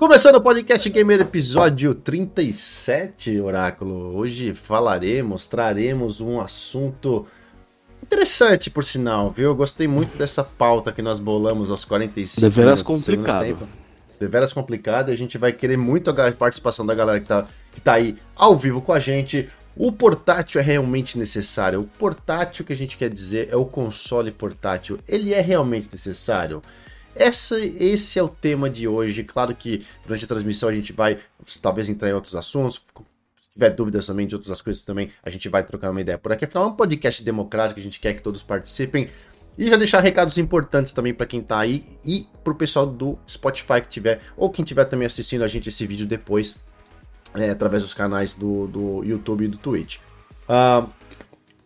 Começando 0.00 0.36
o 0.36 0.40
podcast 0.40 0.88
Gamer 0.88 1.20
episódio 1.20 1.94
37, 1.94 3.38
Oráculo. 3.38 4.16
Hoje 4.16 4.54
falaremos, 4.54 5.46
traremos 5.46 6.22
um 6.22 6.40
assunto 6.40 7.26
interessante, 8.02 8.70
por 8.70 8.82
sinal, 8.82 9.30
viu? 9.30 9.50
Eu 9.50 9.54
gostei 9.54 9.86
muito 9.86 10.16
dessa 10.16 10.42
pauta 10.42 10.90
que 10.90 11.02
nós 11.02 11.18
bolamos 11.18 11.70
aos 11.70 11.84
45 11.84 12.40
Deveras 12.40 12.80
complicado. 12.80 13.68
Deveras 14.18 14.54
complicado. 14.54 15.10
A 15.10 15.14
gente 15.14 15.36
vai 15.36 15.52
querer 15.52 15.76
muito 15.76 16.08
a 16.08 16.32
participação 16.32 16.86
da 16.86 16.94
galera 16.94 17.20
que 17.20 17.26
tá, 17.26 17.46
que 17.70 17.80
tá 17.82 17.92
aí 17.92 18.16
ao 18.34 18.56
vivo 18.56 18.80
com 18.80 18.94
a 18.94 18.98
gente. 18.98 19.50
O 19.76 19.92
portátil 19.92 20.62
é 20.62 20.64
realmente 20.64 21.18
necessário? 21.18 21.78
O 21.78 21.84
portátil 21.84 22.64
que 22.64 22.72
a 22.72 22.76
gente 22.76 22.96
quer 22.96 23.10
dizer 23.10 23.48
é 23.52 23.56
o 23.56 23.66
console 23.66 24.30
portátil. 24.30 24.98
Ele 25.06 25.34
é 25.34 25.42
realmente 25.42 25.90
necessário? 25.92 26.62
Essa, 27.14 27.58
esse 27.58 28.18
é 28.18 28.22
o 28.22 28.28
tema 28.28 28.70
de 28.70 28.86
hoje. 28.86 29.24
Claro 29.24 29.54
que 29.54 29.84
durante 30.04 30.24
a 30.24 30.28
transmissão 30.28 30.68
a 30.68 30.72
gente 30.72 30.92
vai 30.92 31.18
talvez 31.60 31.88
entrar 31.88 32.08
em 32.08 32.12
outros 32.12 32.34
assuntos. 32.34 32.84
Se 33.40 33.48
tiver 33.52 33.70
dúvidas 33.70 34.06
também 34.06 34.26
de 34.26 34.34
outras 34.34 34.62
coisas 34.62 34.84
também, 34.84 35.10
a 35.22 35.30
gente 35.30 35.48
vai 35.48 35.62
trocar 35.62 35.90
uma 35.90 36.00
ideia 36.00 36.18
por 36.18 36.32
aqui. 36.32 36.44
Afinal, 36.44 36.64
é 36.64 36.68
um 36.68 36.76
podcast 36.76 37.22
democrático, 37.22 37.80
a 37.80 37.82
gente 37.82 37.98
quer 37.98 38.14
que 38.14 38.22
todos 38.22 38.42
participem. 38.42 39.08
E 39.58 39.66
já 39.66 39.76
deixar 39.76 40.00
recados 40.00 40.38
importantes 40.38 40.92
também 40.92 41.12
para 41.12 41.26
quem 41.26 41.42
tá 41.42 41.58
aí 41.58 41.84
e 42.04 42.26
pro 42.42 42.54
pessoal 42.54 42.86
do 42.86 43.18
Spotify 43.28 43.80
que 43.82 43.88
tiver, 43.88 44.20
ou 44.36 44.48
quem 44.48 44.64
tiver 44.64 44.84
também 44.84 45.06
assistindo 45.06 45.42
a 45.42 45.48
gente 45.48 45.68
esse 45.68 45.86
vídeo 45.86 46.06
depois, 46.06 46.56
é, 47.34 47.50
através 47.50 47.82
dos 47.82 47.92
canais 47.92 48.34
do, 48.34 48.66
do 48.68 49.04
YouTube 49.04 49.44
e 49.44 49.48
do 49.48 49.58
Twitch. 49.58 49.98
Uh, 50.48 50.88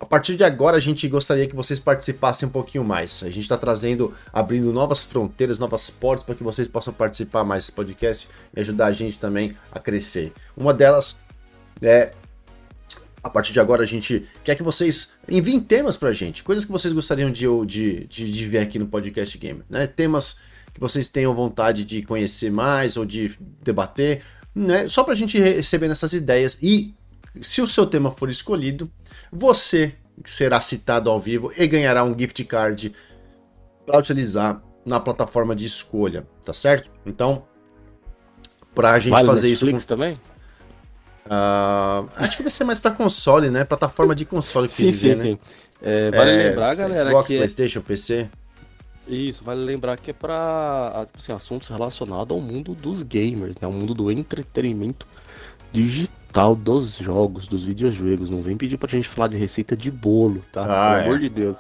a 0.05 0.07
partir 0.07 0.37
de 0.37 0.45
agora, 0.45 0.77
a 0.77 0.81
gente 0.81 1.09
gostaria 1.09 1.47
que 1.47 1.57
vocês 1.57 1.81
participassem 1.81 2.47
um 2.47 2.51
pouquinho 2.51 2.85
mais. 2.85 3.23
A 3.23 3.31
gente 3.31 3.45
está 3.45 3.57
trazendo, 3.57 4.13
abrindo 4.31 4.71
novas 4.71 5.03
fronteiras, 5.03 5.59
novas 5.59 5.89
portas 5.89 6.27
para 6.27 6.35
que 6.35 6.43
vocês 6.43 6.69
possam 6.69 6.93
participar 6.93 7.43
mais 7.43 7.65
desse 7.65 7.73
podcast 7.73 8.29
e 8.55 8.61
ajudar 8.61 8.89
a 8.89 8.93
gente 8.93 9.19
também 9.19 9.57
a 9.73 9.79
crescer. 9.79 10.31
Uma 10.55 10.75
delas 10.75 11.19
é. 11.81 12.13
A 13.23 13.31
partir 13.31 13.55
de 13.55 13.61
agora, 13.61 13.83
a 13.83 13.87
gente 13.87 14.29
quer 14.45 14.55
que 14.55 14.63
vocês 14.63 15.13
enviem 15.27 15.59
temas 15.59 15.97
para 15.97 16.11
a 16.11 16.13
gente, 16.13 16.45
coisas 16.45 16.67
que 16.67 16.71
vocês 16.71 16.93
gostariam 16.93 17.33
de, 17.33 17.47
de, 17.65 18.05
de, 18.05 18.31
de 18.31 18.47
ver 18.47 18.59
aqui 18.59 18.79
no 18.79 18.87
Podcast 18.87 19.39
Gamer, 19.39 19.65
né? 19.71 19.87
Temas 19.87 20.37
que 20.75 20.79
vocês 20.79 21.09
tenham 21.09 21.35
vontade 21.35 21.87
de 21.87 22.03
conhecer 22.03 22.51
mais 22.51 22.99
ou 22.99 23.07
de 23.07 23.35
debater, 23.63 24.21
né? 24.55 24.87
Só 24.87 25.03
para 25.03 25.15
a 25.15 25.17
gente 25.17 25.39
receber 25.39 25.91
essas 25.91 26.13
ideias 26.13 26.59
e 26.61 26.95
se 27.41 27.63
o 27.63 27.67
seu 27.67 27.87
tema 27.87 28.11
for 28.11 28.29
escolhido, 28.29 28.91
você 29.35 29.95
será 30.25 30.61
citado 30.61 31.11
ao 31.11 31.19
vivo 31.19 31.53
e 31.57 31.67
ganhará 31.67 32.05
um 32.05 32.17
gift 32.17 32.43
card 32.45 32.95
para 33.85 33.99
utilizar 33.99 34.63
na 34.87 35.01
plataforma 35.01 35.57
de 35.57 35.67
escolha, 35.67 36.25
tá 36.45 36.55
certo? 36.55 36.89
Então, 37.05 37.45
pra 38.75 38.99
gente 38.99 39.11
vale 39.11 39.27
fazer 39.27 39.49
Netflix 39.49 39.79
isso 39.79 39.89
com... 39.89 39.95
também? 39.95 40.15
Uh, 41.27 42.09
acho 42.17 42.37
que 42.37 42.43
vai 42.43 42.51
ser 42.51 42.65
mais 42.65 42.79
para 42.79 42.93
console, 42.93 43.51
né? 43.51 43.65
Plataforma 43.65 44.15
de 44.15 44.25
console 44.25 44.69
que 44.69 44.75
sim, 44.75 44.85
dizer, 44.85 45.17
sim, 45.17 45.23
né? 45.23 45.31
sim. 45.31 45.39
É, 45.83 46.11
vale 46.11 46.31
é, 46.31 46.49
lembrar, 46.51 46.77
galera, 46.77 47.11
Xbox, 47.11 47.27
que 47.27 47.37
PlayStation, 47.37 47.81
PC. 47.81 48.29
Isso, 49.09 49.43
vale 49.43 49.65
lembrar 49.65 49.99
que 49.99 50.11
é 50.11 50.15
para 50.15 51.07
assim, 51.15 51.33
assuntos 51.33 51.69
relacionados 51.69 52.35
ao 52.35 52.41
mundo 52.41 52.75
dos 52.75 53.03
gamers, 53.03 53.57
né? 53.61 53.67
Ao 53.67 53.73
mundo 53.73 53.95
do 53.95 54.11
entretenimento 54.11 55.07
digital 55.73 56.24
tal 56.35 56.57
dos 56.57 56.97
jogos, 56.99 57.47
dos 57.47 57.65
videojogos. 57.65 58.29
Não 58.29 58.43
vem 58.43 58.57
pedir 58.57 58.77
pra 58.77 58.89
gente 58.91 59.09
falar 59.09 59.29
de 59.29 59.37
receita 59.37 59.77
de 59.77 59.89
bolo, 59.89 60.43
tá? 60.51 60.63
Ah, 60.65 60.67
Pelo 60.67 60.99
é. 61.01 61.05
amor 61.05 61.19
de 61.21 61.29
Deus. 61.29 61.57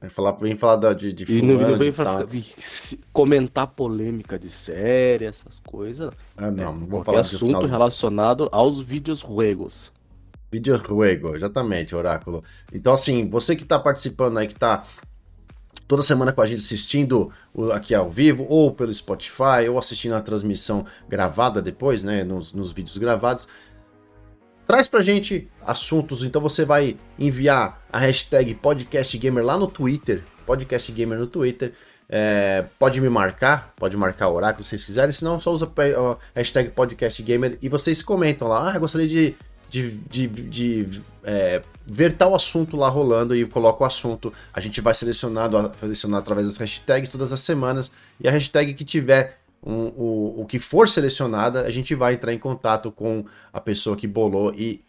Vem 0.00 0.10
falar, 0.10 0.32
vem 0.32 0.54
falar 0.54 0.76
da, 0.76 0.92
de, 0.92 1.10
de 1.10 1.24
E 1.38 1.40
não, 1.40 1.54
fulano, 1.54 1.70
não 1.72 1.78
vem 1.78 1.90
tal. 1.90 2.28
ficar- 2.28 2.98
comentar 3.12 3.66
polêmica 3.68 4.38
de 4.38 4.50
série, 4.50 5.24
essas 5.24 5.58
coisas. 5.58 6.12
Ah, 6.36 6.50
não, 6.50 6.72
não 6.74 6.80
vou 6.86 6.88
Qualquer 7.00 7.04
falar 7.06 7.20
de 7.22 7.28
assunto 7.34 7.46
final- 7.46 7.62
relacionado 7.66 8.48
aos 8.52 8.78
videojuegos. 8.80 9.90
Videojuego, 10.52 11.34
exatamente, 11.34 11.94
Oráculo. 11.96 12.44
Então, 12.72 12.92
assim, 12.92 13.28
você 13.28 13.56
que 13.56 13.64
tá 13.64 13.78
participando 13.78 14.38
aí, 14.38 14.46
que 14.46 14.54
tá 14.54 14.84
toda 15.88 16.02
semana 16.02 16.32
com 16.32 16.40
a 16.42 16.46
gente 16.46 16.58
assistindo 16.60 17.30
aqui 17.72 17.94
ao 17.94 18.08
vivo, 18.08 18.46
ou 18.48 18.70
pelo 18.72 18.92
Spotify, 18.94 19.68
ou 19.68 19.78
assistindo 19.78 20.14
a 20.14 20.20
transmissão 20.20 20.84
gravada 21.08 21.60
depois, 21.60 22.04
né, 22.04 22.22
nos, 22.22 22.52
nos 22.52 22.72
vídeos 22.72 22.96
gravados, 22.98 23.48
traz 24.66 24.88
pra 24.88 25.02
gente 25.02 25.48
assuntos. 25.64 26.22
Então 26.22 26.40
você 26.40 26.64
vai 26.64 26.96
enviar 27.18 27.82
a 27.92 27.98
hashtag 27.98 28.54
podcastgamer 28.54 29.44
lá 29.44 29.56
no 29.56 29.66
Twitter, 29.66 30.22
podcastgamer 30.46 31.18
no 31.18 31.26
Twitter. 31.26 31.72
É, 32.08 32.64
pode 32.78 33.00
me 33.00 33.08
marcar, 33.08 33.72
pode 33.76 33.96
marcar 33.96 34.28
o 34.28 34.34
oráculo 34.34 34.62
se 34.62 34.70
vocês 34.70 34.84
quiserem, 34.84 35.12
senão 35.12 35.40
só 35.40 35.50
usa 35.52 35.66
a 35.66 36.16
hashtag 36.34 36.70
podcastgamer 36.70 37.58
e 37.62 37.68
vocês 37.68 38.02
comentam 38.02 38.46
lá, 38.46 38.74
ah, 38.74 38.78
gostaria 38.78 39.08
de, 39.08 39.34
de, 39.70 39.90
de, 39.90 40.26
de, 40.28 41.02
é, 41.22 41.62
ver 41.86 42.12
tal 42.12 42.34
assunto 42.34 42.76
lá 42.76 42.88
rolando 42.88 43.34
e 43.34 43.46
coloca 43.46 43.82
o 43.82 43.86
assunto. 43.86 44.32
A 44.52 44.60
gente 44.60 44.80
vai 44.80 44.94
selecionando, 44.94 45.72
selecionar 45.80 46.20
através 46.20 46.46
das 46.46 46.58
hashtags 46.58 47.08
todas 47.08 47.32
as 47.32 47.40
semanas 47.40 47.90
e 48.20 48.28
a 48.28 48.30
hashtag 48.30 48.74
que 48.74 48.84
tiver 48.84 49.38
um, 49.64 49.86
o, 49.96 50.42
o 50.42 50.46
que 50.46 50.58
for 50.58 50.88
selecionada, 50.88 51.62
a 51.62 51.70
gente 51.70 51.94
vai 51.94 52.14
entrar 52.14 52.32
em 52.32 52.38
contato 52.38 52.92
com 52.92 53.24
a 53.52 53.60
pessoa 53.60 53.96
que 53.96 54.06
bolou 54.06 54.52
e 54.54 54.82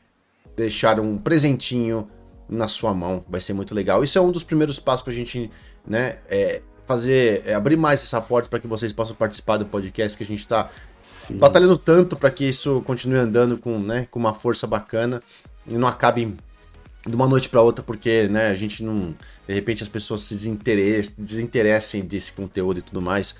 deixar 0.55 0.99
um 0.99 1.17
presentinho 1.17 2.07
na 2.49 2.67
sua 2.67 2.93
mão. 2.93 3.23
Vai 3.29 3.41
ser 3.41 3.53
muito 3.53 3.73
legal. 3.73 4.03
Isso 4.03 4.17
é 4.17 4.21
um 4.21 4.31
dos 4.31 4.43
primeiros 4.43 4.79
passos 4.79 5.03
para 5.03 5.13
a 5.13 5.15
gente, 5.15 5.49
né, 5.87 6.17
é, 6.27 6.61
fazer, 6.85 7.43
é, 7.45 7.53
abrir 7.53 7.77
mais 7.77 8.03
essa 8.03 8.21
porta 8.21 8.49
para 8.49 8.59
que 8.59 8.67
vocês 8.67 8.91
possam 8.91 9.15
participar 9.15 9.57
do 9.57 9.65
podcast 9.65 10.17
que 10.17 10.23
a 10.23 10.27
gente 10.27 10.39
está 10.39 10.69
batalhando 11.31 11.77
tanto 11.77 12.15
para 12.15 12.29
que 12.29 12.45
isso 12.45 12.81
continue 12.85 13.17
andando 13.17 13.57
com, 13.57 13.79
né, 13.79 14.07
com 14.11 14.19
uma 14.19 14.33
força 14.33 14.67
bacana 14.67 15.21
e 15.67 15.73
não 15.73 15.87
acabe 15.87 16.35
de 17.07 17.15
uma 17.15 17.27
noite 17.27 17.49
para 17.49 17.61
outra 17.61 17.83
porque, 17.83 18.27
né, 18.27 18.49
a 18.49 18.55
gente 18.55 18.83
não, 18.83 19.15
de 19.47 19.53
repente 19.53 19.83
as 19.83 19.89
pessoas 19.89 20.21
se 20.21 20.35
desinteressem, 20.35 21.15
desinteressem 21.17 22.03
desse 22.03 22.31
conteúdo 22.31 22.79
e 22.79 22.81
tudo 22.81 23.01
mais. 23.01 23.35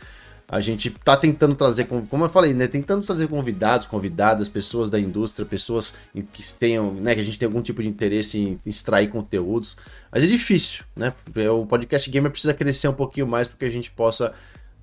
A 0.48 0.60
gente 0.62 0.92
tá 0.92 1.18
tentando 1.18 1.56
trazer, 1.56 1.86
como 1.86 2.24
eu 2.26 2.30
falei, 2.30 2.54
né, 2.54 2.68
tentando 2.68 3.04
trazer 3.04 3.28
convidados, 3.28 3.88
convidadas, 3.88 4.48
pessoas 4.48 4.92
da 4.92 5.00
indústria, 5.00 5.44
pessoas 5.44 5.94
que 6.32 6.44
tenham, 6.54 6.94
né, 6.94 7.16
que 7.16 7.22
a 7.22 7.24
gente 7.24 7.40
tem 7.40 7.48
algum 7.48 7.64
tipo 7.64 7.82
de 7.82 7.88
interesse 7.90 8.38
em 8.40 8.60
extrair 8.66 9.08
conteúdos. 9.10 9.76
Mas 10.12 10.24
é 10.24 10.28
difícil, 10.28 10.84
né? 10.96 11.12
O 11.52 11.66
podcast 11.66 12.08
gamer 12.12 12.30
precisa 12.32 12.54
crescer 12.54 12.88
um 12.88 12.94
pouquinho 12.94 13.26
mais 13.26 13.48
para 13.48 13.58
que 13.58 13.66
a 13.66 13.70
gente 13.72 13.90
possa 13.90 14.34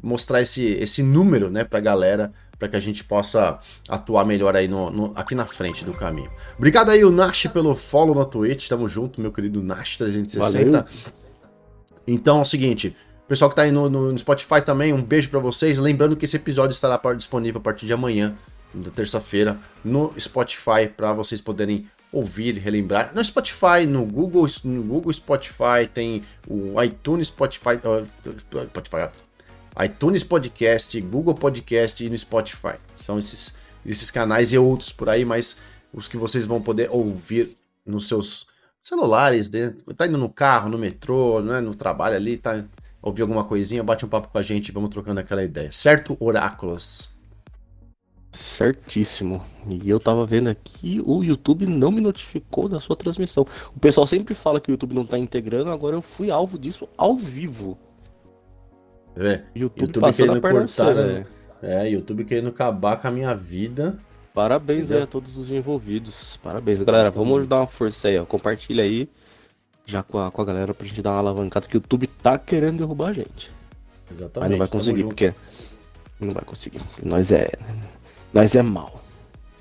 mostrar 0.03 0.43
esse, 0.43 0.65
esse 0.73 1.01
número, 1.01 1.49
né, 1.49 1.63
pra 1.63 1.79
galera, 1.79 2.33
para 2.59 2.69
que 2.69 2.77
a 2.77 2.81
gente 2.81 3.05
possa 3.05 3.59
atuar 3.89 4.25
melhor 4.25 4.57
aí 4.57 4.67
no, 4.67 4.91
no- 4.91 5.13
aqui 5.15 5.35
na 5.37 5.47
frente 5.47 5.85
do 5.85 5.93
caminho. 5.93 6.31
Obrigado 6.59 6.91
aí, 6.91 7.05
o 7.05 7.11
Nash, 7.13 7.47
pelo 7.53 7.75
follow 7.77 8.15
no 8.17 8.25
Twitch. 8.25 8.69
Tamo 8.69 8.89
junto, 8.89 9.21
meu 9.21 9.31
querido 9.31 9.63
Nash360. 9.63 10.39
Valeu. 10.39 10.85
Então 12.07 12.39
é 12.39 12.43
o 12.43 12.45
seguinte, 12.45 12.97
pessoal 13.33 13.49
que 13.49 13.57
tá 13.57 13.63
aí 13.63 13.73
no, 13.73 13.89
no 13.89 14.19
Spotify 14.19 14.61
também, 14.63 14.93
um 14.93 15.01
beijo 15.01 15.31
pra 15.31 15.41
vocês. 15.41 15.79
Lembrando 15.79 16.15
que 16.15 16.27
esse 16.27 16.37
episódio 16.37 16.75
estará 16.75 17.01
disponível 17.15 17.61
a 17.61 17.63
partir 17.63 17.87
de 17.87 17.93
amanhã, 17.95 18.37
da 18.75 18.91
terça-feira, 18.91 19.59
no 19.83 20.13
Spotify, 20.21 20.87
para 20.95 21.15
vocês 21.15 21.41
poderem 21.41 21.89
ouvir, 22.13 22.59
relembrar. 22.59 23.11
No 23.15 23.25
Spotify, 23.25 23.87
no 23.89 24.05
Google, 24.05 24.47
no 24.65 24.83
Google 24.83 25.11
Spotify, 25.15 25.89
tem 25.95 26.23
o 26.47 26.81
iTunes 26.83 27.29
Spotify, 27.29 27.81
ó, 27.83 28.05
Spotify, 28.69 29.09
iTunes 29.83 30.23
Podcast, 30.23 31.01
Google 31.01 31.35
Podcast 31.35 32.05
e 32.05 32.11
no 32.11 32.19
Spotify. 32.19 32.75
São 32.99 33.19
esses, 33.19 33.57
esses 33.87 34.11
canais 34.11 34.53
e 34.53 34.59
outros 34.59 34.93
por 34.93 35.09
aí, 35.09 35.25
mas 35.25 35.57
os 35.91 36.07
que 36.07 36.19
vocês 36.19 36.45
vão 36.45 36.61
poder 36.61 36.91
ouvir 36.91 37.57
nos 37.87 38.09
seus 38.09 38.47
celulares, 38.83 39.49
né? 39.49 39.75
tá 39.97 40.07
indo 40.07 40.19
no 40.19 40.29
carro, 40.29 40.69
no 40.69 40.77
metrô, 40.77 41.41
né? 41.41 41.63
no 41.63 41.75
trabalho 41.75 42.17
ali, 42.17 42.37
tá 42.37 42.63
ouvir 43.03 43.23
alguma 43.23 43.43
coisinha, 43.43 43.83
bate 43.83 44.05
um 44.07 44.09
papo 44.09 44.29
com 44.29 44.39
a 44.39 44.43
gente, 44.43 44.71
vamos 44.71 44.91
trocando 44.91 45.19
aquela 45.19 45.43
ideia. 45.43 45.71
Certo, 45.73 46.17
Oráculos? 46.21 47.11
Certíssimo. 48.31 49.45
E 49.67 49.91
eu 49.91 50.01
tava 50.01 50.25
vendo 50.25 50.49
aqui, 50.49 51.03
o 51.05 51.23
YouTube 51.23 51.67
não 51.67 51.91
me 51.91 52.01
notificou 52.01 52.69
da 52.69 52.81
sua 52.81 52.97
transmissão. 52.97 53.45
O 53.77 53.81
pessoal 53.81 54.07
sempre 54.07 54.35
fala 54.35 54.61
que 54.61 54.71
o 54.71 54.73
YouTube 54.73 54.95
não 54.95 55.05
tá 55.05 55.19
integrando, 55.19 55.71
agora 55.71 55.97
eu 55.97 56.01
fui 56.03 56.31
alvo 56.31 56.59
disso 56.59 56.89
ao 56.97 57.17
vivo. 57.17 57.77
É, 59.15 59.43
YouTube, 59.55 59.81
YouTube 59.81 60.01
passando 60.01 60.29
querendo 60.29 60.39
a 60.39 60.41
perna 60.41 60.61
cortar, 60.61 60.95
né? 60.95 61.03
velho. 61.03 61.27
é, 61.63 61.91
YouTube 61.91 62.25
querendo 62.25 62.49
acabar 62.49 62.97
com 62.97 63.09
a 63.09 63.11
minha 63.11 63.35
vida. 63.35 63.99
Parabéns 64.33 64.91
aí 64.91 65.03
a 65.03 65.07
todos 65.07 65.37
os 65.37 65.51
envolvidos. 65.51 66.39
Parabéns, 66.43 66.81
galera. 66.81 67.11
Vamos 67.11 67.47
dar 67.47 67.57
uma 67.57 67.67
força 67.67 68.09
aí, 68.09 68.19
ó. 68.19 68.25
Compartilha 68.25 68.83
aí 68.83 69.11
já 69.87 70.03
com 70.03 70.19
a, 70.19 70.31
com 70.31 70.43
a 70.43 70.45
galera 70.45 70.75
pra 70.75 70.87
gente 70.87 71.03
dar 71.03 71.11
uma 71.13 71.19
alavancada 71.19 71.67
que 71.67 71.77
o 71.77 71.79
YouTube 71.79 72.07
tá 72.07 72.39
querendo 72.39 72.79
derrubar 72.79 73.09
a 73.09 73.13
gente. 73.13 73.51
Exatamente. 74.11 74.41
Mas 74.41 74.51
não 74.51 74.59
vai 74.59 74.69
conseguir, 74.69 75.05
porque. 75.05 75.35
Não 76.21 76.33
vai 76.33 76.45
conseguir. 76.45 76.81
Nós 77.03 77.33
é. 77.33 77.51
Nós 78.33 78.55
é 78.55 78.63
mal. 78.63 79.03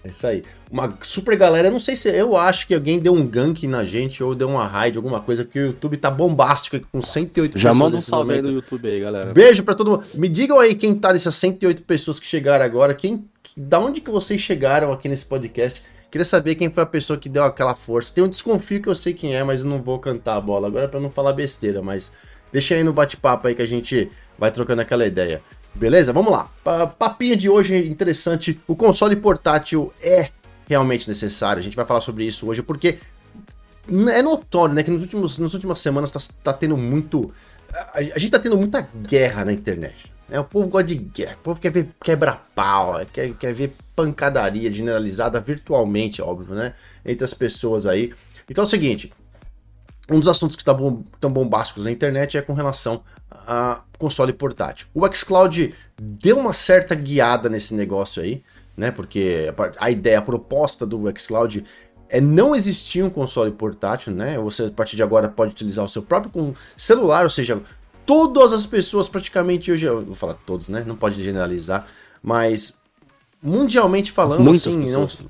É 0.03 0.09
isso 0.09 0.25
aí. 0.25 0.44
Uma 0.69 0.97
super 1.03 1.35
galera, 1.38 1.68
eu 1.68 1.71
não 1.71 1.79
sei 1.79 1.95
se. 1.95 2.09
Eu 2.09 2.35
acho 2.35 2.65
que 2.65 2.73
alguém 2.73 3.00
deu 3.00 3.13
um 3.13 3.25
gank 3.25 3.68
na 3.68 3.83
gente 3.83 4.23
ou 4.23 4.33
deu 4.33 4.50
uma 4.50 4.65
raid, 4.65 4.97
alguma 4.97 5.21
coisa, 5.21 5.44
porque 5.44 5.59
o 5.59 5.68
YouTube 5.68 5.97
tá 5.97 6.09
bombástico 6.09 6.77
aqui 6.77 6.85
com 6.91 7.01
108 7.01 7.57
Já 7.57 7.73
manda 7.73 7.97
um 7.97 8.01
salve 8.01 8.33
aí 8.33 8.41
no 8.41 8.51
YouTube 8.51 8.88
aí, 8.88 9.00
galera. 9.00 9.33
Beijo 9.33 9.63
pra 9.63 9.75
todo 9.75 9.91
mundo. 9.91 10.03
Me 10.15 10.27
digam 10.27 10.59
aí 10.59 10.73
quem 10.73 10.95
tá 10.95 11.13
dessas 11.13 11.35
108 11.35 11.83
pessoas 11.83 12.19
que 12.19 12.25
chegaram 12.25 12.65
agora, 12.65 12.94
quem. 12.94 13.25
Da 13.56 13.79
onde 13.79 14.01
que 14.01 14.09
vocês 14.09 14.41
chegaram 14.41 14.91
aqui 14.91 15.07
nesse 15.09 15.25
podcast? 15.25 15.83
Queria 16.11 16.25
saber 16.25 16.55
quem 16.55 16.69
foi 16.69 16.83
a 16.83 16.85
pessoa 16.85 17.17
que 17.17 17.29
deu 17.29 17.41
aquela 17.43 17.73
força. 17.73 18.13
Tem 18.13 18.21
um 18.21 18.27
desconfio 18.27 18.81
que 18.81 18.89
eu 18.89 18.95
sei 18.95 19.13
quem 19.13 19.33
é, 19.33 19.43
mas 19.45 19.63
não 19.63 19.81
vou 19.81 19.97
cantar 19.97 20.35
a 20.35 20.41
bola 20.41 20.67
agora 20.67 20.89
para 20.89 20.99
não 20.99 21.09
falar 21.09 21.31
besteira, 21.31 21.81
mas 21.81 22.11
deixa 22.51 22.75
aí 22.75 22.83
no 22.83 22.91
bate-papo 22.91 23.47
aí 23.47 23.55
que 23.55 23.61
a 23.61 23.67
gente 23.67 24.11
vai 24.37 24.51
trocando 24.51 24.81
aquela 24.81 25.05
ideia. 25.05 25.41
Beleza? 25.73 26.11
Vamos 26.11 26.33
lá. 26.33 26.51
Papinha 26.99 27.37
de 27.37 27.49
hoje 27.49 27.87
interessante. 27.87 28.59
O 28.67 28.75
console 28.75 29.15
portátil 29.15 29.93
é 30.03 30.29
realmente 30.67 31.07
necessário. 31.07 31.61
A 31.61 31.63
gente 31.63 31.77
vai 31.77 31.85
falar 31.85 32.01
sobre 32.01 32.25
isso 32.25 32.45
hoje 32.45 32.61
porque 32.61 32.99
é 34.13 34.21
notório, 34.21 34.75
né, 34.75 34.83
que 34.83 34.91
nos 34.91 35.01
últimos, 35.01 35.39
nas 35.39 35.53
últimas 35.53 35.79
semanas 35.79 36.11
tá, 36.11 36.19
tá 36.43 36.53
tendo 36.53 36.75
muito. 36.75 37.33
A, 37.73 37.99
a, 37.99 38.19
gente 38.19 38.31
tá 38.31 38.39
tendo 38.39 38.57
muita 38.57 38.81
guerra 38.81 39.45
na 39.45 39.53
internet. 39.53 40.11
Né? 40.31 40.39
O 40.39 40.45
povo 40.45 40.69
gosta 40.69 40.88
de 40.88 40.95
guerra, 40.95 41.36
o 41.42 41.44
povo 41.44 41.60
quer 41.60 41.69
ver 41.69 41.89
quebra-pau, 42.01 43.06
quer, 43.12 43.33
quer 43.33 43.54
ver 43.54 43.75
pancadaria 43.94 44.72
generalizada 44.72 45.42
virtualmente, 45.42 46.22
óbvio, 46.22 46.56
né? 46.56 46.74
Entre 47.06 47.25
as 47.25 47.33
pessoas 47.33 47.86
aí. 47.86 48.13
Então 48.50 48.63
é 48.63 48.66
o 48.66 48.69
seguinte: 48.69 49.12
um 50.10 50.18
dos 50.18 50.30
assuntos 50.30 50.56
que 50.56 50.63
tá 50.63 50.74
bom, 50.74 51.04
bombásticos 51.22 51.83
na 51.83 51.92
internet 51.92 52.38
é 52.38 52.42
com 52.42 52.54
relação 52.54 53.04
a 53.30 53.83
console 53.98 54.31
portátil. 54.31 54.88
O 54.94 55.06
xCloud 55.13 55.75
deu 56.01 56.39
uma 56.39 56.54
certa 56.54 56.95
guiada 56.95 57.50
nesse 57.50 57.74
negócio 57.74 58.24
aí, 58.24 58.42
né? 58.78 58.89
Porque 58.89 59.54
a 59.78 59.92
ideia, 59.92 60.19
a 60.19 60.22
proposta 60.22 60.86
do 60.86 61.12
xCloud 61.18 61.66
é 62.07 62.22
não 62.22 62.56
existir 62.56 63.04
um 63.04 63.10
console 63.10 63.51
portátil, 63.51 64.13
né? 64.13 64.38
Você 64.38 64.63
a 64.63 64.72
partir 64.72 64.95
de 64.95 65.04
agora 65.04 65.28
pode 65.28 65.51
utilizar 65.51 65.83
o 65.83 65.89
seu 65.89 66.01
próprio 66.01 66.56
celular, 66.78 67.24
ou 67.24 67.30
seja, 67.30 67.62
todas 68.06 68.53
as 68.53 68.65
pessoas 68.65 69.07
praticamente 69.07 69.71
hoje, 69.71 69.86
eu 69.86 70.03
vou 70.03 70.15
falar 70.15 70.36
todos, 70.45 70.69
né? 70.69 70.83
Não 70.86 70.95
pode 70.95 71.24
generalizar, 71.24 71.88
mas 72.21 72.81
mundialmente 73.42 74.12
falando, 74.12 74.44
Muitas 74.44 74.68
assim, 74.68 74.83
pessoas. 74.83 75.25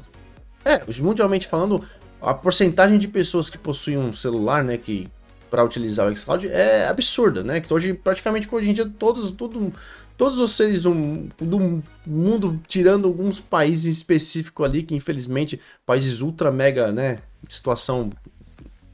não, 0.65 0.73
é, 0.73 0.81
mundialmente 0.99 1.47
falando, 1.47 1.83
a 2.21 2.33
porcentagem 2.33 2.99
de 2.99 3.07
pessoas 3.07 3.49
que 3.49 3.57
possuem 3.57 3.97
um 3.97 4.13
celular, 4.13 4.63
né, 4.63 4.77
que 4.77 5.07
para 5.49 5.63
utilizar 5.63 6.07
o 6.07 6.15
xCloud 6.15 6.47
é 6.47 6.87
absurda, 6.87 7.43
né? 7.43 7.59
Que 7.59 7.73
hoje, 7.73 7.93
praticamente, 7.93 8.47
hoje 8.49 8.69
em 8.69 8.73
dia, 8.73 8.89
todos, 8.97 9.31
todo, 9.31 9.73
todos 10.17 10.39
os 10.39 10.51
seres 10.51 10.83
do, 10.83 10.93
do 11.37 11.83
mundo, 12.07 12.57
tirando 12.67 13.05
alguns 13.05 13.41
países 13.41 13.97
específicos 13.97 14.65
ali, 14.65 14.81
que 14.81 14.95
infelizmente, 14.95 15.59
países 15.85 16.21
ultra 16.21 16.51
mega, 16.51 16.91
né, 16.93 17.17
situação 17.49 18.09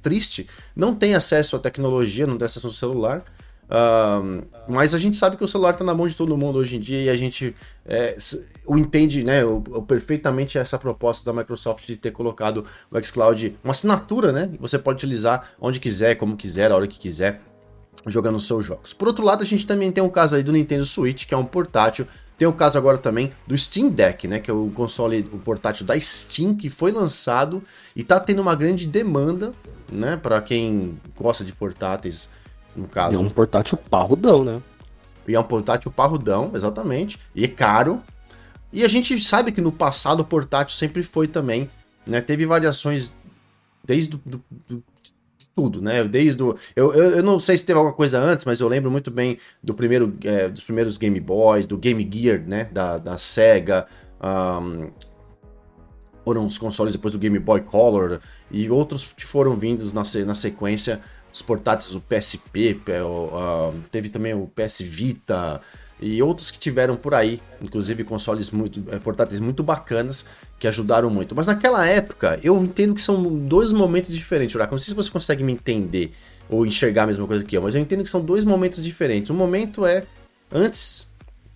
triste, 0.01 0.47
não 0.75 0.95
tem 0.95 1.13
acesso 1.13 1.55
à 1.55 1.59
tecnologia, 1.59 2.25
não 2.25 2.37
tem 2.37 2.45
acesso 2.45 2.67
ao 2.67 2.73
celular. 2.73 3.23
Uh, 3.67 4.45
mas 4.67 4.93
a 4.93 4.99
gente 4.99 5.17
sabe 5.17 5.35
que 5.35 5.43
o 5.43 5.47
celular 5.47 5.71
está 5.71 5.83
na 5.83 5.93
mão 5.93 6.07
de 6.07 6.15
todo 6.15 6.37
mundo 6.37 6.57
hoje 6.57 6.77
em 6.77 6.79
dia 6.79 7.03
e 7.03 7.09
a 7.09 7.17
gente 7.17 7.53
é, 7.85 8.15
o 8.65 8.77
entende 8.77 9.23
né, 9.23 9.43
o, 9.43 9.57
o, 9.57 9.81
perfeitamente 9.81 10.57
essa 10.57 10.77
proposta 10.77 11.31
da 11.31 11.37
Microsoft 11.37 11.85
de 11.85 11.97
ter 11.97 12.11
colocado 12.11 12.65
o 12.89 13.03
xCloud, 13.03 13.57
uma 13.63 13.71
assinatura, 13.71 14.31
né? 14.31 14.53
Você 14.59 14.79
pode 14.79 14.97
utilizar 14.97 15.51
onde 15.59 15.79
quiser, 15.79 16.15
como 16.15 16.37
quiser, 16.37 16.71
a 16.71 16.75
hora 16.75 16.87
que 16.87 16.97
quiser, 16.97 17.41
jogando 18.05 18.39
seus 18.39 18.65
jogos. 18.65 18.93
Por 18.93 19.07
outro 19.07 19.25
lado, 19.25 19.43
a 19.43 19.45
gente 19.45 19.67
também 19.67 19.91
tem 19.91 20.03
o 20.03 20.09
caso 20.09 20.35
aí 20.35 20.43
do 20.43 20.51
Nintendo 20.51 20.85
Switch, 20.85 21.25
que 21.25 21.33
é 21.33 21.37
um 21.37 21.45
portátil. 21.45 22.07
Tem 22.37 22.47
o 22.47 22.53
caso 22.53 22.77
agora 22.77 22.97
também 22.97 23.31
do 23.45 23.57
Steam 23.57 23.89
Deck, 23.89 24.27
né? 24.27 24.39
Que 24.39 24.49
é 24.49 24.53
o 24.53 24.71
console, 24.73 25.27
o 25.33 25.39
portátil 25.39 25.85
da 25.85 25.99
Steam, 25.99 26.55
que 26.55 26.69
foi 26.69 26.91
lançado 26.91 27.63
e 27.95 28.01
está 28.01 28.19
tendo 28.19 28.41
uma 28.41 28.55
grande 28.55 28.85
demanda, 28.85 29.51
né? 29.91 30.15
Para 30.15 30.41
quem 30.41 30.97
gosta 31.17 31.43
de 31.43 31.51
portáteis 31.51 32.29
no 32.77 32.87
caso. 32.87 33.15
é 33.15 33.19
um 33.19 33.29
portátil 33.29 33.77
parrudão, 33.89 34.43
né? 34.43 34.61
E 35.27 35.35
é 35.35 35.39
um 35.39 35.43
portátil 35.43 35.91
parrudão, 35.91 36.51
exatamente. 36.53 37.19
E 37.35 37.43
é 37.43 37.47
caro. 37.47 38.01
E 38.71 38.85
a 38.85 38.87
gente 38.87 39.19
sabe 39.21 39.51
que 39.51 39.59
no 39.59 39.71
passado 39.71 40.21
o 40.21 40.25
portátil 40.25 40.75
sempre 40.75 41.03
foi 41.03 41.27
também, 41.27 41.69
né? 42.05 42.21
Teve 42.21 42.45
variações 42.45 43.11
desde 43.83 44.11
do, 44.11 44.21
do, 44.25 44.43
do 44.69 44.83
tudo, 45.55 45.81
né? 45.81 46.03
Desde 46.03 46.43
o. 46.43 46.55
Eu, 46.75 46.93
eu, 46.93 47.11
eu, 47.17 47.23
não 47.23 47.39
sei 47.39 47.57
se 47.57 47.65
teve 47.65 47.77
alguma 47.77 47.95
coisa 47.95 48.19
antes, 48.19 48.45
mas 48.45 48.59
eu 48.59 48.67
lembro 48.67 48.91
muito 48.91 49.09
bem 49.09 49.39
do 49.63 49.73
primeiro, 49.73 50.15
é, 50.23 50.47
dos 50.47 50.63
primeiros 50.63 50.97
Game 50.97 51.19
Boys, 51.19 51.65
do 51.65 51.77
Game 51.77 52.07
Gear, 52.09 52.43
né? 52.45 52.65
Da, 52.65 52.99
da 52.99 53.17
Sega. 53.17 53.87
Um, 54.21 54.91
foram 56.23 56.45
os 56.45 56.57
consoles 56.57 56.93
depois 56.93 57.13
do 57.13 57.19
Game 57.19 57.39
Boy 57.39 57.61
Color 57.61 58.19
e 58.51 58.69
outros 58.69 59.05
que 59.05 59.25
foram 59.25 59.55
vindos 59.55 59.93
na, 59.93 60.03
na 60.25 60.33
sequência 60.35 61.01
os 61.37 61.41
portáteis, 61.41 61.93
o 61.93 62.01
PSP, 62.01 62.79
o, 63.03 63.73
teve 63.91 64.09
também 64.09 64.33
o 64.33 64.47
PS 64.47 64.81
Vita 64.81 65.61
e 66.01 66.21
outros 66.21 66.51
que 66.51 66.59
tiveram 66.59 66.95
por 66.95 67.13
aí, 67.13 67.41
inclusive 67.61 68.03
consoles 68.03 68.51
muito 68.51 68.83
é, 68.91 68.99
portáteis 68.99 69.39
muito 69.39 69.63
bacanas 69.63 70.25
que 70.59 70.67
ajudaram 70.67 71.09
muito. 71.09 71.35
Mas 71.35 71.47
naquela 71.47 71.85
época, 71.87 72.39
eu 72.43 72.61
entendo 72.63 72.93
que 72.93 73.01
são 73.01 73.21
dois 73.23 73.71
momentos 73.71 74.13
diferentes. 74.13 74.55
Não 74.55 74.77
sei 74.77 74.89
se 74.89 74.95
você 74.95 75.09
consegue 75.09 75.43
me 75.43 75.53
entender 75.53 76.13
ou 76.49 76.65
enxergar 76.65 77.03
a 77.03 77.07
mesma 77.07 77.27
coisa 77.27 77.43
que 77.43 77.57
eu, 77.57 77.61
mas 77.61 77.75
eu 77.75 77.81
entendo 77.81 78.03
que 78.03 78.09
são 78.09 78.21
dois 78.21 78.43
momentos 78.43 78.83
diferentes. 78.83 79.29
Um 79.29 79.35
momento 79.35 79.85
é 79.85 80.03
antes 80.51 81.07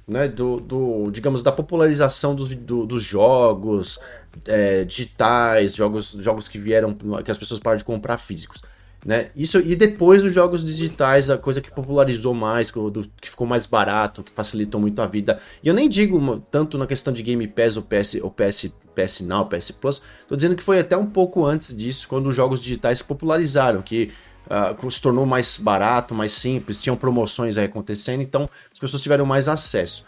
né, 0.08 0.28
do, 0.28 0.60
do 0.60 1.12
digamos, 1.12 1.42
da 1.42 1.52
popularização 1.52 2.36
dos, 2.36 2.54
do, 2.54 2.86
dos 2.86 3.04
jogos 3.04 4.00
é, 4.46 4.84
digitais, 4.84 5.76
jogos, 5.76 6.12
jogos 6.20 6.48
que 6.48 6.58
vieram, 6.58 6.96
que 7.24 7.32
as 7.32 7.38
pessoas 7.38 7.60
pararam 7.60 7.78
de 7.78 7.86
comprar 7.86 8.18
físicos. 8.18 8.62
Né? 9.04 9.32
Isso, 9.36 9.60
e 9.60 9.76
depois 9.76 10.24
os 10.24 10.32
jogos 10.32 10.64
digitais, 10.64 11.30
a 11.30 11.38
coisa 11.38 11.60
que 11.60 11.72
popularizou 11.72 12.36
mais, 12.36 12.70
que 12.70 13.30
ficou 13.30 13.48
mais 13.48 13.66
barato, 13.66 14.22
que 14.22 14.32
facilitou 14.32 14.80
muito 14.80 15.02
a 15.02 15.08
vida. 15.08 15.40
E 15.64 15.68
eu 15.68 15.74
nem 15.74 15.90
digo 15.90 16.40
tanto 16.52 16.78
na 16.78 16.86
questão 16.86 17.12
de 17.12 17.24
Game 17.24 17.48
Pass 17.48 17.78
ou 17.78 17.84
PS, 17.84 18.20
ou 18.22 18.30
PS, 18.30 18.72
PS 18.94 19.22
Now, 19.22 19.48
PS 19.48 19.72
Plus, 19.72 20.02
tô 20.28 20.36
dizendo 20.36 20.56
que 20.56 20.62
foi 20.62 20.80
até 20.80 20.96
um 20.96 21.08
pouco 21.08 21.44
antes 21.44 21.76
disso, 21.76 22.08
quando 22.08 22.28
os 22.28 22.36
jogos 22.36 22.60
digitais 22.60 23.00
se 23.00 23.04
popularizaram, 23.04 23.82
que 23.82 24.12
uh, 24.46 24.92
se 24.92 25.02
tornou 25.02 25.26
mais 25.26 25.58
barato, 25.58 26.14
mais 26.14 26.34
simples, 26.34 26.80
tinham 26.80 26.96
promoções 26.96 27.58
aí 27.58 27.66
acontecendo, 27.66 28.22
então 28.22 28.48
as 28.72 28.80
pessoas 28.80 29.02
tiveram 29.02 29.26
mais 29.26 29.48
acesso. 29.48 30.06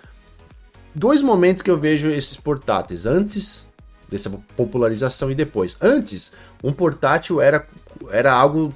Dois 0.94 1.24
momentos 1.24 1.64
que 1.64 1.72
eu 1.72 1.80
vejo 1.80 2.10
esses 2.10 2.38
portáteis, 2.38 3.08
antes 3.08 3.68
dessa 4.08 4.30
popularização 4.56 5.32
e 5.32 5.36
depois. 5.36 5.76
Antes, 5.82 6.34
um 6.64 6.72
portátil 6.72 7.42
era, 7.42 7.66
era 8.12 8.32
algo 8.32 8.72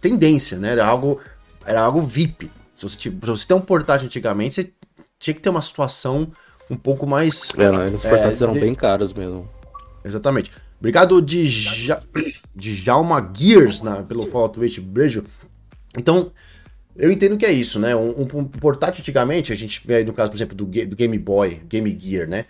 tendência, 0.00 0.58
né? 0.58 0.72
Era 0.72 0.86
algo, 0.86 1.20
era 1.64 1.80
algo 1.80 2.00
VIP. 2.00 2.50
Se 2.74 2.82
você, 2.82 2.98
se 2.98 3.10
você 3.10 3.46
tem 3.46 3.56
um 3.56 3.60
portátil 3.60 4.06
antigamente, 4.06 4.54
você 4.54 4.72
tinha 5.18 5.34
que 5.34 5.40
ter 5.40 5.50
uma 5.50 5.62
situação 5.62 6.32
um 6.70 6.76
pouco 6.76 7.06
mais. 7.06 7.48
É, 7.56 7.70
né? 7.70 7.86
Os 7.86 8.02
portáteis 8.02 8.40
é, 8.40 8.44
eram 8.44 8.54
de... 8.54 8.60
bem 8.60 8.74
caros 8.74 9.12
mesmo. 9.12 9.48
Exatamente. 10.04 10.50
Obrigado 10.78 11.20
de, 11.20 11.46
ja... 11.46 12.02
de 12.54 12.74
Jalma 12.74 13.30
Gears 13.34 13.82
na, 13.82 14.02
pelo 14.02 14.26
follow 14.26 14.48
Twitch, 14.48 14.80
beijo. 14.80 15.24
Então, 15.96 16.30
eu 16.96 17.12
entendo 17.12 17.36
que 17.36 17.44
é 17.44 17.52
isso, 17.52 17.78
né? 17.78 17.94
Um, 17.94 18.26
um, 18.34 18.44
portátil 18.44 19.02
antigamente, 19.02 19.52
a 19.52 19.56
gente 19.56 19.80
vê 19.86 20.02
no 20.04 20.12
caso, 20.12 20.30
por 20.30 20.36
exemplo, 20.36 20.56
do, 20.56 20.64
do 20.64 20.96
Game 20.96 21.18
Boy, 21.18 21.60
Game 21.68 21.98
Gear, 22.00 22.28
né? 22.28 22.46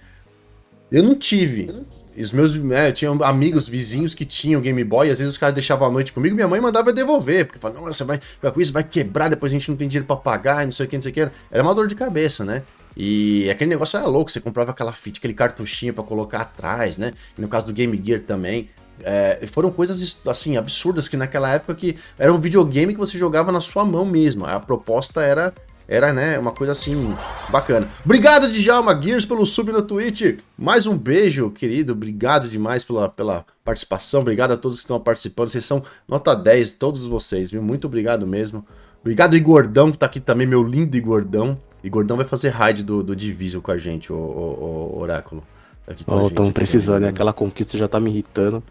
Eu 0.91 1.03
não 1.03 1.15
tive. 1.15 1.71
os 2.17 2.33
meus, 2.33 2.57
né, 2.57 2.91
tinha 2.93 3.11
amigos, 3.11 3.69
vizinhos 3.69 4.13
que 4.13 4.25
tinham 4.25 4.61
Game 4.61 4.83
Boy, 4.83 5.09
e 5.09 5.11
às 5.11 5.19
vezes 5.19 5.33
os 5.33 5.39
caras 5.39 5.55
deixavam 5.55 5.87
a 5.89 5.91
noite 5.91 6.13
comigo, 6.13 6.35
minha 6.35 6.49
mãe 6.49 6.61
mandava 6.61 6.91
eu 6.91 6.95
devolver, 6.95 7.47
porque 7.47 7.59
falava, 7.59 7.81
não, 7.81 7.87
você 7.87 8.05
vai, 8.05 8.21
vai 8.43 8.53
com 8.53 8.61
isso, 8.61 8.73
vai 8.73 8.83
quebrar, 8.83 9.29
depois 9.29 9.53
a 9.53 9.55
gente 9.55 9.69
não 9.71 9.77
tem 9.77 9.87
dinheiro 9.89 10.07
para 10.07 10.17
pagar, 10.17 10.65
não 10.65 10.73
sei 10.73 10.87
o 10.87 10.89
que, 10.89 10.97
não 10.97 11.03
sei 11.03 11.13
o 11.13 11.15
que. 11.15 11.31
Era 11.51 11.63
uma 11.63 11.75
dor 11.75 11.87
de 11.87 11.95
cabeça, 11.95 12.45
né? 12.45 12.63
E 12.97 13.49
aquele 13.49 13.71
negócio 13.71 13.97
era 13.97 14.07
louco, 14.07 14.31
você 14.31 14.41
comprava 14.41 14.73
aquela 14.73 14.93
fita, 14.93 15.19
aquele 15.19 15.35
cartuchinho 15.35 15.95
para 15.95 16.03
colocar 16.03 16.41
atrás, 16.41 16.99
né? 16.99 17.13
E 17.39 17.41
no 17.41 17.49
caso 17.49 17.67
do 17.67 17.73
Game 17.73 18.01
Gear 18.05 18.23
também. 18.23 18.69
É, 19.03 19.47
foram 19.51 19.71
coisas 19.71 20.19
assim 20.27 20.59
absurdas 20.59 21.09
que 21.09 21.17
naquela 21.17 21.51
época 21.51 21.75
que 21.75 21.97
era 22.19 22.31
um 22.31 22.39
videogame 22.39 22.93
que 22.93 23.01
você 23.01 23.17
jogava 23.17 23.51
na 23.51 23.61
sua 23.63 23.83
mão 23.83 24.05
mesmo. 24.05 24.45
A 24.45 24.61
proposta 24.61 25.23
era 25.23 25.55
era, 25.91 26.13
né, 26.13 26.39
uma 26.39 26.53
coisa 26.53 26.71
assim 26.71 27.13
bacana. 27.49 27.89
Obrigado, 28.05 28.49
Djalma 28.49 28.97
Gears, 29.03 29.27
pelo 29.27 29.45
sub 29.45 29.73
na 29.73 29.83
Twitch. 29.83 30.39
Mais 30.57 30.87
um 30.87 30.97
beijo, 30.97 31.51
querido. 31.51 31.91
Obrigado 31.95 32.49
demais 32.49 32.85
pela, 32.85 33.09
pela 33.09 33.45
participação. 33.65 34.21
Obrigado 34.21 34.53
a 34.53 34.57
todos 34.57 34.79
que 34.79 34.85
estão 34.85 35.01
participando. 35.01 35.49
Vocês 35.49 35.67
são 35.67 35.83
nota 36.07 36.33
10, 36.37 36.75
todos 36.75 37.09
vocês, 37.09 37.51
viu? 37.51 37.61
Muito 37.61 37.89
obrigado 37.89 38.25
mesmo. 38.25 38.65
Obrigado, 39.01 39.35
Igordão, 39.35 39.91
que 39.91 39.99
tá 39.99 40.07
aqui 40.07 40.21
também, 40.21 40.47
meu 40.47 40.63
lindo 40.63 40.97
Igordão. 40.97 41.59
Igordão 41.83 42.17
vai 42.17 42.27
fazer 42.27 42.51
raid 42.51 42.85
do, 42.85 43.03
do 43.03 43.17
Division 43.17 43.61
com 43.61 43.73
a 43.73 43.77
gente, 43.77 44.13
o, 44.13 44.17
o, 44.17 44.93
o 44.95 45.01
Oráculo. 45.01 45.43
Tá 45.85 45.93
aqui 45.93 46.05
oh, 46.07 46.29
estamos 46.29 46.53
precisando, 46.53 47.03
né? 47.03 47.09
Aquela 47.09 47.33
conquista 47.33 47.77
já 47.77 47.89
tá 47.89 47.99
me 47.99 48.11
irritando. 48.11 48.63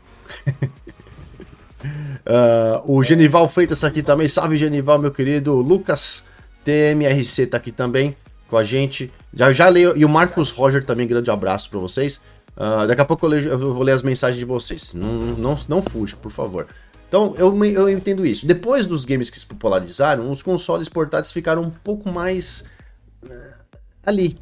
uh, 1.84 2.80
o 2.88 3.04
Genival 3.04 3.50
Freitas 3.50 3.82
tá 3.82 3.88
aqui 3.88 4.02
também. 4.02 4.30
Salve, 4.30 4.56
Genival, 4.56 4.98
meu 5.00 5.12
querido. 5.12 5.56
Lucas 5.56 6.30
TMRC 6.70 7.48
tá 7.48 7.58
aqui 7.58 7.72
também 7.72 8.16
com 8.48 8.58
a 8.58 8.64
gente. 8.64 9.12
Já 9.34 9.52
já 9.52 9.68
leio. 9.68 9.98
E 9.98 10.06
o 10.06 10.10
Marcos 10.10 10.52
Roger 10.52 10.84
também, 10.84 11.08
grande 11.08 11.32
abraço 11.32 11.70
para 11.70 11.80
vocês. 11.80 12.18
Uh, 12.56 12.86
daqui 12.88 13.02
a 13.02 13.06
pouco 13.06 13.26
eu, 13.26 13.30
leio, 13.30 13.48
eu, 13.48 13.58
vou 13.58 13.84
ler 13.84 13.94
as 13.94 14.04
mensagens 14.04 14.38
de 14.38 14.46
vocês. 14.46 14.94
Não, 14.94 15.14
não, 15.36 15.58
não 15.68 15.82
fuja, 15.82 16.16
por 16.16 16.32
favor. 16.32 16.68
Então, 17.08 17.34
eu, 17.38 17.66
eu 17.66 17.90
entendo 17.90 18.26
isso. 18.26 18.46
Depois 18.46 18.86
dos 18.86 19.04
games 19.04 19.30
que 19.30 19.40
se 19.40 19.46
popularizaram, 19.46 20.30
os 20.30 20.44
consoles 20.44 20.88
portáteis 20.88 21.32
ficaram 21.32 21.64
um 21.64 21.70
pouco 21.70 22.12
mais 22.12 22.66
uh, 23.24 23.30
ali. 24.06 24.38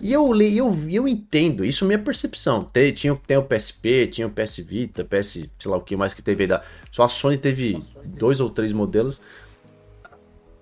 E 0.00 0.12
eu, 0.12 0.34
eu, 0.40 0.76
eu 0.88 1.08
entendo, 1.08 1.64
isso 1.64 1.84
é 1.84 1.86
minha 1.86 1.98
percepção. 1.98 2.64
Tem, 2.64 2.92
tinha, 2.92 3.14
tem 3.26 3.36
o 3.36 3.42
PSP, 3.42 4.06
tinha 4.06 4.26
o 4.26 4.30
PS 4.30 4.58
Vita, 4.58 5.04
PS, 5.04 5.48
sei 5.58 5.70
lá 5.70 5.76
o 5.76 5.80
que 5.80 5.96
mais 5.96 6.14
que 6.14 6.22
teve 6.22 6.46
da. 6.46 6.62
Só 6.90 7.04
a 7.04 7.08
Sony 7.08 7.36
teve 7.36 7.78
dois 8.04 8.40
ou 8.40 8.48
três 8.48 8.72
modelos. 8.72 9.20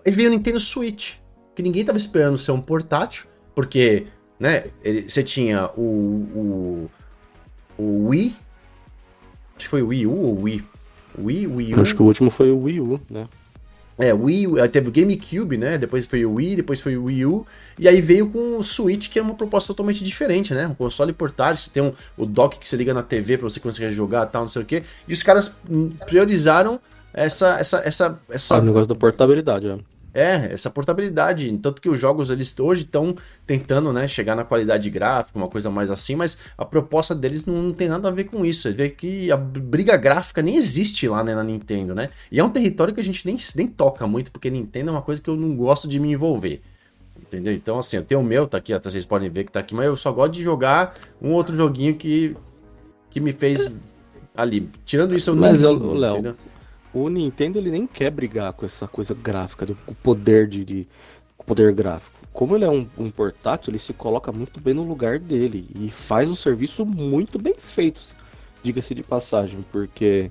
Aí 0.06 0.12
veio 0.12 0.28
o 0.28 0.32
Nintendo 0.32 0.60
Switch, 0.60 1.14
que 1.54 1.62
ninguém 1.62 1.84
tava 1.84 1.98
esperando 1.98 2.38
ser 2.38 2.52
um 2.52 2.60
portátil, 2.60 3.26
porque, 3.54 4.06
né, 4.38 4.64
ele, 4.82 5.08
você 5.08 5.22
tinha 5.22 5.70
o, 5.76 5.80
o 6.34 6.90
o 7.80 8.08
Wii. 8.08 8.36
Acho 9.56 9.66
que 9.66 9.68
foi 9.68 9.82
o 9.82 9.88
Wii 9.88 10.06
U 10.06 10.16
ou 10.16 10.42
Wii? 10.42 10.64
Wii, 11.18 11.46
Wii 11.46 11.74
U. 11.74 11.80
Acho 11.80 11.94
que 11.94 12.02
o 12.02 12.04
último 12.04 12.30
foi 12.30 12.50
o 12.50 12.62
Wii 12.62 12.80
U, 12.80 13.00
né? 13.10 13.26
É, 13.98 14.14
Wii, 14.14 14.46
teve 14.72 14.88
o 14.88 14.92
GameCube, 14.92 15.58
né? 15.58 15.76
Depois 15.76 16.06
foi 16.06 16.24
o 16.24 16.34
Wii, 16.34 16.56
depois 16.56 16.80
foi 16.80 16.96
o 16.96 17.04
Wii 17.04 17.26
U. 17.26 17.46
E 17.78 17.86
aí 17.86 18.00
veio 18.00 18.30
com 18.30 18.56
o 18.56 18.62
Switch, 18.62 19.10
que 19.10 19.18
é 19.18 19.22
uma 19.22 19.34
proposta 19.34 19.68
totalmente 19.68 20.02
diferente, 20.02 20.54
né? 20.54 20.66
Um 20.66 20.74
console 20.74 21.12
portátil, 21.12 21.64
você 21.64 21.70
tem 21.70 21.82
um, 21.82 21.92
o 22.16 22.24
dock 22.24 22.58
que 22.58 22.66
você 22.66 22.76
liga 22.76 22.94
na 22.94 23.02
TV 23.02 23.36
pra 23.36 23.48
você 23.48 23.60
conseguir 23.60 23.90
jogar 23.90 24.24
tal, 24.26 24.42
não 24.42 24.48
sei 24.48 24.62
o 24.62 24.64
quê. 24.64 24.82
E 25.06 25.12
os 25.12 25.22
caras 25.22 25.54
priorizaram 26.06 26.80
essa. 27.12 27.58
essa, 27.58 27.78
essa, 27.84 28.20
essa... 28.30 28.56
Ah, 28.56 28.60
o 28.60 28.64
negócio 28.64 28.88
da 28.88 28.94
portabilidade, 28.94 29.68
é. 29.68 29.78
É, 30.12 30.52
essa 30.52 30.68
portabilidade. 30.70 31.56
Tanto 31.58 31.80
que 31.80 31.88
os 31.88 32.00
jogos 32.00 32.30
eles 32.30 32.58
hoje 32.58 32.82
estão 32.82 33.14
tentando 33.46 33.92
né, 33.92 34.08
chegar 34.08 34.34
na 34.34 34.44
qualidade 34.44 34.90
gráfica, 34.90 35.38
uma 35.38 35.48
coisa 35.48 35.70
mais 35.70 35.90
assim, 35.90 36.16
mas 36.16 36.38
a 36.58 36.64
proposta 36.64 37.14
deles 37.14 37.46
não, 37.46 37.62
não 37.62 37.72
tem 37.72 37.88
nada 37.88 38.08
a 38.08 38.10
ver 38.10 38.24
com 38.24 38.44
isso. 38.44 38.62
Você 38.62 38.72
vê 38.72 38.88
que 38.90 39.30
a 39.30 39.36
briga 39.36 39.96
gráfica 39.96 40.42
nem 40.42 40.56
existe 40.56 41.06
lá 41.08 41.22
né, 41.22 41.34
na 41.34 41.44
Nintendo, 41.44 41.94
né? 41.94 42.10
E 42.30 42.40
é 42.40 42.44
um 42.44 42.50
território 42.50 42.92
que 42.92 43.00
a 43.00 43.04
gente 43.04 43.24
nem, 43.24 43.36
nem 43.54 43.66
toca 43.66 44.06
muito, 44.06 44.32
porque 44.32 44.50
Nintendo 44.50 44.90
é 44.90 44.92
uma 44.92 45.02
coisa 45.02 45.20
que 45.20 45.30
eu 45.30 45.36
não 45.36 45.54
gosto 45.54 45.86
de 45.86 46.00
me 46.00 46.12
envolver. 46.12 46.60
Entendeu? 47.20 47.52
Então, 47.52 47.78
assim, 47.78 47.96
eu 47.96 48.04
tenho 48.04 48.20
o 48.20 48.24
meu, 48.24 48.46
tá 48.46 48.58
aqui, 48.58 48.72
até 48.72 48.90
vocês 48.90 49.04
podem 49.04 49.30
ver 49.30 49.44
que 49.44 49.52
tá 49.52 49.60
aqui, 49.60 49.74
mas 49.74 49.86
eu 49.86 49.94
só 49.94 50.10
gosto 50.10 50.32
de 50.32 50.42
jogar 50.42 50.94
um 51.22 51.30
outro 51.30 51.54
joguinho 51.54 51.94
que, 51.94 52.36
que 53.08 53.20
me 53.20 53.30
fez 53.30 53.72
ali. 54.34 54.68
Tirando 54.84 55.14
isso, 55.14 55.30
eu 55.30 55.36
não. 55.36 55.42
Mas, 55.42 55.60
Léo, 55.60 56.36
o 56.92 57.08
Nintendo 57.08 57.58
ele 57.58 57.70
nem 57.70 57.86
quer 57.86 58.10
brigar 58.10 58.52
com 58.52 58.66
essa 58.66 58.86
coisa 58.86 59.14
gráfica, 59.14 59.66
do 59.66 59.76
poder 60.02 60.48
de, 60.48 60.64
de 60.64 60.88
poder 61.46 61.72
gráfico. 61.72 62.18
Como 62.32 62.56
ele 62.56 62.64
é 62.64 62.70
um, 62.70 62.86
um, 62.96 63.10
portátil, 63.10 63.70
ele 63.70 63.78
se 63.78 63.92
coloca 63.92 64.30
muito 64.30 64.60
bem 64.60 64.74
no 64.74 64.84
lugar 64.84 65.18
dele 65.18 65.66
e 65.74 65.88
faz 65.88 66.30
um 66.30 66.34
serviço 66.34 66.86
muito 66.86 67.38
bem 67.38 67.54
feito, 67.58 68.00
diga-se 68.62 68.94
de 68.94 69.02
passagem, 69.02 69.64
porque 69.72 70.30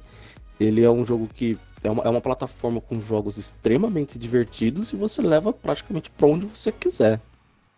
ele 0.60 0.84
é 0.84 0.90
um 0.90 1.06
jogo 1.06 1.28
que 1.34 1.58
é 1.84 1.90
uma, 1.90 2.04
é 2.04 2.10
uma 2.10 2.22
plataforma 2.22 2.82
com 2.82 3.02
jogos 3.02 3.38
extremamente 3.38 4.18
divertidos 4.18 4.94
e 4.94 4.96
você 4.96 5.22
leva 5.22 5.52
praticamente 5.52 6.10
para 6.10 6.28
onde 6.28 6.46
você 6.46 6.72
quiser. 6.72 7.20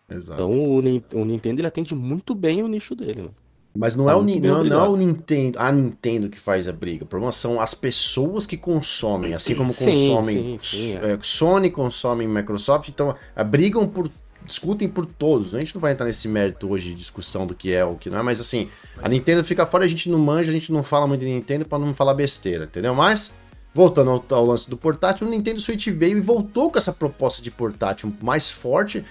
Exato. 0.09 0.41
Então 0.41 0.51
o, 0.51 0.77
o, 0.77 1.25
Nintendo 1.25 1.61
ele 1.61 1.67
atende 1.67 1.95
muito 1.95 2.35
bem 2.35 2.61
o 2.61 2.67
nicho 2.67 2.95
dele. 2.95 3.23
Né? 3.23 3.29
Mas 3.73 3.95
não, 3.95 4.09
é 4.09 4.15
o, 4.15 4.21
não, 4.21 4.63
não 4.65 4.85
é 4.85 4.89
o 4.89 4.97
Nintendo, 4.97 5.57
a 5.57 5.71
Nintendo 5.71 6.29
que 6.29 6.37
faz 6.37 6.67
a 6.67 6.73
briga. 6.73 7.05
O 7.05 7.07
problema 7.07 7.31
são 7.31 7.59
as 7.59 7.73
pessoas 7.73 8.45
que 8.45 8.57
consomem, 8.57 9.33
assim 9.33 9.55
como 9.55 9.71
consomem 9.73 10.59
sim, 10.59 10.77
sim, 10.77 10.95
é. 10.97 11.17
Sony, 11.21 11.69
consomem 11.69 12.27
Microsoft, 12.27 12.89
então 12.89 13.15
a 13.33 13.43
brigam 13.43 13.87
por 13.87 14.11
discutem 14.45 14.87
por 14.87 15.05
todos. 15.05 15.55
A 15.55 15.59
gente 15.59 15.73
não 15.73 15.81
vai 15.81 15.93
entrar 15.93 16.05
nesse 16.05 16.27
mérito 16.27 16.69
hoje 16.69 16.89
de 16.89 16.95
discussão 16.95 17.47
do 17.47 17.55
que 17.55 17.71
é 17.71 17.85
ou 17.85 17.93
o 17.93 17.97
que 17.97 18.09
não 18.09 18.19
é, 18.19 18.23
mas 18.23 18.39
assim, 18.39 18.69
a 19.01 19.07
Nintendo 19.07 19.43
fica 19.43 19.65
fora, 19.65 19.85
a 19.85 19.87
gente 19.87 20.09
não 20.09 20.19
manja, 20.19 20.51
a 20.51 20.53
gente 20.53 20.71
não 20.71 20.83
fala 20.83 21.07
muito 21.07 21.21
de 21.21 21.27
Nintendo 21.27 21.65
para 21.65 21.79
não 21.79 21.93
falar 21.93 22.13
besteira, 22.13 22.65
entendeu? 22.65 22.93
Mas 22.93 23.33
voltando 23.73 24.11
ao, 24.11 24.23
ao 24.31 24.45
lance 24.45 24.69
do 24.69 24.75
portátil, 24.75 25.25
o 25.27 25.29
Nintendo 25.29 25.61
Switch 25.61 25.87
veio 25.87 26.17
e 26.17 26.21
voltou 26.21 26.69
com 26.69 26.77
essa 26.77 26.91
proposta 26.91 27.41
de 27.41 27.49
portátil 27.49 28.13
mais 28.21 28.51
forte 28.51 29.05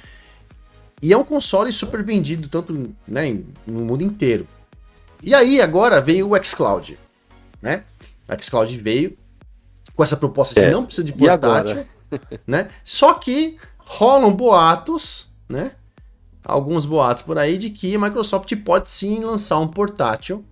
e 1.02 1.12
é 1.12 1.16
um 1.16 1.25
console 1.25 1.73
super 1.73 2.04
vendido, 2.04 2.49
tanto 2.49 2.95
né, 3.07 3.38
no 3.66 3.85
mundo 3.85 4.02
inteiro. 4.04 4.47
E 5.23 5.35
aí, 5.35 5.61
agora 5.61 6.00
veio 6.00 6.30
o 6.30 6.45
xCloud. 6.45 6.99
Né? 7.61 7.85
O 8.28 8.42
xCloud 8.42 8.76
veio 8.76 9.16
com 9.95 10.02
essa 10.02 10.16
proposta 10.16 10.54
de 10.61 10.66
é. 10.66 10.71
não 10.71 10.85
precisa 10.85 11.04
de 11.04 11.12
portátil. 11.12 11.85
né? 12.47 12.71
Só 12.85 13.14
que 13.14 13.59
rolam 13.78 14.33
boatos, 14.33 15.28
né? 15.49 15.73
Alguns 16.42 16.87
boatos 16.87 17.23
por 17.23 17.38
aí 17.38 17.59
de 17.59 17.71
que 17.71 17.95
a 17.95 17.99
Microsoft 17.99 18.54
pode 18.64 18.88
sim 18.88 19.21
lançar 19.21 19.59
um 19.59 19.69
portátil. 19.69 20.45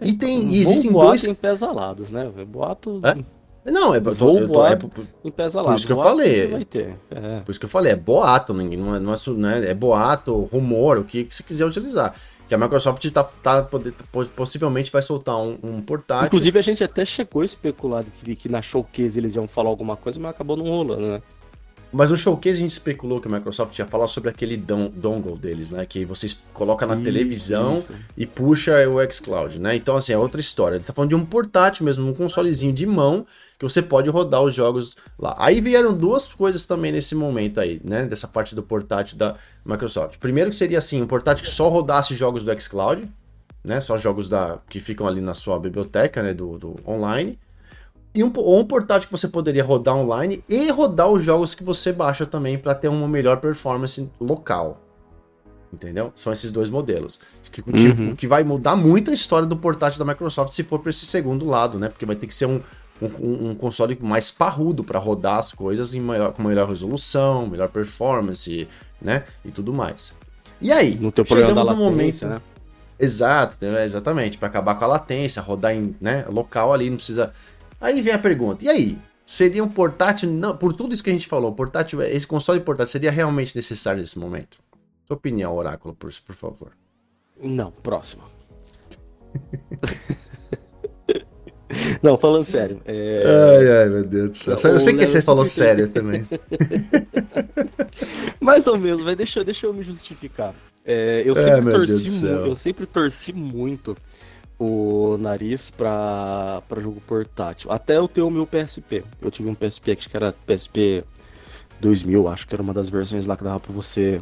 E 0.00 0.12
tem 0.12 0.54
e 0.54 0.58
existem 0.58 0.92
dois. 0.92 1.24
em 1.24 1.34
pés 1.34 1.62
alados, 1.62 2.10
né? 2.10 2.30
Boato. 2.46 3.00
É? 3.04 3.24
Não, 3.64 3.94
é, 3.94 4.00
Vou 4.00 4.38
eu 4.38 4.48
tô, 4.48 4.66
é, 4.66 4.78
em 5.24 5.30
pés 5.30 5.54
Por 5.54 5.74
isso 5.74 5.86
que 5.86 5.92
eu 5.92 5.96
falei. 5.96 6.48
Vai 6.48 6.64
ter. 6.64 6.96
É. 7.10 7.40
Por 7.40 7.50
isso 7.50 7.58
que 7.58 7.64
eu 7.64 7.70
falei, 7.70 7.92
é 7.92 7.96
boato, 7.96 8.52
não 8.52 8.60
é, 8.94 8.98
não 9.00 9.14
é, 9.14 9.16
não 9.26 9.48
é, 9.48 9.70
é 9.70 9.74
boato, 9.74 10.36
rumor, 10.52 10.98
o 10.98 11.04
que, 11.04 11.24
que 11.24 11.34
você 11.34 11.42
quiser 11.42 11.64
utilizar. 11.64 12.14
Que 12.46 12.54
a 12.54 12.58
Microsoft 12.58 13.10
tá, 13.10 13.24
tá, 13.24 13.66
possivelmente 14.36 14.92
vai 14.92 15.00
soltar 15.00 15.36
um, 15.38 15.58
um 15.62 15.80
portátil. 15.80 16.26
Inclusive, 16.26 16.58
a 16.58 16.62
gente 16.62 16.84
até 16.84 17.02
chegou 17.06 17.40
a 17.40 17.44
especular 17.44 18.04
que, 18.04 18.36
que 18.36 18.48
na 18.50 18.60
showcase 18.60 19.18
eles 19.18 19.34
iam 19.34 19.48
falar 19.48 19.70
alguma 19.70 19.96
coisa, 19.96 20.20
mas 20.20 20.32
acabou 20.32 20.56
não 20.56 20.66
rolando, 20.66 21.06
né? 21.06 21.22
Mas 21.94 22.10
no 22.10 22.16
showcase 22.16 22.56
a 22.56 22.60
gente 22.60 22.72
especulou 22.72 23.20
que 23.20 23.28
a 23.28 23.30
Microsoft 23.30 23.78
ia 23.78 23.86
falar 23.86 24.08
sobre 24.08 24.28
aquele 24.28 24.56
don 24.56 24.90
dongle 24.90 25.38
deles, 25.38 25.70
né? 25.70 25.86
Que 25.86 26.04
vocês 26.04 26.36
colocam 26.52 26.88
na 26.88 26.94
isso, 26.94 27.04
televisão 27.04 27.76
isso. 27.76 27.92
e 28.16 28.26
puxa 28.26 28.72
o 28.88 29.12
xCloud, 29.12 29.60
né? 29.60 29.76
Então, 29.76 29.96
assim, 29.96 30.12
é 30.12 30.18
outra 30.18 30.40
história. 30.40 30.74
Ele 30.74 30.84
tá 30.84 30.92
falando 30.92 31.10
de 31.10 31.14
um 31.14 31.24
portátil 31.24 31.84
mesmo, 31.84 32.08
um 32.08 32.12
consolezinho 32.12 32.72
de 32.72 32.84
mão 32.84 33.24
que 33.56 33.64
você 33.64 33.80
pode 33.80 34.10
rodar 34.10 34.42
os 34.42 34.52
jogos 34.52 34.96
lá. 35.16 35.36
Aí 35.38 35.60
vieram 35.60 35.94
duas 35.94 36.26
coisas 36.26 36.66
também 36.66 36.90
nesse 36.90 37.14
momento 37.14 37.60
aí, 37.60 37.80
né? 37.84 38.04
Dessa 38.06 38.26
parte 38.26 38.56
do 38.56 38.62
portátil 38.62 39.16
da 39.16 39.36
Microsoft. 39.64 40.18
Primeiro 40.18 40.50
que 40.50 40.56
seria 40.56 40.78
assim, 40.78 41.00
um 41.00 41.06
portátil 41.06 41.44
que 41.44 41.50
só 41.50 41.68
rodasse 41.68 42.12
jogos 42.16 42.42
do 42.42 42.60
xCloud, 42.60 43.08
né? 43.62 43.80
Só 43.80 43.96
jogos 43.96 44.28
da, 44.28 44.58
que 44.68 44.80
ficam 44.80 45.06
ali 45.06 45.20
na 45.20 45.32
sua 45.32 45.60
biblioteca, 45.60 46.24
né? 46.24 46.34
Do, 46.34 46.58
do 46.58 46.74
online 46.84 47.38
e 48.14 48.22
um, 48.22 48.32
ou 48.36 48.60
um 48.60 48.64
portátil 48.64 49.08
que 49.08 49.12
você 49.16 49.26
poderia 49.26 49.64
rodar 49.64 49.96
online 49.96 50.44
e 50.48 50.70
rodar 50.70 51.08
os 51.08 51.24
jogos 51.24 51.54
que 51.54 51.64
você 51.64 51.92
baixa 51.92 52.24
também 52.24 52.56
para 52.56 52.74
ter 52.74 52.88
uma 52.88 53.08
melhor 53.08 53.38
performance 53.38 54.08
local. 54.20 54.80
Entendeu? 55.72 56.12
São 56.14 56.32
esses 56.32 56.52
dois 56.52 56.70
modelos. 56.70 57.18
Que, 57.50 57.60
uhum. 57.60 57.96
que, 58.10 58.14
que 58.14 58.26
vai 58.28 58.44
mudar 58.44 58.76
muito 58.76 59.10
a 59.10 59.14
história 59.14 59.46
do 59.46 59.56
portátil 59.56 59.98
da 59.98 60.04
Microsoft 60.04 60.52
se 60.52 60.62
for 60.62 60.78
para 60.78 60.90
esse 60.90 61.04
segundo 61.04 61.44
lado, 61.44 61.78
né? 61.78 61.88
Porque 61.88 62.06
vai 62.06 62.14
ter 62.14 62.28
que 62.28 62.34
ser 62.34 62.46
um, 62.46 62.60
um, 63.02 63.50
um 63.50 63.54
console 63.56 63.98
mais 64.00 64.30
parrudo 64.30 64.84
para 64.84 65.00
rodar 65.00 65.38
as 65.38 65.52
coisas 65.52 65.92
em 65.92 66.00
maior, 66.00 66.32
com 66.32 66.44
melhor 66.44 66.68
resolução, 66.68 67.48
melhor 67.48 67.68
performance, 67.68 68.68
né? 69.02 69.24
E 69.44 69.50
tudo 69.50 69.72
mais. 69.72 70.14
E 70.60 70.70
aí? 70.70 70.94
No 70.94 71.10
teu 71.10 71.24
chegamos 71.24 71.66
no 71.66 71.76
momento, 71.76 72.26
né? 72.26 72.40
Exato, 72.98 73.58
exatamente, 73.64 74.38
para 74.38 74.46
acabar 74.46 74.76
com 74.76 74.84
a 74.84 74.88
latência, 74.88 75.42
rodar 75.42 75.74
em 75.74 75.96
né, 76.00 76.24
local 76.28 76.72
ali, 76.72 76.88
não 76.88 76.96
precisa 76.96 77.32
Aí 77.84 78.00
vem 78.00 78.14
a 78.14 78.18
pergunta: 78.18 78.64
e 78.64 78.68
aí? 78.68 78.98
Seria 79.26 79.62
um 79.64 79.68
portátil, 79.68 80.30
não, 80.30 80.56
por 80.56 80.74
tudo 80.74 80.92
isso 80.92 81.02
que 81.02 81.08
a 81.08 81.12
gente 81.12 81.26
falou, 81.26 81.52
portátil, 81.52 82.02
esse 82.02 82.26
console 82.26 82.60
portátil 82.60 82.92
seria 82.92 83.10
realmente 83.10 83.56
necessário 83.56 84.00
nesse 84.00 84.18
momento? 84.18 84.58
Sua 85.06 85.16
opinião, 85.16 85.54
Oráculo, 85.54 85.94
por, 85.94 86.12
por 86.26 86.34
favor. 86.34 86.72
Não, 87.42 87.70
próximo. 87.70 88.22
Não, 92.02 92.16
falando 92.16 92.44
sério. 92.44 92.80
É... 92.84 93.22
Ai, 93.24 93.82
ai, 93.82 93.88
meu 93.88 94.04
Deus 94.04 94.30
do 94.30 94.36
céu. 94.36 94.72
Eu 94.72 94.80
sei 94.80 94.96
que 94.96 95.08
você 95.08 95.20
falou 95.22 95.44
sério 95.46 95.88
também. 95.88 96.26
Mais 98.40 98.66
ou 98.66 98.78
menos, 98.78 99.02
mas 99.02 99.16
deixa, 99.16 99.42
deixa 99.42 99.66
eu 99.66 99.72
me 99.72 99.82
justificar. 99.82 100.54
É, 100.84 101.22
eu, 101.24 101.34
sempre 101.34 101.72
torci, 101.72 102.24
eu 102.26 102.54
sempre 102.54 102.86
torci 102.86 103.32
muito 103.32 103.96
o 104.64 105.18
nariz 105.18 105.70
pra 105.70 106.62
jogo 106.78 107.00
portátil. 107.06 107.70
Até 107.70 107.96
eu 107.96 108.08
ter 108.08 108.22
o 108.22 108.30
meu 108.30 108.46
PSP. 108.46 109.04
Eu 109.20 109.30
tive 109.30 109.48
um 109.48 109.54
PSP 109.54 109.92
acho 109.92 110.08
que 110.08 110.16
era 110.16 110.32
PSP 110.32 111.04
2000, 111.80 112.28
acho 112.28 112.46
que 112.46 112.54
era 112.54 112.62
uma 112.62 112.72
das 112.72 112.88
versões 112.88 113.26
lá 113.26 113.36
que 113.36 113.44
dava 113.44 113.60
pra 113.60 113.72
você 113.72 114.20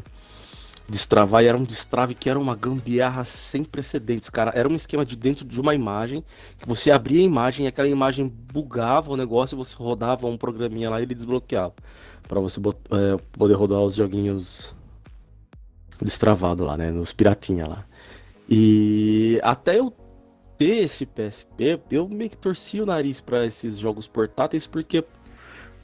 destravar. 0.88 1.42
E 1.42 1.46
era 1.46 1.56
um 1.56 1.64
destrave 1.64 2.14
que 2.14 2.28
era 2.28 2.38
uma 2.38 2.56
gambiarra 2.56 3.24
sem 3.24 3.64
precedentes, 3.64 4.28
cara. 4.28 4.52
Era 4.54 4.68
um 4.68 4.74
esquema 4.74 5.04
de 5.04 5.16
dentro 5.16 5.44
de 5.44 5.60
uma 5.60 5.74
imagem, 5.74 6.24
que 6.58 6.66
você 6.66 6.90
abria 6.90 7.20
a 7.20 7.24
imagem 7.24 7.66
e 7.66 7.68
aquela 7.68 7.88
imagem 7.88 8.26
bugava 8.26 9.12
o 9.12 9.16
negócio 9.16 9.54
e 9.54 9.58
você 9.58 9.76
rodava 9.76 10.26
um 10.26 10.36
programinha 10.36 10.90
lá 10.90 11.00
e 11.00 11.04
ele 11.04 11.14
desbloqueava. 11.14 11.74
para 12.28 12.40
você 12.40 12.60
é, 12.60 13.16
poder 13.32 13.54
rodar 13.54 13.80
os 13.80 13.94
joguinhos 13.94 14.74
destravado 16.00 16.64
lá, 16.64 16.76
né? 16.76 16.90
Nos 16.90 17.12
piratinha 17.12 17.66
lá. 17.66 17.84
E 18.48 19.40
até 19.42 19.78
eu 19.78 19.92
ter 20.62 20.76
esse 20.76 21.04
PSP, 21.04 21.80
eu 21.90 22.08
meio 22.08 22.30
que 22.30 22.36
torci 22.36 22.80
o 22.80 22.86
nariz 22.86 23.20
para 23.20 23.44
esses 23.44 23.78
jogos 23.78 24.06
portáteis, 24.06 24.64
porque 24.64 25.04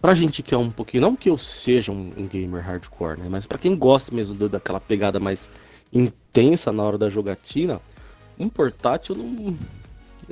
pra 0.01 0.15
gente 0.15 0.41
que 0.41 0.55
é 0.55 0.59
um 0.59 0.71
pouquinho, 0.71 1.01
não 1.01 1.17
que 1.17 1.29
eu 1.29 1.37
seja 1.37 1.91
um, 1.91 2.13
um 2.17 2.29
gamer 2.29 2.63
hardcore, 2.63 3.19
né, 3.19 3.27
mas 3.29 3.45
para 3.45 3.59
quem 3.59 3.77
gosta 3.77 4.15
mesmo 4.15 4.37
do, 4.37 4.49
daquela 4.49 4.79
pegada 4.79 5.19
mais 5.19 5.51
intensa 5.93 6.71
na 6.71 6.85
hora 6.85 6.97
da 6.97 7.09
jogatina, 7.09 7.81
um 8.39 8.49
portátil 8.49 9.17
não, 9.17 9.59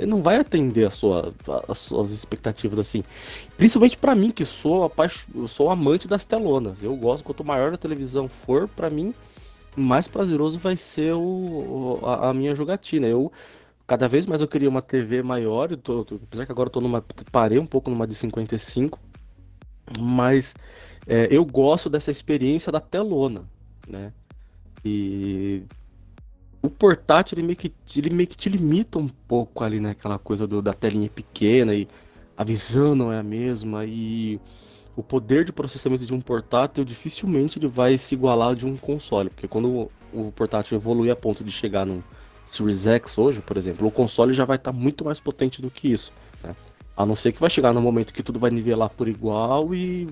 não 0.07 0.23
vai 0.23 0.37
atender 0.37 0.87
a 0.87 0.91
sua, 0.91 1.35
as 1.69 1.79
suas 1.79 2.12
expectativas 2.12 2.79
assim. 2.79 3.03
Principalmente 3.57 3.99
para 3.99 4.15
mim, 4.15 4.31
que 4.31 4.45
sou, 4.45 4.85
apaix... 4.85 5.26
sou 5.49 5.71
amante 5.71 6.07
das 6.07 6.25
telonas. 6.25 6.85
Eu 6.85 6.95
gosto, 6.95 7.25
quanto 7.25 7.43
maior 7.43 7.75
a 7.75 7.76
televisão 7.76 8.29
for, 8.29 8.69
para 8.69 8.88
mim, 8.88 9.12
mais 9.75 10.07
prazeroso 10.07 10.59
vai 10.59 10.76
ser 10.76 11.15
o, 11.15 11.99
a, 12.05 12.31
a, 12.31 12.35
minha 12.35 12.55
jogatina. 12.55 13.07
Eu 13.07 13.31
cada 13.87 14.09
vez 14.09 14.26
mais 14.26 14.40
eu 14.40 14.49
queria 14.49 14.69
uma 14.69 14.83
TV 14.83 15.23
maior, 15.23 15.71
eu 15.71 15.76
tô, 15.76 16.05
tô, 16.05 16.16
apesar 16.16 16.45
que 16.45 16.52
agora 16.52 16.66
eu 16.66 16.73
tô 16.73 16.81
numa 16.81 17.05
parei 17.31 17.59
um 17.59 17.66
pouco 17.66 17.88
numa 17.88 18.07
de 18.07 18.14
55, 18.14 18.99
mas 19.99 20.55
é, 21.07 21.28
eu 21.31 21.45
gosto 21.45 21.88
dessa 21.88 22.11
experiência 22.11 22.73
da 22.73 22.81
telona, 22.81 23.45
né? 23.87 24.12
E 24.85 25.62
o 26.61 26.69
portátil 26.69 27.38
ele 27.38 27.47
meio, 27.47 27.57
que, 27.57 27.73
ele 27.97 28.11
meio 28.11 28.28
que 28.28 28.37
te 28.37 28.49
limita 28.49 28.99
um 28.99 29.09
pouco 29.09 29.62
ali 29.62 29.81
naquela 29.81 30.14
né? 30.14 30.21
coisa 30.23 30.47
do, 30.47 30.61
da 30.61 30.73
telinha 30.73 31.09
pequena 31.09 31.75
e 31.75 31.87
a 32.37 32.43
visão 32.43 32.95
não 32.95 33.12
é 33.12 33.19
a 33.19 33.23
mesma 33.23 33.85
e 33.85 34.40
o 34.97 35.02
poder 35.02 35.45
de 35.45 35.52
processamento 35.52 36.05
de 36.05 36.12
um 36.12 36.21
portátil 36.21 36.85
dificilmente 36.85 37.59
ele 37.59 37.69
vai 37.69 37.97
se 37.97 38.14
igualar 38.14 38.55
de 38.55 38.66
um 38.66 38.76
console, 38.76 39.31
porque 39.31 39.47
quando 39.47 39.90
o 40.12 40.33
portátil 40.33 40.76
evolui 40.76 41.11
a 41.11 41.16
ponto 41.16 41.45
de 41.45 41.52
chegar 41.52 41.87
num 41.87 42.02
Series 42.47 42.87
X 42.87 43.19
hoje, 43.19 43.41
por 43.41 43.57
exemplo, 43.57 43.87
o 43.87 43.91
console 43.91 44.33
já 44.33 44.45
vai 44.45 44.57
estar 44.57 44.73
tá 44.73 44.79
muito 44.79 45.05
mais 45.05 45.21
potente 45.21 45.61
do 45.61 45.71
que 45.71 45.93
isso, 45.93 46.12
né? 46.43 46.55
A 46.97 47.05
não 47.05 47.15
ser 47.15 47.33
que 47.33 47.41
vai 47.41 47.50
chegar 47.50 47.75
no 47.75 47.83
momento 47.83 48.15
que 48.15 48.23
tudo 48.23 48.38
vai 48.38 48.50
nivelar 48.50 48.88
por 48.88 49.07
igual 49.07 49.75
e 49.75 50.09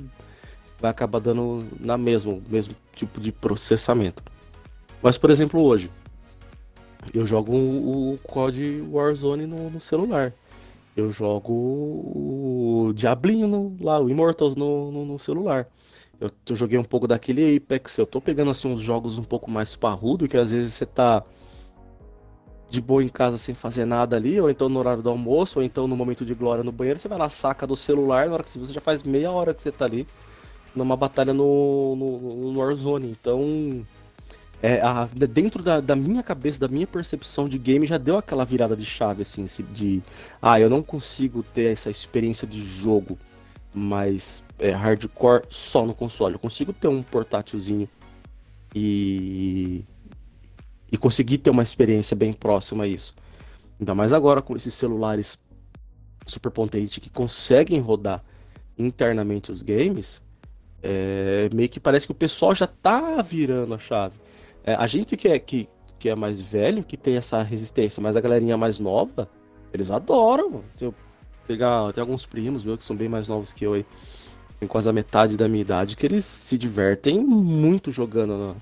vai 0.78 0.90
acabar 0.90 1.18
dando 1.18 1.66
na 1.80 1.96
mesma, 1.96 2.38
mesmo 2.50 2.74
tipo 2.94 3.20
de 3.20 3.32
processamento. 3.32 4.22
Mas, 5.00 5.16
por 5.16 5.30
exemplo, 5.30 5.62
hoje, 5.62 5.90
eu 7.12 7.26
jogo 7.26 7.52
o 7.54 8.18
COD 8.22 8.82
Warzone 8.90 9.46
no, 9.46 9.70
no 9.70 9.80
celular. 9.80 10.32
Eu 10.96 11.10
jogo 11.10 11.52
o 11.52 12.92
Diablinho 12.94 13.48
no, 13.48 13.76
lá, 13.80 14.00
o 14.00 14.08
Immortals 14.08 14.54
no, 14.54 14.92
no, 14.92 15.04
no 15.04 15.18
celular. 15.18 15.66
Eu, 16.20 16.30
eu, 16.48 16.54
joguei 16.54 16.78
um 16.78 16.84
pouco 16.84 17.08
daquele 17.08 17.56
Apex. 17.56 17.98
Eu 17.98 18.06
tô 18.06 18.20
pegando 18.20 18.50
assim 18.50 18.68
uns 18.68 18.80
jogos 18.80 19.18
um 19.18 19.24
pouco 19.24 19.50
mais 19.50 19.74
parrudo, 19.74 20.28
que 20.28 20.36
às 20.36 20.50
vezes 20.50 20.74
você 20.74 20.86
tá 20.86 21.22
de 22.68 22.80
boa 22.80 23.02
em 23.02 23.08
casa 23.08 23.38
sem 23.38 23.54
fazer 23.54 23.84
nada 23.84 24.16
ali, 24.16 24.40
ou 24.40 24.50
então 24.50 24.68
no 24.68 24.78
horário 24.78 25.02
do 25.02 25.08
almoço, 25.08 25.58
ou 25.58 25.64
então 25.64 25.86
no 25.86 25.96
momento 25.96 26.24
de 26.24 26.34
glória 26.34 26.64
no 26.64 26.72
banheiro, 26.72 26.98
você 26.98 27.08
vai 27.08 27.18
lá, 27.18 27.28
saca 27.28 27.66
do 27.66 27.76
celular, 27.76 28.26
na 28.26 28.34
hora 28.34 28.42
que 28.42 28.58
você 28.58 28.72
já 28.72 28.80
faz 28.80 29.02
meia 29.02 29.30
hora 29.30 29.54
que 29.54 29.62
você 29.62 29.70
tá 29.70 29.84
ali 29.84 30.06
numa 30.74 30.96
batalha 30.96 31.32
no, 31.32 31.94
no, 31.96 32.52
no 32.52 32.58
Warzone. 32.58 33.10
Então, 33.10 33.86
é, 34.62 34.80
a, 34.80 35.08
dentro 35.28 35.62
da, 35.62 35.80
da, 35.80 35.94
minha 35.94 36.22
cabeça, 36.22 36.58
da 36.58 36.68
minha 36.68 36.86
percepção 36.86 37.48
de 37.48 37.58
game, 37.58 37.86
já 37.86 37.98
deu 37.98 38.16
aquela 38.16 38.44
virada 38.44 38.76
de 38.76 38.84
chave, 38.84 39.22
assim, 39.22 39.46
de 39.72 40.02
ah, 40.40 40.58
eu 40.58 40.68
não 40.68 40.82
consigo 40.82 41.42
ter 41.42 41.72
essa 41.72 41.90
experiência 41.90 42.46
de 42.46 42.58
jogo 42.58 43.18
mais 43.72 44.42
é, 44.58 44.70
hardcore 44.70 45.44
só 45.48 45.84
no 45.84 45.94
console. 45.94 46.34
Eu 46.34 46.38
consigo 46.38 46.72
ter 46.72 46.88
um 46.88 47.02
portátilzinho 47.02 47.88
e, 48.74 49.84
e 50.94 50.96
conseguir 50.96 51.38
ter 51.38 51.50
uma 51.50 51.64
experiência 51.64 52.16
bem 52.16 52.32
próxima 52.32 52.84
a 52.84 52.86
isso. 52.86 53.16
Ainda 53.80 53.96
mais 53.96 54.12
agora 54.12 54.40
com 54.40 54.54
esses 54.54 54.72
celulares 54.74 55.36
super 56.24 56.52
potentes 56.52 56.98
que 56.98 57.10
conseguem 57.10 57.80
rodar 57.80 58.22
internamente 58.78 59.50
os 59.50 59.60
games, 59.60 60.22
é, 60.80 61.50
meio 61.52 61.68
que 61.68 61.80
parece 61.80 62.06
que 62.06 62.12
o 62.12 62.14
pessoal 62.14 62.54
já 62.54 62.68
tá 62.68 63.20
virando 63.22 63.74
a 63.74 63.78
chave. 63.78 64.14
É, 64.62 64.76
a 64.76 64.86
gente 64.86 65.16
que 65.16 65.26
é, 65.26 65.36
que, 65.36 65.68
que 65.98 66.08
é 66.08 66.14
mais 66.14 66.40
velho, 66.40 66.84
que 66.84 66.96
tem 66.96 67.16
essa 67.16 67.42
resistência, 67.42 68.00
mas 68.00 68.16
a 68.16 68.20
galerinha 68.20 68.56
mais 68.56 68.78
nova, 68.78 69.28
eles 69.72 69.90
adoram. 69.90 70.62
Se 70.74 70.84
eu 70.84 70.94
pegar, 71.44 71.92
tem 71.92 72.02
alguns 72.02 72.24
primos 72.24 72.62
meus 72.62 72.78
que 72.78 72.84
são 72.84 72.94
bem 72.94 73.08
mais 73.08 73.26
novos 73.26 73.52
que 73.52 73.66
eu 73.66 73.74
aí, 73.74 73.84
tem 74.60 74.68
quase 74.68 74.88
a 74.88 74.92
metade 74.92 75.36
da 75.36 75.48
minha 75.48 75.62
idade, 75.62 75.96
que 75.96 76.06
eles 76.06 76.24
se 76.24 76.56
divertem 76.56 77.18
muito 77.18 77.90
jogando 77.90 78.54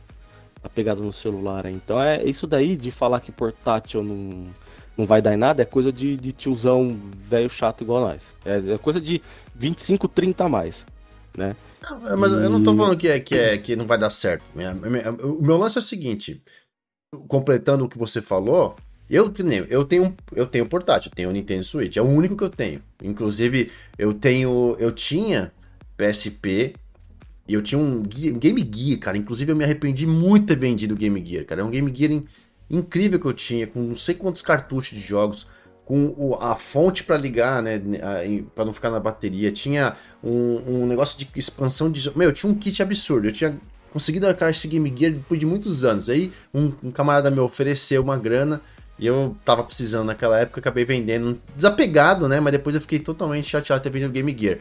na 0.63 0.71
pegada 0.71 1.01
no 1.01 1.13
celular. 1.13 1.67
Então 1.67 2.03
é 2.03 2.25
isso 2.25 2.47
daí 2.47 2.77
de 2.77 2.91
falar 2.91 3.21
que 3.21 3.33
portátil 3.33 4.03
não, 4.03 4.45
não 4.97 5.07
vai 5.07 5.21
dar 5.21 5.35
em 5.35 5.37
nada, 5.37 5.63
é 5.63 5.67
coisa 5.67 5.93
de, 5.93 6.17
de 6.17 6.33
tiozão 6.33 6.99
velho 7.17 7.51
chato 7.51 7.83
igual 7.83 8.01
nós. 8.01 8.35
É, 8.45 8.75
é 8.75 8.79
coisa 8.79 9.01
de 9.01 9.21
25, 9.55 10.09
30 10.09 10.45
a 10.45 10.49
mais, 10.49 10.87
né? 11.37 11.57
Não, 11.83 12.17
mas 12.17 12.33
e... 12.33 12.37
eu 12.37 12.51
não 12.51 12.63
tô 12.63 12.77
falando 12.77 12.97
que, 12.97 13.09
é, 13.09 13.19
que, 13.19 13.35
é, 13.35 13.59
que 13.59 13.75
não 13.75 13.87
vai 13.87 13.99
dar 13.99 14.11
certo. 14.11 14.45
Minha, 14.55 14.75
minha, 14.75 15.11
o 15.11 15.43
meu 15.43 15.57
lance 15.57 15.79
é 15.79 15.81
o 15.81 15.83
seguinte: 15.83 16.43
completando 17.27 17.85
o 17.85 17.89
que 17.89 17.99
você 17.99 18.23
falou, 18.23 18.77
eu, 19.11 19.33
eu 19.69 19.85
tenho 19.85 20.17
eu 20.33 20.47
tenho 20.47 20.67
portátil, 20.67 21.11
eu 21.11 21.17
tenho 21.17 21.29
o 21.29 21.33
Nintendo 21.33 21.65
Switch, 21.65 21.97
é 21.97 22.03
o 22.03 22.07
único 22.07 22.37
que 22.37 22.45
eu 22.45 22.51
tenho. 22.51 22.81
Inclusive, 23.03 23.71
eu 23.99 24.15
tenho. 24.15 24.77
Eu 24.79 24.93
tinha 24.93 25.53
PSP 25.97 26.75
e 27.47 27.55
eu 27.55 27.63
tinha 27.63 27.79
um, 27.79 27.99
um 27.99 28.03
Game 28.03 28.71
Gear, 28.73 28.99
cara. 29.01 29.17
Inclusive, 29.17 29.53
eu 29.53 29.57
me 29.57 29.65
arrependi 29.65 30.07
muito 30.07 30.43
de 30.43 30.49
ter 30.49 30.59
vendido 30.59 30.95
o 30.95 30.97
Game 30.97 31.25
Gear, 31.25 31.45
cara. 31.45 31.61
É 31.61 31.65
um 31.65 31.71
Game 31.71 31.93
Gear 31.95 32.13
in, 32.13 32.25
incrível 32.71 33.19
que 33.19 33.27
eu 33.27 33.33
tinha, 33.33 33.67
com 33.67 33.81
não 33.83 33.97
sei 33.97 34.15
quantos 34.15 34.43
cartuchos 34.43 34.97
de 34.97 35.01
jogos 35.01 35.47
com 35.85 36.15
o, 36.17 36.39
a 36.41 36.55
fonte 36.57 37.03
para 37.03 37.17
ligar, 37.17 37.63
né, 37.63 37.81
para 38.55 38.65
não 38.65 38.73
ficar 38.73 38.91
na 38.91 39.01
bateria. 39.01 39.51
Tinha 39.51 39.97
um, 40.23 40.63
um, 40.67 40.87
negócio 40.87 41.19
de 41.19 41.29
expansão 41.35 41.91
de. 41.91 42.17
Meu, 42.17 42.33
tinha 42.33 42.51
um 42.51 42.55
kit 42.55 42.83
absurdo. 42.83 43.27
Eu 43.27 43.33
tinha 43.33 43.59
conseguido 43.93 44.27
arcar 44.27 44.51
esse 44.51 44.67
Game 44.69 44.93
Gear 44.97 45.13
depois 45.13 45.39
de 45.39 45.47
muitos 45.47 45.85
anos. 45.85 46.09
Aí 46.09 46.33
um, 46.55 46.73
um, 46.83 46.91
camarada 46.91 47.31
me 47.31 47.41
ofereceu 47.41 48.03
uma 48.03 48.17
grana 48.17 48.61
e 48.99 49.07
eu 49.07 49.37
tava 49.45 49.65
precisando 49.65 50.07
naquela 50.07 50.39
época, 50.39 50.61
acabei 50.61 50.85
vendendo, 50.85 51.39
desapegado, 51.57 52.29
né? 52.29 52.39
Mas 52.39 52.53
depois 52.53 52.75
eu 52.75 52.81
fiquei 52.81 53.01
totalmente 53.01 53.49
chateado 53.49 53.81
de 53.81 53.85
ter 53.85 53.91
vendido 53.91 54.11
o 54.11 54.15
Game 54.15 54.37
Gear. 54.39 54.59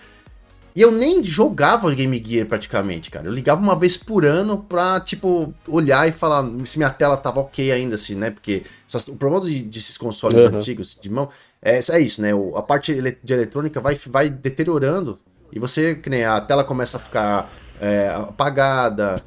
E 0.75 0.81
eu 0.81 0.91
nem 0.91 1.21
jogava 1.21 1.93
Game 1.93 2.23
Gear 2.25 2.47
praticamente, 2.47 3.11
cara. 3.11 3.27
Eu 3.27 3.33
ligava 3.33 3.61
uma 3.61 3.75
vez 3.75 3.97
por 3.97 4.25
ano 4.25 4.57
pra, 4.57 4.99
tipo, 4.99 5.53
olhar 5.67 6.07
e 6.07 6.11
falar 6.11 6.45
se 6.65 6.77
minha 6.77 6.89
tela 6.89 7.17
tava 7.17 7.41
ok 7.41 7.71
ainda, 7.71 7.95
assim, 7.95 8.15
né? 8.15 8.31
Porque 8.31 8.63
essas, 8.87 9.07
o 9.07 9.17
problema 9.17 9.45
de, 9.45 9.63
desses 9.63 9.97
consoles 9.97 10.43
uhum. 10.43 10.57
antigos 10.57 10.97
de 10.99 11.09
mão 11.09 11.29
é, 11.61 11.79
é 11.89 11.99
isso, 11.99 12.21
né? 12.21 12.33
O, 12.33 12.55
a 12.55 12.63
parte 12.63 12.93
de 13.23 13.33
eletrônica 13.33 13.81
vai, 13.81 13.99
vai 14.07 14.29
deteriorando 14.29 15.19
e 15.51 15.59
você, 15.59 15.95
que 15.95 16.09
nem 16.09 16.23
a 16.23 16.39
tela 16.39 16.63
começa 16.63 16.97
a 16.97 16.99
ficar 16.99 17.51
é, 17.79 18.07
apagada 18.09 19.21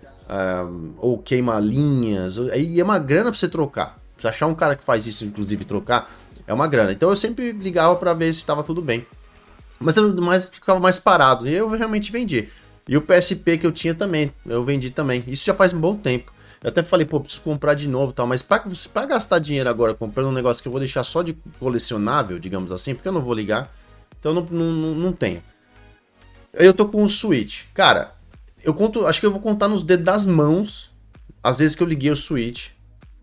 um, 0.69 0.95
ou 0.99 1.19
queima 1.19 1.61
linhas. 1.61 2.39
Aí 2.51 2.81
é 2.81 2.85
uma 2.85 2.99
grana 2.99 3.31
pra 3.31 3.39
você 3.39 3.49
trocar. 3.49 3.99
Você 4.17 4.29
achar 4.29 4.47
um 4.47 4.55
cara 4.55 4.75
que 4.75 4.83
faz 4.83 5.07
isso, 5.07 5.25
inclusive, 5.25 5.65
trocar, 5.65 6.11
é 6.47 6.55
uma 6.55 6.67
grana. 6.67 6.93
Então 6.93 7.11
eu 7.11 7.17
sempre 7.17 7.53
ligava 7.53 7.95
para 7.97 8.15
ver 8.15 8.33
se 8.33 8.47
tava 8.47 8.63
tudo 8.63 8.81
bem. 8.81 9.07
Mas 9.85 9.97
eu 9.97 10.15
mais, 10.21 10.49
ficava 10.49 10.81
mais 10.81 10.99
parado. 10.99 11.47
E 11.47 11.55
eu 11.55 11.69
realmente 11.69 12.11
vendi. 12.11 12.49
E 12.89 12.97
o 12.97 13.03
PSP 13.03 13.59
que 13.59 13.67
eu 13.67 13.73
tinha 13.73 13.95
também, 13.95 14.33
eu 14.47 14.65
vendi 14.65 14.91
também. 14.91 15.23
Isso 15.27 15.45
já 15.45 15.55
faz 15.55 15.73
um 15.73 15.81
bom 15.81 15.95
tempo. 15.95 16.33
Eu 16.63 16.71
até 16.71 16.83
falei, 16.83 17.05
pô, 17.05 17.21
preciso 17.21 17.43
comprar 17.43 17.75
de 17.75 17.87
novo 17.87 18.13
tal, 18.13 18.27
mas 18.27 18.41
para 18.43 19.07
gastar 19.07 19.39
dinheiro 19.39 19.69
agora 19.69 19.93
comprando 19.93 20.29
um 20.29 20.33
negócio 20.33 20.63
que 20.63 20.69
eu 20.69 20.73
vou 20.73 20.81
deixar 20.81 21.05
só 21.05 21.23
de 21.23 21.35
colecionável, 21.59 22.39
digamos 22.39 22.73
assim, 22.73 22.95
porque 22.95 23.07
eu 23.07 23.13
não 23.13 23.21
vou 23.21 23.35
ligar, 23.35 23.71
então 24.19 24.33
não, 24.33 24.45
não, 24.45 24.95
não 24.95 25.13
tenho. 25.13 25.43
Eu 26.55 26.73
tô 26.73 26.89
com 26.89 27.05
o 27.05 27.09
Switch. 27.09 27.65
Cara, 27.75 28.15
eu 28.63 28.73
conto, 28.73 29.07
acho 29.07 29.21
que 29.21 29.27
eu 29.27 29.31
vou 29.31 29.41
contar 29.41 29.69
nos 29.69 29.83
dedos 29.83 30.07
das 30.07 30.25
mãos 30.25 30.91
as 31.43 31.59
vezes 31.59 31.77
que 31.77 31.83
eu 31.83 31.87
liguei 31.87 32.11
o 32.11 32.17
Switch 32.17 32.69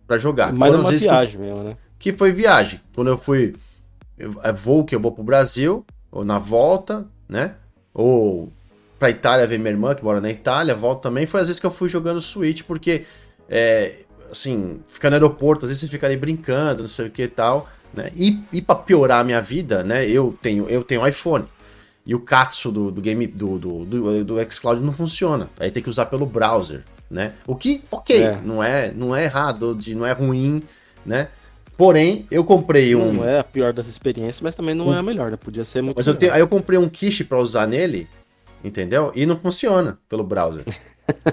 para 0.05 0.19
jogar. 0.19 0.53
Mas 0.53 0.71
numa 0.71 0.91
viagem 0.91 1.31
que 1.31 1.37
eu, 1.37 1.41
mesmo, 1.41 1.63
né? 1.63 1.77
Que 1.97 2.13
foi 2.13 2.31
viagem. 2.31 2.79
Quando 2.93 3.07
eu 3.07 3.17
fui, 3.17 3.55
é 4.43 4.51
voo 4.51 4.85
que 4.85 4.93
eu 4.93 4.99
vou 4.99 5.11
pro 5.11 5.23
Brasil, 5.23 5.83
ou 6.11 6.25
na 6.25 6.37
volta, 6.37 7.05
né? 7.27 7.55
Ou 7.93 8.51
pra 8.99 9.09
Itália 9.09 9.47
ver 9.47 9.57
minha 9.57 9.71
irmã, 9.71 9.95
que 9.95 10.03
mora 10.03 10.21
na 10.21 10.29
Itália, 10.29 10.75
volta 10.75 11.03
também. 11.03 11.25
Foi 11.25 11.41
às 11.41 11.47
vezes 11.47 11.59
que 11.59 11.65
eu 11.65 11.71
fui 11.71 11.89
jogando 11.89 12.21
Switch, 12.21 12.63
porque, 12.63 13.05
é, 13.49 13.95
assim, 14.29 14.79
ficar 14.87 15.09
no 15.09 15.15
aeroporto, 15.15 15.65
às 15.65 15.69
vezes 15.71 15.81
você 15.81 15.87
fica 15.87 16.05
ali 16.05 16.17
brincando, 16.17 16.83
não 16.83 16.89
sei 16.89 17.07
o 17.07 17.09
que 17.09 17.23
e 17.23 17.27
tal, 17.27 17.67
né? 17.93 18.11
E, 18.15 18.39
e 18.53 18.61
pra 18.61 18.75
piorar 18.75 19.21
a 19.21 19.23
minha 19.23 19.41
vida, 19.41 19.83
né? 19.83 20.07
Eu 20.07 20.37
tenho, 20.41 20.69
eu 20.69 20.83
tenho 20.83 21.07
iPhone. 21.07 21.45
E 22.05 22.13
o 22.13 22.19
Katsu 22.19 22.71
do, 22.71 22.91
do 22.91 23.01
game 23.01 23.25
do, 23.27 23.59
do, 23.59 23.85
do, 23.85 24.25
do 24.25 24.51
xCloud 24.51 24.81
não 24.81 24.93
funciona. 24.93 25.49
Aí 25.59 25.71
tem 25.71 25.81
que 25.81 25.89
usar 25.89 26.07
pelo 26.07 26.25
browser, 26.25 26.83
né? 27.09 27.33
O 27.45 27.55
que, 27.55 27.83
ok, 27.91 28.23
é. 28.23 28.41
não 28.43 28.63
é 28.63 28.91
não 28.91 29.15
é 29.15 29.23
errado, 29.23 29.75
de, 29.75 29.95
não 29.95 30.05
é 30.05 30.11
ruim, 30.11 30.63
né? 31.05 31.29
Porém, 31.81 32.27
eu 32.29 32.43
comprei 32.43 32.95
um. 32.95 33.11
Não 33.11 33.25
é 33.27 33.39
a 33.39 33.43
pior 33.43 33.73
das 33.73 33.87
experiências, 33.87 34.39
mas 34.39 34.53
também 34.53 34.75
não 34.75 34.89
um... 34.89 34.93
é 34.93 34.99
a 34.99 35.01
melhor, 35.01 35.31
né? 35.31 35.35
Podia 35.35 35.65
ser 35.65 35.81
muito. 35.81 35.97
Mas 35.97 36.05
eu 36.05 36.13
tenho... 36.13 36.31
aí 36.31 36.39
eu 36.39 36.47
comprei 36.47 36.77
um 36.77 36.87
quiche 36.87 37.23
para 37.23 37.39
usar 37.39 37.65
nele, 37.65 38.07
entendeu? 38.63 39.11
E 39.15 39.25
não 39.25 39.35
funciona 39.35 39.97
pelo 40.07 40.23
browser. 40.23 40.63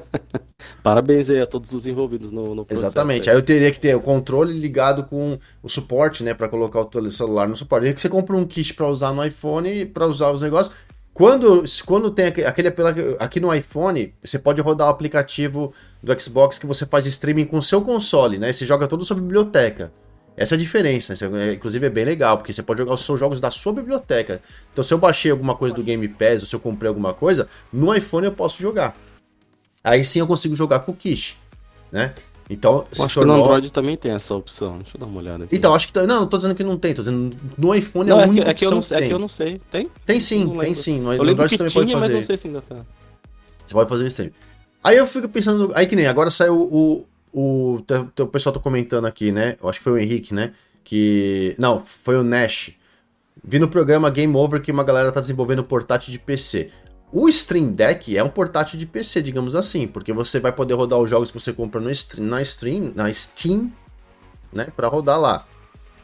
Parabéns 0.82 1.28
aí 1.28 1.38
a 1.38 1.44
todos 1.44 1.74
os 1.74 1.84
envolvidos 1.84 2.32
no, 2.32 2.54
no 2.54 2.64
processo. 2.64 2.86
Exatamente. 2.86 3.28
Aí. 3.28 3.36
aí. 3.36 3.38
eu 3.38 3.44
teria 3.44 3.70
que 3.70 3.78
ter 3.78 3.94
o 3.94 4.00
controle 4.00 4.58
ligado 4.58 5.04
com 5.04 5.38
o 5.62 5.68
suporte, 5.68 6.24
né, 6.24 6.32
para 6.32 6.48
colocar 6.48 6.80
o 6.80 7.10
celular 7.10 7.46
no 7.46 7.54
suporte. 7.54 7.86
Aí 7.86 7.92
você 7.92 8.08
compra 8.08 8.34
um 8.34 8.46
kit 8.46 8.72
para 8.72 8.88
usar 8.88 9.12
no 9.12 9.22
iPhone 9.22 9.84
para 9.84 10.06
usar 10.06 10.30
os 10.30 10.40
negócios. 10.40 10.74
Quando, 11.12 11.62
quando 11.84 12.10
tem 12.10 12.28
aquele 12.28 12.72
aqui 13.18 13.38
no 13.38 13.54
iPhone, 13.54 14.14
você 14.24 14.38
pode 14.38 14.62
rodar 14.62 14.86
o 14.86 14.90
aplicativo 14.90 15.74
do 16.02 16.18
Xbox 16.18 16.58
que 16.58 16.64
você 16.64 16.86
faz 16.86 17.04
streaming 17.04 17.44
com 17.44 17.58
o 17.58 17.62
seu 17.62 17.82
console, 17.82 18.38
né? 18.38 18.50
Você 18.50 18.64
joga 18.64 18.88
todo 18.88 19.04
sua 19.04 19.16
biblioteca. 19.16 19.92
Essa 20.38 20.54
é 20.54 20.56
a 20.56 20.58
diferença. 20.58 21.14
É, 21.14 21.52
inclusive 21.52 21.84
é 21.84 21.90
bem 21.90 22.04
legal, 22.04 22.38
porque 22.38 22.52
você 22.52 22.62
pode 22.62 22.78
jogar 22.78 22.94
os 22.94 23.04
seus 23.04 23.18
jogos 23.18 23.40
da 23.40 23.50
sua 23.50 23.72
biblioteca. 23.72 24.40
Então, 24.72 24.84
se 24.84 24.94
eu 24.94 24.98
baixei 24.98 25.30
alguma 25.30 25.56
coisa 25.56 25.74
do 25.74 25.82
Game 25.82 26.06
Pass, 26.08 26.40
ou 26.40 26.46
se 26.46 26.54
eu 26.54 26.60
comprei 26.60 26.88
alguma 26.88 27.12
coisa, 27.12 27.48
no 27.72 27.94
iPhone 27.94 28.26
eu 28.26 28.32
posso 28.32 28.62
jogar. 28.62 28.96
Aí 29.82 30.04
sim 30.04 30.20
eu 30.20 30.26
consigo 30.26 30.54
jogar 30.54 30.80
com 30.80 30.92
o 30.92 30.94
Kish, 30.94 31.36
né? 31.90 32.14
Então, 32.50 32.86
eu 32.96 33.04
acho 33.04 33.14
tornou... 33.14 33.36
que 33.36 33.40
no 33.40 33.44
Android 33.44 33.72
também 33.72 33.96
tem 33.96 34.12
essa 34.12 34.34
opção. 34.34 34.78
Deixa 34.78 34.96
eu 34.96 35.00
dar 35.00 35.06
uma 35.06 35.18
olhada 35.18 35.44
aqui. 35.44 35.54
Então, 35.54 35.74
acho 35.74 35.86
que. 35.86 35.92
Tá, 35.92 36.06
não, 36.06 36.20
não 36.20 36.26
tô 36.26 36.38
dizendo 36.38 36.54
que 36.54 36.64
não 36.64 36.78
tem, 36.78 36.94
tô 36.94 37.02
dizendo 37.02 37.36
no 37.58 37.74
iPhone 37.74 38.08
não, 38.08 38.20
é 38.20 38.24
a 38.24 38.26
única 38.26 38.50
é 38.50 38.54
que, 38.54 38.64
é 38.64 38.68
que 38.68 38.74
opção 38.74 38.96
que, 38.96 39.04
É 39.04 39.08
que 39.08 39.12
eu 39.12 39.18
não 39.18 39.28
sei. 39.28 39.60
Tem? 39.70 39.90
Tem 40.06 40.18
sim, 40.18 40.58
tem 40.58 40.72
sim. 40.72 41.00
No, 41.00 41.12
eu 41.12 41.24
no 41.24 41.30
Android 41.30 41.58
também 41.58 41.70
tinha, 41.70 41.84
pode 41.84 41.92
fazer. 41.92 42.06
Mas 42.06 42.20
não 42.20 42.26
sei 42.26 42.36
se 42.38 42.46
ainda 42.46 42.62
tá. 42.62 42.76
Você 43.66 43.74
pode 43.74 43.88
fazer 43.90 44.04
o 44.04 44.06
stream. 44.06 44.30
Aí 44.82 44.96
eu 44.96 45.06
fico 45.06 45.28
pensando. 45.28 45.72
Aí 45.74 45.86
que 45.86 45.94
nem, 45.94 46.06
agora 46.06 46.30
saiu 46.30 46.54
o. 46.54 47.06
O, 47.40 47.84
o, 48.18 48.26
pessoal 48.26 48.52
tá 48.52 48.58
comentando 48.58 49.04
aqui, 49.04 49.30
né? 49.30 49.56
Eu 49.62 49.68
acho 49.68 49.78
que 49.78 49.84
foi 49.84 49.92
o 49.92 49.98
Henrique, 49.98 50.34
né? 50.34 50.54
Que. 50.82 51.54
Não, 51.56 51.78
foi 51.86 52.16
o 52.16 52.24
Nash. 52.24 52.72
Vi 53.44 53.60
no 53.60 53.68
programa 53.68 54.10
Game 54.10 54.34
Over 54.34 54.60
que 54.60 54.72
uma 54.72 54.82
galera 54.82 55.12
tá 55.12 55.20
desenvolvendo 55.20 55.62
portátil 55.62 56.10
de 56.10 56.18
PC. 56.18 56.72
O 57.12 57.28
Stream 57.28 57.70
Deck 57.70 58.16
é 58.16 58.24
um 58.24 58.28
portátil 58.28 58.76
de 58.76 58.84
PC, 58.86 59.22
digamos 59.22 59.54
assim, 59.54 59.86
porque 59.86 60.12
você 60.12 60.40
vai 60.40 60.50
poder 60.50 60.74
rodar 60.74 60.98
os 60.98 61.08
jogos 61.08 61.30
que 61.30 61.38
você 61.38 61.52
compra 61.52 61.80
no 61.80 61.88
stream, 61.92 62.26
na, 62.26 62.42
stream, 62.42 62.92
na 62.92 63.12
Steam, 63.12 63.72
né, 64.52 64.66
para 64.74 64.88
rodar 64.88 65.20
lá. 65.20 65.46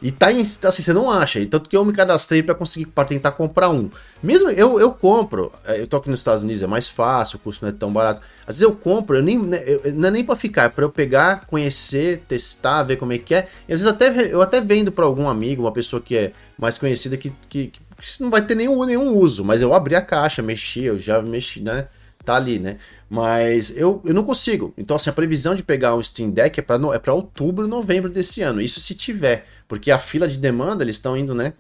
E 0.05 0.13
tá 0.13 0.31
em, 0.31 0.43
assim, 0.43 0.83
você 0.83 0.93
não 0.93 1.11
acha. 1.11 1.41
E 1.41 1.47
tanto 1.47 1.67
que 1.67 1.75
eu 1.75 1.83
me 1.83 1.91
cadastrei 1.91 2.43
para 2.43 2.55
conseguir 2.55 2.85
para 2.85 3.07
tentar 3.07 3.33
comprar 3.33 3.71
um. 3.71 3.91
Mesmo 4.23 4.51
eu, 4.51 4.79
eu 4.79 4.91
compro, 4.91 5.51
é, 5.65 5.81
eu 5.81 5.87
tô 5.87 5.97
aqui 5.97 6.11
nos 6.11 6.21
Estados 6.21 6.43
Unidos, 6.43 6.61
é 6.61 6.67
mais 6.67 6.87
fácil, 6.87 7.37
o 7.37 7.39
custo 7.39 7.65
não 7.65 7.71
é 7.71 7.73
tão 7.73 7.91
barato. 7.91 8.21
Às 8.47 8.57
vezes 8.57 8.63
eu 8.65 8.73
compro, 8.77 9.17
eu 9.17 9.23
nem, 9.23 9.39
né, 9.39 9.65
eu, 9.67 9.95
não 9.95 10.09
é 10.09 10.11
nem 10.11 10.23
para 10.23 10.37
ficar, 10.37 10.65
é 10.65 10.69
para 10.69 10.85
eu 10.85 10.91
pegar, 10.91 11.47
conhecer, 11.47 12.23
testar, 12.29 12.83
ver 12.83 12.99
como 12.99 13.15
é 13.15 13.19
que 13.19 13.35
é. 13.35 13.49
E 13.67 13.73
às 13.73 13.81
vezes 13.81 13.87
até 13.87 14.31
eu 14.31 14.43
até 14.43 14.61
vendo 14.61 14.93
para 14.93 15.07
algum 15.07 15.27
amigo, 15.27 15.63
uma 15.63 15.73
pessoa 15.73 16.03
que 16.03 16.15
é 16.15 16.33
mais 16.59 16.77
conhecida 16.77 17.17
que, 17.17 17.33
que, 17.49 17.69
que 17.69 17.81
não 18.21 18.29
vai 18.29 18.43
ter 18.43 18.55
nenhum, 18.55 18.85
nenhum 18.85 19.09
uso, 19.09 19.43
mas 19.43 19.63
eu 19.63 19.73
abri 19.73 19.97
a 19.97 20.03
caixa, 20.03 20.43
mexi, 20.43 20.85
eu 20.85 20.99
já 20.99 21.23
mexi, 21.23 21.63
né? 21.63 21.89
Tá 22.23 22.37
ali, 22.37 22.59
né? 22.59 22.77
Mas 23.09 23.73
eu, 23.77 24.03
eu 24.05 24.13
não 24.13 24.25
consigo. 24.25 24.73
Então, 24.77 24.97
assim, 24.97 25.09
a 25.09 25.13
previsão 25.13 25.55
de 25.55 25.63
pegar 25.63 25.95
um 25.95 26.03
Steam 26.03 26.31
Deck 26.31 26.59
é 26.59 26.63
para 26.63 26.95
é 26.95 26.99
pra 26.99 27.13
outubro, 27.13 27.69
novembro 27.69 28.11
desse 28.11 28.43
ano. 28.43 28.61
Isso 28.61 28.81
se 28.81 28.95
tiver. 28.95 29.47
Porque 29.67 29.91
a 29.91 29.99
fila 29.99 30.29
de 30.29 30.39
demanda, 30.39 30.85
eles 30.85 30.97
estão 30.97 31.17
indo, 31.17 31.35
né? 31.35 31.55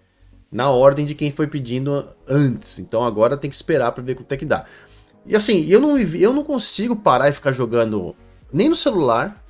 Na 0.51 0.71
ordem 0.71 1.05
de 1.05 1.14
quem 1.14 1.33
foi 1.33 1.47
pedindo 1.47 2.07
antes. 2.29 2.79
Então 2.79 3.05
agora 3.05 3.37
tem 3.37 3.51
que 3.51 3.57
esperar 3.57 3.93
para 3.93 4.03
ver 4.03 4.14
quanto 4.14 4.31
é 4.33 4.37
que 4.37 4.45
dá. 4.45 4.64
E 5.27 5.35
assim, 5.35 5.67
eu 5.67 5.81
não, 5.81 5.99
eu 5.99 6.33
não 6.33 6.45
consigo 6.45 6.95
parar 6.95 7.29
e 7.29 7.33
ficar 7.33 7.53
jogando 7.53 8.14
nem 8.53 8.69
no 8.69 8.77
celular. 8.77 9.43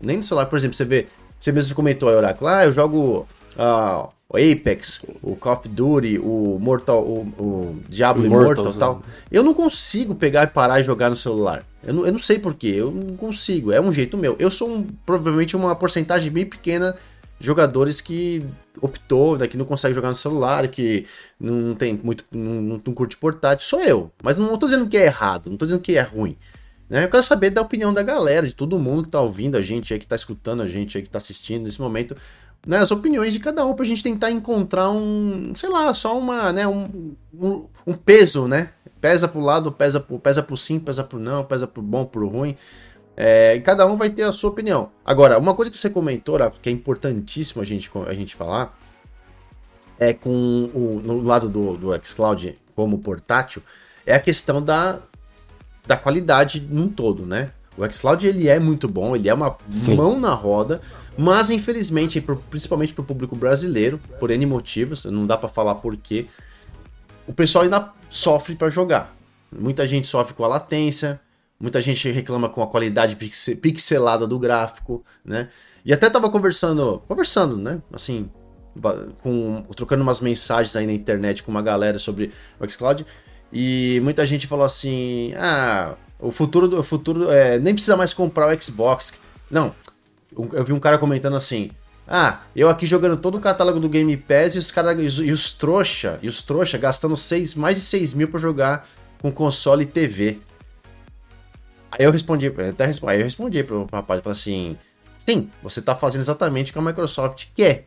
Nem 0.00 0.18
no 0.18 0.22
celular, 0.22 0.46
por 0.46 0.56
exemplo, 0.56 0.76
você 0.76 0.84
vê. 0.84 1.06
Você 1.38 1.50
mesmo 1.50 1.74
comentou 1.74 2.08
aí, 2.08 2.14
Oráculo. 2.14 2.48
Ah, 2.48 2.64
eu 2.64 2.72
jogo 2.72 3.26
uh, 3.56 4.08
o 4.28 4.36
Apex, 4.36 5.04
o 5.22 5.36
Call 5.36 5.52
of 5.54 5.68
Duty, 5.68 6.18
o 6.18 6.58
Mortal, 6.60 7.02
o, 7.02 7.20
o 7.38 7.80
Diablo 7.88 8.24
Immortal 8.24 8.70
e 8.70 8.78
tal. 8.78 9.02
Eu 9.30 9.42
não 9.42 9.54
consigo 9.54 10.14
pegar 10.14 10.44
e 10.44 10.46
parar 10.48 10.80
e 10.80 10.84
jogar 10.84 11.08
no 11.08 11.16
celular. 11.16 11.64
Eu 11.82 11.94
não, 11.94 12.06
eu 12.06 12.12
não 12.12 12.18
sei 12.18 12.38
porquê, 12.38 12.68
eu 12.68 12.90
não 12.90 13.16
consigo. 13.16 13.72
É 13.72 13.80
um 13.80 13.92
jeito 13.92 14.16
meu. 14.16 14.36
Eu 14.38 14.50
sou 14.50 14.70
um, 14.70 14.86
provavelmente 15.06 15.54
uma 15.56 15.74
porcentagem 15.76 16.30
bem 16.30 16.46
pequena 16.46 16.96
jogadores 17.40 18.00
que 18.00 18.46
optou, 18.80 19.38
né, 19.38 19.46
que 19.46 19.56
não 19.56 19.64
consegue 19.64 19.94
jogar 19.94 20.08
no 20.08 20.14
celular, 20.14 20.68
que 20.68 21.06
não 21.38 21.74
tem 21.74 21.94
muito, 21.94 22.24
não, 22.32 22.80
não 22.84 22.94
curte 22.94 23.16
portátil, 23.16 23.66
sou 23.66 23.80
eu. 23.80 24.10
Mas 24.22 24.36
não, 24.36 24.46
não 24.46 24.58
tô 24.58 24.66
dizendo 24.66 24.88
que 24.88 24.96
é 24.96 25.06
errado, 25.06 25.50
não 25.50 25.56
tô 25.56 25.64
dizendo 25.64 25.80
que 25.80 25.96
é 25.96 26.02
ruim. 26.02 26.36
Né? 26.88 27.04
Eu 27.04 27.08
quero 27.08 27.22
saber 27.22 27.50
da 27.50 27.62
opinião 27.62 27.92
da 27.92 28.02
galera, 28.02 28.46
de 28.46 28.54
todo 28.54 28.78
mundo 28.78 29.04
que 29.04 29.08
tá 29.10 29.20
ouvindo 29.20 29.56
a 29.56 29.62
gente 29.62 29.92
aí, 29.92 29.98
que 29.98 30.06
tá 30.06 30.16
escutando 30.16 30.62
a 30.62 30.66
gente 30.66 30.96
aí, 30.96 31.02
que 31.02 31.10
tá 31.10 31.18
assistindo 31.18 31.64
nesse 31.64 31.80
momento, 31.80 32.16
né, 32.66 32.78
as 32.78 32.90
opiniões 32.90 33.32
de 33.32 33.40
cada 33.40 33.64
um 33.64 33.74
pra 33.74 33.84
gente 33.84 34.02
tentar 34.02 34.30
encontrar 34.30 34.90
um, 34.90 35.52
sei 35.54 35.68
lá, 35.68 35.92
só 35.92 36.18
uma, 36.18 36.52
né, 36.52 36.66
um, 36.66 37.14
um, 37.32 37.66
um 37.86 37.94
peso, 37.94 38.48
né? 38.48 38.70
Pesa 39.00 39.28
pro 39.28 39.40
lado, 39.40 39.70
pesa 39.70 40.00
pro, 40.00 40.18
pesa 40.18 40.42
pro 40.42 40.56
sim, 40.56 40.80
pesa 40.80 41.04
pro 41.04 41.18
não, 41.18 41.44
pesa 41.44 41.66
pro 41.66 41.82
bom, 41.82 42.06
pro 42.06 42.26
ruim. 42.26 42.56
É, 43.16 43.54
e 43.54 43.60
cada 43.60 43.86
um 43.86 43.96
vai 43.96 44.10
ter 44.10 44.22
a 44.22 44.32
sua 44.32 44.50
opinião. 44.50 44.90
Agora, 45.04 45.38
uma 45.38 45.54
coisa 45.54 45.70
que 45.70 45.78
você 45.78 45.88
comentou, 45.88 46.38
que 46.60 46.68
é 46.68 46.72
importantíssimo 46.72 47.62
a 47.62 47.64
gente, 47.64 47.90
a 48.06 48.14
gente 48.14 48.34
falar, 48.34 48.76
é 49.98 50.12
com 50.12 50.70
o 50.74 51.00
no 51.04 51.22
lado 51.22 51.48
do, 51.48 51.76
do 51.76 52.06
xCloud 52.06 52.58
como 52.74 52.98
portátil, 52.98 53.62
é 54.04 54.14
a 54.14 54.20
questão 54.20 54.60
da, 54.60 54.98
da 55.86 55.96
qualidade 55.96 56.60
num 56.60 56.88
todo, 56.88 57.24
né? 57.24 57.52
O 57.76 57.90
xCloud 57.90 58.26
ele 58.26 58.48
é 58.48 58.58
muito 58.58 58.88
bom, 58.88 59.16
ele 59.16 59.28
é 59.28 59.34
uma 59.34 59.56
Sim. 59.68 59.96
mão 59.96 60.18
na 60.18 60.32
roda, 60.32 60.80
mas 61.16 61.50
infelizmente, 61.50 62.20
principalmente 62.50 62.92
para 62.92 63.02
o 63.02 63.04
público 63.04 63.34
brasileiro, 63.34 64.00
por 64.18 64.30
N 64.30 64.46
motivos, 64.46 65.04
não 65.04 65.26
dá 65.26 65.36
para 65.36 65.48
falar 65.48 65.76
por 65.76 65.96
quê, 65.96 66.26
o 67.26 67.32
pessoal 67.32 67.64
ainda 67.64 67.92
sofre 68.08 68.54
para 68.54 68.68
jogar. 68.70 69.14
Muita 69.50 69.86
gente 69.86 70.06
sofre 70.06 70.34
com 70.34 70.44
a 70.44 70.48
latência, 70.48 71.20
Muita 71.58 71.80
gente 71.80 72.10
reclama 72.10 72.48
com 72.48 72.62
a 72.62 72.66
qualidade 72.66 73.16
pixelada 73.16 74.26
do 74.26 74.38
gráfico, 74.38 75.04
né? 75.24 75.48
E 75.84 75.92
até 75.92 76.10
tava 76.10 76.28
conversando, 76.28 77.02
conversando, 77.06 77.56
né? 77.56 77.80
Assim, 77.92 78.28
com, 79.22 79.64
trocando 79.76 80.02
umas 80.02 80.20
mensagens 80.20 80.74
aí 80.76 80.86
na 80.86 80.92
internet 80.92 81.42
com 81.42 81.50
uma 81.50 81.62
galera 81.62 81.98
sobre 81.98 82.32
o 82.58 82.68
xCloud. 82.68 83.06
E 83.52 84.00
muita 84.02 84.26
gente 84.26 84.46
falou 84.46 84.64
assim: 84.64 85.32
ah, 85.36 85.94
o 86.18 86.30
futuro 86.30 86.66
do 86.66 86.80
o 86.80 86.82
futuro 86.82 87.30
é, 87.30 87.58
nem 87.58 87.72
precisa 87.72 87.96
mais 87.96 88.12
comprar 88.12 88.48
o 88.48 88.62
Xbox. 88.62 89.14
Não, 89.50 89.74
eu 90.36 90.64
vi 90.64 90.72
um 90.72 90.80
cara 90.80 90.98
comentando 90.98 91.36
assim: 91.36 91.70
ah, 92.06 92.40
eu 92.54 92.68
aqui 92.68 92.84
jogando 92.84 93.16
todo 93.16 93.36
o 93.36 93.40
catálogo 93.40 93.78
do 93.78 93.88
Game 93.88 94.16
Pass 94.16 94.54
e 94.54 94.58
os 94.58 94.70
caras 94.70 95.18
e 95.20 95.30
os 95.30 95.52
trouxa, 95.52 96.18
e 96.20 96.28
os 96.28 96.42
trouxa 96.42 96.76
gastando 96.76 97.16
seis, 97.16 97.54
mais 97.54 97.76
de 97.76 97.82
6 97.82 98.14
mil 98.14 98.28
pra 98.28 98.40
jogar 98.40 98.86
com 99.20 99.30
console 99.30 99.84
e 99.84 99.86
TV. 99.86 100.38
Aí 101.96 102.04
eu 102.04 102.10
respondi, 102.10 102.48
até 102.48 102.86
respondi, 102.86 103.12
aí 103.12 103.20
eu 103.20 103.24
respondi 103.24 103.62
pro 103.62 103.86
rapaz, 103.92 104.20
falei 104.20 104.32
assim, 104.32 104.76
sim, 105.16 105.48
você 105.62 105.80
tá 105.80 105.94
fazendo 105.94 106.22
exatamente 106.22 106.70
o 106.70 106.72
que 106.72 106.78
a 106.78 106.82
Microsoft 106.82 107.46
quer. 107.54 107.86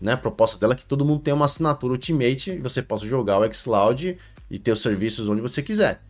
Né? 0.00 0.12
A 0.12 0.16
proposta 0.16 0.58
dela 0.58 0.72
é 0.72 0.76
que 0.76 0.86
todo 0.86 1.04
mundo 1.04 1.20
tenha 1.20 1.34
uma 1.34 1.44
assinatura 1.44 1.92
Ultimate 1.92 2.52
e 2.52 2.58
você 2.58 2.80
possa 2.80 3.06
jogar 3.06 3.38
o 3.38 3.52
xCloud 3.54 4.16
e 4.50 4.58
ter 4.58 4.72
os 4.72 4.80
serviços 4.80 5.28
onde 5.28 5.42
você 5.42 5.62
quiser. 5.62 6.00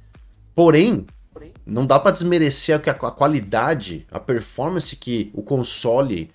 Porém, 0.55 1.05
não 1.66 1.85
dá 1.85 1.98
para 1.98 2.12
desmerecer 2.12 2.76
a, 2.76 2.90
a 2.90 3.11
qualidade, 3.11 4.07
a 4.11 4.20
performance 4.20 4.94
que 4.94 5.31
o 5.35 5.42
console, 5.42 6.31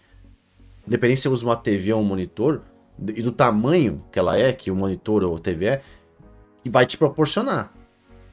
independente 0.86 1.22
se 1.22 1.30
você 1.30 1.34
usa 1.36 1.46
uma 1.46 1.56
TV 1.56 1.93
ou 1.93 2.02
um 2.02 2.06
monitor, 2.06 2.63
e 3.00 3.22
do 3.22 3.32
tamanho 3.32 4.04
que 4.12 4.20
ela 4.20 4.38
é, 4.38 4.52
que 4.52 4.72
o 4.72 4.76
monitor 4.76 5.24
ou 5.24 5.38
a 5.38 5.39
TV 5.39 5.65
é, 5.67 5.82
vai 6.65 6.86
te 6.86 6.98
proporcionar. 6.98 7.72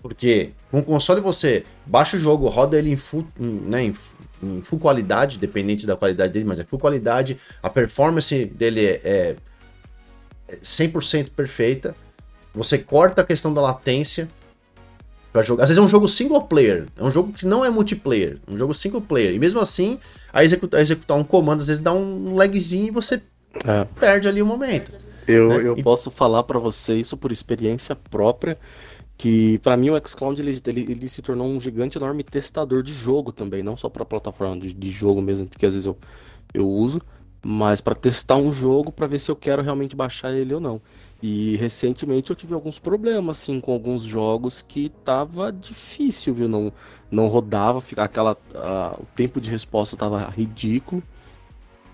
Porque 0.04 0.50
com 0.70 0.80
o 0.80 0.82
console 0.82 1.22
você 1.22 1.64
baixa 1.86 2.18
o 2.18 2.20
jogo, 2.20 2.46
roda 2.48 2.78
ele 2.78 2.90
em 2.90 2.96
full, 2.96 3.26
né, 3.38 3.84
em, 3.84 3.94
em 4.42 4.60
full 4.60 4.78
qualidade, 4.78 5.38
dependente 5.38 5.86
da 5.86 5.96
qualidade 5.96 6.30
dele, 6.30 6.44
mas 6.44 6.60
é 6.60 6.64
full 6.64 6.78
qualidade. 6.78 7.40
A 7.62 7.70
performance 7.70 8.44
dele 8.44 8.84
é, 8.84 9.00
é 9.02 10.56
100% 10.62 11.30
perfeita. 11.30 11.94
Você 12.54 12.76
corta 12.76 13.22
a 13.22 13.24
questão 13.24 13.54
da 13.54 13.62
latência 13.62 14.28
para 15.32 15.40
jogar. 15.40 15.62
Às 15.62 15.70
vezes 15.70 15.82
é 15.82 15.86
um 15.86 15.88
jogo 15.88 16.06
single 16.06 16.42
player, 16.42 16.86
é 16.98 17.02
um 17.02 17.10
jogo 17.10 17.32
que 17.32 17.46
não 17.46 17.64
é 17.64 17.70
multiplayer, 17.70 18.36
é 18.46 18.52
um 18.52 18.58
jogo 18.58 18.74
single 18.74 19.00
player. 19.00 19.32
E 19.34 19.38
mesmo 19.38 19.58
assim, 19.58 19.98
a 20.30 20.44
executar, 20.44 20.80
a 20.80 20.82
executar 20.82 21.16
um 21.16 21.24
comando 21.24 21.62
às 21.62 21.68
vezes 21.68 21.82
dá 21.82 21.94
um 21.94 22.34
lagzinho 22.34 22.88
e 22.88 22.90
você 22.90 23.22
é. 23.66 23.86
perde 23.98 24.28
ali 24.28 24.42
o 24.42 24.46
momento. 24.46 24.92
Eu, 25.26 25.48
né? 25.48 25.56
eu 25.66 25.78
e... 25.78 25.82
posso 25.82 26.10
falar 26.10 26.42
para 26.42 26.58
você 26.58 26.94
isso 26.94 27.16
por 27.16 27.32
experiência 27.32 27.96
própria 27.96 28.58
que 29.16 29.58
para 29.58 29.76
mim 29.76 29.90
o 29.90 30.08
xCloud 30.08 30.40
ele, 30.40 30.60
ele, 30.66 30.92
ele, 30.92 31.08
se 31.08 31.22
tornou 31.22 31.46
um 31.46 31.60
gigante 31.60 31.98
enorme 31.98 32.22
testador 32.22 32.82
de 32.82 32.92
jogo 32.92 33.32
também, 33.32 33.62
não 33.62 33.76
só 33.76 33.88
para 33.88 34.04
plataforma 34.04 34.58
de, 34.58 34.72
de, 34.72 34.90
jogo 34.90 35.22
mesmo, 35.22 35.46
porque 35.46 35.66
às 35.66 35.72
vezes 35.74 35.86
eu, 35.86 35.96
eu 36.52 36.68
uso, 36.68 37.00
mas 37.44 37.80
para 37.80 37.94
testar 37.94 38.36
um 38.36 38.52
jogo 38.52 38.90
para 38.90 39.06
ver 39.06 39.18
se 39.18 39.30
eu 39.30 39.36
quero 39.36 39.62
realmente 39.62 39.94
baixar 39.94 40.32
ele 40.32 40.54
ou 40.54 40.60
não. 40.60 40.80
E 41.22 41.56
recentemente 41.56 42.30
eu 42.30 42.36
tive 42.36 42.52
alguns 42.54 42.78
problemas 42.78 43.38
assim 43.38 43.60
com 43.60 43.72
alguns 43.72 44.02
jogos 44.02 44.62
que 44.62 44.90
tava 45.04 45.52
difícil, 45.52 46.34
viu? 46.34 46.48
Não 46.48 46.72
não 47.10 47.28
rodava, 47.28 47.80
ficar 47.80 48.04
aquela 48.04 48.36
o 48.98 49.06
tempo 49.14 49.40
de 49.40 49.50
resposta 49.50 49.96
tava 49.96 50.28
ridículo. 50.30 51.02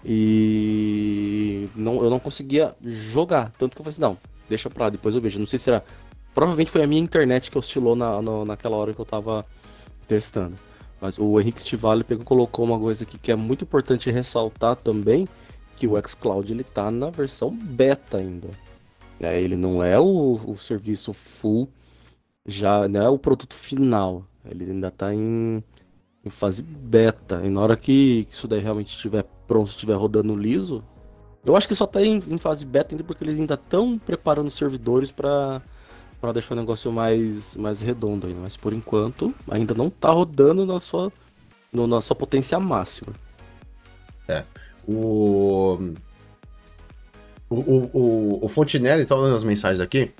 E 0.04 1.68
não, 1.76 2.02
eu 2.02 2.10
não 2.10 2.18
conseguia 2.18 2.74
jogar. 2.82 3.52
Tanto 3.58 3.76
que 3.76 3.80
eu 3.80 3.84
falei 3.84 3.92
assim, 3.92 4.00
não, 4.00 4.18
deixa 4.48 4.70
pra 4.70 4.84
lá, 4.84 4.90
depois 4.90 5.14
eu 5.14 5.20
vejo. 5.20 5.38
Não 5.38 5.46
sei 5.46 5.58
se 5.58 5.68
era 5.68 5.84
Provavelmente 6.34 6.70
foi 6.70 6.82
a 6.82 6.86
minha 6.86 7.02
internet 7.02 7.50
que 7.50 7.58
oscilou 7.58 7.96
na, 7.96 8.22
na, 8.22 8.44
naquela 8.44 8.76
hora 8.76 8.94
que 8.94 9.00
eu 9.00 9.04
tava 9.04 9.44
testando. 10.06 10.56
Mas 11.00 11.18
o 11.18 11.40
Henrique 11.40 11.62
Stivale 11.62 12.04
pegou, 12.04 12.24
colocou 12.24 12.64
uma 12.64 12.78
coisa 12.78 13.04
aqui 13.04 13.18
que 13.18 13.32
é 13.32 13.36
muito 13.36 13.64
importante 13.64 14.10
ressaltar 14.10 14.76
também, 14.76 15.26
que 15.76 15.86
o 15.86 16.00
xCloud 16.06 16.52
ele 16.52 16.62
tá 16.62 16.90
na 16.90 17.08
versão 17.08 17.50
beta 17.50 18.18
ainda. 18.18 18.48
É, 19.18 19.40
ele 19.40 19.56
não 19.56 19.82
é 19.82 19.98
o, 19.98 20.40
o 20.46 20.56
serviço 20.56 21.12
full, 21.12 21.68
já 22.46 22.86
não 22.88 23.02
é 23.02 23.08
o 23.08 23.18
produto 23.18 23.54
final. 23.54 24.24
Ele 24.44 24.70
ainda 24.70 24.88
está 24.88 25.14
em, 25.14 25.62
em, 26.24 26.30
fase 26.30 26.62
beta. 26.62 27.40
E 27.44 27.48
na 27.50 27.60
hora 27.60 27.76
que, 27.76 28.24
que 28.24 28.34
isso 28.34 28.48
daí 28.48 28.60
realmente 28.60 28.88
estiver 28.88 29.24
pronto, 29.46 29.68
estiver 29.68 29.94
rodando 29.94 30.36
liso, 30.36 30.82
Eu 31.44 31.56
acho 31.56 31.66
que 31.68 31.74
só 31.74 31.86
tá 31.86 32.02
em, 32.02 32.16
em 32.16 32.38
fase 32.38 32.64
beta 32.64 32.94
ainda 32.94 33.04
porque 33.04 33.24
eles 33.24 33.38
ainda 33.38 33.54
estão 33.54 33.98
preparando 33.98 34.50
servidores 34.50 35.10
para 35.10 35.62
para 36.20 36.32
deixar 36.32 36.54
o 36.54 36.58
negócio 36.58 36.92
mais, 36.92 37.56
mais 37.56 37.80
redondo 37.80 38.26
ainda. 38.26 38.40
Mas 38.40 38.56
por 38.56 38.72
enquanto 38.72 39.34
ainda 39.50 39.74
não 39.74 39.88
tá 39.88 40.10
rodando 40.10 40.66
na 40.66 40.78
sua, 40.78 41.10
no, 41.72 41.86
na 41.86 42.00
sua 42.00 42.14
potência 42.14 42.58
máxima. 42.60 43.12
É. 44.28 44.44
O. 44.86 45.92
O, 47.48 47.56
o, 47.56 47.90
o, 47.92 48.44
o 48.44 48.48
Fontinelli, 48.48 49.04
tá 49.04 49.16
olhando 49.16 49.34
as 49.34 49.42
mensagens 49.42 49.80
aqui. 49.80 50.12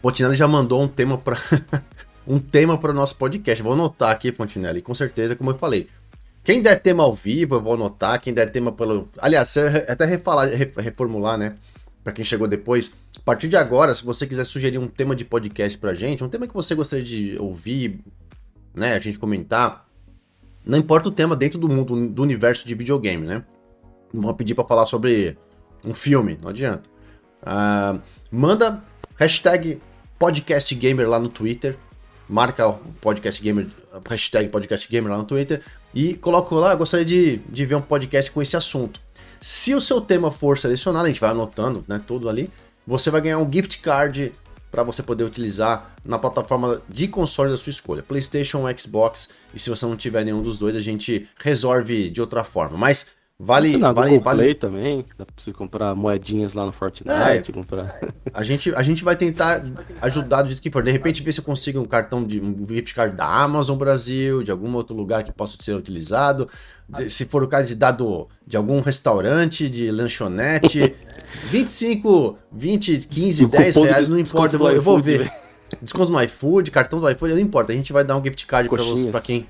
O 0.00 0.08
Fontinelli 0.08 0.34
já 0.34 0.48
mandou 0.48 0.82
um 0.82 0.88
tema 0.88 1.16
para 1.16 1.36
um 2.26 2.40
tema 2.40 2.76
para 2.76 2.90
o 2.90 2.94
nosso 2.94 3.16
podcast. 3.16 3.62
Vou 3.62 3.74
anotar 3.74 4.10
aqui, 4.10 4.32
Fontinelli, 4.32 4.82
com 4.82 4.94
certeza, 4.94 5.36
como 5.36 5.50
eu 5.50 5.58
falei. 5.58 5.88
Quem 6.42 6.60
der 6.60 6.80
tema 6.80 7.04
ao 7.04 7.14
vivo, 7.14 7.54
eu 7.54 7.60
vou 7.60 7.74
anotar. 7.74 8.20
Quem 8.20 8.34
der 8.34 8.50
tema 8.50 8.72
pelo. 8.72 9.08
Aliás, 9.18 9.56
até 9.86 10.04
refalar, 10.04 10.48
reformular, 10.48 11.38
né? 11.38 11.54
Para 12.02 12.12
quem 12.12 12.24
chegou 12.24 12.48
depois. 12.48 12.92
A 13.16 13.20
partir 13.20 13.48
de 13.48 13.56
agora, 13.56 13.94
se 13.94 14.04
você 14.04 14.26
quiser 14.26 14.44
sugerir 14.44 14.78
um 14.78 14.88
tema 14.88 15.14
de 15.14 15.24
podcast 15.24 15.78
pra 15.78 15.94
gente, 15.94 16.24
um 16.24 16.28
tema 16.28 16.46
que 16.46 16.54
você 16.54 16.74
gostaria 16.74 17.04
de 17.04 17.36
ouvir, 17.38 18.00
né? 18.74 18.94
A 18.94 18.98
gente 18.98 19.18
comentar. 19.18 19.86
Não 20.64 20.78
importa 20.78 21.08
o 21.08 21.12
tema 21.12 21.36
dentro 21.36 21.58
do 21.58 21.68
mundo, 21.68 22.08
do 22.08 22.22
universo 22.22 22.66
de 22.66 22.74
videogame, 22.74 23.26
né? 23.26 23.44
Não 24.12 24.20
vou 24.20 24.34
pedir 24.34 24.54
para 24.54 24.64
falar 24.64 24.86
sobre 24.86 25.36
um 25.84 25.94
filme, 25.94 26.38
não 26.40 26.50
adianta. 26.50 26.88
Uh, 27.42 28.00
manda 28.30 28.82
hashtag 29.16 29.80
podcastgamer 30.18 31.08
lá 31.08 31.18
no 31.18 31.28
Twitter. 31.28 31.76
Marca 32.28 32.66
o 32.66 32.78
podcast 33.00 33.42
gamer, 33.42 33.66
hashtag 34.08 34.48
podcastgamer 34.48 35.10
lá 35.10 35.18
no 35.18 35.24
Twitter 35.24 35.60
e 35.94 36.14
coloca 36.14 36.54
lá, 36.54 36.74
gostaria 36.74 37.04
de, 37.04 37.36
de 37.36 37.66
ver 37.66 37.74
um 37.74 37.82
podcast 37.82 38.30
com 38.30 38.40
esse 38.40 38.56
assunto. 38.56 39.00
Se 39.44 39.74
o 39.74 39.80
seu 39.80 40.00
tema 40.00 40.30
for 40.30 40.56
selecionado, 40.56 41.06
a 41.06 41.08
gente 41.08 41.20
vai 41.20 41.30
anotando, 41.30 41.84
né, 41.88 42.00
tudo 42.06 42.28
ali, 42.28 42.48
você 42.86 43.10
vai 43.10 43.20
ganhar 43.20 43.38
um 43.38 43.52
gift 43.52 43.80
card 43.80 44.32
para 44.70 44.84
você 44.84 45.02
poder 45.02 45.24
utilizar 45.24 45.96
na 46.04 46.16
plataforma 46.16 46.80
de 46.88 47.08
console 47.08 47.50
da 47.50 47.56
sua 47.56 47.70
escolha, 47.70 48.04
PlayStation 48.04 48.60
ou 48.60 48.78
Xbox. 48.78 49.30
E 49.52 49.58
se 49.58 49.68
você 49.68 49.84
não 49.84 49.96
tiver 49.96 50.24
nenhum 50.24 50.42
dos 50.42 50.58
dois, 50.58 50.76
a 50.76 50.80
gente 50.80 51.28
resolve 51.40 52.08
de 52.08 52.20
outra 52.20 52.44
forma. 52.44 52.78
Mas 52.78 53.08
Vale, 53.44 53.76
na 53.76 53.90
vale, 53.90 54.10
Google 54.10 54.24
vale. 54.24 54.38
Play 54.38 54.54
também, 54.54 55.04
dá 55.18 55.26
pra 55.26 55.34
você 55.36 55.52
comprar 55.52 55.96
moedinhas 55.96 56.54
lá 56.54 56.64
no 56.64 56.70
Fortnite, 56.70 57.50
É. 57.50 57.52
comprar... 57.52 57.98
A 58.32 58.44
gente, 58.44 58.72
a 58.74 58.82
gente 58.84 59.02
vai 59.02 59.16
tentar 59.16 59.64
ajudar 60.00 60.42
do 60.42 60.48
jeito 60.48 60.62
que 60.62 60.70
for. 60.70 60.82
De 60.82 60.92
repente, 60.92 61.22
ver 61.22 61.32
se 61.32 61.40
eu 61.40 61.44
consigo 61.44 61.80
um 61.80 61.84
cartão 61.84 62.24
de 62.24 62.40
um 62.40 62.64
gift 62.66 62.94
card 62.94 63.16
da 63.16 63.26
Amazon 63.26 63.76
Brasil, 63.76 64.42
de 64.42 64.50
algum 64.50 64.72
outro 64.74 64.94
lugar 64.96 65.24
que 65.24 65.32
possa 65.32 65.56
ser 65.60 65.74
utilizado. 65.74 66.48
Se 67.08 67.24
for 67.26 67.42
o 67.42 67.48
caso 67.48 67.66
de 67.66 67.74
dado 67.74 68.28
de 68.46 68.56
algum 68.56 68.80
restaurante, 68.80 69.68
de 69.68 69.90
lanchonete. 69.90 70.94
25, 71.50 72.38
20, 72.52 72.98
15, 73.00 73.44
O 73.44 73.48
10 73.48 73.74
cupom 73.74 73.86
de 73.86 73.92
reais, 73.92 74.08
não 74.08 74.18
importa. 74.18 74.54
Eu 74.54 74.58
vou, 74.60 74.70
eu 74.70 74.82
vou 74.82 75.00
ver. 75.00 75.30
Desconto 75.80 76.12
no 76.12 76.22
iFood, 76.22 76.70
cartão 76.70 77.00
do 77.00 77.10
iFood, 77.10 77.34
não 77.34 77.40
importa. 77.40 77.72
A 77.72 77.76
gente 77.76 77.92
vai 77.92 78.04
dar 78.04 78.16
um 78.16 78.24
gift 78.24 78.46
card 78.46 78.68
pra 79.10 79.20
quem. 79.20 79.46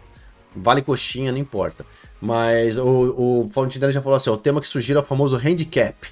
Vale 0.54 0.82
coxinha, 0.82 1.32
não 1.32 1.38
importa. 1.38 1.84
Mas 2.20 2.76
o, 2.76 2.84
o 3.44 3.50
Fontenelle 3.52 3.92
já 3.92 4.00
falou 4.00 4.16
assim: 4.16 4.30
ó, 4.30 4.34
o 4.34 4.38
tema 4.38 4.60
que 4.60 4.66
surgiu 4.66 4.96
é 4.96 5.00
o 5.00 5.02
famoso 5.02 5.36
handicap. 5.36 6.08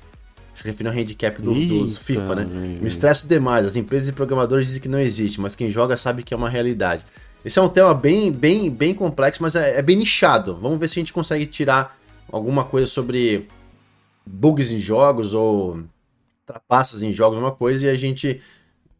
Se 0.53 0.64
refere 0.64 0.88
ao 0.88 0.94
handicap 0.94 1.40
do, 1.40 1.55
do 1.55 1.87
Eita, 1.87 2.00
FIFA, 2.00 2.35
né? 2.35 2.44
Me 2.44 2.88
estresso 2.88 3.29
demais. 3.29 3.64
As 3.64 3.76
empresas 3.76 4.09
e 4.09 4.12
programadores 4.12 4.66
dizem 4.66 4.83
que 4.83 4.88
não 4.88 4.98
existe, 4.98 5.40
mas 5.40 5.55
quem 5.55 5.70
joga 5.70 5.96
sabe 5.96 6.22
que 6.22 6.35
é 6.35 6.37
uma 6.37 6.48
realidade. 6.48 7.05
Esse 7.44 7.59
é 7.59 7.62
um 7.62 7.68
tema 7.68 7.94
bem, 7.94 8.31
bem, 8.31 8.70
bem 8.70 8.92
complexo, 8.92 9.42
mas 9.42 9.55
é, 9.55 9.79
é 9.79 9.83
bem 9.83 9.96
nichado. 9.96 10.57
Vamos 10.57 10.79
ver 10.79 10.88
se 10.88 10.98
a 10.98 11.00
gente 11.00 11.12
consegue 11.12 11.46
tirar 11.46 11.96
alguma 12.31 12.64
coisa 12.64 12.87
sobre 12.87 13.48
bugs 14.26 14.70
em 14.70 14.79
jogos 14.79 15.33
ou 15.33 15.83
trapaças 16.44 17.03
em 17.03 17.12
jogos, 17.12 17.38
uma 17.38 17.53
coisa, 17.53 17.87
e 17.87 17.88
a 17.88 17.96
gente 17.96 18.42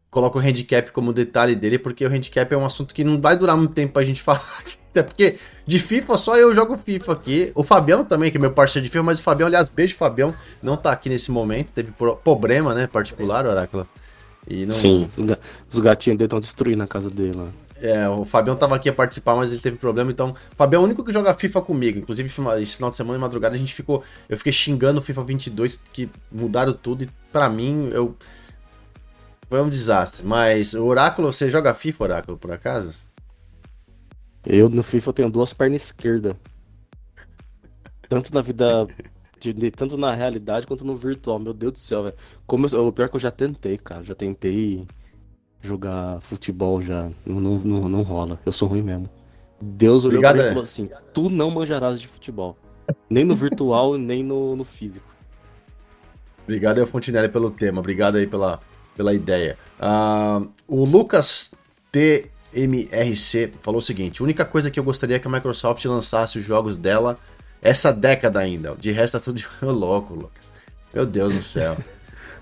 coloca 0.09 0.37
o 0.37 0.41
handicap 0.41 0.91
como 0.91 1.13
detalhe 1.13 1.55
dele, 1.55 1.77
porque 1.77 2.05
o 2.05 2.09
handicap 2.09 2.51
é 2.51 2.57
um 2.57 2.65
assunto 2.65 2.93
que 2.93 3.03
não 3.03 3.19
vai 3.19 3.37
durar 3.37 3.55
muito 3.55 3.73
tempo 3.73 3.93
pra 3.93 4.03
gente 4.03 4.21
falar. 4.23 4.63
Até 4.91 5.01
porque 5.03 5.37
de 5.65 5.79
FIFA 5.79 6.17
só 6.17 6.37
eu 6.37 6.53
jogo 6.53 6.77
FIFA 6.77 7.13
aqui. 7.13 7.51
O 7.55 7.63
Fabião 7.63 8.03
também, 8.05 8.29
que 8.29 8.37
é 8.37 8.39
meu 8.39 8.51
parceiro 8.51 8.83
de 8.85 8.91
FIFA, 8.91 9.03
mas 9.03 9.19
o 9.19 9.23
Fabião, 9.23 9.47
aliás, 9.47 9.69
beijo, 9.69 9.95
Fabião, 9.95 10.33
não 10.61 10.75
tá 10.77 10.91
aqui 10.91 11.07
nesse 11.09 11.31
momento, 11.31 11.71
teve 11.73 11.91
pro- 11.91 12.17
problema, 12.17 12.73
né, 12.75 12.87
particular, 12.87 13.45
Oráculo. 13.45 13.87
E 14.47 14.65
não, 14.65 14.71
Sim, 14.73 15.09
os 15.17 15.25
ga- 15.25 15.37
os 15.71 15.79
gatinhos 15.79 16.17
dele 16.17 16.25
estão 16.27 16.39
destruindo 16.39 16.83
a 16.83 16.87
casa 16.87 17.09
dele 17.09 17.37
lá. 17.37 17.47
É, 17.83 18.07
o 18.09 18.25
Fabião 18.25 18.55
tava 18.55 18.75
aqui 18.75 18.89
a 18.89 18.93
participar, 18.93 19.35
mas 19.35 19.51
ele 19.51 19.61
teve 19.61 19.75
problema, 19.77 20.11
então. 20.11 20.31
O 20.51 20.55
Fabião 20.55 20.81
é 20.81 20.83
o 20.83 20.85
único 20.85 21.03
que 21.03 21.11
joga 21.11 21.33
FIFA 21.33 21.61
comigo. 21.61 21.97
Inclusive, 21.99 22.29
esse 22.61 22.75
final 22.75 22.89
de 22.91 22.95
semana 22.95 23.17
de 23.17 23.21
madrugada 23.21 23.55
a 23.55 23.57
gente 23.57 23.73
ficou. 23.73 24.03
Eu 24.29 24.37
fiquei 24.37 24.53
xingando 24.53 24.99
o 24.99 25.01
FIFA 25.01 25.23
22, 25.23 25.81
que 25.91 26.07
mudaram 26.31 26.73
tudo, 26.73 27.03
e 27.05 27.09
pra 27.31 27.49
mim, 27.49 27.89
eu. 27.93 28.15
Foi 29.49 29.61
um 29.61 29.69
desastre. 29.69 30.23
Mas 30.25 30.73
o 30.75 30.85
Oráculo, 30.85 31.31
você 31.31 31.49
joga 31.49 31.73
FIFA, 31.73 32.03
Oráculo, 32.03 32.37
por 32.37 32.51
acaso? 32.51 32.93
Eu 34.45 34.69
no 34.69 34.83
FIFA 34.83 35.09
eu 35.09 35.13
tenho 35.13 35.29
duas 35.31 35.53
pernas 35.53 35.83
esquerdas. 35.83 36.35
Tanto 38.09 38.33
na 38.33 38.41
vida. 38.41 38.87
de- 39.39 39.71
tanto 39.71 39.97
na 39.97 40.13
realidade 40.13 40.67
quanto 40.67 40.85
no 40.85 40.95
virtual. 40.95 41.39
Meu 41.39 41.53
Deus 41.53 41.73
do 41.73 41.79
céu, 41.79 42.03
velho. 42.03 42.15
Como 42.45 42.67
eu, 42.67 42.87
o 42.87 42.91
pior 42.91 43.05
é 43.05 43.07
que 43.09 43.15
eu 43.15 43.19
já 43.19 43.31
tentei, 43.31 43.77
cara. 43.77 44.03
Já 44.03 44.13
tentei 44.13 44.85
jogar 45.61 46.19
futebol 46.21 46.81
já. 46.81 47.09
Não, 47.25 47.39
não, 47.39 47.89
não, 47.89 48.01
rola. 48.01 48.39
Eu 48.45 48.51
sou 48.51 48.67
ruim 48.67 48.81
mesmo. 48.81 49.09
Deus 49.61 50.03
olhou 50.03 50.19
Obrigado, 50.19 50.35
pra 50.35 50.43
mim 50.43 50.47
é. 50.47 50.51
e 50.51 50.53
falou 50.53 50.63
assim: 50.63 50.89
Tu 51.13 51.29
não 51.29 51.51
manjarás 51.51 51.99
de 51.99 52.07
futebol. 52.07 52.57
Nem 53.09 53.23
no 53.23 53.35
virtual, 53.35 53.95
nem 53.97 54.23
no, 54.23 54.55
no 54.55 54.63
físico. 54.63 55.09
Obrigado 56.43 56.79
aí, 56.79 56.85
Fontinelli, 56.85 57.29
pelo 57.29 57.51
tema. 57.51 57.79
Obrigado 57.79 58.15
aí 58.17 58.27
pela, 58.27 58.59
pela 58.97 59.13
ideia. 59.13 59.57
Ah, 59.79 60.41
o 60.67 60.83
Lucas 60.83 61.51
TMRC 62.51 63.53
falou 63.61 63.79
o 63.79 63.81
seguinte: 63.81 64.21
a 64.21 64.23
única 64.23 64.45
coisa 64.45 64.69
que 64.69 64.79
eu 64.79 64.83
gostaria 64.83 65.15
é 65.15 65.19
que 65.19 65.27
a 65.27 65.31
Microsoft 65.31 65.83
lançasse 65.85 66.37
os 66.37 66.45
jogos 66.45 66.77
dela 66.77 67.17
essa 67.61 67.93
década 67.93 68.39
ainda. 68.39 68.75
De 68.75 68.91
resto, 68.91 69.17
tá 69.17 69.23
tudo 69.23 69.41
louco, 69.61 70.13
Lucas. 70.13 70.51
Meu 70.93 71.05
Deus 71.05 71.33
do 71.33 71.41
céu. 71.41 71.77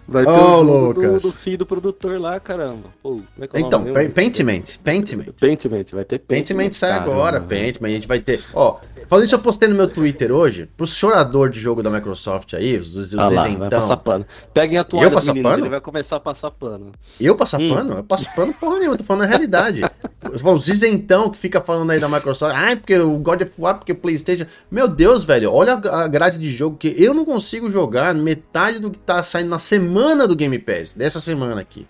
Vai 0.09 0.25
ter 0.25 0.31
Ô, 0.31 0.33
o 0.61 0.65
jogo 0.65 0.93
do, 0.93 1.01
Lucas. 1.01 1.21
do 1.21 1.31
filho 1.31 1.57
do 1.59 1.65
produtor 1.65 2.19
lá, 2.19 2.39
caramba. 2.39 2.89
Pô, 3.01 3.09
como 3.11 3.23
é 3.41 3.47
que 3.47 3.57
é 3.57 3.59
Então? 3.59 3.83
Paintment, 4.13 4.63
Paintment. 4.83 5.25
Paintment, 5.39 5.85
vai 5.91 6.03
ter 6.03 6.19
Paintment. 6.19 6.25
Paintment 6.27 6.71
sai 6.71 6.91
caramba. 6.91 7.11
agora, 7.11 7.41
Paintment, 7.41 7.87
a 7.89 7.91
gente 7.91 8.07
vai 8.07 8.19
ter. 8.19 8.41
Ó, 8.53 8.77
falando 9.07 9.25
isso, 9.25 9.35
eu 9.35 9.39
postei 9.39 9.69
no 9.69 9.75
meu 9.75 9.87
Twitter 9.87 10.31
hoje, 10.31 10.67
pro 10.75 10.87
chorador 10.87 11.49
de 11.49 11.59
jogo 11.59 11.83
da 11.83 11.89
Microsoft 11.89 12.53
aí, 12.55 12.77
os, 12.77 12.95
os 12.95 13.13
Ah 13.13 13.23
lá, 13.23 13.29
vai 13.29 13.49
isentão. 13.51 13.69
passar 13.69 13.97
pano. 13.97 14.25
Peguem 14.53 14.77
a 14.77 14.81
Eu 14.81 14.85
toalha, 14.85 15.11
passar 15.11 15.33
meninos, 15.33 15.51
pano? 15.51 15.63
ele 15.63 15.69
vai 15.69 15.81
começar 15.81 16.15
a 16.15 16.19
passar 16.19 16.51
pano. 16.51 16.91
Eu 17.19 17.35
passar 17.35 17.59
Hum. 17.59 17.73
pano? 17.75 17.93
Eu 17.97 18.03
passo 18.03 18.33
pano 18.35 18.53
porra 18.53 18.77
nenhuma, 18.79 18.93
eu 18.95 18.97
tô 18.97 19.03
falando 19.03 19.23
a 19.23 19.27
realidade. 19.27 19.81
Os 20.33 20.67
isentão 20.67 21.29
que 21.29 21.37
fica 21.37 21.61
falando 21.61 21.91
aí 21.91 21.99
da 21.99 22.09
Microsoft, 22.09 22.53
ai, 22.55 22.75
porque 22.75 22.97
o 22.99 23.17
God 23.17 23.41
of 23.41 23.51
War, 23.57 23.75
porque 23.77 23.93
o 23.93 23.95
Playstation. 23.95 24.45
Meu 24.69 24.87
Deus, 24.87 25.23
velho, 25.23 25.51
olha 25.51 25.73
a 25.73 26.07
grade 26.07 26.37
de 26.37 26.51
jogo 26.51 26.75
que 26.77 26.93
eu 26.97 27.13
não 27.13 27.23
consigo 27.25 27.69
jogar 27.71 28.13
metade 28.13 28.79
do 28.79 28.91
que 28.91 28.99
tá 28.99 29.23
saindo 29.23 29.49
na 29.49 29.59
semana 29.59 29.98
do 30.27 30.35
Game 30.35 30.57
Pass, 30.59 30.93
dessa 30.93 31.19
semana 31.19 31.59
aqui, 31.61 31.87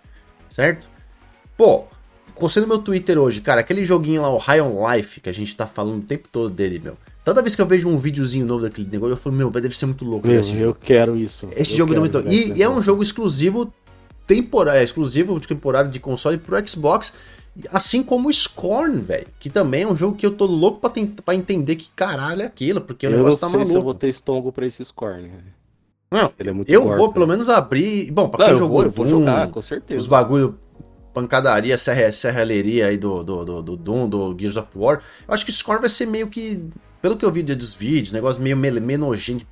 certo? 0.50 0.88
Pô, 1.58 1.84
postei 2.40 2.62
no 2.62 2.68
meu 2.68 2.80
Twitter 2.80 3.18
hoje, 3.18 3.42
cara, 3.42 3.62
aquele 3.62 3.84
joguinho 3.86 4.22
lá, 4.22 4.30
o 4.30 4.38
High 4.38 4.62
on 4.62 4.90
Life, 4.92 5.20
que 5.22 5.30
a 5.30 5.34
gente 5.34 5.56
tá 5.56 5.68
falando 5.68 6.00
o 6.04 6.06
tempo 6.06 6.28
todo 6.32 6.50
dele, 6.50 6.80
meu. 6.80 6.98
Toda 7.24 7.42
vez 7.42 7.56
que 7.56 7.62
eu 7.62 7.66
vejo 7.68 7.88
um 7.88 7.98
videozinho 7.98 8.46
novo 8.46 8.64
daquele 8.64 8.88
negócio, 8.90 9.14
eu 9.14 9.18
falo, 9.18 9.36
meu, 9.36 9.52
deve 9.52 9.76
ser 9.76 9.86
muito 9.86 10.04
louco 10.06 10.28
Meu, 10.28 10.40
esse 10.40 10.52
jogo. 10.52 10.64
eu 10.64 10.74
quero 10.74 11.16
isso. 11.18 11.48
Esse 11.56 11.74
Eu 11.74 11.78
jogo 11.80 11.92
é 11.92 11.96
quero 11.96 12.02
muito. 12.02 12.14
jogar 12.18 12.32
E, 12.32 12.54
e 12.58 12.64
é 12.64 12.70
um 12.70 12.82
jogo 12.82 13.04
exclusivo 13.04 13.72
temporário, 14.26 14.80
é 14.80 14.84
exclusivo 14.84 15.40
de 15.40 15.48
temporada 15.48 15.90
de 15.90 16.00
console 16.00 16.38
pro 16.38 16.56
Xbox, 16.68 17.14
assim 17.72 18.02
como 18.02 18.30
o 18.30 18.34
Scorn, 18.34 19.00
velho, 19.02 19.28
que 19.40 19.50
também 19.50 19.84
é 19.84 19.88
um 19.88 19.96
jogo 19.96 20.16
que 20.16 20.26
eu 20.26 20.32
tô 20.32 20.46
louco 20.46 20.80
pra, 20.80 20.90
tentar, 20.90 21.22
pra 21.22 21.36
entender 21.36 21.76
que 21.76 21.90
caralho 21.96 22.42
é 22.42 22.46
aquilo, 22.46 22.80
porque 22.82 23.06
o 23.06 23.10
Eu 23.10 23.12
não 23.12 23.18
negócio 23.20 23.40
tá 23.40 23.48
sei 23.50 23.60
se 23.60 23.64
eu 23.64 23.68
maluco. 23.68 23.84
vou 23.84 23.94
ter 23.94 24.08
estômago 24.08 24.52
pra 24.52 24.66
esse 24.66 24.84
score, 24.86 25.22
né? 25.24 25.30
Não, 26.12 26.34
Ele 26.40 26.50
é 26.50 26.54
muito 26.54 26.70
eu 26.72 26.84
gore, 26.84 26.98
vou 26.98 27.08
né? 27.08 27.14
pelo 27.14 27.28
menos 27.28 27.50
abrir. 27.50 28.12
Bom, 28.12 28.30
pra 28.30 28.40
Não, 28.40 28.48
quem 28.48 28.56
jogou 28.58 28.78
vou, 28.78 28.86
eu 28.86 28.92
vou 28.92 29.06
Doom, 29.06 29.20
jogar, 29.20 29.48
com 29.52 29.62
certeza. 29.62 30.00
os 30.00 30.08
bagulho 30.08 30.58
pancadaria, 31.14 31.78
serra, 31.78 32.12
serralheria 32.12 32.88
aí 32.88 32.98
do, 32.98 33.24
do, 33.24 33.46
do, 33.46 33.62
do 33.64 33.78
Doom, 33.78 34.08
do 34.10 34.36
Gears 34.40 34.58
of 34.58 34.68
War, 34.76 35.02
eu 35.28 35.34
acho 35.34 35.46
que 35.46 35.52
o 35.52 35.54
Scorn 35.54 35.82
vai 35.82 35.90
ser 35.90 36.06
meio 36.06 36.28
que, 36.28 36.64
pelo 37.02 37.18
que 37.18 37.26
eu 37.26 37.32
vi 37.32 37.44
dos 37.44 37.74
vídeos, 37.74 38.12
negócio 38.14 38.42
meio, 38.42 38.56
nojento, 38.98 39.46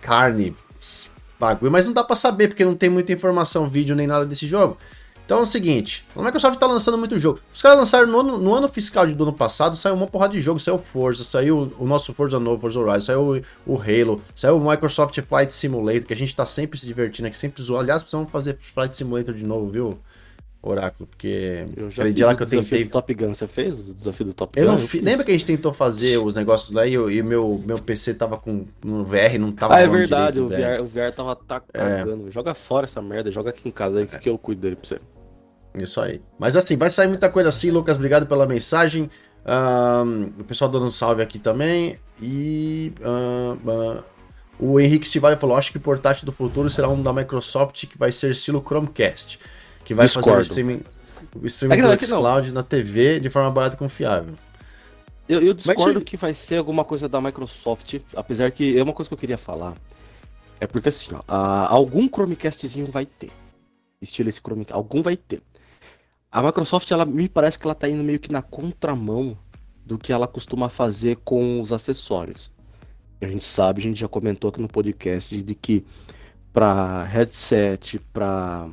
carne, 0.00 0.54
bagulho, 1.38 1.70
mas 1.72 1.86
não 1.86 1.92
dá 1.92 2.02
pra 2.04 2.16
saber, 2.16 2.48
porque 2.48 2.64
não 2.64 2.74
tem 2.74 2.90
muita 2.90 3.12
informação, 3.12 3.68
vídeo 3.68 3.94
nem 3.96 4.06
nada 4.06 4.26
desse 4.26 4.46
jogo. 4.46 4.76
Então 5.30 5.38
é 5.38 5.42
o 5.42 5.46
seguinte, 5.46 6.04
a 6.16 6.22
Microsoft 6.24 6.58
tá 6.58 6.66
lançando 6.66 6.98
muito 6.98 7.16
jogo. 7.16 7.38
Os 7.54 7.62
caras 7.62 7.78
lançaram 7.78 8.04
no 8.08 8.18
ano, 8.18 8.36
no 8.36 8.52
ano 8.52 8.68
fiscal 8.68 9.06
do 9.06 9.22
ano 9.22 9.32
passado, 9.32 9.76
saiu 9.76 9.94
uma 9.94 10.08
porrada 10.08 10.32
de 10.32 10.40
jogo, 10.40 10.58
saiu 10.58 10.76
Forza, 10.76 11.22
saiu 11.22 11.72
o 11.78 11.86
nosso 11.86 12.12
Forza 12.12 12.40
novo, 12.40 12.60
Forza 12.60 12.80
Horizon, 12.80 13.06
saiu 13.06 13.44
o, 13.64 13.74
o 13.74 13.80
Halo, 13.80 14.20
saiu 14.34 14.56
o 14.56 14.70
Microsoft 14.70 15.16
Flight 15.20 15.52
Simulator, 15.52 16.02
que 16.02 16.12
a 16.12 16.16
gente 16.16 16.34
tá 16.34 16.44
sempre 16.44 16.80
se 16.80 16.84
divertindo 16.84 17.28
aqui, 17.28 17.38
sempre 17.38 17.62
zoando. 17.62 17.82
Aliás, 17.82 18.02
precisamos 18.02 18.28
fazer 18.28 18.58
Flight 18.58 18.96
Simulator 18.96 19.32
de 19.32 19.44
novo, 19.44 19.70
viu? 19.70 19.98
Oráculo, 20.60 21.06
porque 21.06 21.64
eu 21.76 21.88
já 21.92 22.02
aquele 22.02 22.14
dia 22.16 22.26
lá 22.26 22.34
que 22.34 22.42
eu 22.42 22.48
tentei. 22.48 22.82
Do 22.82 22.90
Top 22.90 23.14
Gun, 23.14 23.32
você 23.32 23.46
fez 23.46 23.78
o 23.78 23.94
desafio 23.94 24.26
do 24.26 24.34
Top 24.34 24.58
eu 24.58 24.66
Gun? 24.66 24.72
Não 24.72 24.78
fi... 24.78 24.98
Lembra 24.98 25.24
que 25.24 25.30
a 25.30 25.34
gente 25.34 25.46
tentou 25.46 25.72
fazer 25.72 26.18
os 26.18 26.34
negócios 26.34 26.72
lá 26.72 26.84
e, 26.88 26.94
eu, 26.94 27.08
e 27.08 27.22
meu, 27.22 27.62
meu 27.64 27.78
PC 27.78 28.14
tava 28.14 28.36
com. 28.36 28.66
No 28.84 29.04
VR, 29.04 29.38
não 29.38 29.52
tava. 29.52 29.76
Ah, 29.76 29.80
é 29.80 29.86
verdade, 29.86 30.40
o 30.40 30.48
VR, 30.48 30.82
o 30.82 30.86
VR 30.86 31.12
tava 31.14 31.36
tá 31.36 31.60
cagando. 31.60 32.26
É. 32.28 32.32
Joga 32.32 32.52
fora 32.52 32.84
essa 32.84 33.00
merda, 33.00 33.30
joga 33.30 33.50
aqui 33.50 33.68
em 33.68 33.70
casa 33.70 34.00
aí 34.00 34.08
é. 34.12 34.18
que 34.18 34.28
eu 34.28 34.36
cuido 34.36 34.60
dele 34.60 34.74
pra 34.74 34.86
você. 34.86 35.00
Isso 35.74 36.00
aí. 36.00 36.20
Mas 36.38 36.56
assim, 36.56 36.76
vai 36.76 36.90
sair 36.90 37.08
muita 37.08 37.28
coisa 37.28 37.48
assim, 37.48 37.70
Lucas. 37.70 37.96
Obrigado 37.96 38.26
pela 38.26 38.46
mensagem. 38.46 39.10
Um, 39.46 40.40
o 40.40 40.44
pessoal 40.44 40.70
dando 40.70 40.86
um 40.86 40.90
salve 40.90 41.22
aqui 41.22 41.38
também. 41.38 41.98
E. 42.20 42.92
Uh, 43.00 43.68
uh, 43.68 44.04
o 44.58 44.78
Henrique 44.78 45.06
Stivale 45.06 45.36
falou: 45.36 45.56
acho 45.56 45.70
que 45.70 45.78
o 45.78 45.80
portátil 45.80 46.26
do 46.26 46.32
futuro 46.32 46.68
será 46.68 46.88
um 46.88 47.02
da 47.02 47.12
Microsoft 47.12 47.86
que 47.86 47.96
vai 47.96 48.12
ser 48.12 48.32
estilo 48.32 48.62
Chromecast. 48.66 49.38
Que 49.84 49.94
vai 49.94 50.06
Discordo. 50.06 50.30
fazer 50.30 50.38
o 50.38 50.42
streaming 50.42 50.82
o 51.34 51.46
streaming 51.46 51.78
é 51.78 51.96
do 51.96 52.04
xCloud 52.04 52.52
na 52.52 52.62
TV 52.62 53.20
de 53.20 53.30
forma 53.30 53.50
barata 53.50 53.76
e 53.76 53.78
confiável. 53.78 54.34
Eu, 55.28 55.40
eu 55.40 55.54
discordo 55.54 56.00
que 56.00 56.16
vai 56.16 56.34
ser 56.34 56.56
alguma 56.56 56.84
coisa 56.84 57.08
da 57.08 57.20
Microsoft, 57.20 58.00
apesar 58.16 58.50
que 58.50 58.76
é 58.76 58.82
uma 58.82 58.92
coisa 58.92 59.08
que 59.08 59.14
eu 59.14 59.18
queria 59.18 59.38
falar. 59.38 59.74
É 60.58 60.66
porque 60.66 60.88
assim, 60.88 61.10
ó, 61.14 61.66
algum 61.68 62.08
Chromecastzinho 62.08 62.86
vai 62.86 63.06
ter. 63.06 63.30
Estilo 64.02 64.28
esse 64.28 64.40
Chromecast, 64.40 64.72
algum 64.72 65.02
vai 65.02 65.16
ter. 65.16 65.40
A 66.32 66.40
Microsoft, 66.40 66.88
ela 66.92 67.04
me 67.04 67.28
parece 67.28 67.58
que 67.58 67.66
ela 67.66 67.74
tá 67.74 67.88
indo 67.88 68.04
meio 68.04 68.20
que 68.20 68.30
na 68.30 68.40
contramão 68.40 69.36
do 69.84 69.98
que 69.98 70.12
ela 70.12 70.28
costuma 70.28 70.68
fazer 70.68 71.16
com 71.24 71.60
os 71.60 71.72
acessórios. 71.72 72.52
A 73.20 73.26
gente 73.26 73.42
sabe, 73.42 73.80
a 73.80 73.82
gente 73.82 73.98
já 73.98 74.06
comentou 74.06 74.48
aqui 74.48 74.62
no 74.62 74.68
podcast 74.68 75.42
de 75.42 75.54
que 75.56 75.84
para 76.52 77.02
headset, 77.02 77.98
para 78.12 78.68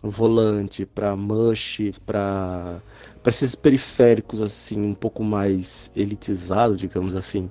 volante, 0.00 0.86
para 0.86 1.16
mush, 1.16 1.92
para 2.06 2.80
esses 3.26 3.56
periféricos 3.56 4.40
assim 4.40 4.80
um 4.80 4.94
pouco 4.94 5.24
mais 5.24 5.90
elitizados, 5.94 6.78
digamos 6.78 7.16
assim, 7.16 7.50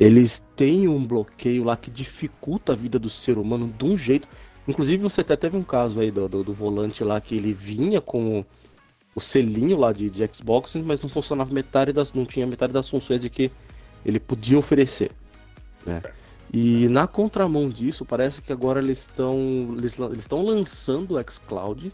eles 0.00 0.44
têm 0.56 0.88
um 0.88 1.04
bloqueio 1.04 1.62
lá 1.62 1.76
que 1.76 1.90
dificulta 1.90 2.72
a 2.72 2.76
vida 2.76 2.98
do 2.98 3.08
ser 3.08 3.38
humano 3.38 3.72
de 3.78 3.84
um 3.84 3.96
jeito. 3.96 4.28
Inclusive 4.68 5.02
você 5.02 5.22
até 5.22 5.34
teve 5.34 5.56
um 5.56 5.64
caso 5.64 5.98
aí 5.98 6.10
do, 6.10 6.28
do, 6.28 6.44
do 6.44 6.52
volante 6.52 7.02
lá 7.02 7.18
que 7.22 7.34
ele 7.34 7.54
vinha 7.54 8.02
com 8.02 8.44
o 9.14 9.20
selinho 9.20 9.78
lá 9.78 9.92
de, 9.92 10.10
de 10.10 10.28
Xbox, 10.30 10.76
mas 10.76 11.00
não 11.00 11.08
funcionava 11.08 11.52
metade 11.52 11.90
das, 11.90 12.12
não 12.12 12.26
tinha 12.26 12.46
metade 12.46 12.72
das 12.72 12.86
funções 12.86 13.22
de 13.22 13.30
que 13.30 13.50
ele 14.04 14.20
podia 14.20 14.58
oferecer, 14.58 15.10
né? 15.86 16.02
E 16.52 16.86
na 16.88 17.06
contramão 17.06 17.68
disso, 17.68 18.04
parece 18.04 18.40
que 18.40 18.52
agora 18.52 18.80
eles 18.80 19.00
estão 19.00 19.74
eles, 19.76 19.98
estão 20.18 20.44
lançando 20.44 21.16
o 21.16 21.30
xCloud 21.30 21.92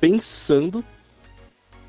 pensando 0.00 0.84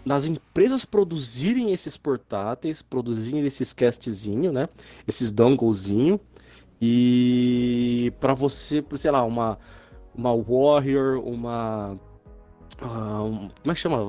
nas 0.05 0.25
empresas 0.25 0.85
produzirem 0.85 1.73
esses 1.73 1.97
portáteis, 1.97 2.81
produzirem 2.81 3.45
esses 3.45 3.73
castzinho, 3.73 4.51
né? 4.51 4.67
Esses 5.07 5.31
donglezinho 5.31 6.19
e 6.81 8.13
para 8.19 8.33
você, 8.33 8.83
sei 8.95 9.11
lá, 9.11 9.23
uma 9.23 9.57
uma 10.17 10.35
Warrior, 10.35 11.21
uma 11.23 11.97
uh, 12.81 13.23
um, 13.23 13.49
como 13.49 13.71
é 13.71 13.73
que 13.73 13.79
chama? 13.79 13.99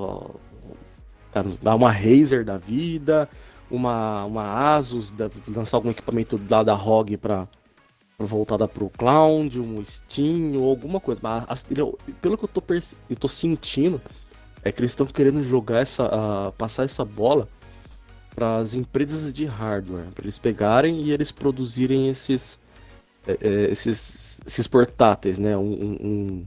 Cara, 1.32 1.48
uma 1.76 1.92
Razer 1.92 2.44
da 2.44 2.56
vida, 2.56 3.28
uma 3.70 4.24
uma 4.24 4.74
Asus, 4.74 5.10
da, 5.10 5.30
lançar 5.46 5.76
algum 5.76 5.90
equipamento 5.90 6.40
lá 6.48 6.62
da 6.62 6.74
ROG 6.74 7.16
para 7.18 7.46
voltada 8.18 8.66
pro 8.66 8.90
Cloud, 8.90 9.60
um 9.60 9.84
Steam 9.84 10.56
ou 10.56 10.70
alguma 10.70 10.98
coisa. 10.98 11.20
Mas 11.22 11.64
pelo 12.20 12.38
que 12.38 12.44
eu 12.44 12.48
tô, 12.48 12.62
eu 13.08 13.16
tô 13.16 13.28
sentindo, 13.28 14.00
é 14.64 14.72
que 14.72 14.80
eles 14.80 14.92
estão 14.92 15.06
querendo 15.06 15.42
jogar 15.44 15.80
essa. 15.80 16.06
Uh, 16.06 16.52
passar 16.52 16.84
essa 16.84 17.04
bola 17.04 17.48
para 18.34 18.56
as 18.58 18.74
empresas 18.74 19.32
de 19.32 19.44
hardware, 19.44 20.06
para 20.14 20.24
eles 20.24 20.38
pegarem 20.38 21.02
e 21.02 21.12
eles 21.12 21.30
produzirem 21.30 22.08
esses. 22.08 22.58
É, 23.28 23.36
é, 23.42 23.70
esses, 23.70 24.40
esses 24.46 24.66
portáteis, 24.66 25.38
né? 25.38 25.54
Um, 25.54 25.70
um, 25.70 26.46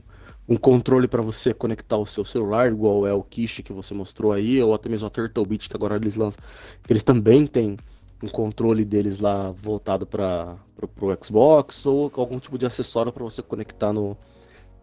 um 0.50 0.58
controle 0.58 1.08
para 1.08 1.22
você 1.22 1.54
conectar 1.54 1.98
o 1.98 2.08
seu 2.08 2.26
celular, 2.26 2.72
igual 2.72 3.06
é 3.06 3.14
o 3.14 3.22
Kish 3.22 3.62
que 3.62 3.72
você 3.72 3.94
mostrou 3.94 4.34
aí, 4.34 4.62
ou 4.62 4.74
até 4.74 4.90
mesmo 4.90 5.06
a 5.06 5.10
Turtlebit 5.12 5.70
que 5.70 5.76
agora 5.76 5.96
eles 5.96 6.16
lançam. 6.16 6.42
Eles 6.90 7.04
também 7.04 7.46
têm 7.46 7.78
um 8.24 8.28
controle 8.28 8.84
deles 8.84 9.20
lá 9.20 9.52
voltado 9.52 10.08
para 10.08 10.56
o 11.00 11.24
Xbox 11.24 11.86
ou 11.86 12.12
algum 12.16 12.40
tipo 12.40 12.58
de 12.58 12.66
acessório 12.66 13.12
para 13.12 13.24
você 13.24 13.44
conectar 13.44 13.94
no, 13.94 14.18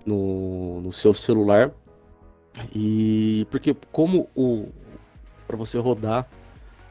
no, 0.06 0.80
no, 0.80 0.92
seu 0.92 1.12
celular. 1.12 1.72
E 2.72 3.44
porque 3.50 3.76
como 3.90 4.28
o 4.37 4.68
para 5.46 5.56
você 5.56 5.78
rodar 5.78 6.28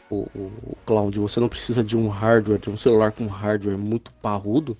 o, 0.09 0.27
o, 0.35 0.51
o, 0.63 0.77
cloud, 0.85 1.17
você 1.19 1.39
não 1.39 1.47
precisa 1.47 1.83
de 1.83 1.95
um 1.95 2.07
hardware, 2.07 2.59
de 2.59 2.69
um 2.69 2.77
celular 2.77 3.11
com 3.11 3.27
hardware 3.27 3.77
muito 3.77 4.11
parrudo. 4.15 4.77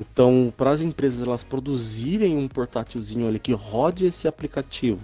Então, 0.00 0.52
para 0.56 0.70
as 0.70 0.80
empresas 0.80 1.26
elas 1.26 1.44
produzirem 1.44 2.36
um 2.38 2.48
portátilzinho 2.48 3.28
ali 3.28 3.38
que 3.38 3.52
rode 3.52 4.06
esse 4.06 4.26
aplicativo 4.26 5.00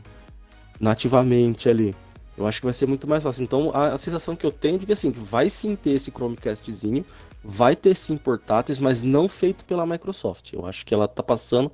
nativamente 0.81 1.69
ali, 1.69 1.95
eu 2.37 2.47
acho 2.47 2.61
que 2.61 2.67
vai 2.67 2.73
ser 2.73 2.87
muito 2.87 3.07
mais 3.07 3.23
fácil. 3.23 3.43
Então, 3.43 3.71
a, 3.75 3.95
a 3.95 3.99
sensação 3.99 4.35
que 4.35 4.47
eu 4.47 4.51
tenho 4.51 4.77
é 4.77 4.87
que 4.87 4.93
assim, 4.93 5.11
vai 5.11 5.51
sim 5.51 5.77
ter 5.77 5.91
esse 5.91 6.11
Chromecastzinho, 6.11 7.05
vai 7.45 7.77
ter 7.77 7.95
sim 7.95 8.17
portáteis, 8.17 8.79
mas 8.79 9.03
não 9.03 9.29
feito 9.29 9.65
pela 9.65 9.87
Microsoft. 9.87 10.53
Eu 10.53 10.67
acho 10.67 10.85
que 10.85 10.95
ela 10.95 11.07
tá 11.07 11.23
passando 11.23 11.71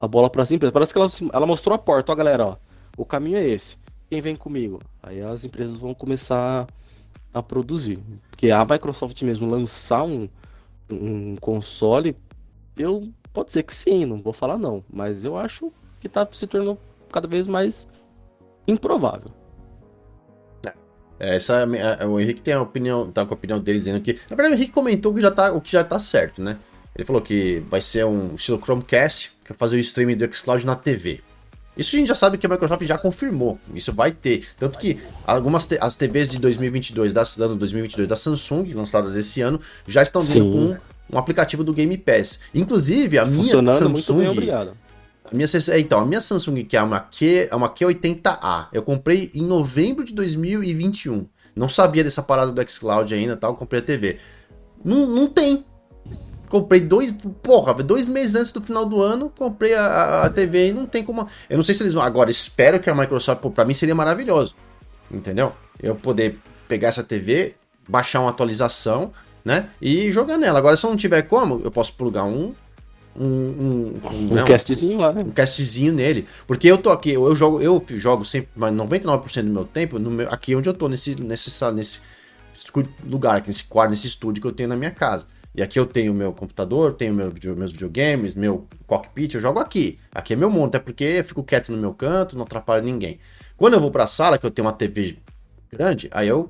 a 0.00 0.06
bola 0.06 0.30
para 0.30 0.42
as 0.42 0.50
empresas. 0.50 0.72
Parece 0.72 0.92
que 0.92 0.98
ela, 0.98 1.08
ela 1.32 1.46
mostrou 1.46 1.74
a 1.74 1.78
porta, 1.78 2.12
ó, 2.12 2.14
galera, 2.14 2.46
ó. 2.46 2.56
O 2.96 3.04
caminho 3.04 3.38
é 3.38 3.46
esse. 3.46 3.76
Quem 4.10 4.20
vem 4.20 4.36
comigo? 4.36 4.80
Aí 5.02 5.20
as 5.20 5.44
empresas 5.44 5.76
vão 5.76 5.92
começar 5.94 6.66
a 7.32 7.42
produzir. 7.42 7.98
Porque 8.30 8.50
a 8.50 8.64
Microsoft 8.64 9.20
mesmo 9.22 9.50
lançar 9.50 10.02
um, 10.04 10.28
um 10.90 11.36
console, 11.36 12.16
eu 12.78 13.00
pode 13.32 13.52
ser 13.52 13.62
que 13.62 13.74
sim, 13.74 14.04
não 14.06 14.20
vou 14.20 14.32
falar 14.32 14.58
não, 14.58 14.84
mas 14.90 15.24
eu 15.24 15.36
acho 15.36 15.72
que 16.00 16.08
tá 16.08 16.26
se 16.30 16.46
tornando 16.46 16.78
cada 17.10 17.26
vez 17.26 17.46
mais 17.46 17.86
improvável. 18.66 19.32
É, 21.20 21.34
essa, 21.36 21.64
a, 21.64 22.06
o 22.06 22.20
Henrique 22.20 22.40
tem 22.40 22.54
a 22.54 22.62
opinião, 22.62 23.10
tá 23.10 23.24
com 23.26 23.34
a 23.34 23.36
opinião 23.36 23.58
dele 23.58 23.78
dizendo 23.78 24.00
que. 24.00 24.18
Na 24.30 24.36
verdade, 24.36 24.54
o 24.54 24.56
Henrique 24.56 24.72
comentou 24.72 25.12
que 25.12 25.20
já 25.20 25.30
tá, 25.30 25.52
o 25.52 25.60
que 25.60 25.72
já 25.72 25.82
tá 25.82 25.98
certo, 25.98 26.40
né? 26.40 26.56
Ele 26.94 27.04
falou 27.04 27.20
que 27.20 27.62
vai 27.68 27.80
ser 27.80 28.04
um 28.04 28.34
estilo 28.34 28.60
Chromecast, 28.62 29.32
que 29.44 29.50
vai 29.50 29.58
fazer 29.58 29.76
o 29.76 29.80
streaming 29.80 30.16
do 30.16 30.34
xCloud 30.34 30.64
na 30.64 30.76
TV. 30.76 31.20
Isso 31.76 31.94
a 31.94 31.98
gente 31.98 32.08
já 32.08 32.14
sabe 32.14 32.36
que 32.38 32.46
a 32.46 32.48
Microsoft 32.48 32.84
já 32.84 32.98
confirmou. 32.98 33.56
Isso 33.72 33.92
vai 33.92 34.10
ter. 34.10 34.48
Tanto 34.58 34.78
que 34.80 34.98
algumas 35.24 35.68
as 35.80 35.94
TVs 35.94 36.28
de 36.28 36.40
2022, 36.40 37.12
da, 37.12 37.22
ano 37.40 37.54
2022 37.54 38.08
da 38.08 38.16
Samsung, 38.16 38.72
lançadas 38.72 39.14
esse 39.14 39.40
ano, 39.40 39.60
já 39.86 40.02
estão 40.02 40.20
vindo 40.20 40.44
Sim. 40.44 40.52
com 40.52 40.97
um 41.12 41.18
aplicativo 41.18 41.64
do 41.64 41.72
Game 41.72 41.96
Pass. 41.98 42.38
Inclusive, 42.54 43.18
a 43.18 43.24
minha 43.24 43.44
Samsung. 43.44 43.88
Muito 43.88 44.14
bem, 44.14 44.28
obrigado. 44.28 44.76
A 45.30 45.34
minha, 45.34 45.46
é, 45.46 45.78
então, 45.78 46.00
a 46.00 46.06
minha 46.06 46.20
Samsung, 46.20 46.64
que 46.64 46.76
é 46.76 46.82
uma, 46.82 47.00
Q, 47.00 47.48
é 47.50 47.54
uma 47.54 47.68
Q80A, 47.68 48.68
eu 48.72 48.82
comprei 48.82 49.30
em 49.34 49.42
novembro 49.42 50.04
de 50.04 50.14
2021. 50.14 51.26
Não 51.54 51.68
sabia 51.68 52.04
dessa 52.04 52.22
parada 52.22 52.52
do 52.52 52.70
xCloud 52.70 53.12
ainda, 53.12 53.36
tal, 53.36 53.54
comprei 53.54 53.80
a 53.80 53.84
TV. 53.84 54.18
Não, 54.84 55.06
não 55.06 55.26
tem. 55.26 55.66
Comprei 56.48 56.80
dois, 56.80 57.12
porra, 57.42 57.74
dois 57.74 58.06
meses 58.06 58.34
antes 58.34 58.52
do 58.52 58.62
final 58.62 58.86
do 58.86 59.02
ano, 59.02 59.30
comprei 59.36 59.74
a, 59.74 59.82
a, 59.82 60.26
a 60.26 60.30
TV 60.30 60.68
e 60.68 60.72
não 60.72 60.86
tem 60.86 61.04
como. 61.04 61.26
Eu 61.50 61.56
não 61.56 61.62
sei 61.62 61.74
se 61.74 61.82
eles 61.82 61.92
vão. 61.92 62.02
Agora, 62.02 62.30
espero 62.30 62.80
que 62.80 62.88
a 62.88 62.94
Microsoft, 62.94 63.42
pô, 63.42 63.50
pra 63.50 63.66
mim 63.66 63.74
seria 63.74 63.94
maravilhoso. 63.94 64.54
Entendeu? 65.10 65.52
Eu 65.82 65.94
poder 65.94 66.38
pegar 66.66 66.88
essa 66.88 67.02
TV, 67.02 67.54
baixar 67.86 68.20
uma 68.20 68.30
atualização, 68.30 69.12
né? 69.44 69.68
E 69.80 70.10
jogar 70.10 70.36
nela. 70.36 70.58
Agora, 70.58 70.76
se 70.76 70.84
eu 70.84 70.90
não 70.90 70.96
tiver 70.96 71.22
como, 71.22 71.60
eu 71.62 71.70
posso 71.70 71.92
plugar 71.94 72.24
um 72.24 72.52
um, 73.18 73.24
um, 73.24 73.94
um, 74.04 74.40
um 74.40 74.44
castzinho 74.44 74.98
lá, 74.98 75.12
né? 75.12 75.22
Um 75.22 75.30
castzinho 75.30 75.92
nele. 75.92 76.26
Porque 76.46 76.68
eu 76.68 76.78
tô 76.78 76.90
aqui, 76.90 77.10
eu 77.10 77.34
jogo, 77.34 77.60
eu 77.60 77.84
jogo 77.90 78.24
sempre, 78.24 78.50
mas 78.54 78.72
99% 78.72 79.42
do 79.42 79.50
meu 79.50 79.64
tempo 79.64 79.98
no 79.98 80.10
meu, 80.10 80.30
aqui 80.30 80.54
onde 80.54 80.68
eu 80.68 80.74
tô, 80.74 80.88
nesse, 80.88 81.16
nesse, 81.16 81.50
nesse 81.72 82.00
lugar, 83.04 83.42
nesse 83.44 83.64
quarto, 83.64 83.90
nesse 83.90 84.06
estúdio 84.06 84.40
que 84.40 84.46
eu 84.46 84.52
tenho 84.52 84.68
na 84.68 84.76
minha 84.76 84.92
casa. 84.92 85.26
E 85.54 85.62
aqui 85.62 85.78
eu 85.78 85.86
tenho 85.86 86.14
meu 86.14 86.32
computador, 86.32 86.94
tenho 86.94 87.12
meu, 87.12 87.32
meus 87.56 87.72
videogames, 87.72 88.34
meu 88.34 88.68
cockpit, 88.86 89.34
eu 89.34 89.40
jogo 89.40 89.58
aqui. 89.58 89.98
Aqui 90.12 90.34
é 90.34 90.36
meu 90.36 90.50
mundo, 90.50 90.68
até 90.68 90.78
porque 90.78 91.02
eu 91.02 91.24
fico 91.24 91.42
quieto 91.42 91.72
no 91.72 91.78
meu 91.78 91.92
canto, 91.92 92.36
não 92.36 92.44
atrapalho 92.44 92.84
ninguém. 92.84 93.18
Quando 93.56 93.74
eu 93.74 93.80
vou 93.80 93.90
pra 93.90 94.06
sala, 94.06 94.38
que 94.38 94.46
eu 94.46 94.50
tenho 94.50 94.66
uma 94.66 94.72
TV 94.72 95.16
grande, 95.72 96.08
aí 96.12 96.28
eu 96.28 96.48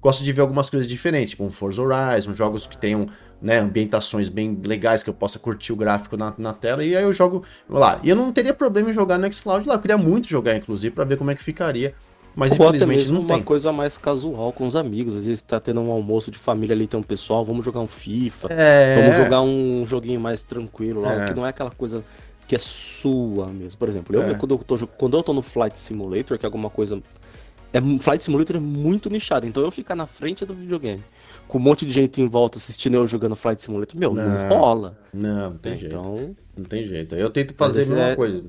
gosto 0.00 0.22
de 0.22 0.32
ver 0.32 0.40
algumas 0.40 0.70
coisas 0.70 0.88
diferentes, 0.88 1.30
tipo 1.30 1.44
um 1.44 1.50
Forza 1.50 1.82
Horizon, 1.82 2.34
jogos 2.34 2.66
que 2.66 2.76
tenham 2.76 3.06
né, 3.40 3.58
ambientações 3.58 4.28
bem 4.28 4.60
legais 4.66 5.02
que 5.02 5.10
eu 5.10 5.14
possa 5.14 5.38
curtir 5.38 5.72
o 5.72 5.76
gráfico 5.76 6.16
na, 6.16 6.34
na 6.36 6.52
tela 6.52 6.84
e 6.84 6.96
aí 6.96 7.02
eu 7.02 7.12
jogo 7.12 7.44
lá. 7.68 8.00
E 8.02 8.08
eu 8.08 8.16
não 8.16 8.32
teria 8.32 8.52
problema 8.52 8.90
em 8.90 8.92
jogar 8.92 9.18
no 9.18 9.32
xCloud 9.32 9.66
lá, 9.68 9.74
eu 9.74 9.80
queria 9.80 9.98
muito 9.98 10.28
jogar 10.28 10.56
inclusive 10.56 10.94
para 10.94 11.04
ver 11.04 11.16
como 11.16 11.30
é 11.30 11.34
que 11.34 11.42
ficaria. 11.42 11.94
Mas 12.36 12.52
Ou 12.52 12.56
infelizmente 12.68 13.10
não 13.10 13.22
uma 13.22 13.34
tem. 13.34 13.42
coisa 13.42 13.72
mais 13.72 13.98
casual 13.98 14.52
com 14.52 14.68
os 14.68 14.76
amigos. 14.76 15.16
Às 15.16 15.26
vezes 15.26 15.42
tá 15.42 15.58
tendo 15.58 15.80
um 15.80 15.90
almoço 15.90 16.30
de 16.30 16.38
família 16.38 16.72
ali, 16.72 16.86
tem 16.86 16.98
um 16.98 17.02
pessoal, 17.02 17.44
vamos 17.44 17.64
jogar 17.64 17.80
um 17.80 17.88
FIFA, 17.88 18.48
é... 18.52 19.00
vamos 19.00 19.16
jogar 19.16 19.40
um 19.40 19.84
joguinho 19.84 20.20
mais 20.20 20.44
tranquilo 20.44 21.00
lá, 21.00 21.24
é. 21.24 21.26
que 21.26 21.34
não 21.34 21.44
é 21.44 21.48
aquela 21.48 21.70
coisa 21.70 22.04
que 22.46 22.54
é 22.54 22.58
sua 22.58 23.48
mesmo. 23.48 23.76
Por 23.76 23.88
exemplo, 23.88 24.14
eu, 24.14 24.22
É. 24.22 24.34
quando, 24.34 24.54
eu 24.54 24.58
tô, 24.58 24.86
quando 24.86 25.16
eu 25.16 25.22
tô 25.22 25.32
no 25.32 25.42
Flight 25.42 25.78
Simulator, 25.78 26.38
que 26.38 26.46
é 26.46 26.48
alguma 26.48 26.70
coisa. 26.70 27.00
É, 27.72 27.80
Flight 28.00 28.24
Simulator 28.24 28.56
é 28.56 28.60
muito 28.60 29.10
nichado, 29.10 29.46
então 29.46 29.62
eu 29.62 29.70
ficar 29.70 29.94
na 29.94 30.06
frente 30.06 30.44
do 30.46 30.54
videogame, 30.54 31.04
com 31.46 31.58
um 31.58 31.60
monte 31.60 31.84
de 31.84 31.92
gente 31.92 32.20
em 32.20 32.26
volta 32.28 32.56
assistindo 32.56 32.94
eu 32.94 33.06
jogando 33.06 33.36
Flight 33.36 33.62
Simulator, 33.62 33.98
meu, 33.98 34.14
não, 34.14 34.24
Não. 34.26 34.48
rola. 34.48 34.98
Não, 35.12 35.50
não 35.50 35.58
tem 35.58 35.76
jeito. 35.76 35.94
então, 35.94 36.36
Não 36.56 36.64
tem 36.64 36.84
jeito. 36.84 37.14
Eu 37.14 37.28
tento 37.30 37.54
fazer 37.54 37.82
a 37.82 37.86
mesma 37.86 38.10
é- 38.10 38.16
coisa. 38.16 38.44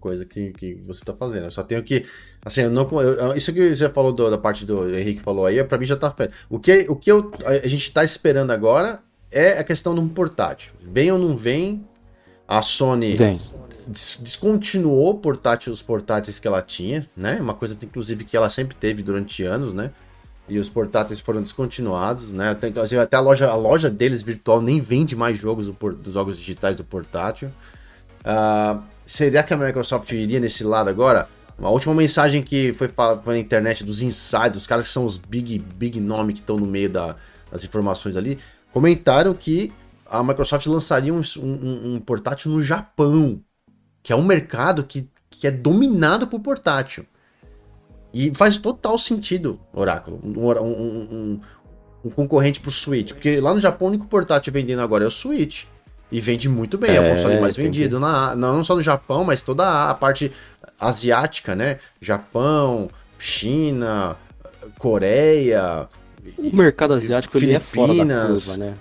Coisa 0.00 0.24
que, 0.24 0.52
que 0.52 0.74
você 0.86 1.04
tá 1.04 1.12
fazendo. 1.14 1.44
Eu 1.44 1.50
só 1.50 1.62
tenho 1.64 1.82
que. 1.82 2.04
Assim, 2.44 2.60
eu 2.62 2.70
não. 2.70 2.88
eu- 3.02 3.34
isso 3.36 3.52
que 3.52 3.74
você 3.74 3.88
falou 3.88 4.12
do- 4.12 4.30
da 4.30 4.38
parte 4.38 4.64
do 4.64 4.94
Henrique 4.94 5.20
falou 5.20 5.46
aí, 5.46 5.62
pra 5.64 5.78
mim 5.78 5.86
já 5.86 5.96
tá. 5.96 6.14
O 6.48 6.60
que, 6.60 6.86
o 6.88 6.94
que 6.94 7.10
eu, 7.10 7.32
a 7.44 7.66
gente 7.66 7.90
tá 7.90 8.04
esperando 8.04 8.52
agora 8.52 9.00
é 9.32 9.58
a 9.58 9.64
questão 9.64 9.94
de 9.94 10.00
um 10.00 10.08
portátil. 10.08 10.72
Vem 10.80 11.10
ou 11.10 11.18
não 11.18 11.36
vem, 11.36 11.84
a 12.46 12.62
Sony 12.62 13.14
vem. 13.16 13.40
Des- 13.86 14.18
descontinuou 14.20 15.18
portátil, 15.18 15.72
os 15.72 15.82
portáteis 15.82 16.38
que 16.38 16.46
ela 16.48 16.62
tinha, 16.62 17.06
né? 17.16 17.38
Uma 17.40 17.54
coisa, 17.54 17.76
inclusive, 17.82 18.24
que 18.24 18.36
ela 18.36 18.50
sempre 18.50 18.74
teve 18.74 19.02
durante 19.02 19.42
anos, 19.42 19.72
né? 19.72 19.90
E 20.48 20.58
os 20.58 20.68
portáteis 20.68 21.18
foram 21.20 21.42
descontinuados, 21.42 22.32
né? 22.32 22.50
Até, 22.50 22.68
até 23.00 23.16
a, 23.16 23.20
loja, 23.20 23.48
a 23.50 23.54
loja 23.56 23.90
deles 23.90 24.22
virtual 24.22 24.60
nem 24.62 24.80
vende 24.80 25.16
mais 25.16 25.38
jogos 25.38 25.66
do 25.66 25.92
dos 25.94 26.14
jogos 26.14 26.38
digitais 26.38 26.76
do 26.76 26.84
portátil. 26.84 27.50
Ah, 28.24 28.80
será 29.04 29.42
que 29.42 29.54
a 29.54 29.56
Microsoft 29.56 30.10
iria 30.12 30.40
nesse 30.40 30.64
lado 30.64 30.88
agora? 30.88 31.28
A 31.58 31.70
última 31.70 31.94
mensagem 31.94 32.42
que 32.42 32.72
foi 32.74 32.90
na 33.24 33.38
internet 33.38 33.82
dos 33.82 34.02
insiders, 34.02 34.56
os 34.56 34.66
caras 34.66 34.86
que 34.86 34.90
são 34.92 35.04
os 35.04 35.16
big, 35.16 35.58
big 35.58 35.98
nome 36.00 36.32
que 36.34 36.40
estão 36.40 36.56
no 36.58 36.66
meio 36.66 36.90
da- 36.90 37.16
das 37.50 37.64
informações 37.64 38.14
ali, 38.16 38.38
comentaram 38.72 39.32
que 39.32 39.72
a 40.04 40.22
Microsoft 40.22 40.66
lançaria 40.66 41.14
um, 41.14 41.20
um- 41.38 41.94
um 41.94 42.00
portátil 42.00 42.50
no 42.52 42.60
Japão, 42.60 43.40
que 44.06 44.12
é 44.12 44.16
um 44.16 44.24
mercado 44.24 44.84
que, 44.84 45.08
que 45.28 45.48
é 45.48 45.50
dominado 45.50 46.28
por 46.28 46.38
portátil. 46.38 47.04
E 48.14 48.32
faz 48.32 48.56
total 48.56 48.96
sentido, 49.00 49.58
Oráculo, 49.72 50.20
um, 50.22 50.48
um- 50.48 50.62
um- 50.62 51.40
um 52.04 52.10
concorrente 52.10 52.60
pro 52.60 52.70
Switch, 52.70 53.12
porque 53.12 53.40
lá 53.40 53.52
no 53.52 53.60
Japão 53.60 53.88
o 53.88 53.90
único 53.90 54.06
portátil 54.06 54.52
vendendo 54.52 54.78
agora 54.80 55.02
é 55.02 55.08
o 55.08 55.10
Switch. 55.10 55.64
E 56.12 56.20
vende 56.20 56.48
muito 56.48 56.78
bem, 56.78 56.94
é, 56.94 57.00
o 57.00 57.02
É, 57.02 57.10
console 57.16 57.40
mais 57.40 57.56
vendido, 57.56 57.98
na, 57.98 58.36
não 58.36 58.62
só 58.62 58.76
no 58.76 58.82
Japão, 58.82 59.24
mas 59.24 59.42
toda 59.42 59.90
a, 59.90 59.92
parte 59.92 60.30
asiática, 60.78 61.56
né? 61.56 61.80
Japão, 62.00 62.88
China, 63.18 64.16
Coreia. 64.78 65.88
O 66.38 66.54
mercado 66.54 66.94
asiático 66.94 67.36
ele 67.38 67.52
é 67.54 67.58
fora 67.58 67.92
da 68.04 68.26
curva, 68.28 68.56
né? 68.56 68.74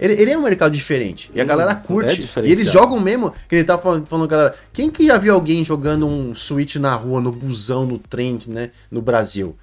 Ele, 0.00 0.12
ele 0.14 0.30
é 0.30 0.38
um 0.38 0.42
mercado 0.42 0.72
diferente. 0.72 1.30
E 1.34 1.40
a 1.40 1.44
Hum, 1.44 1.46
galera 1.46 1.70
é 1.72 1.74
curte. 1.74 2.14
e 2.14 2.18
diferenciado. 2.18 2.60
eles 2.60 2.72
jogam 2.72 3.00
mesmo. 3.00 3.32
Que 3.48 3.56
ele 3.56 3.64
tá 3.64 3.76
falando, 3.78 4.06
falando, 4.06 4.28
galera. 4.28 4.54
Quem 4.72 4.88
que 4.90 5.06
já 5.06 5.18
viu 5.18 5.34
alguém 5.34 5.64
jogando 5.64 6.06
um 6.06 6.34
Switch 6.34 6.76
na 6.76 6.94
rua, 6.94 7.20
no 7.20 7.32
busão, 7.32 7.84
no 7.86 7.98
trem, 7.98 8.38
né? 8.48 8.70
No 8.90 9.02
Brasil? 9.02 9.56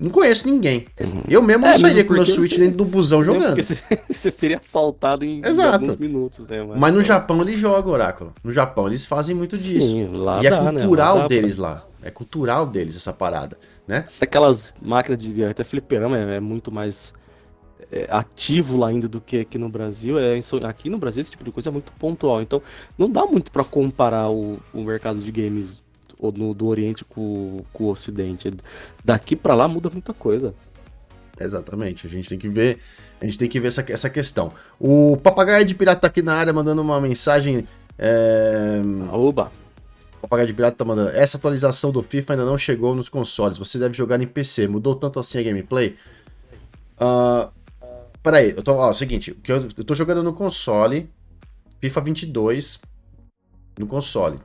Não 0.00 0.10
conheço 0.10 0.48
ninguém. 0.48 0.86
Eu 1.28 1.40
mesmo 1.42 1.64
É, 1.64 1.70
não 1.72 1.78
sairia 1.78 2.04
com 2.04 2.12
meu 2.12 2.26
Switch 2.26 2.54
você- 2.54 2.58
dentro 2.60 2.78
do 2.78 2.84
busão 2.84 3.22
jogando. 3.22 3.54
Porque 3.54 3.62
você, 3.62 3.76
você 4.10 4.30
seria 4.32 4.58
assaltado 4.58 5.24
em, 5.24 5.40
Exato. 5.46 5.74
alguns 5.84 5.96
minutos, 5.96 6.46
né? 6.48 6.66
Mas 6.76 6.92
no 6.92 7.02
Japão 7.04 7.40
eles 7.42 7.60
jogam, 7.60 7.92
Oráculo. 7.92 8.32
No 8.42 8.50
Japão 8.50 8.88
eles 8.88 9.06
fazem 9.06 9.34
muito 9.36 9.56
disso. 9.56 9.86
Sim, 9.88 10.08
lá 10.14 10.42
e 10.42 10.46
é 10.46 10.50
dá, 10.50 10.72
né? 10.72 10.80
cultural 10.80 11.14
Lá 11.14 11.22
dá 11.22 11.28
pra- 11.28 11.36
deles 11.36 11.56
lá. 11.56 11.86
É 12.02 12.10
cultural 12.10 12.66
deles 12.66 12.96
essa 12.96 13.12
parada, 13.12 13.56
né? 13.86 14.06
Aquelas 14.20 14.72
máquinas 14.82 15.22
de 15.22 15.44
até 15.44 15.62
fliperama 15.62 16.18
é, 16.18 16.36
é 16.36 16.40
muito 16.40 16.72
mais 16.72 17.14
é, 17.14 17.21
ativo 18.10 18.76
lá 18.76 18.88
ainda 18.88 19.08
do 19.08 19.20
que 19.20 19.40
aqui 19.40 19.58
no 19.58 19.68
Brasil. 19.68 20.18
É, 20.18 20.38
aqui 20.64 20.88
no 20.90 20.98
Brasil 20.98 21.20
esse 21.20 21.30
tipo 21.30 21.44
de 21.44 21.50
coisa 21.50 21.68
é 21.68 21.72
muito 21.72 21.92
pontual. 21.92 22.40
Então 22.42 22.62
não 22.98 23.10
dá 23.10 23.24
muito 23.26 23.50
pra 23.50 23.64
comparar 23.64 24.30
o, 24.30 24.58
o 24.72 24.82
mercado 24.82 25.18
de 25.18 25.30
games 25.32 25.82
o- 26.18 26.30
no- 26.32 26.54
do 26.54 26.66
Oriente 26.66 27.04
com, 27.04 27.64
com 27.72 27.84
o 27.84 27.88
Ocidente. 27.90 28.52
Daqui 29.04 29.34
pra 29.36 29.54
lá 29.54 29.66
muda 29.68 29.90
muita 29.90 30.12
coisa. 30.14 30.54
Exatamente, 31.40 32.06
a 32.06 32.10
gente 32.10 32.28
tem 32.28 32.38
que 32.38 32.48
ver, 32.48 32.78
a 33.20 33.24
gente 33.24 33.38
tem 33.38 33.48
que 33.48 33.58
ver 33.58 33.68
essa, 33.68 33.84
essa 33.88 34.08
questão. 34.10 34.52
O 34.78 35.16
Papagaio 35.16 35.64
de 35.64 35.74
Pirata 35.74 36.02
tá 36.02 36.06
aqui 36.06 36.22
na 36.22 36.34
área 36.34 36.52
mandando 36.52 36.80
uma 36.82 37.00
mensagem. 37.00 37.64
É... 37.98 38.80
Oba! 39.10 39.50
O 40.18 40.20
Papagaio 40.22 40.46
de 40.46 40.54
Pirata 40.54 40.76
tá 40.76 40.84
mandando. 40.84 41.10
Essa 41.10 41.38
atualização 41.38 41.90
do 41.90 42.02
FIFA 42.02 42.34
ainda 42.34 42.44
não 42.44 42.56
chegou 42.56 42.94
nos 42.94 43.08
consoles. 43.08 43.58
Você 43.58 43.76
deve 43.78 43.94
jogar 43.94 44.20
em 44.22 44.26
PC. 44.26 44.68
Mudou 44.68 44.94
tanto 44.94 45.18
assim 45.18 45.38
a 45.38 45.42
gameplay? 45.42 45.96
Ah, 47.00 47.48
peraí, 48.22 48.50
eu 48.56 48.62
tô. 48.62 48.74
Ó, 48.74 48.88
é 48.88 48.90
o 48.90 48.94
seguinte, 48.94 49.32
que 49.42 49.50
eu, 49.52 49.66
eu 49.76 49.84
tô 49.84 49.94
jogando 49.94 50.22
no 50.22 50.32
console. 50.32 51.08
FIFA 51.80 52.00
22 52.02 52.80
no 53.78 53.86
console. 53.86 54.38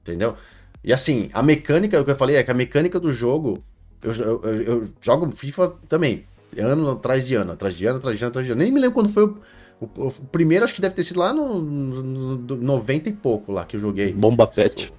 Entendeu? 0.00 0.36
E 0.84 0.92
assim, 0.92 1.30
a 1.32 1.42
mecânica, 1.42 2.00
o 2.00 2.04
que 2.04 2.10
eu 2.10 2.16
falei 2.16 2.36
é 2.36 2.42
que 2.42 2.50
a 2.50 2.54
mecânica 2.54 2.98
do 3.00 3.12
jogo. 3.12 3.62
Eu, 4.02 4.12
eu, 4.12 4.42
eu- 4.42 4.62
eu 4.62 4.88
jogo 5.00 5.30
FIFA 5.32 5.74
também. 5.88 6.24
Ano 6.58 6.90
atrás 6.90 7.26
de 7.26 7.34
ano, 7.34 7.52
atrás 7.52 7.74
de 7.76 7.86
ano, 7.86 7.98
atrás 7.98 8.18
de 8.18 8.24
ano, 8.24 8.28
atrás 8.30 8.46
de 8.46 8.52
ano. 8.52 8.62
Nem 8.62 8.70
me 8.72 8.80
lembro 8.80 8.94
quando 8.94 9.08
foi 9.08 9.24
o. 9.24 9.38
O, 9.80 10.06
o 10.06 10.10
primeiro 10.30 10.64
acho 10.64 10.74
que 10.74 10.80
deve 10.80 10.94
ter 10.94 11.02
sido 11.02 11.18
lá 11.18 11.32
no, 11.32 11.60
no, 11.60 12.02
no 12.38 12.56
90 12.56 13.08
e 13.08 13.12
pouco 13.12 13.50
lá 13.50 13.64
que 13.64 13.74
eu 13.74 13.80
joguei. 13.80 14.12
Bomba 14.12 14.46
Pet. 14.46 14.92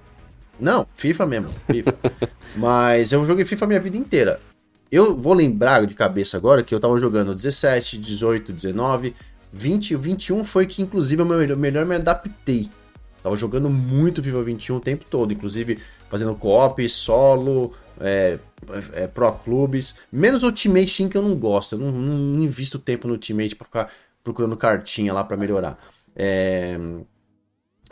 Não, 0.60 0.86
FIFA 0.94 1.24
mesmo. 1.26 1.48
FIFA. 1.70 1.94
Mas 2.56 3.10
eu 3.10 3.24
joguei 3.26 3.44
FIFA 3.46 3.64
a 3.64 3.68
minha 3.68 3.80
vida 3.80 3.96
inteira. 3.96 4.40
Eu 4.94 5.16
vou 5.16 5.34
lembrar 5.34 5.84
de 5.88 5.92
cabeça 5.92 6.36
agora 6.36 6.62
que 6.62 6.72
eu 6.72 6.78
tava 6.78 6.96
jogando 6.98 7.34
17, 7.34 7.98
18, 7.98 8.52
19, 8.52 9.12
20. 9.52 9.96
O 9.96 9.98
21 9.98 10.44
foi 10.44 10.68
que, 10.68 10.80
inclusive, 10.80 11.20
eu 11.20 11.26
melhor, 11.26 11.56
melhor 11.56 11.84
me 11.84 11.96
adaptei. 11.96 12.70
Tava 13.20 13.34
jogando 13.34 13.68
muito 13.68 14.22
FIFA 14.22 14.44
21 14.44 14.76
o 14.76 14.80
tempo 14.80 15.04
todo, 15.10 15.32
inclusive 15.32 15.80
fazendo 16.08 16.36
co-op, 16.36 16.88
solo, 16.88 17.72
é, 17.98 18.38
é, 18.92 19.08
pro 19.08 19.32
clubes. 19.32 19.98
Menos 20.12 20.44
Ultimate 20.44 20.96
Team 20.96 21.08
que 21.08 21.16
eu 21.16 21.22
não 21.22 21.34
gosto. 21.34 21.74
Eu 21.74 21.80
não, 21.80 21.90
não 21.90 22.44
invisto 22.44 22.78
tempo 22.78 23.08
no 23.08 23.14
Ultimate 23.14 23.56
pra 23.56 23.64
ficar 23.64 23.92
procurando 24.22 24.56
cartinha 24.56 25.12
lá 25.12 25.24
pra 25.24 25.36
melhorar. 25.36 25.76
É, 26.14 26.78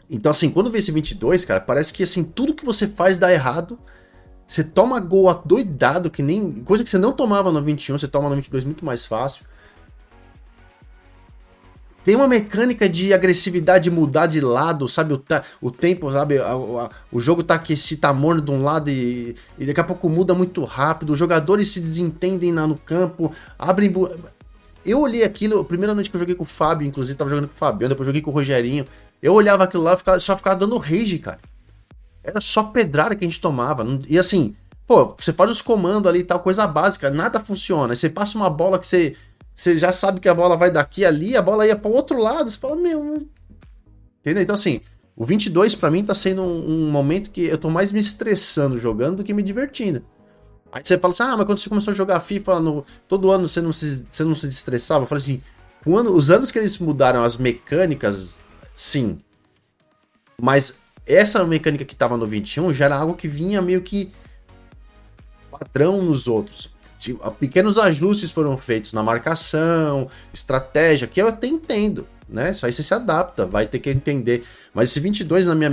então, 0.09 0.31
assim, 0.31 0.53
quando 0.53 0.71
vê 0.71 0.79
esse 0.79 0.93
22, 0.93 1.45
cara, 1.45 1.61
parece 1.61 1.93
que, 1.93 2.05
assim, 2.05 2.23
tudo 2.23 2.55
que 2.55 2.65
você 2.65 2.87
faz 2.87 3.19
dá 3.19 3.33
errado. 3.33 3.77
Você 4.53 4.63
toma 4.63 5.01
gol 5.01 5.31
adoidado, 5.31 6.11
que 6.11 6.23
nem... 6.23 6.53
Coisa 6.63 6.85
que 6.85 6.91
você 6.91 6.99
não 6.99 7.11
tomava 7.11 7.51
no 7.51 7.63
21, 7.63 7.97
você 7.97 8.07
toma 8.07 8.29
no 8.29 8.35
22 8.35 8.67
muito 8.67 8.85
mais 8.85 9.07
fácil. 9.07 9.47
Tem 12.05 12.15
uma 12.15 12.29
mecânica 12.29 12.87
de 12.87 13.15
agressividade 13.15 13.91
mudar 13.91 14.27
de 14.27 14.43
lado, 14.43 14.87
sabe? 14.91 15.15
O, 15.15 15.23
o 15.63 15.71
tempo, 15.71 16.13
sabe? 16.13 16.37
A- 16.37 16.91
o 17.11 17.19
jogo 17.19 17.43
tá 17.43 17.55
aquecido, 17.55 18.03
tá 18.03 18.13
morno 18.13 18.43
de 18.43 18.51
um 18.51 18.63
lado 18.63 18.91
e, 18.91 19.35
e 19.59 19.65
daqui 19.65 19.81
a 19.81 19.85
pouco 19.85 20.07
muda 20.11 20.35
muito 20.35 20.63
rápido. 20.65 21.15
Os 21.15 21.19
jogadores 21.19 21.69
se 21.69 21.81
desentendem 21.81 22.53
lá 22.53 22.67
no 22.67 22.77
campo, 22.77 23.33
abrem... 23.59 23.91
Eu 24.85 25.01
olhei 25.01 25.25
aquilo, 25.25 25.61
a 25.61 25.65
primeira 25.65 25.95
noite 25.95 26.11
que 26.11 26.17
eu 26.17 26.21
joguei 26.21 26.35
com 26.35 26.43
o 26.43 26.47
Fábio, 26.47 26.87
inclusive 26.87 27.17
tava 27.17 27.31
jogando 27.31 27.49
com 27.49 27.55
o 27.55 27.59
Fabiano, 27.59 27.95
depois 27.95 28.07
eu 28.07 28.11
joguei 28.11 28.21
com 28.21 28.31
o 28.31 28.35
Rogerinho. 28.35 28.85
Eu 29.23 29.33
olhava 29.33 29.65
aquilo 29.65 29.83
lá 29.83 29.97
e 30.19 30.21
só 30.21 30.37
ficava 30.37 30.57
dando 30.57 30.77
rage, 30.77 31.19
cara. 31.19 31.39
Era 32.23 32.41
só 32.41 32.65
pedrada 32.65 33.17
que 33.17 33.25
a 33.25 33.29
gente 33.29 33.41
tomava. 33.41 33.85
E 34.09 34.19
assim, 34.19 34.55
pô, 34.87 35.15
você 35.19 35.33
faz 35.33 35.51
os 35.51 35.63
comandos 35.63 36.09
ali 36.09 36.21
e 36.21 36.25
tal, 36.25 36.41
coisa 36.41 36.67
básica, 36.67 37.11
nada 37.11 37.41
funciona. 37.41 37.93
Aí 37.93 37.97
Você 37.97 38.09
passa 38.09 38.37
uma 38.37 38.51
bola 38.51 38.79
que 38.79 38.87
você, 38.87 39.17
você 39.55 39.79
já 39.79 39.93
sabe 39.93 40.21
que 40.21 40.29
a 40.29 40.35
bola 40.35 40.57
vai 40.57 40.71
daqui 40.71 41.05
ali, 41.05 41.37
a 41.37 41.43
bola 41.43 41.67
ia 41.67 41.77
para 41.77 41.91
outro 41.91 42.19
lado, 42.19 42.51
você 42.51 42.59
fala, 42.59 42.77
meu. 42.77 43.27
Entendeu? 44.21 44.43
Então, 44.43 44.55
assim, 44.55 44.81
o 45.17 45.25
22 45.25 45.75
pra 45.75 45.91
mim 45.91 46.05
tá 46.05 46.15
sendo 46.15 46.43
um, 46.43 46.87
um 46.87 46.91
momento 46.91 47.31
que 47.31 47.43
eu 47.45 47.59
tô 47.59 47.69
mais 47.69 47.93
me 47.93 47.99
estressando 47.99 48.79
jogando 48.79 49.17
do 49.17 49.25
que 49.25 49.35
me 49.35 49.43
divertindo. 49.43 50.05
Aí 50.71 50.83
você 50.83 50.99
fala 50.99 51.13
assim, 51.13 51.23
ah, 51.23 51.37
mas 51.37 51.47
quando 51.47 51.59
você 51.59 51.69
começou 51.69 51.93
a 51.93 51.95
jogar 51.95 52.21
FIFA, 52.21 52.61
no, 52.61 52.85
todo 53.07 53.31
ano 53.31 53.47
você 53.47 53.61
não, 53.61 53.73
se, 53.73 54.07
você 54.11 54.25
não 54.25 54.35
se 54.35 54.49
estressava? 54.49 55.05
Eu 55.05 55.09
falei 55.09 55.23
assim, 55.23 55.43
quando, 55.85 56.15
os 56.15 56.31
anos 56.31 56.51
que 56.51 56.59
eles 56.59 56.79
mudaram 56.79 57.23
as 57.23 57.37
mecânicas, 57.37 58.37
sim. 58.75 59.19
Mas 60.41 60.82
essa 61.07 61.45
mecânica 61.45 61.85
que 61.85 61.95
tava 61.95 62.17
no 62.17 62.27
21 62.27 62.73
já 62.73 62.87
era 62.87 62.97
algo 62.97 63.15
que 63.15 63.29
vinha 63.29 63.61
meio 63.61 63.83
que 63.83 64.13
padrão 65.51 66.03
nos 66.03 66.27
outros. 66.27 66.71
Tipo, 66.99 67.29
Pequenos 67.33 67.79
ajustes 67.79 68.31
foram 68.31 68.57
feitos 68.57 68.93
na 68.93 69.03
marcação, 69.03 70.09
estratégia, 70.33 71.09
que 71.09 71.21
eu 71.21 71.27
até 71.27 71.49
entendo, 71.49 72.07
né? 72.29 72.53
Isso 72.53 72.65
aí 72.65 72.73
você 72.73 72.83
se 72.83 72.95
adapta, 72.95 73.45
vai 73.45 73.67
ter 73.67 73.81
que 73.81 73.91
entender. 73.91 74.45
Mas 74.73 74.91
esse 74.91 75.01
22 75.01 75.49
na 75.49 75.55
minha 75.57 75.71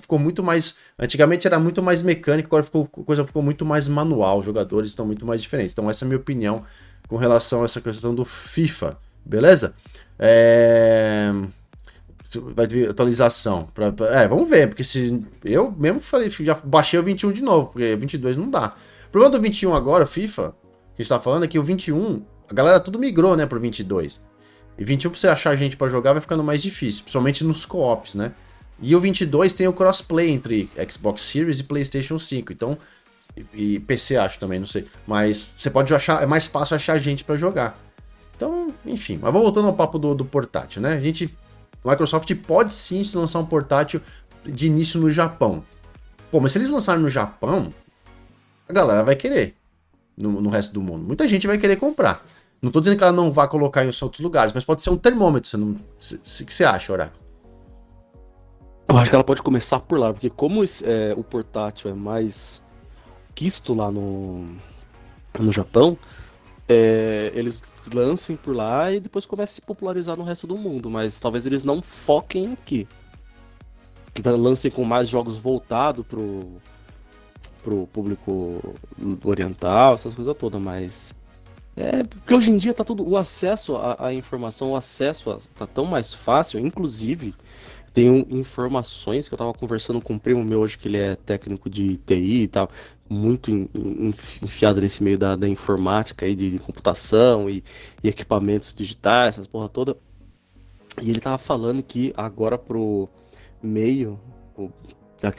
ficou 0.00 0.18
muito 0.18 0.42
mais, 0.42 0.76
antigamente 0.98 1.46
era 1.46 1.60
muito 1.60 1.80
mais 1.80 2.02
mecânico, 2.02 2.48
agora 2.48 2.64
ficou 2.64 2.84
coisa 2.86 3.24
ficou 3.24 3.42
muito 3.42 3.64
mais 3.64 3.86
manual, 3.86 4.40
os 4.40 4.44
jogadores 4.44 4.90
estão 4.90 5.06
muito 5.06 5.24
mais 5.24 5.40
diferentes. 5.40 5.72
Então 5.72 5.88
essa 5.88 6.04
é 6.04 6.06
a 6.06 6.08
minha 6.08 6.18
opinião 6.18 6.64
com 7.06 7.16
relação 7.16 7.62
a 7.62 7.64
essa 7.66 7.80
questão 7.80 8.12
do 8.12 8.24
FIFA, 8.24 8.98
beleza? 9.24 9.74
É 10.18 11.30
vai 12.54 12.66
ter 12.66 12.88
atualização. 12.90 13.68
Pra, 13.74 13.92
pra- 13.92 14.22
é, 14.22 14.28
vamos 14.28 14.48
ver, 14.48 14.68
porque 14.68 14.84
se 14.84 15.22
eu 15.44 15.70
mesmo 15.76 16.00
falei, 16.00 16.30
já 16.30 16.54
baixei 16.64 16.98
o 16.98 17.02
21 17.02 17.32
de 17.32 17.42
novo, 17.42 17.68
porque 17.68 17.94
22 17.96 18.36
não 18.36 18.50
dá. 18.50 18.74
O 19.08 19.10
problema 19.10 19.30
do 19.36 19.40
21 19.42 19.74
agora, 19.74 20.06
FIFA, 20.06 20.54
que 20.94 21.00
a 21.00 21.02
gente 21.02 21.08
tá 21.08 21.20
falando 21.20 21.44
é 21.44 21.48
que 21.48 21.58
o 21.58 21.62
21, 21.62 22.22
a 22.50 22.54
galera 22.54 22.80
tudo 22.80 22.98
migrou, 22.98 23.36
né, 23.36 23.46
pro 23.46 23.60
22. 23.60 24.26
E 24.78 24.84
21 24.84 25.10
pra 25.10 25.18
você 25.18 25.28
achar 25.28 25.56
gente 25.56 25.76
para 25.76 25.88
jogar 25.88 26.12
vai 26.12 26.20
ficando 26.20 26.44
mais 26.44 26.60
difícil, 26.62 27.02
principalmente 27.04 27.42
nos 27.44 27.64
co-ops, 27.64 28.14
né? 28.14 28.32
E 28.80 28.94
o 28.94 29.00
22 29.00 29.54
tem 29.54 29.66
o 29.66 29.72
crossplay 29.72 30.28
entre 30.30 30.68
Xbox 30.90 31.22
Series 31.22 31.60
e 31.60 31.62
PlayStation 31.64 32.18
5. 32.18 32.52
Então, 32.52 32.76
e, 33.54 33.80
PC 33.80 34.18
acho 34.18 34.38
também, 34.38 34.58
não 34.58 34.66
sei. 34.66 34.84
Mas 35.06 35.54
você 35.56 35.70
pode 35.70 35.94
achar, 35.94 36.22
é 36.22 36.26
mais 36.26 36.46
fácil 36.46 36.76
achar 36.76 36.98
gente 36.98 37.24
para 37.24 37.36
jogar. 37.38 37.78
Então, 38.36 38.66
enfim. 38.84 39.18
Mas 39.22 39.32
voltando 39.32 39.66
ao 39.68 39.72
papo 39.72 39.98
do, 39.98 40.14
do 40.14 40.26
portátil, 40.26 40.82
né? 40.82 40.92
A 40.92 41.00
gente, 41.00 41.34
Microsoft 41.90 42.32
pode 42.46 42.72
sim 42.72 43.02
se 43.02 43.16
lançar 43.16 43.38
um 43.38 43.46
portátil 43.46 44.00
de 44.44 44.66
início 44.66 45.00
no 45.00 45.10
Japão. 45.10 45.64
Pô, 46.30 46.40
mas 46.40 46.52
se 46.52 46.58
eles 46.58 46.70
lançarem 46.70 47.02
no 47.02 47.08
Japão, 47.08 47.72
a 48.68 48.72
galera 48.72 49.02
vai 49.02 49.16
querer 49.16 49.54
no, 50.16 50.40
no 50.40 50.50
resto 50.50 50.72
do 50.72 50.80
mundo. 50.80 51.04
Muita 51.04 51.26
gente 51.28 51.46
vai 51.46 51.58
querer 51.58 51.76
comprar. 51.76 52.24
Não 52.60 52.70
tô 52.70 52.80
dizendo 52.80 52.98
que 52.98 53.04
ela 53.04 53.12
não 53.12 53.30
vai 53.30 53.46
colocar 53.48 53.84
em 53.84 53.90
outros 54.02 54.20
lugares, 54.20 54.52
mas 54.52 54.64
pode 54.64 54.82
ser 54.82 54.90
um 54.90 54.96
termômetro. 54.96 55.58
O 55.58 55.74
que 56.44 56.54
você 56.54 56.64
acha, 56.64 56.92
Oráculo? 56.92 57.26
Eu 58.88 58.96
acho 58.98 59.10
que 59.10 59.16
ela 59.16 59.24
pode 59.24 59.42
começar 59.42 59.80
por 59.80 59.98
lá, 59.98 60.12
porque 60.12 60.30
como 60.30 60.62
é, 60.64 61.14
o 61.16 61.22
portátil 61.22 61.90
é 61.90 61.94
mais 61.94 62.62
quisto 63.34 63.74
lá 63.74 63.90
no, 63.90 64.46
no 65.38 65.52
Japão, 65.52 65.98
é, 66.68 67.30
eles 67.34 67.62
lancem 67.92 68.36
por 68.36 68.54
lá 68.54 68.92
e 68.92 69.00
depois 69.00 69.24
comecem 69.26 69.52
a 69.52 69.56
se 69.56 69.62
popularizar 69.62 70.16
no 70.16 70.24
resto 70.24 70.46
do 70.46 70.56
mundo, 70.56 70.90
mas 70.90 71.20
talvez 71.20 71.46
eles 71.46 71.64
não 71.64 71.80
foquem 71.80 72.52
aqui. 72.52 72.88
Então, 74.18 74.36
lancem 74.36 74.70
com 74.70 74.84
mais 74.84 75.08
jogos 75.08 75.36
voltados 75.36 76.04
pro, 76.06 76.60
pro 77.62 77.86
público 77.88 78.60
oriental, 79.24 79.94
essas 79.94 80.14
coisas 80.14 80.34
todas, 80.36 80.60
mas. 80.60 81.14
É, 81.76 82.02
porque 82.02 82.34
hoje 82.34 82.50
em 82.50 82.56
dia 82.56 82.72
tá 82.72 82.82
tudo. 82.82 83.06
O 83.06 83.16
acesso 83.16 83.76
à, 83.76 84.06
à 84.06 84.14
informação, 84.14 84.72
o 84.72 84.76
acesso 84.76 85.30
a, 85.30 85.38
tá 85.54 85.66
tão 85.66 85.84
mais 85.84 86.14
fácil, 86.14 86.58
inclusive 86.58 87.34
tenho 87.96 88.26
informações 88.28 89.26
que 89.26 89.32
eu 89.32 89.38
tava 89.38 89.54
conversando 89.54 90.02
com 90.02 90.14
um 90.14 90.18
primo 90.18 90.44
meu 90.44 90.60
hoje, 90.60 90.76
que 90.76 90.86
ele 90.86 90.98
é 90.98 91.16
técnico 91.16 91.70
de 91.70 91.96
TI 91.96 92.42
e 92.42 92.48
tal, 92.48 92.68
muito 93.08 93.50
enfiado 94.42 94.80
nesse 94.80 95.02
meio 95.02 95.18
da, 95.18 95.36
da 95.36 95.48
informática 95.48 96.26
aí, 96.26 96.34
de, 96.34 96.58
computação 96.58 97.48
e, 97.48 97.62
e, 98.02 98.08
equipamentos 98.08 98.74
digitais, 98.74 99.34
essas 99.34 99.46
porra 99.46 99.68
toda. 99.68 99.96
E 101.02 101.10
ele 101.10 101.20
tava 101.20 101.38
falando 101.38 101.82
que 101.82 102.12
agora 102.16 102.58
pro 102.58 103.08
meio, 103.62 104.18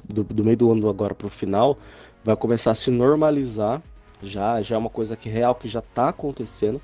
do, 0.07 0.23
do 0.23 0.43
meio 0.43 0.57
do 0.57 0.71
ano 0.71 0.89
agora 0.89 1.15
pro 1.15 1.29
final, 1.29 1.77
vai 2.23 2.35
começar 2.35 2.71
a 2.71 2.75
se 2.75 2.91
normalizar, 2.91 3.81
já, 4.21 4.61
já 4.61 4.75
é 4.75 4.79
uma 4.79 4.89
coisa 4.89 5.15
que 5.15 5.29
real 5.29 5.55
que 5.55 5.67
já 5.67 5.81
tá 5.81 6.09
acontecendo, 6.09 6.81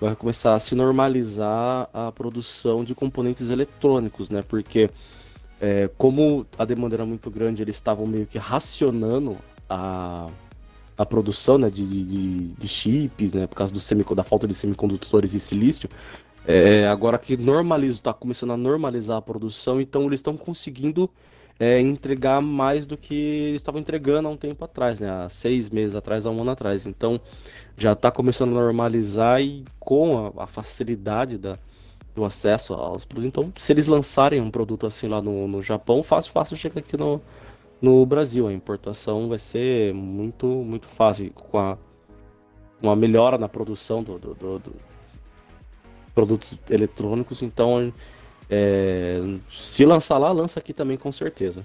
vai 0.00 0.14
começar 0.14 0.54
a 0.54 0.58
se 0.58 0.74
normalizar 0.74 1.88
a 1.92 2.12
produção 2.12 2.84
de 2.84 2.94
componentes 2.94 3.50
eletrônicos, 3.50 4.30
né? 4.30 4.42
Porque 4.46 4.90
é, 5.60 5.90
como 5.98 6.46
a 6.56 6.64
demanda 6.64 6.96
era 6.96 7.04
muito 7.04 7.30
grande, 7.30 7.62
eles 7.62 7.76
estavam 7.76 8.06
meio 8.06 8.26
que 8.26 8.38
racionando 8.38 9.36
a, 9.68 10.28
a 10.96 11.06
produção 11.06 11.58
né, 11.58 11.70
de, 11.70 11.84
de, 11.84 12.54
de 12.54 12.68
chips, 12.68 13.32
né? 13.32 13.46
Por 13.46 13.56
causa 13.56 13.72
do 13.72 13.80
semic, 13.80 14.14
da 14.14 14.24
falta 14.24 14.46
de 14.46 14.54
semicondutores 14.54 15.34
e 15.34 15.40
silício. 15.40 15.88
É, 16.46 16.88
agora 16.88 17.18
que 17.18 17.36
normaliza, 17.36 17.98
está 17.98 18.12
começando 18.12 18.52
a 18.52 18.56
normalizar 18.56 19.18
a 19.18 19.22
produção, 19.22 19.80
então 19.80 20.06
eles 20.06 20.18
estão 20.18 20.34
conseguindo 20.34 21.10
é, 21.60 21.80
entregar 21.80 22.40
mais 22.40 22.86
do 22.86 22.96
que 22.96 23.52
estavam 23.54 23.80
entregando 23.80 24.28
há 24.28 24.30
um 24.30 24.36
tempo 24.36 24.64
atrás, 24.64 25.00
né? 25.00 25.10
Há 25.10 25.28
seis 25.28 25.68
meses 25.68 25.94
atrás, 25.94 26.24
há 26.24 26.30
um 26.30 26.40
ano 26.40 26.52
atrás. 26.52 26.86
Então 26.86 27.20
já 27.76 27.92
está 27.92 28.10
começando 28.10 28.52
a 28.52 28.60
normalizar 28.60 29.42
e 29.42 29.64
com 29.78 30.32
a, 30.36 30.44
a, 30.44 30.46
facilidade 30.46 31.36
da, 31.36 31.58
do 32.14 32.24
acesso 32.24 32.74
aos 32.74 33.04
produtos. 33.04 33.28
Então, 33.28 33.52
se 33.56 33.72
eles 33.72 33.86
lançarem 33.86 34.40
um 34.40 34.50
produto 34.50 34.86
assim 34.86 35.08
lá 35.08 35.20
no, 35.20 35.46
no 35.48 35.62
Japão, 35.62 36.02
fácil, 36.02 36.32
fácil 36.32 36.56
chega 36.56 36.78
aqui 36.80 36.96
no, 36.96 37.20
no 37.80 38.04
Brasil. 38.04 38.48
A 38.48 38.52
importação 38.52 39.28
vai 39.28 39.38
ser 39.38 39.92
muito, 39.94 40.46
muito 40.46 40.86
fácil. 40.86 41.30
Com 41.32 41.58
a, 41.58 41.78
uma 42.82 42.96
melhora 42.96 43.38
na 43.38 43.48
produção 43.48 44.02
do, 44.02 44.18
do, 44.18 44.34
do, 44.34 44.58
do 44.58 44.74
produtos 46.14 46.58
eletrônicos, 46.68 47.42
então 47.42 47.92
é, 48.50 49.20
se 49.48 49.84
lançar 49.84 50.18
lá, 50.18 50.32
lança 50.32 50.58
aqui 50.58 50.72
também 50.72 50.96
com 50.96 51.12
certeza. 51.12 51.64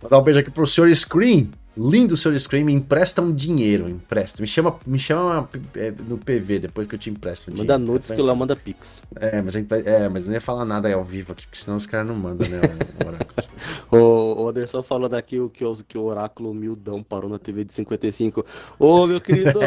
Vou 0.00 0.08
dar 0.08 0.18
um 0.18 0.22
beijo 0.22 0.40
aqui 0.40 0.50
pro 0.50 0.66
Sr. 0.66 0.94
Screen. 0.94 1.50
Lindo 1.76 2.16
Sr. 2.16 2.38
Screen, 2.40 2.64
me 2.64 2.72
empresta 2.72 3.22
um 3.22 3.32
dinheiro, 3.32 3.88
empresta. 3.88 4.42
Me 4.42 4.46
chama, 4.46 4.76
me 4.84 4.98
chama 4.98 5.48
é, 5.76 5.92
no 5.92 6.18
PV 6.18 6.58
depois 6.58 6.86
que 6.86 6.96
eu 6.96 6.98
te 6.98 7.08
empresto 7.08 7.52
um 7.52 7.56
Manda 7.56 7.78
nudes 7.78 8.10
que 8.10 8.20
o 8.20 8.24
Léo 8.24 8.34
manda 8.34 8.56
pix. 8.56 9.04
É 9.14 9.40
mas, 9.40 9.54
é, 9.54 10.08
mas 10.08 10.26
não 10.26 10.34
ia 10.34 10.40
falar 10.40 10.64
nada 10.64 10.92
ao 10.92 11.04
vivo 11.04 11.32
aqui, 11.32 11.46
porque 11.46 11.60
senão 11.60 11.76
os 11.76 11.86
caras 11.86 12.08
não 12.08 12.16
mandam, 12.16 12.48
né, 12.48 12.58
o, 12.58 13.08
oráculo. 13.08 13.48
o, 13.92 14.42
o 14.42 14.48
Anderson 14.48 14.82
falando 14.82 15.14
aqui 15.14 15.38
o 15.38 15.48
que, 15.48 15.64
que 15.86 15.96
o 15.96 16.02
oráculo 16.02 16.50
humildão 16.50 17.04
parou 17.04 17.30
na 17.30 17.38
TV 17.38 17.64
de 17.64 17.72
55. 17.72 18.44
Ô, 18.76 19.06
meu 19.06 19.20
querido, 19.20 19.60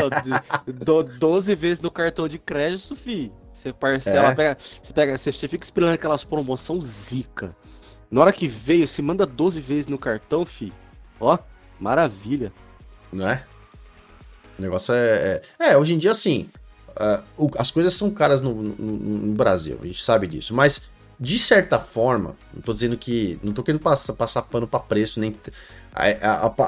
12 1.18 1.56
vezes 1.56 1.80
no 1.80 1.90
cartão 1.90 2.28
de 2.28 2.38
crédito, 2.38 2.96
fi. 2.98 3.32
Você 3.52 3.72
parcela, 3.72 4.32
é. 4.32 4.36
pega, 4.36 4.58
você 4.60 4.94
pega, 4.94 5.18
você 5.18 5.48
fica 5.48 5.64
esperando 5.64 5.94
aquelas 5.94 6.24
promoção 6.24 6.82
zica. 6.82 7.56
Na 8.12 8.22
hora 8.22 8.34
que 8.34 8.48
veio, 8.48 8.88
se 8.88 9.02
manda 9.02 9.26
12 9.26 9.62
vezes 9.62 9.88
no 9.88 9.98
cartão, 9.98 10.46
fi. 10.46 10.74
Ó, 11.20 11.38
maravilha. 11.80 12.52
Não 13.12 13.30
é? 13.30 13.44
O 14.58 14.62
negócio 14.62 14.94
é. 14.94 15.42
É, 15.60 15.72
é 15.72 15.78
hoje 15.78 15.94
em 15.94 15.98
dia, 15.98 16.12
assim. 16.12 16.50
Uh, 17.38 17.52
as 17.58 17.72
coisas 17.72 17.94
são 17.94 18.12
caras 18.12 18.42
no, 18.42 18.54
no, 18.54 18.98
no, 18.98 19.34
Brasil, 19.34 19.80
a 19.82 19.86
gente 19.86 20.04
sabe 20.04 20.28
disso. 20.28 20.54
Mas, 20.54 20.90
de 21.20 21.40
certa 21.40 21.80
forma, 21.80 22.36
não 22.54 22.62
tô 22.62 22.74
dizendo 22.74 22.98
que. 22.98 23.40
Não 23.44 23.54
tô 23.54 23.64
querendo 23.64 23.82
passar, 23.82 24.14
passar 24.14 24.44
pano 24.44 24.68
pra 24.68 24.80
preço, 24.80 25.20
nem. 25.20 25.36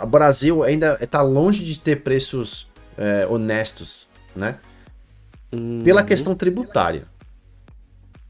O 0.04 0.08
Brasil 0.08 0.64
ainda 0.64 0.98
tá 1.08 1.22
longe 1.22 1.64
de 1.64 1.80
ter 1.80 1.98
preços 2.04 2.68
é, 2.98 3.28
honestos, 3.28 4.08
né? 4.36 4.60
pela 5.84 6.02
uhum. 6.02 6.08
questão 6.08 6.36
tributária. 6.36 7.08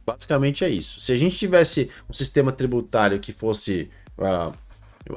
Basicamente 0.05 0.63
é 0.63 0.69
isso. 0.69 1.01
Se 1.01 1.11
a 1.11 1.17
gente 1.17 1.35
tivesse 1.35 1.89
um 2.09 2.13
sistema 2.13 2.51
tributário 2.51 3.19
que 3.19 3.33
fosse 3.33 3.89
uh, 4.17 4.53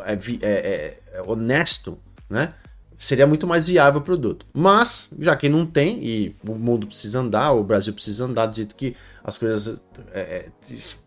é, 0.05 0.19
é, 0.43 0.99
é, 1.13 1.23
honesto, 1.23 1.99
né? 2.29 2.55
Seria 2.99 3.27
muito 3.27 3.47
mais 3.47 3.69
viável 3.69 4.01
o 4.01 4.05
produto. 4.05 4.45
Mas, 4.53 5.09
já 5.21 5.37
que 5.37 5.49
não 5.49 5.65
tem, 5.65 6.05
e 6.05 6.37
o 6.47 6.55
mundo 6.55 6.87
precisa 6.87 7.21
andar, 7.21 7.53
o 7.53 7.63
Brasil 7.63 7.93
precisa 7.93 8.25
andar 8.25 8.47
do 8.47 8.57
jeito 8.57 8.75
que 8.75 8.97
as 9.23 9.39
coisas, 9.39 9.81
é, 10.13 10.21
é, 10.21 10.49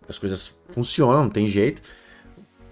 as 0.07 0.17
coisas 0.17 0.53
funcionam, 0.69 1.23
não 1.23 1.29
tem 1.29 1.47
jeito. 1.47 1.81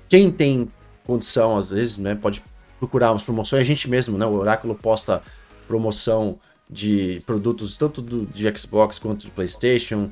Quem 0.08 0.32
tem 0.32 0.72
condição, 1.04 1.58
às 1.58 1.70
vezes, 1.70 1.98
né, 1.98 2.16
pode 2.16 2.42
procurar 2.80 3.12
umas 3.12 3.24
promoções. 3.24 3.62
A 3.62 3.66
gente 3.66 3.90
mesmo, 3.90 4.18
né? 4.18 4.26
O 4.26 4.34
Oráculo 4.34 4.74
posta 4.74 5.22
promoção 5.68 6.40
de 6.70 7.22
produtos 7.26 7.76
tanto 7.76 8.02
do, 8.02 8.26
de 8.26 8.58
Xbox 8.58 8.98
quanto 8.98 9.26
do 9.26 9.32
PlayStation, 9.32 10.12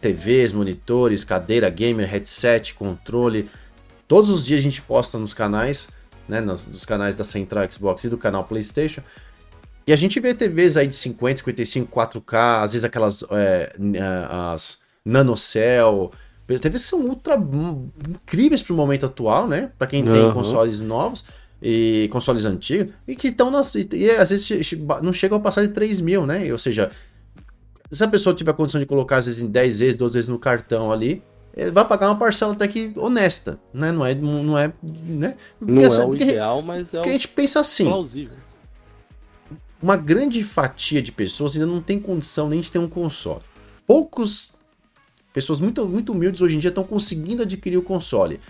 TVs, 0.00 0.52
monitores, 0.52 1.22
cadeira 1.22 1.68
gamer, 1.68 2.08
headset, 2.08 2.74
controle. 2.74 3.48
Todos 4.08 4.30
os 4.30 4.44
dias 4.44 4.60
a 4.60 4.62
gente 4.62 4.82
posta 4.82 5.18
nos 5.18 5.34
canais, 5.34 5.88
né, 6.28 6.40
nos, 6.40 6.66
nos 6.66 6.84
canais 6.84 7.16
da 7.16 7.24
Central 7.24 7.70
Xbox 7.70 8.04
e 8.04 8.08
do 8.08 8.16
canal 8.18 8.44
PlayStation. 8.44 9.02
E 9.86 9.92
a 9.92 9.96
gente 9.96 10.18
vê 10.18 10.34
TVs 10.34 10.76
aí 10.76 10.86
de 10.86 10.96
50, 10.96 11.38
55, 11.38 11.94
4K, 11.94 12.62
às 12.62 12.72
vezes 12.72 12.84
aquelas 12.84 13.24
é, 13.30 13.72
as 14.28 14.78
NanoCell, 15.04 16.10
TVs 16.46 16.82
que 16.82 16.88
são 16.88 17.00
ultra 17.02 17.36
incríveis 18.08 18.62
para 18.62 18.72
o 18.72 18.76
momento 18.76 19.06
atual, 19.06 19.46
né? 19.46 19.70
Para 19.78 19.86
quem 19.86 20.04
tem 20.04 20.24
uhum. 20.24 20.32
consoles 20.32 20.80
novos 20.80 21.24
e 21.60 22.08
consoles 22.12 22.44
antigos, 22.44 22.92
e 23.06 23.16
que 23.16 23.28
estão 23.28 23.50
nas. 23.50 23.74
E, 23.74 23.88
e, 23.92 24.10
às 24.10 24.30
vezes 24.30 24.72
não 25.02 25.12
chegam 25.12 25.38
a 25.38 25.40
passar 25.40 25.62
de 25.62 25.68
3 25.68 26.00
mil, 26.00 26.26
né? 26.26 26.50
Ou 26.52 26.58
seja, 26.58 26.90
se 27.90 28.02
a 28.02 28.08
pessoa 28.08 28.34
tiver 28.34 28.50
a 28.50 28.54
condição 28.54 28.80
de 28.80 28.86
colocar 28.86 29.18
às 29.18 29.26
vezes 29.26 29.42
em 29.42 29.48
10 29.48 29.78
vezes, 29.78 29.96
12 29.96 30.14
vezes 30.14 30.28
no 30.28 30.38
cartão 30.38 30.92
ali, 30.92 31.22
vai 31.72 31.84
pagar 31.86 32.08
uma 32.10 32.18
parcela 32.18 32.52
até 32.52 32.68
que 32.68 32.92
honesta, 32.96 33.58
né? 33.72 33.90
Não 33.90 34.04
é, 34.04 34.14
não 34.14 34.58
é, 34.58 34.72
né? 34.82 35.36
Porque, 35.58 35.72
não 35.72 35.82
é 35.82 36.04
o 36.04 36.08
porque, 36.08 36.24
ideal, 36.24 36.62
mas 36.62 36.92
é 36.92 36.98
porque 36.98 37.08
a 37.08 37.12
gente 37.12 37.28
pensa 37.28 37.60
assim. 37.60 37.86
Plausível. 37.86 38.36
Uma 39.82 39.96
grande 39.96 40.42
fatia 40.42 41.00
de 41.00 41.12
pessoas 41.12 41.54
ainda 41.54 41.66
não 41.66 41.80
tem 41.80 41.98
condição 41.98 42.48
nem 42.48 42.60
de 42.60 42.70
ter 42.70 42.78
um 42.78 42.88
console. 42.88 43.42
Poucos 43.86 44.52
pessoas 45.32 45.60
muito, 45.60 45.84
muito 45.86 46.12
humildes 46.12 46.40
hoje 46.40 46.56
em 46.56 46.58
dia 46.58 46.68
estão 46.68 46.84
conseguindo 46.84 47.42
adquirir 47.42 47.78
o 47.78 47.82
console. 47.82 48.40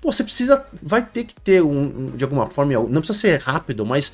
Pô, 0.00 0.10
você 0.10 0.24
precisa. 0.24 0.66
Vai 0.82 1.04
ter 1.04 1.24
que 1.24 1.34
ter 1.34 1.62
um, 1.62 2.06
de 2.16 2.24
alguma 2.24 2.48
forma, 2.48 2.72
não 2.74 3.00
precisa 3.00 3.18
ser 3.18 3.40
rápido, 3.40 3.86
mas 3.86 4.12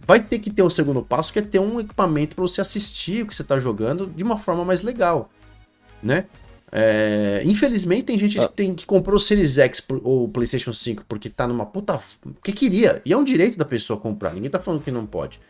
vai 0.00 0.20
ter 0.20 0.38
que 0.38 0.50
ter 0.50 0.62
o 0.62 0.66
um 0.66 0.70
segundo 0.70 1.02
passo, 1.02 1.32
que 1.32 1.38
é 1.38 1.42
ter 1.42 1.58
um 1.58 1.80
equipamento 1.80 2.36
para 2.36 2.42
você 2.42 2.60
assistir 2.60 3.22
o 3.22 3.26
que 3.26 3.34
você 3.34 3.42
está 3.42 3.58
jogando 3.58 4.06
de 4.06 4.22
uma 4.22 4.36
forma 4.36 4.64
mais 4.64 4.82
legal, 4.82 5.30
né? 6.02 6.26
É, 6.78 7.40
infelizmente 7.46 8.02
tem 8.02 8.18
gente 8.18 8.38
ah. 8.38 8.46
que, 8.46 8.54
tem, 8.54 8.74
que 8.74 8.84
comprou 8.84 9.16
o 9.16 9.20
Series 9.20 9.56
X 9.56 9.82
ou 10.02 10.24
o 10.24 10.28
PlayStation 10.28 10.74
5 10.74 11.06
porque 11.08 11.30
tá 11.30 11.48
numa 11.48 11.64
puta. 11.64 11.98
que 12.44 12.52
queria. 12.52 13.00
E 13.02 13.14
é 13.14 13.16
um 13.16 13.24
direito 13.24 13.56
da 13.56 13.64
pessoa 13.64 13.98
comprar. 13.98 14.34
Ninguém 14.34 14.50
tá 14.50 14.60
falando 14.60 14.82
que 14.82 14.90
não 14.90 15.06
pode. 15.06 15.40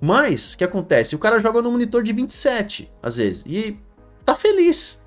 Mas, 0.00 0.54
o 0.54 0.58
que 0.58 0.62
acontece? 0.62 1.16
O 1.16 1.18
cara 1.18 1.40
joga 1.40 1.60
no 1.60 1.72
monitor 1.72 2.04
de 2.04 2.12
27, 2.12 2.88
às 3.02 3.16
vezes. 3.16 3.42
E 3.44 3.76
tá 4.24 4.36
feliz. 4.36 5.00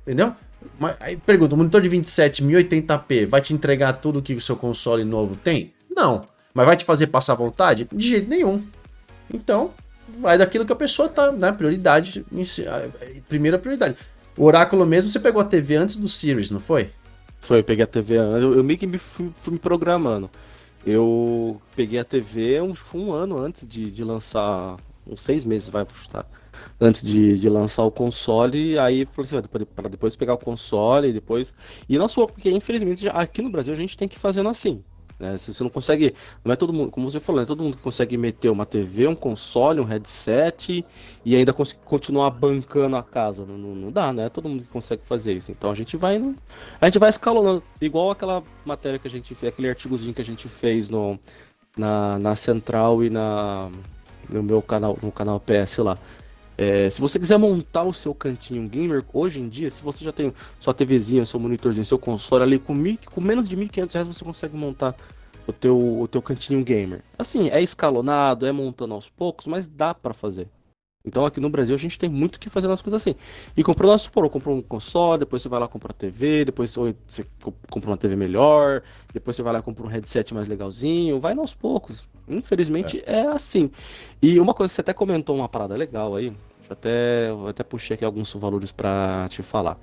Entendeu? 0.00 0.34
Mas, 0.80 0.96
aí 0.98 1.18
pergunta, 1.18 1.54
o 1.54 1.58
monitor 1.58 1.82
de 1.82 1.90
27 1.90 2.42
1080p 2.42 3.26
vai 3.26 3.42
te 3.42 3.52
entregar 3.52 3.92
tudo 3.92 4.22
que 4.22 4.32
o 4.32 4.40
seu 4.40 4.56
console 4.56 5.04
novo 5.04 5.36
tem? 5.36 5.74
Não. 5.94 6.26
Mas 6.54 6.64
vai 6.64 6.74
te 6.74 6.86
fazer 6.86 7.08
passar 7.08 7.34
vontade? 7.34 7.86
De 7.92 8.08
jeito 8.08 8.30
nenhum. 8.30 8.62
Então, 9.30 9.74
vai 10.20 10.38
daquilo 10.38 10.64
que 10.64 10.72
a 10.72 10.76
pessoa 10.76 11.06
tá, 11.06 11.30
né? 11.32 11.52
Prioridade, 11.52 12.24
primeira 13.28 13.58
prioridade. 13.58 13.96
O 14.36 14.44
Oráculo 14.44 14.84
mesmo, 14.84 15.10
você 15.10 15.20
pegou 15.20 15.40
a 15.40 15.44
TV 15.44 15.76
antes 15.76 15.96
do 15.96 16.08
Series, 16.08 16.50
não 16.50 16.60
foi? 16.60 16.90
Foi, 17.38 17.60
eu 17.60 17.64
peguei 17.64 17.84
a 17.84 17.86
TV 17.86 18.16
antes, 18.16 18.42
eu, 18.42 18.54
eu 18.54 18.64
meio 18.64 18.78
que 18.78 18.86
me 18.86 18.98
fui, 18.98 19.30
fui, 19.36 19.52
me 19.52 19.58
programando. 19.58 20.28
Eu 20.84 21.60
peguei 21.76 21.98
a 21.98 22.04
TV 22.04 22.60
um, 22.60 22.74
um 22.94 23.12
ano 23.12 23.38
antes 23.38 23.66
de, 23.66 23.90
de 23.90 24.02
lançar, 24.02 24.76
uns 25.06 25.22
seis 25.22 25.44
meses 25.44 25.68
vai 25.68 25.86
chutar, 25.94 26.26
antes 26.80 27.02
de, 27.02 27.38
de 27.38 27.48
lançar 27.48 27.84
o 27.84 27.90
console, 27.90 28.78
aí 28.78 29.06
falei 29.12 29.38
assim, 29.38 29.66
para 29.74 29.88
depois 29.88 30.16
pegar 30.16 30.34
o 30.34 30.38
console, 30.38 31.08
e 31.08 31.12
depois... 31.12 31.54
E 31.88 31.96
só, 32.08 32.26
porque 32.26 32.50
infelizmente 32.50 33.08
aqui 33.08 33.40
no 33.40 33.50
Brasil 33.50 33.72
a 33.72 33.76
gente 33.76 33.96
tem 33.96 34.08
que 34.08 34.18
fazendo 34.18 34.48
assim, 34.48 34.82
né? 35.24 35.36
Você 35.36 35.62
não 35.62 35.70
consegue, 35.70 36.14
não 36.44 36.52
é 36.52 36.56
todo 36.56 36.72
mundo, 36.72 36.90
como 36.90 37.10
você 37.10 37.18
falou, 37.18 37.38
não 37.38 37.44
é 37.44 37.46
todo 37.46 37.62
mundo 37.62 37.76
que 37.76 37.82
consegue 37.82 38.16
meter 38.16 38.50
uma 38.50 38.66
TV, 38.66 39.06
um 39.06 39.14
console, 39.14 39.80
um 39.80 39.84
headset 39.84 40.84
e 41.24 41.36
ainda 41.36 41.52
continuar 41.52 42.30
bancando 42.30 42.96
a 42.96 43.02
casa. 43.02 43.44
Não, 43.44 43.56
não, 43.56 43.74
não, 43.74 43.90
dá, 43.90 44.12
né? 44.12 44.28
Todo 44.28 44.48
mundo 44.48 44.62
que 44.62 44.68
consegue 44.68 45.02
fazer 45.04 45.32
isso. 45.32 45.50
Então 45.50 45.70
a 45.70 45.74
gente 45.74 45.96
vai, 45.96 46.16
a 46.80 46.86
gente 46.86 46.98
vai 46.98 47.08
escalonando, 47.08 47.62
igual 47.80 48.10
aquela 48.10 48.42
matéria 48.64 48.98
que 48.98 49.08
a 49.08 49.10
gente 49.10 49.34
fez, 49.34 49.52
aquele 49.52 49.68
artigozinho 49.68 50.14
que 50.14 50.20
a 50.20 50.24
gente 50.24 50.48
fez 50.48 50.88
no, 50.88 51.18
na, 51.76 52.18
na 52.18 52.36
Central 52.36 53.02
e 53.02 53.10
na 53.10 53.70
no 54.28 54.42
meu 54.42 54.62
canal, 54.62 54.96
no 55.02 55.12
canal 55.12 55.40
PS 55.40 55.78
lá. 55.78 55.98
É, 56.56 56.88
se 56.88 57.00
você 57.00 57.18
quiser 57.18 57.36
montar 57.36 57.82
o 57.82 57.92
seu 57.92 58.14
cantinho 58.14 58.68
gamer, 58.68 59.04
hoje 59.12 59.40
em 59.40 59.48
dia, 59.48 59.68
se 59.68 59.82
você 59.82 60.04
já 60.04 60.12
tem 60.12 60.32
sua 60.60 60.72
TVzinha, 60.72 61.26
seu 61.26 61.40
monitorzinho, 61.40 61.84
seu 61.84 61.98
console 61.98 62.44
ali, 62.44 62.58
com, 62.58 62.74
mil, 62.74 62.96
com 63.12 63.20
menos 63.20 63.48
de 63.48 63.56
R$ 63.56 63.66
1.500 63.66 64.04
você 64.04 64.24
consegue 64.24 64.56
montar 64.56 64.94
o 65.46 65.52
teu, 65.52 66.00
o 66.00 66.08
teu 66.08 66.22
cantinho 66.22 66.64
gamer. 66.64 67.02
Assim, 67.18 67.50
é 67.50 67.60
escalonado, 67.60 68.46
é 68.46 68.52
montando 68.52 68.94
aos 68.94 69.08
poucos, 69.08 69.46
mas 69.46 69.66
dá 69.66 69.92
para 69.92 70.14
fazer. 70.14 70.48
Então 71.06 71.26
aqui 71.26 71.38
no 71.38 71.50
Brasil 71.50 71.76
a 71.76 71.78
gente 71.78 71.98
tem 71.98 72.08
muito 72.08 72.40
que 72.40 72.48
fazer 72.48 72.70
as 72.70 72.80
coisas 72.80 73.02
assim. 73.02 73.14
E 73.54 73.62
comprou 73.62 73.90
nosso 73.90 74.10
por, 74.10 74.28
comprou 74.30 74.56
um 74.56 74.62
console, 74.62 75.18
depois 75.18 75.42
você 75.42 75.48
vai 75.50 75.60
lá 75.60 75.68
comprar 75.68 75.92
TV, 75.92 76.46
depois 76.46 76.74
você 76.74 77.26
compra 77.70 77.90
uma 77.90 77.96
TV 77.96 78.16
melhor, 78.16 78.82
depois 79.12 79.36
você 79.36 79.42
vai 79.42 79.52
lá 79.52 79.60
comprar 79.60 79.84
um 79.84 79.88
headset 79.88 80.32
mais 80.32 80.48
legalzinho, 80.48 81.20
vai 81.20 81.36
aos 81.36 81.54
poucos. 81.54 82.08
Infelizmente 82.26 83.02
é. 83.06 83.20
é 83.20 83.26
assim. 83.26 83.70
E 84.22 84.40
uma 84.40 84.54
coisa, 84.54 84.72
você 84.72 84.80
até 84.80 84.94
comentou 84.94 85.36
uma 85.36 85.48
parada 85.48 85.74
legal 85.74 86.16
aí, 86.16 86.32
até, 86.70 87.28
eu 87.28 87.48
até 87.48 87.62
puxei 87.62 87.96
aqui 87.96 88.04
alguns 88.04 88.32
valores 88.32 88.72
para 88.72 89.28
te 89.28 89.42
falar. 89.42 89.76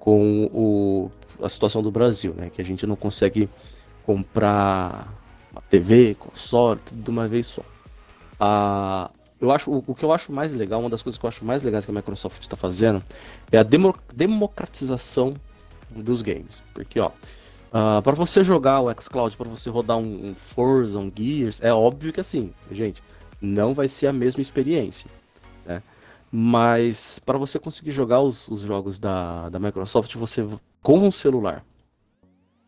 Com 0.00 0.48
o, 0.52 1.10
a 1.44 1.48
situação 1.48 1.82
do 1.82 1.90
Brasil, 1.90 2.32
né? 2.34 2.50
Que 2.50 2.62
a 2.62 2.64
gente 2.64 2.86
não 2.86 2.96
consegue 2.96 3.48
comprar 4.04 5.12
uma 5.52 5.60
TV, 5.60 6.14
console, 6.14 6.80
tudo 6.84 7.02
de 7.02 7.10
uma 7.10 7.28
vez 7.28 7.46
só. 7.46 7.62
Ah, 8.40 9.10
eu 9.40 9.52
acho, 9.52 9.70
o, 9.70 9.84
o, 9.86 9.94
que 9.94 10.04
eu 10.04 10.12
acho 10.12 10.32
mais 10.32 10.52
legal, 10.52 10.80
uma 10.80 10.90
das 10.90 11.02
coisas 11.02 11.18
que 11.18 11.24
eu 11.24 11.28
acho 11.28 11.44
mais 11.44 11.62
legais 11.62 11.84
que 11.84 11.90
a 11.90 11.94
Microsoft 11.94 12.40
está 12.40 12.56
fazendo 12.56 13.02
é 13.52 13.58
a 13.58 13.62
demo, 13.62 13.94
democratização 14.14 15.34
dos 15.90 16.22
games. 16.22 16.62
Porque, 16.74 16.98
ó, 16.98 17.08
uh, 17.08 18.02
para 18.02 18.12
você 18.12 18.42
jogar 18.42 18.80
o 18.80 18.90
xCloud, 19.00 19.36
para 19.36 19.48
você 19.48 19.70
rodar 19.70 19.96
um, 19.96 20.30
um 20.30 20.34
Forza, 20.34 20.98
um 20.98 21.12
Gears, 21.14 21.60
é 21.62 21.72
óbvio 21.72 22.12
que 22.12 22.20
assim, 22.20 22.52
gente, 22.70 23.02
não 23.40 23.74
vai 23.74 23.88
ser 23.88 24.08
a 24.08 24.12
mesma 24.12 24.40
experiência, 24.40 25.08
né? 25.64 25.82
Mas 26.30 27.18
para 27.20 27.38
você 27.38 27.58
conseguir 27.58 27.90
jogar 27.90 28.20
os, 28.20 28.48
os, 28.48 28.60
jogos 28.60 28.98
da, 28.98 29.48
da 29.48 29.58
Microsoft, 29.58 30.14
você 30.16 30.46
com 30.82 30.98
um 30.98 31.10
celular. 31.10 31.64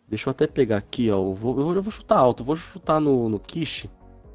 Deixa 0.09 0.29
eu 0.29 0.31
até 0.31 0.47
pegar 0.47 0.79
aqui, 0.79 1.11
ó. 1.11 1.17
Eu 1.17 1.35
vou, 1.35 1.75
eu 1.75 1.83
vou 1.83 1.93
chutar 1.93 2.19
alto, 2.19 2.41
eu 2.41 2.47
vou 2.47 2.57
chutar 2.57 3.01
no, 3.01 3.29
no 3.29 3.39
Kish. 3.39 3.87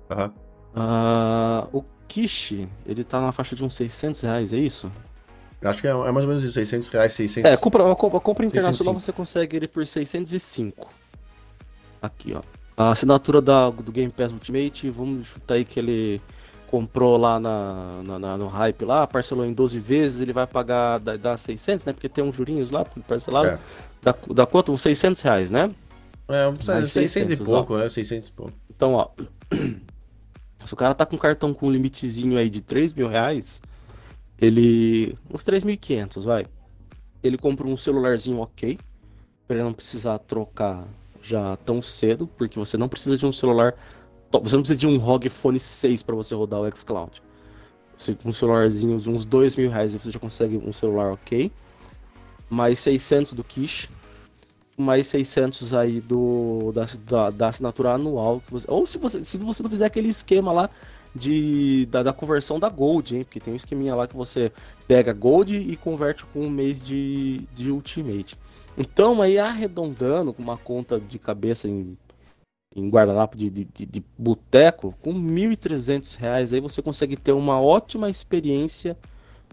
Uhum. 0.10 0.32
Uh, 0.76 1.78
o 1.78 1.84
Kishi, 2.16 2.70
ele 2.86 3.04
tá 3.04 3.20
na 3.20 3.34
faixa 3.34 3.58
de 3.58 3.64
uns 3.66 3.76
600 3.76 4.22
reais, 4.22 4.54
é 4.54 4.58
isso? 4.58 4.90
Acho 5.62 5.82
que 5.82 5.88
é, 5.88 5.90
é 5.90 6.12
mais 6.14 6.24
ou 6.24 6.30
menos 6.30 6.46
isso, 6.46 6.54
600 6.54 6.88
reais, 6.88 7.12
600... 7.12 7.52
É, 7.52 7.58
compra, 7.58 7.92
a 7.92 7.94
compra, 7.94 8.22
compra 8.22 8.46
internacional 8.46 8.94
605. 8.94 9.02
você 9.02 9.12
consegue 9.12 9.58
ele 9.58 9.68
por 9.68 9.86
605. 9.86 10.88
Aqui, 12.02 12.34
ó. 12.34 12.42
A 12.78 12.92
assinatura 12.92 13.42
da, 13.42 13.70
do 13.70 13.92
Game 13.92 14.10
Pass 14.10 14.32
Ultimate, 14.32 14.90
vamos 14.90 15.28
chutar 15.28 15.56
aí 15.56 15.66
que 15.66 15.78
ele 15.78 16.22
comprou 16.68 17.18
lá 17.18 17.38
na, 17.38 18.02
na, 18.02 18.20
na, 18.20 18.38
no 18.38 18.48
hype 18.48 18.86
lá, 18.86 19.06
parcelou 19.06 19.46
em 19.46 19.52
12 19.52 19.78
vezes, 19.78 20.22
ele 20.22 20.32
vai 20.32 20.48
pagar, 20.48 21.00
dá, 21.00 21.18
dá 21.18 21.36
600, 21.36 21.84
né? 21.84 21.92
Porque 21.92 22.08
tem 22.08 22.24
uns 22.24 22.38
jurinhos 22.38 22.72
lá 22.72 22.86
parcelado. 23.06 23.50
É. 23.50 23.60
Dá, 24.02 24.16
dá 24.34 24.46
quanto? 24.46 24.72
Uns 24.72 24.82
600 24.84 25.22
reais, 25.22 25.52
né? 25.52 25.70
É, 26.30 26.48
uns 26.48 26.64
600, 26.64 26.92
600 26.92 27.40
e 27.40 27.44
pouco, 27.44 27.76
ó. 27.76 27.82
é, 27.82 27.90
600 27.90 28.30
e 28.30 28.32
pouco. 28.32 28.54
Então, 28.70 28.94
ó... 28.94 29.10
Se 30.66 30.74
o 30.74 30.78
cara 30.78 30.96
tá 30.96 31.06
com 31.06 31.18
cartão 31.18 31.54
com 31.54 31.68
um 31.68 31.72
limitezinho 31.72 32.38
aí 32.38 32.50
de 32.50 32.62
3 32.62 32.94
mil 32.94 33.08
reais, 33.08 33.62
ele. 34.40 35.16
uns 35.34 35.44
3.500, 35.44 36.24
vai. 36.24 36.46
Ele 37.24 37.38
compra 37.38 37.68
um 37.68 37.78
celularzinho 37.78 38.40
ok, 38.40 38.78
pra 39.48 39.58
ele 39.58 39.64
não 39.64 39.74
precisar 39.74 40.18
trocar 40.20 40.86
já 41.22 41.58
tão 41.58 41.82
cedo, 41.82 42.28
porque 42.28 42.60
você 42.60 42.78
não 42.78 42.88
precisa 42.88 43.18
de 43.18 43.26
um 43.26 43.34
celular. 43.34 43.74
Você 44.32 44.56
não 44.56 44.64
precisa 44.64 44.78
de 44.78 44.88
um 44.88 44.98
ROG 44.98 45.30
Phone 45.30 45.60
6 45.60 46.04
para 46.04 46.16
você 46.16 46.36
rodar 46.36 46.60
o 46.60 46.78
xCloud. 46.78 47.22
Você 47.96 48.14
com 48.14 48.30
um 48.30 48.34
celularzinho 48.34 49.00
de 49.00 49.10
uns 49.10 49.24
2 49.24 49.56
mil 49.56 49.70
reais 49.72 49.94
você 49.94 50.12
já 50.12 50.20
consegue 50.20 50.58
um 50.58 50.74
celular 50.74 51.14
ok. 51.14 51.52
Mais 52.50 52.80
600 52.80 53.34
do 53.34 53.44
Kish 53.44 53.90
mais 54.78 55.08
600 55.08 55.74
aí 55.74 56.02
do, 56.02 56.72
da, 56.74 56.86
da, 57.06 57.30
da 57.30 57.48
assinatura 57.48 57.92
anual. 57.94 58.42
Você, 58.50 58.70
ou 58.70 58.86
se 58.86 58.98
você, 58.98 59.24
se 59.24 59.38
você 59.38 59.64
não 59.64 59.70
fizer 59.70 59.86
aquele 59.86 60.10
esquema 60.10 60.52
lá 60.52 60.70
de, 61.16 61.86
da, 61.88 62.04
da, 62.04 62.14
conversão 62.14 62.60
da 62.60 62.68
Gold, 62.68 63.16
hein? 63.16 63.24
Porque 63.24 63.40
tem 63.40 63.54
um 63.54 63.56
esqueminha 63.56 63.96
lá 63.96 64.08
que 64.08 64.16
você 64.16 64.52
pega 64.88 65.14
Gold 65.14 65.58
e 65.58 65.76
converte 65.78 66.26
com 66.26 66.42
um 66.42 66.50
mês 66.50 66.86
de, 66.86 67.42
de 67.56 67.72
Ultimate. 67.72 68.38
Então, 68.78 69.22
aí 69.22 69.40
arredondando 69.40 70.34
com 70.34 70.44
uma 70.44 70.58
conta 70.58 71.00
de 71.00 71.18
cabeça 71.18 71.70
em, 71.70 71.98
em 72.76 72.90
guardanapo 72.90 73.38
de, 73.38 73.50
de, 73.50 73.64
de, 73.64 73.86
de 73.86 74.04
boteco, 74.18 74.94
com 75.02 75.14
R$ 75.14 75.20
1.300 75.56 76.54
aí 76.54 76.60
você 76.60 76.82
consegue 76.82 77.16
ter 77.16 77.32
uma 77.32 77.62
ótima 77.62 78.10
experiência 78.10 78.98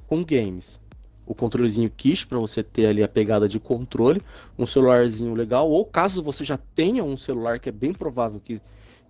com 0.09 0.25
games 0.25 0.82
o 1.27 1.35
controlezinho 1.35 1.91
Kish 1.91 2.25
para 2.25 2.39
você 2.39 2.63
ter 2.63 2.87
ali 2.87 3.03
a 3.03 3.09
pegada 3.09 3.49
de 3.49 3.61
controle, 3.61 4.21
um 4.59 4.67
celularzinho 4.67 5.35
legal, 5.35 5.71
ou 5.71 5.85
caso 5.85 6.23
você 6.23 6.45
já 6.45 6.57
tenha 6.57 7.05
um 7.05 7.17
celular, 7.17 7.59
que 7.59 7.69
é 7.69 7.73
bem 7.73 7.93
provável 7.93 8.41
que, 8.45 8.61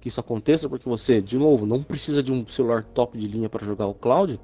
que 0.01 0.09
isso 0.09 0.21
aconteça, 0.21 0.69
porque 0.69 0.89
você, 0.89 1.21
de 1.21 1.39
novo, 1.39 1.67
não 1.67 1.83
precisa 1.83 2.23
de 2.23 2.33
um 2.33 2.47
celular 2.47 2.83
top 2.83 3.19
de 3.19 3.27
linha 3.27 3.49
para 3.49 3.67
jogar 3.67 3.87
o 3.87 3.95
cloud, 3.95 4.39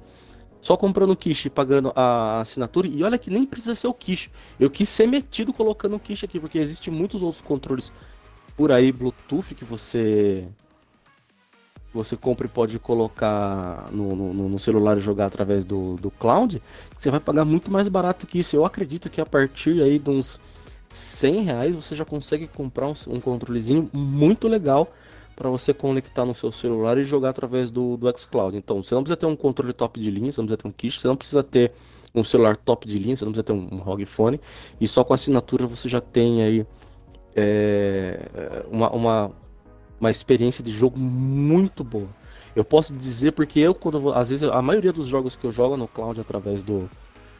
só 0.59 0.75
comprando 0.75 1.11
o 1.11 1.15
Kish 1.15 1.45
e 1.45 1.49
pagando 1.49 1.93
a 1.95 2.41
assinatura, 2.41 2.87
e 2.87 3.03
olha 3.03 3.17
que 3.17 3.29
nem 3.29 3.45
precisa 3.45 3.75
ser 3.75 3.87
o 3.87 3.93
Kish. 3.93 4.29
Eu 4.59 4.69
quis 4.69 4.89
ser 4.89 5.07
metido 5.07 5.53
colocando 5.53 5.95
o 5.95 5.99
Kish 5.99 6.23
aqui, 6.23 6.39
porque 6.39 6.57
existem 6.57 6.93
muitos 6.93 7.23
outros 7.23 7.41
controles 7.41 7.91
por 8.57 8.71
aí, 8.71 8.91
Bluetooth, 8.91 9.55
que 9.55 9.63
você 9.63 10.45
você 11.93 12.15
compra 12.15 12.45
e 12.45 12.49
pode 12.49 12.77
colocar 12.79 13.89
no, 13.91 14.15
no, 14.15 14.49
no, 14.49 14.59
celular 14.59 14.97
e 14.97 15.01
jogar 15.01 15.25
através 15.25 15.65
do, 15.65 15.95
do 15.95 16.11
cloud, 16.11 16.61
você 16.95 17.09
vai 17.09 17.19
pagar 17.19 17.45
muito 17.45 17.71
mais 17.71 17.87
barato 17.87 18.27
que 18.27 18.39
isso. 18.39 18.55
Eu 18.55 18.65
acredito 18.65 19.09
que 19.09 19.19
a 19.19 19.25
partir 19.25 19.81
aí 19.81 19.97
de 19.97 20.09
uns 20.09 20.39
100 20.89 21.43
reais 21.43 21.75
você 21.75 21.95
já 21.95 22.05
consegue 22.05 22.47
comprar 22.47 22.87
um, 22.87 22.93
um 23.07 23.19
controlezinho 23.19 23.89
muito 23.93 24.47
legal 24.47 24.91
para 25.35 25.49
você 25.49 25.73
conectar 25.73 26.25
no 26.25 26.35
seu 26.35 26.51
celular 26.51 26.97
e 26.97 27.05
jogar 27.05 27.29
através 27.29 27.71
do, 27.71 27.95
do 27.95 28.11
xCloud. 28.17 28.57
Então, 28.57 28.83
você 28.83 28.93
não 28.93 29.01
precisa 29.01 29.15
ter 29.15 29.25
um 29.25 29.37
controle 29.37 29.71
top 29.71 29.97
de 29.97 30.11
linha, 30.11 30.31
você 30.33 30.41
não 30.41 30.47
precisa 30.47 30.61
ter 30.61 30.67
um 30.67 30.71
kit, 30.71 30.99
você 30.99 31.07
não 31.07 31.15
precisa 31.15 31.43
ter 31.43 31.71
um 32.13 32.25
celular 32.25 32.57
top 32.57 32.85
de 32.85 32.99
linha, 32.99 33.15
você 33.15 33.23
não 33.23 33.31
precisa 33.31 33.43
ter 33.43 33.53
um, 33.53 33.69
um 33.71 33.77
ROG 33.77 34.05
Phone, 34.05 34.39
e 34.81 34.87
só 34.87 35.01
com 35.01 35.13
assinatura 35.13 35.65
você 35.65 35.87
já 35.87 36.01
tem 36.01 36.43
aí 36.43 36.67
é, 37.35 38.65
uma, 38.69 38.89
uma 38.91 39.31
uma 39.99 40.11
experiência 40.11 40.63
de 40.63 40.71
jogo 40.71 40.99
muito 40.99 41.83
boa. 41.83 42.07
Eu 42.55 42.63
posso 42.63 42.93
dizer 42.93 43.31
porque 43.33 43.59
eu, 43.59 43.75
quando 43.75 44.13
às 44.13 44.29
vezes, 44.29 44.47
a 44.49 44.61
maioria 44.61 44.91
dos 44.91 45.07
jogos 45.07 45.35
que 45.35 45.45
eu 45.45 45.51
jogo 45.51 45.77
no 45.77 45.87
cloud 45.87 46.19
através 46.19 46.63
do, 46.63 46.89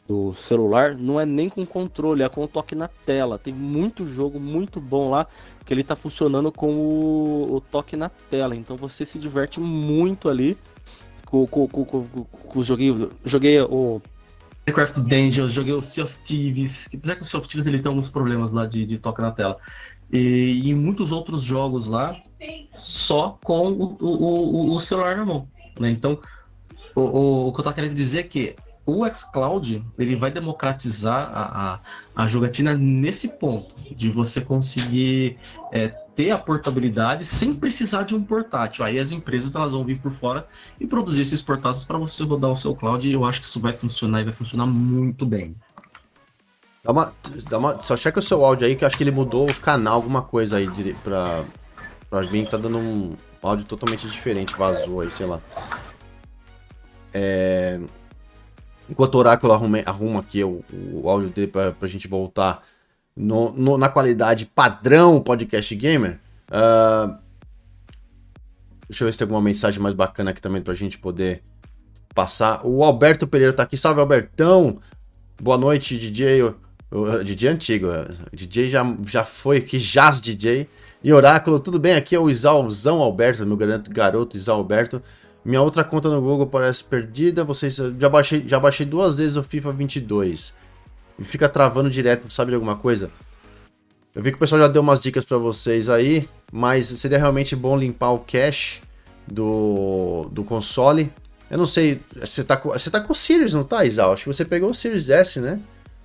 do 0.07 0.34
celular 0.34 0.95
não 0.95 1.20
é 1.20 1.26
nem 1.26 1.49
com 1.49 1.66
controle, 1.66 2.24
é 2.24 2.30
com 2.30 2.43
o 2.43 2.47
toque 2.47 2.76
na 2.76 2.88
tela. 2.88 3.38
Tem 3.38 3.53
muito 3.53 4.07
jogo 4.07 4.39
muito 4.39 4.80
bom 4.80 5.10
lá 5.10 5.28
que 5.66 5.74
ele 5.74 5.84
tá 5.84 5.95
funcionando 5.95 6.51
com 6.51 6.76
o, 6.76 7.55
o 7.55 7.62
toque 7.62 7.95
na 7.95 8.10
tela. 8.10 8.55
Então 8.55 8.76
você 8.76 9.05
se 9.05 9.20
diverte 9.20 9.60
muito 9.60 10.30
ali 10.30 10.57
com, 11.26 11.45
com, 11.47 11.68
com, 11.68 11.86
com, 11.86 12.03
com 12.03 12.60
os 12.60 12.66
joguinhos. 12.66 13.10
Joguei 13.26 13.62
o 13.62 14.01
Minecraft 14.66 15.01
Dungeons, 15.01 15.51
joguei 15.51 15.74
o 15.74 15.82
Sea 15.82 16.03
of 16.03 16.18
Thieves, 16.24 16.88
que 16.88 16.97
apesar 16.97 17.16
que 17.16 17.24
o 17.24 17.26
Sea 17.26 17.39
of 17.39 17.47
Thieves 17.47 17.68
ele 17.68 17.80
tem 17.80 17.89
alguns 17.89 18.10
problemas 18.10 18.51
lá 18.51 18.66
de, 18.66 18.86
de 18.86 18.97
toque 18.97 19.22
na 19.22 19.32
tela. 19.32 19.57
E, 20.12 20.62
e 20.64 20.74
muitos 20.74 21.12
outros 21.12 21.43
jogos 21.43 21.88
lá 21.88 22.18
só 22.78 23.38
com 23.44 23.70
o, 23.72 23.98
o, 24.00 24.76
o, 24.76 24.80
celular 24.80 25.18
na 25.18 25.26
mão. 25.26 25.48
Né? 25.80 25.90
Então, 25.90 26.20
o, 26.96 27.02
o, 27.02 27.48
o, 27.48 27.54
que 27.54 27.60
eu 27.60 27.64
tô 27.64 27.74
querendo 27.74 27.96
dizer 27.96 28.20
é 28.20 28.24
que 28.24 28.56
o 28.86 29.06
xCloud 29.14 29.84
ele 29.98 30.16
vai 30.16 30.32
democratizar 30.32 31.30
a, 31.32 31.74
a, 32.16 32.24
a, 32.24 32.28
jogatina 32.28 32.74
nesse 32.74 33.28
ponto, 33.28 33.76
de 33.96 34.10
você 34.10 34.42
conseguir 34.42 35.38
é, 35.72 35.90
ter 36.16 36.32
a 36.32 36.38
portabilidade 36.38 37.24
sem 37.24 37.54
precisar 37.54 38.04
de 38.04 38.16
um 38.16 38.24
portátil. 38.24 38.84
Aí 38.84 38.98
as 38.98 39.12
empresas 39.12 39.54
elas 39.54 39.74
vão 39.74 39.84
vir 39.84 40.00
por 40.00 40.12
fora 40.12 40.48
e 40.80 40.88
produzir 40.88 41.22
esses 41.22 41.42
portáteis 41.42 41.84
para 41.84 41.98
você 41.98 42.24
rodar 42.24 42.52
o 42.52 42.56
seu 42.56 42.76
cloud 42.76 43.08
e 43.08 43.14
eu 43.14 43.26
acho 43.26 43.40
que 43.40 43.46
isso 43.46 43.60
vai 43.60 43.74
funcionar 43.74 44.22
e 44.22 44.26
vai 44.26 44.34
funcionar 44.34 44.66
muito 44.66 45.26
bem. 45.26 45.56
Dá 46.84 46.92
uma, 46.92 47.14
dá 47.50 47.58
uma, 47.58 47.82
só 47.82 47.96
checa 47.96 48.20
o 48.20 48.24
seu 48.24 48.44
áudio 48.44 48.66
aí, 48.66 48.76
que 48.76 48.84
eu 48.84 48.88
acho 48.88 48.98
que 48.98 49.04
ele 49.04 49.12
mudou 49.12 49.50
o 49.50 49.56
canal, 49.56 49.96
alguma 49.96 50.22
coisa 50.22 50.58
aí 50.58 50.68
de, 50.68 50.96
mim. 52.32 52.45
Tá 52.45 52.57
dando 52.57 52.78
um 52.78 53.16
áudio 53.41 53.66
totalmente 53.66 54.07
diferente, 54.07 54.55
vazou 54.55 55.01
aí, 55.01 55.12
sei 55.12 55.26
lá. 55.26 55.41
É... 57.14 57.80
Enquanto 58.89 59.16
o 59.16 59.18
Oráculo 59.20 59.53
arruma, 59.53 59.80
arruma 59.86 60.20
aqui 60.20 60.43
o, 60.43 60.64
o 60.72 61.10
áudio 61.10 61.30
dele 61.30 61.47
pra, 61.47 61.72
pra 61.72 61.88
gente 61.88 62.07
voltar 62.07 62.64
no, 63.16 63.51
no, 63.51 63.78
na 63.78 63.89
qualidade 63.89 64.45
padrão 64.45 65.22
podcast 65.22 65.74
gamer. 65.76 66.20
Uh... 66.49 67.16
Deixa 68.89 69.03
eu 69.03 69.07
ver 69.07 69.12
se 69.12 69.20
tem 69.20 69.26
alguma 69.26 69.41
mensagem 69.41 69.80
mais 69.80 69.93
bacana 69.93 70.32
aqui 70.32 70.41
também 70.41 70.64
pra 70.64 70.74
gente 70.74 70.97
poder 70.97 71.43
passar. 72.16 72.66
O 72.66 72.84
Alberto 72.84 73.28
Pereira 73.28 73.53
tá 73.53 73.64
aqui. 73.64 73.78
Salve, 73.78 73.99
Albertão! 73.99 74.80
Boa 75.39 75.57
noite, 75.57 75.97
DJ. 75.97 76.41
O 76.91 77.24
DJ 77.24 77.49
antigo, 77.49 77.91
é. 77.91 78.07
DJ 78.34 78.68
já, 78.68 78.84
já 79.05 79.24
foi 79.24 79.57
aqui, 79.57 79.78
Jazz 79.78 80.20
DJ. 80.20 80.68
E 81.02 81.14
Oráculo, 81.14 81.62
tudo 81.62 81.80
bem? 81.80 81.95
Aqui 81.95 82.14
é 82.14 82.20
o 82.20 82.30
Isalzão 82.30 83.02
Alberto, 83.02 83.45
meu 83.45 83.58
garoto 83.89 84.36
Isal 84.36 84.58
Alberto. 84.58 85.02
Minha 85.45 85.62
outra 85.62 85.82
conta 85.82 86.10
no 86.10 86.22
Google 86.22 86.47
parece 86.47 86.84
perdida. 86.84 87.45
Vocês 87.45 87.78
já 87.97 88.10
baixei, 88.10 88.43
já 88.45 88.60
baixei 88.60 88.86
duas 88.86 89.18
vezes 89.18 89.38
o 89.38 89.43
FIFA 89.43 89.72
22 89.72 90.54
e 91.18 91.24
fica 91.24 91.47
travando 91.47 91.89
direto. 91.89 92.30
Sabe 92.30 92.52
de 92.52 92.56
alguma 92.56 92.76
coisa? 92.76 93.10
Eu 94.14 94.22
vi 94.22 94.32
que 94.32 94.36
o 94.36 94.39
pessoal 94.39 94.60
já 94.60 94.68
deu 94.68 94.82
umas 94.82 95.00
dicas 95.00 95.24
para 95.24 95.38
vocês 95.38 95.88
aí, 95.88 96.28
mas 96.52 96.88
seria 96.88 97.18
realmente 97.18 97.56
bom 97.56 97.78
limpar 97.78 98.12
o 98.12 98.20
cache 98.20 98.82
do, 99.26 100.28
do 100.34 100.43
console. 100.43 101.14
Eu 101.50 101.58
não 101.58 101.66
sei, 101.66 102.02
você 102.20 102.43
tá, 102.43 102.58
você 102.58 102.91
tá 102.91 103.00
com 103.00 103.14
o 103.14 103.16
Series, 103.16 103.54
não 103.54 103.64
tá, 103.64 103.86
Isal? 103.86 104.12
Acho 104.12 104.24
que 104.24 104.34
você 104.34 104.43
pegou 104.43 104.70
o 104.70 104.74
Series 104.74 105.10
S, 105.10 105.39
né? 105.39 105.62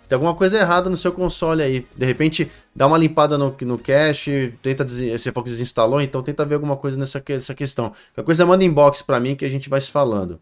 Tem 0.09 0.16
alguma 0.16 0.34
coisa 0.34 0.59
errada 0.59 0.90
no 0.90 0.96
seu 0.96 1.12
console 1.12 1.62
aí. 1.62 1.86
De 1.96 2.05
repente, 2.05 2.50
dá 2.74 2.86
uma 2.86 2.98
limpada 2.98 3.38
no, 3.38 3.57
no 3.62 3.78
cache, 3.78 4.55
tenta 4.62 4.86
você 4.86 5.32
falou 5.32 5.44
que 5.44 5.50
desinstalou, 5.50 6.00
então 6.00 6.22
tenta 6.22 6.44
ver 6.44 6.57
alguma 6.57 6.76
coisa 6.76 6.98
nessa, 6.98 7.22
nessa 7.28 7.55
questão. 7.55 7.92
Qualquer 8.14 8.24
coisa 8.24 8.46
manda 8.46 8.64
inbox 8.64 9.02
para 9.02 9.18
mim 9.18 9.34
que 9.34 9.44
a 9.44 9.48
gente 9.48 9.70
vai 9.70 9.80
se 9.80 9.90
falando. 9.90 10.38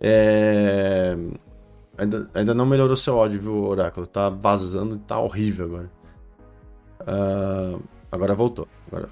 É... 0.00 1.16
Ainda, 1.96 2.30
ainda 2.34 2.54
não 2.54 2.66
melhorou 2.66 2.96
seu 2.96 3.20
áudio, 3.20 3.40
viu, 3.40 3.64
Oráculo? 3.64 4.06
Tá 4.06 4.28
vazando, 4.28 4.96
tá 4.96 5.18
horrível 5.18 5.66
agora. 5.66 5.90
Uh... 7.00 7.94
Agora 8.14 8.32
voltou. 8.32 8.68
Agora, 8.86 9.08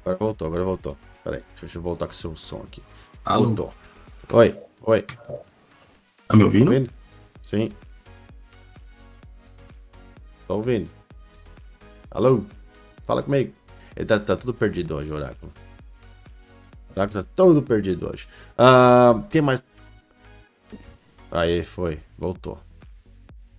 agora 0.00 0.16
voltou, 0.18 0.48
agora 0.48 0.64
voltou. 0.64 0.96
Pera 1.22 1.36
aí, 1.36 1.42
deixa 1.60 1.76
eu 1.76 1.82
voltar 1.82 2.06
com 2.06 2.12
o 2.12 2.14
seu 2.14 2.34
som 2.34 2.62
aqui. 2.64 2.82
Alô? 3.22 3.44
Voltou. 3.44 3.74
Oi, 4.32 4.56
oi. 4.80 5.02
Tá 6.26 6.34
me 6.34 6.42
ouvindo? 6.42 6.64
Tá 6.64 6.70
ouvindo? 6.70 6.90
Sim. 7.42 7.70
Tá 10.46 10.54
ouvindo? 10.54 10.88
Alô? 12.10 12.42
Fala 13.04 13.22
comigo. 13.22 13.52
Ele 13.96 14.06
tá, 14.06 14.18
tá 14.18 14.36
tudo 14.36 14.54
perdido 14.54 14.94
hoje, 14.94 15.10
o 15.10 15.14
Oráculo. 15.16 15.52
O 16.90 16.92
Oráculo 16.92 17.22
tá 17.22 17.28
todo 17.34 17.62
perdido 17.62 18.08
hoje. 18.12 18.28
Uh, 18.58 19.22
quem 19.28 19.40
mais? 19.42 19.62
Aí, 21.30 21.64
foi. 21.64 21.98
Voltou. 22.16 22.58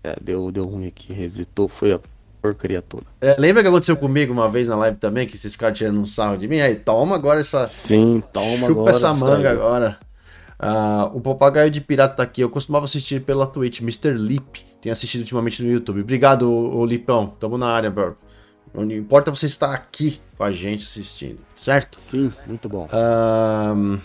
É, 0.03 0.15
deu, 0.21 0.51
deu 0.51 0.65
ruim 0.65 0.87
aqui. 0.87 1.11
Resetou, 1.11 1.67
foi 1.67 1.93
a 1.93 1.99
porcaria 2.41 2.81
toda. 2.81 3.05
É, 3.19 3.35
lembra 3.37 3.61
que 3.61 3.67
aconteceu 3.67 3.97
comigo 3.97 4.31
uma 4.31 4.49
vez 4.49 4.69
na 4.69 4.75
live 4.75 4.97
também? 4.97 5.27
Que 5.27 5.35
esses 5.35 5.55
caras 5.55 5.77
tirando 5.77 5.99
um 5.99 6.05
sarro 6.05 6.37
de 6.37 6.47
mim? 6.47 6.61
Aí, 6.61 6.75
toma 6.75 7.15
agora 7.15 7.41
essa. 7.41 7.67
Sim, 7.67 8.23
toma 8.31 8.67
Chupa 8.67 8.71
agora. 8.71 8.91
essa 8.91 9.13
manga 9.13 9.51
agora. 9.51 9.99
Uh, 10.59 11.17
o 11.17 11.21
Papagaio 11.21 11.69
de 11.69 11.81
Pirata 11.81 12.15
tá 12.15 12.23
aqui. 12.23 12.41
Eu 12.41 12.49
costumava 12.49 12.85
assistir 12.85 13.21
pela 13.21 13.45
Twitch. 13.45 13.81
Mr. 13.81 14.13
Lip 14.13 14.66
tem 14.81 14.91
assistido 14.91 15.21
ultimamente 15.21 15.61
no 15.63 15.71
YouTube. 15.71 16.01
Obrigado, 16.01 16.49
ô, 16.49 16.85
Lipão. 16.85 17.33
Tamo 17.39 17.57
na 17.57 17.67
área, 17.67 17.89
bro. 17.89 18.17
Não 18.73 18.91
importa 18.91 19.31
você 19.31 19.47
estar 19.47 19.73
aqui 19.73 20.21
com 20.37 20.43
a 20.43 20.51
gente 20.51 20.83
assistindo, 20.83 21.39
certo? 21.55 21.99
Sim, 21.99 22.31
muito 22.45 22.69
bom. 22.69 22.87
Uh, 22.87 23.99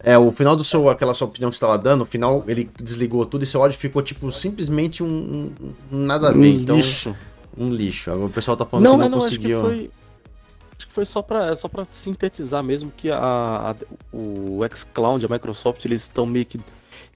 é, 0.00 0.18
o 0.18 0.30
final 0.30 0.54
do 0.54 0.62
seu, 0.62 0.90
aquela 0.90 1.14
sua 1.14 1.26
opinião 1.26 1.48
que 1.48 1.56
você 1.56 1.64
estava 1.64 1.78
dando, 1.78 2.02
o 2.02 2.06
final 2.06 2.44
ele 2.46 2.70
desligou 2.78 3.24
tudo 3.24 3.44
e 3.44 3.46
seu 3.46 3.62
áudio 3.62 3.78
ficou, 3.78 4.02
tipo, 4.02 4.30
simplesmente 4.30 5.02
um, 5.02 5.52
um 5.90 5.96
nada 5.96 6.28
a 6.28 6.32
ver. 6.32 6.38
Um 6.38 6.44
então, 6.44 6.76
lixo. 6.76 7.16
Um 7.56 7.70
lixo. 7.70 8.12
O 8.12 8.28
pessoal 8.28 8.56
tá 8.56 8.66
falando 8.66 8.84
não, 8.84 8.92
que 8.92 8.98
não, 8.98 9.08
não 9.08 9.18
conseguiu. 9.20 9.60
Acho 9.60 9.68
que 9.70 9.76
foi 9.76 9.90
Acho 10.76 10.86
que 10.86 10.92
foi 10.92 11.04
só 11.06 11.22
para 11.22 11.56
só 11.56 11.68
para 11.68 11.86
sintetizar 11.90 12.62
mesmo 12.62 12.92
que 12.94 13.10
a, 13.10 13.18
a, 13.18 13.74
o 14.12 14.60
xCloud, 14.74 15.24
a 15.24 15.28
Microsoft, 15.28 15.82
eles 15.86 16.02
estão 16.02 16.26
meio 16.26 16.44
que 16.44 16.60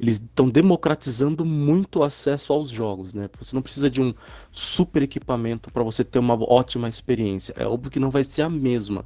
eles 0.01 0.15
estão 0.15 0.49
democratizando 0.49 1.45
muito 1.45 1.99
o 1.99 2.03
acesso 2.03 2.55
aos 2.55 2.71
jogos, 2.71 3.13
né? 3.13 3.29
Você 3.39 3.55
não 3.55 3.61
precisa 3.61 3.91
de 3.91 4.01
um 4.01 4.15
super 4.51 5.03
equipamento 5.03 5.71
para 5.71 5.83
você 5.83 6.03
ter 6.03 6.19
uma 6.19 6.35
ótima 6.51 6.89
experiência. 6.89 7.53
É 7.55 7.67
óbvio 7.67 7.91
que 7.91 8.01
não 8.01 8.11
vai 8.11 8.25
ser 8.25 8.41
a 8.41 8.49
mesma, 8.49 9.05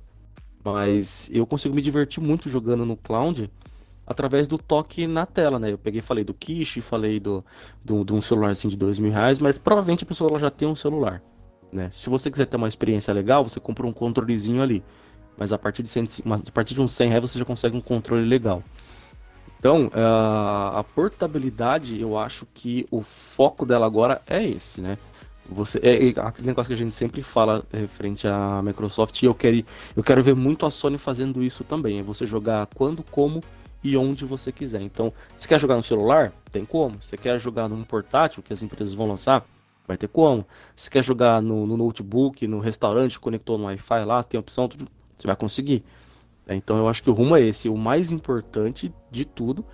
mas 0.65 1.29
eu 1.33 1.45
consigo 1.45 1.75
me 1.75 1.83
divertir 1.83 2.23
muito 2.23 2.49
jogando 2.49 2.87
no 2.87 2.97
cloud 2.97 3.51
através 4.07 4.47
do 4.47 4.57
toque 4.57 5.05
na 5.09 5.27
tela, 5.27 5.59
né? 5.59 5.73
Eu 5.73 5.79
peguei, 5.79 6.01
falei 6.01 6.23
do 6.23 6.33
Kish, 6.33 6.79
falei 6.81 7.19
do, 7.19 7.45
do, 7.85 8.05
de 8.05 8.13
um 8.13 8.23
celular 8.23 8.51
assim 8.51 8.69
de 8.69 8.77
dois 8.77 8.97
mil 8.97 9.11
reais, 9.11 9.41
mas 9.41 9.59
provavelmente 9.59 10.05
a 10.05 10.07
pessoa 10.07 10.39
já 10.39 10.51
tem 10.51 10.69
um 10.69 10.77
celular. 10.77 11.21
Né? 11.73 11.89
Se 11.91 12.09
você 12.09 12.31
quiser 12.31 12.47
ter 12.47 12.57
uma 12.57 12.69
experiência 12.69 13.13
legal, 13.13 13.43
você 13.43 13.59
compra 13.59 13.85
um 13.85 13.93
controlezinho 13.93 14.63
ali. 14.63 14.85
Mas 15.37 15.53
a 15.53 15.59
partir 15.59 15.83
de, 15.83 15.91
100, 15.91 16.09
a 16.49 16.53
partir 16.53 16.75
de 16.75 16.81
uns 16.81 16.93
100 16.93 17.09
reais 17.09 17.31
você 17.31 17.39
já 17.41 17.45
consegue 17.45 17.77
um 17.77 17.81
controle 17.81 18.25
legal. 18.25 18.63
Então, 19.65 19.91
a, 19.95 20.81
a 20.81 20.85
portabilidade, 20.85 21.99
eu 21.99 22.19
acho 22.19 22.47
que 22.53 22.87
o 22.91 23.01
foco 23.03 23.65
dela 23.65 23.87
agora 23.87 24.21
é 24.27 24.45
esse, 24.45 24.83
né? 24.83 24.99
Você, 25.47 25.79
é, 25.83 26.07
é 26.07 26.11
aquele 26.21 26.49
negócio 26.49 26.69
que 26.69 26.75
a 26.75 26.77
gente 26.77 26.93
sempre 26.93 27.23
fala 27.23 27.65
referente 27.73 28.29
à 28.29 28.61
Microsoft, 28.62 29.23
e 29.23 29.25
eu 29.25 29.35
quero, 29.35 29.65
eu 29.97 30.03
quero 30.03 30.23
ver 30.23 30.35
muito 30.35 30.67
a 30.67 30.71
Sony 30.71 30.99
fazendo 30.99 31.43
isso 31.43 31.65
também. 31.65 31.99
É 31.99 32.03
você 32.03 32.27
jogar 32.27 32.67
quando, 32.75 33.03
como 33.05 33.43
e 33.83 33.97
onde 33.97 34.27
você 34.27 34.53
quiser. 34.53 34.83
Então, 34.83 35.11
se 35.35 35.49
quer 35.49 35.59
jogar 35.59 35.77
no 35.77 35.83
celular, 35.83 36.31
tem 36.53 36.67
como. 36.67 37.01
Se 37.01 37.17
quer 37.17 37.41
jogar 37.41 37.67
num 37.67 37.83
portátil 37.85 38.43
que 38.43 38.53
as 38.53 38.62
empresas 38.62 38.93
vão 38.93 39.09
lançar, 39.09 39.47
Vai 39.87 39.99
ter 39.99 40.09
como. 40.09 40.47
Se 40.75 40.89
quer 40.89 41.05
jogar 41.05 41.43
no, 41.43 41.67
no 41.67 41.77
notebook, 41.77 42.47
no 42.47 42.59
restaurante, 42.59 43.21
conectou 43.21 43.59
no 43.59 43.65
Wi-Fi 43.65 44.05
lá, 44.07 44.23
tem 44.23 44.41
opção, 44.41 44.67
tudo, 44.67 44.89
você 45.19 45.27
vai 45.27 45.37
conseguir. 45.37 45.85
É, 46.47 46.55
então 46.55 46.77
eu 46.77 46.89
acho 46.89 47.03
que 47.03 47.11
o 47.11 47.13
rumo 47.13 47.37
é 47.37 47.41
esse. 47.41 47.69
O 47.69 47.77
mais 47.77 48.11
importante 48.11 48.93
de 49.11 49.25
tudo 49.25 49.65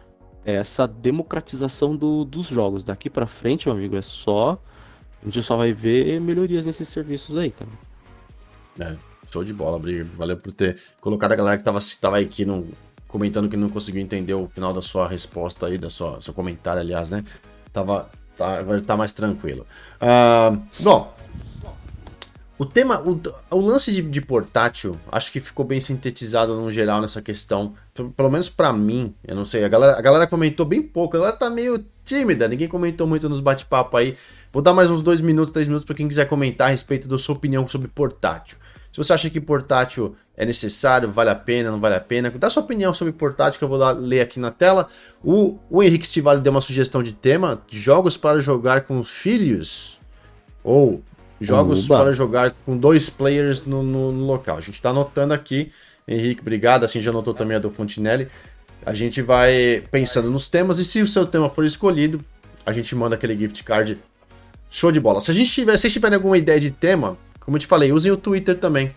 é 0.44 0.54
essa 0.54 0.86
democratização 0.86 1.96
do, 1.96 2.24
dos 2.24 2.46
jogos. 2.46 2.84
Daqui 2.84 3.10
para 3.10 3.26
frente, 3.26 3.68
meu 3.68 3.76
amigo, 3.76 3.96
é 3.96 4.02
só. 4.02 4.60
A 5.20 5.24
gente 5.24 5.42
só 5.42 5.56
vai 5.56 5.72
ver 5.72 6.20
melhorias 6.20 6.64
nesses 6.64 6.88
serviços 6.88 7.36
aí 7.36 7.50
também. 7.50 7.78
É, 8.78 8.96
show 9.30 9.44
de 9.44 9.52
bola, 9.52 9.78
Briga. 9.78 10.06
Valeu 10.16 10.36
por 10.36 10.52
ter 10.52 10.78
colocado 11.00 11.32
a 11.32 11.36
galera 11.36 11.58
que 11.58 11.64
tava, 11.64 11.78
tava 12.00 12.18
aqui 12.18 12.44
no, 12.44 12.68
comentando 13.10 13.48
que 13.48 13.56
não 13.56 13.68
conseguiu 13.68 14.00
entender 14.00 14.34
o 14.34 14.48
final 14.48 14.72
da 14.72 14.80
sua 14.80 15.08
resposta 15.08 15.66
aí, 15.66 15.76
da 15.76 15.90
sua 15.90 16.20
seu 16.20 16.32
comentário, 16.32 16.80
aliás, 16.80 17.10
né? 17.10 17.24
Tava, 17.72 18.08
tá, 18.36 18.58
tá 18.86 18.96
mais 18.96 19.12
tranquilo. 19.12 19.66
Uh, 20.00 20.62
bom, 20.80 21.14
o 22.60 22.66
tema, 22.66 23.00
o, 23.00 23.18
o 23.50 23.58
lance 23.58 23.90
de, 23.90 24.02
de, 24.02 24.20
portátil, 24.20 24.94
acho 25.10 25.32
que 25.32 25.40
ficou 25.40 25.64
bem 25.64 25.80
sintetizado 25.80 26.54
no 26.54 26.70
geral 26.70 27.00
nessa 27.00 27.22
questão. 27.22 27.72
Pelo 28.14 28.30
menos 28.30 28.50
para 28.50 28.70
mim, 28.70 29.14
eu 29.26 29.34
não 29.34 29.46
sei. 29.46 29.64
A 29.64 29.68
galera, 29.68 29.98
a 29.98 30.02
galera 30.02 30.26
comentou 30.26 30.66
bem 30.66 30.82
pouco, 30.82 31.16
a 31.16 31.20
galera 31.20 31.36
tá 31.38 31.48
meio 31.48 31.82
tímida, 32.04 32.46
ninguém 32.46 32.68
comentou 32.68 33.06
muito 33.06 33.30
nos 33.30 33.40
bate-papo 33.40 33.96
aí. 33.96 34.14
Vou 34.52 34.60
dar 34.60 34.74
mais 34.74 34.90
uns 34.90 35.00
dois 35.00 35.22
minutos, 35.22 35.54
três 35.54 35.66
minutos 35.66 35.86
para 35.86 35.96
quem 35.96 36.06
quiser 36.06 36.26
comentar 36.26 36.66
a 36.66 36.70
respeito 36.70 37.08
da 37.08 37.18
sua 37.18 37.34
opinião 37.34 37.66
sobre 37.66 37.88
portátil. 37.88 38.58
Se 38.92 38.98
você 38.98 39.14
acha 39.14 39.30
que 39.30 39.40
portátil 39.40 40.14
é 40.36 40.44
necessário, 40.44 41.10
vale 41.10 41.30
a 41.30 41.34
pena, 41.34 41.70
não 41.70 41.80
vale 41.80 41.94
a 41.94 42.00
pena, 42.00 42.28
dá 42.28 42.50
sua 42.50 42.62
opinião 42.62 42.92
sobre 42.92 43.14
portátil 43.14 43.58
que 43.58 43.64
eu 43.64 43.70
vou 43.70 43.78
ler 43.94 44.20
aqui 44.20 44.38
na 44.38 44.50
tela. 44.50 44.86
O, 45.24 45.58
o 45.70 45.82
Henrique 45.82 46.06
Stivali 46.06 46.42
deu 46.42 46.52
uma 46.52 46.60
sugestão 46.60 47.02
de 47.02 47.14
tema: 47.14 47.62
jogos 47.70 48.18
para 48.18 48.38
jogar 48.38 48.82
com 48.82 49.02
filhos 49.02 49.98
ou 50.62 51.02
jogos 51.40 51.84
Uba. 51.86 52.00
para 52.00 52.12
jogar 52.12 52.54
com 52.66 52.76
dois 52.76 53.08
players 53.08 53.64
no, 53.64 53.82
no, 53.82 54.12
no 54.12 54.26
local. 54.26 54.58
A 54.58 54.60
gente 54.60 54.74
está 54.74 54.90
anotando 54.90 55.32
aqui. 55.32 55.72
Henrique, 56.06 56.40
obrigado. 56.40 56.84
Assim 56.84 57.00
já 57.00 57.10
anotou 57.10 57.32
também 57.32 57.56
a 57.56 57.60
do 57.60 57.70
Fontinelli. 57.70 58.28
A 58.84 58.94
gente 58.94 59.22
vai 59.22 59.82
pensando 59.90 60.30
nos 60.30 60.48
temas 60.48 60.78
e 60.78 60.84
se 60.84 61.00
o 61.00 61.06
seu 61.06 61.26
tema 61.26 61.50
for 61.50 61.64
escolhido, 61.64 62.24
a 62.64 62.72
gente 62.72 62.94
manda 62.94 63.14
aquele 63.14 63.36
gift 63.36 63.62
card 63.64 63.98
show 64.70 64.92
de 64.92 65.00
bola. 65.00 65.20
Se 65.20 65.30
a 65.30 65.34
gente 65.34 65.50
tiver, 65.50 65.72
se 65.72 65.82
vocês 65.82 65.92
tiverem 65.92 66.16
alguma 66.16 66.38
ideia 66.38 66.60
de 66.60 66.70
tema, 66.70 67.16
como 67.40 67.56
eu 67.56 67.60
te 67.60 67.66
falei, 67.66 67.92
usem 67.92 68.12
o 68.12 68.16
Twitter 68.16 68.56
também. 68.56 68.94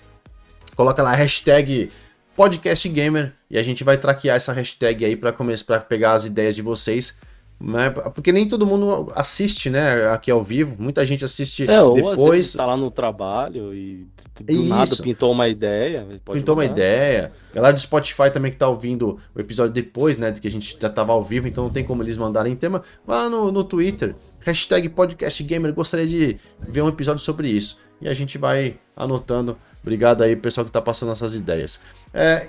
Coloca 0.76 1.02
lá 1.04 1.12
a 1.12 1.16
hashtag 1.16 1.92
podcastgamer 2.36 3.34
e 3.50 3.58
a 3.58 3.64
gente 3.64 3.84
vai 3.84 3.98
traquear 3.98 4.38
essa 4.38 4.54
hashtag 4.54 5.06
aí 5.06 5.16
para 5.16 5.32
começar 5.32 5.66
para 5.66 5.80
pegar 5.80 6.14
as 6.14 6.26
ideias 6.26 6.56
de 6.56 6.62
vocês. 6.62 7.16
Né? 7.64 7.90
Porque 7.90 8.34
nem 8.34 8.46
todo 8.46 8.68
mundo 8.68 9.10
assiste, 9.16 9.70
né, 9.70 10.10
aqui 10.10 10.30
ao 10.30 10.44
vivo. 10.44 10.76
Muita 10.78 11.06
gente 11.06 11.24
assiste 11.24 11.70
é, 11.70 11.82
ou 11.82 11.94
depois. 11.94 12.48
Você 12.48 12.58
tá 12.58 12.66
lá 12.66 12.76
no 12.76 12.92
trabalho 12.92 13.74
e 13.74 14.06
do 14.42 14.52
Isso. 14.52 14.68
nada 14.68 14.96
pintou 14.98 15.32
uma 15.32 15.48
ideia. 15.48 16.06
pintou 16.34 16.56
uma 16.56 16.66
ideia. 16.66 17.32
Galera 17.54 17.74
do 17.74 17.80
Spotify 17.80 18.30
também 18.30 18.52
que 18.52 18.58
tá 18.58 18.68
ouvindo 18.68 19.18
o 19.34 19.40
episódio 19.40 19.72
depois, 19.72 20.18
né, 20.18 20.30
de 20.30 20.42
que 20.42 20.48
a 20.48 20.52
gente 20.52 20.78
já 20.78 20.90
tava 20.90 21.14
ao 21.14 21.24
vivo, 21.24 21.48
então 21.48 21.64
não 21.64 21.72
tem 21.72 21.86
como 21.86 22.04
eles 22.04 22.18
mandarem 22.18 22.54
tema. 22.54 22.84
Vá 23.08 23.30
no, 23.30 23.50
no 23.50 23.64
Twitter, 23.64 24.14
hashtag 24.42 24.90
podcastgamer, 24.90 25.74
gostaria 25.74 26.06
de 26.06 26.38
ver 26.68 26.82
um 26.82 26.90
episódio 26.90 27.24
sobre 27.24 27.48
isso. 27.48 27.78
E 28.02 28.10
a 28.10 28.14
gente 28.14 28.38
vai 28.38 28.76
anotando. 28.94 29.58
Obrigado 29.82 30.22
aí, 30.22 30.36
pessoal 30.36 30.66
que 30.66 30.72
tá 30.72 30.82
passando 30.82 31.14
essas 31.14 31.34
ideias. 31.34 31.80
É, 32.14 32.48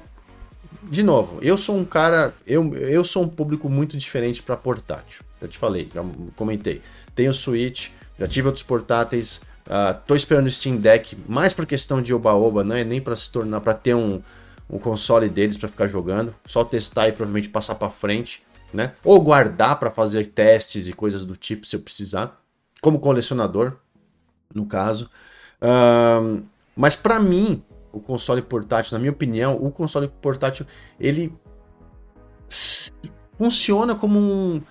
de 0.90 1.02
novo, 1.02 1.38
eu 1.42 1.56
sou 1.56 1.76
um 1.76 1.84
cara, 1.84 2.34
eu, 2.46 2.74
eu 2.76 3.04
sou 3.04 3.22
um 3.24 3.28
público 3.28 3.68
muito 3.68 3.96
diferente 3.96 4.42
para 4.42 4.56
portátil. 4.56 5.24
Já 5.40 5.48
te 5.48 5.58
falei, 5.58 5.88
já 5.92 6.04
comentei. 6.36 6.82
Tenho 7.14 7.32
Switch, 7.32 7.90
já 8.18 8.26
tive 8.26 8.48
outros 8.48 8.64
portáteis, 8.64 9.40
uh, 9.66 9.98
tô 10.06 10.14
esperando 10.14 10.46
o 10.46 10.50
Steam 10.50 10.76
Deck, 10.76 11.16
mais 11.28 11.52
por 11.52 11.66
questão 11.66 12.00
de 12.00 12.14
oba-oba, 12.14 12.64
não 12.64 12.76
é 12.76 12.84
nem 12.84 13.00
para 13.00 13.16
se 13.16 13.30
tornar, 13.30 13.60
para 13.60 13.74
ter 13.74 13.94
um, 13.94 14.22
um 14.68 14.78
console 14.78 15.28
deles 15.28 15.56
para 15.56 15.68
ficar 15.68 15.86
jogando, 15.86 16.34
só 16.44 16.64
testar 16.64 17.08
e 17.08 17.12
provavelmente 17.12 17.48
passar 17.48 17.74
para 17.74 17.90
frente, 17.90 18.42
né? 18.72 18.92
Ou 19.04 19.20
guardar 19.20 19.78
para 19.78 19.90
fazer 19.90 20.26
testes 20.26 20.88
e 20.88 20.92
coisas 20.92 21.24
do 21.24 21.36
tipo 21.36 21.66
se 21.66 21.76
eu 21.76 21.80
precisar, 21.80 22.40
como 22.80 22.98
colecionador, 22.98 23.74
no 24.52 24.66
caso. 24.66 25.10
Uh, 25.60 26.42
mas 26.76 26.96
para 26.96 27.20
mim, 27.20 27.62
o 27.94 28.00
console 28.00 28.42
portátil, 28.42 28.92
na 28.94 28.98
minha 28.98 29.12
opinião, 29.12 29.56
o 29.56 29.70
console 29.70 30.08
portátil 30.20 30.66
ele 30.98 31.32
funciona 33.38 33.94
como 33.94 34.18
um, 34.18 34.62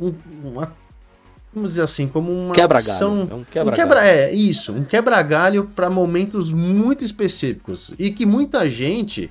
um 0.00 0.14
uma, 0.42 0.72
vamos 1.54 1.70
dizer 1.70 1.82
assim, 1.82 2.08
como 2.08 2.32
uma 2.32 2.54
quebra-galho. 2.54 3.00
É 3.30 3.34
um 3.34 3.44
quebra-galho. 3.44 3.70
Um 3.70 3.74
quebra, 3.74 4.06
é 4.06 4.34
isso, 4.34 4.72
um 4.72 4.84
quebra-galho 4.84 5.66
para 5.74 5.88
momentos 5.90 6.50
muito 6.50 7.04
específicos 7.04 7.94
e 7.98 8.10
que 8.10 8.26
muita 8.26 8.68
gente 8.70 9.30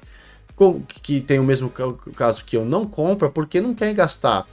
que 1.04 1.20
tem 1.20 1.38
o 1.38 1.43
mesmo 1.43 1.70
caso 1.70 2.46
que 2.46 2.56
eu 2.56 2.64
não 2.64 2.86
compra 2.86 3.30
porque 3.30 3.60
não 3.60 3.74
quer 3.74 3.93
gastar 3.93 4.48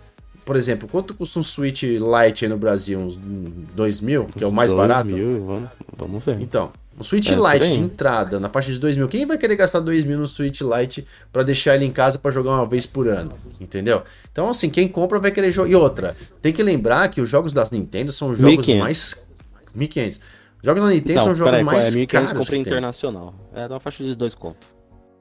por 0.44 0.56
exemplo, 0.56 0.88
quanto 0.88 1.14
custa 1.14 1.38
um 1.38 1.42
Switch 1.42 1.82
Lite 1.82 2.44
aí 2.44 2.48
no 2.48 2.56
Brasil? 2.56 2.98
Uns 2.98 3.16
2 3.16 4.00
mil, 4.00 4.24
que 4.24 4.42
é 4.42 4.46
o 4.46 4.52
mais 4.52 4.70
barato? 4.70 5.14
Mil, 5.14 5.40
vamos, 5.40 5.70
vamos 5.96 6.24
ver. 6.24 6.40
Então, 6.40 6.72
um 6.98 7.02
Switch 7.02 7.30
é, 7.30 7.34
Lite 7.34 7.72
de 7.72 7.78
entrada, 7.78 8.38
na 8.38 8.48
faixa 8.48 8.70
de 8.72 8.78
2 8.78 8.96
mil. 8.96 9.08
Quem 9.08 9.24
vai 9.24 9.38
querer 9.38 9.56
gastar 9.56 9.80
2 9.80 10.04
mil 10.04 10.18
no 10.18 10.28
Switch 10.28 10.60
Lite 10.60 11.06
para 11.32 11.42
deixar 11.42 11.76
ele 11.76 11.84
em 11.84 11.90
casa 11.90 12.18
para 12.18 12.30
jogar 12.30 12.52
uma 12.52 12.66
vez 12.66 12.86
por 12.86 13.08
ano? 13.08 13.32
Entendeu? 13.60 14.02
Então, 14.30 14.48
assim, 14.48 14.68
quem 14.68 14.88
compra 14.88 15.18
vai 15.18 15.30
querer 15.30 15.52
jogar. 15.52 15.70
E 15.70 15.74
outra, 15.74 16.16
tem 16.40 16.52
que 16.52 16.62
lembrar 16.62 17.08
que 17.08 17.20
os 17.20 17.28
jogos 17.28 17.52
das 17.52 17.70
Nintendo 17.70 18.12
são 18.12 18.34
jogos 18.34 18.66
1500. 18.66 18.80
mais. 18.80 19.28
1500. 19.74 20.20
Jogos 20.62 20.82
da 20.82 20.90
Nintendo 20.90 21.18
Não, 21.18 21.24
são 21.24 21.34
jogos 21.34 21.54
aí, 21.54 21.64
mais 21.64 21.86
é 21.86 21.98
1500 21.98 22.12
caros. 22.12 22.32
compra 22.38 22.56
internacional. 22.56 23.34
É 23.54 23.66
uma 23.66 23.80
faixa 23.80 24.04
de 24.04 24.14
2 24.14 24.34
conto. 24.34 24.66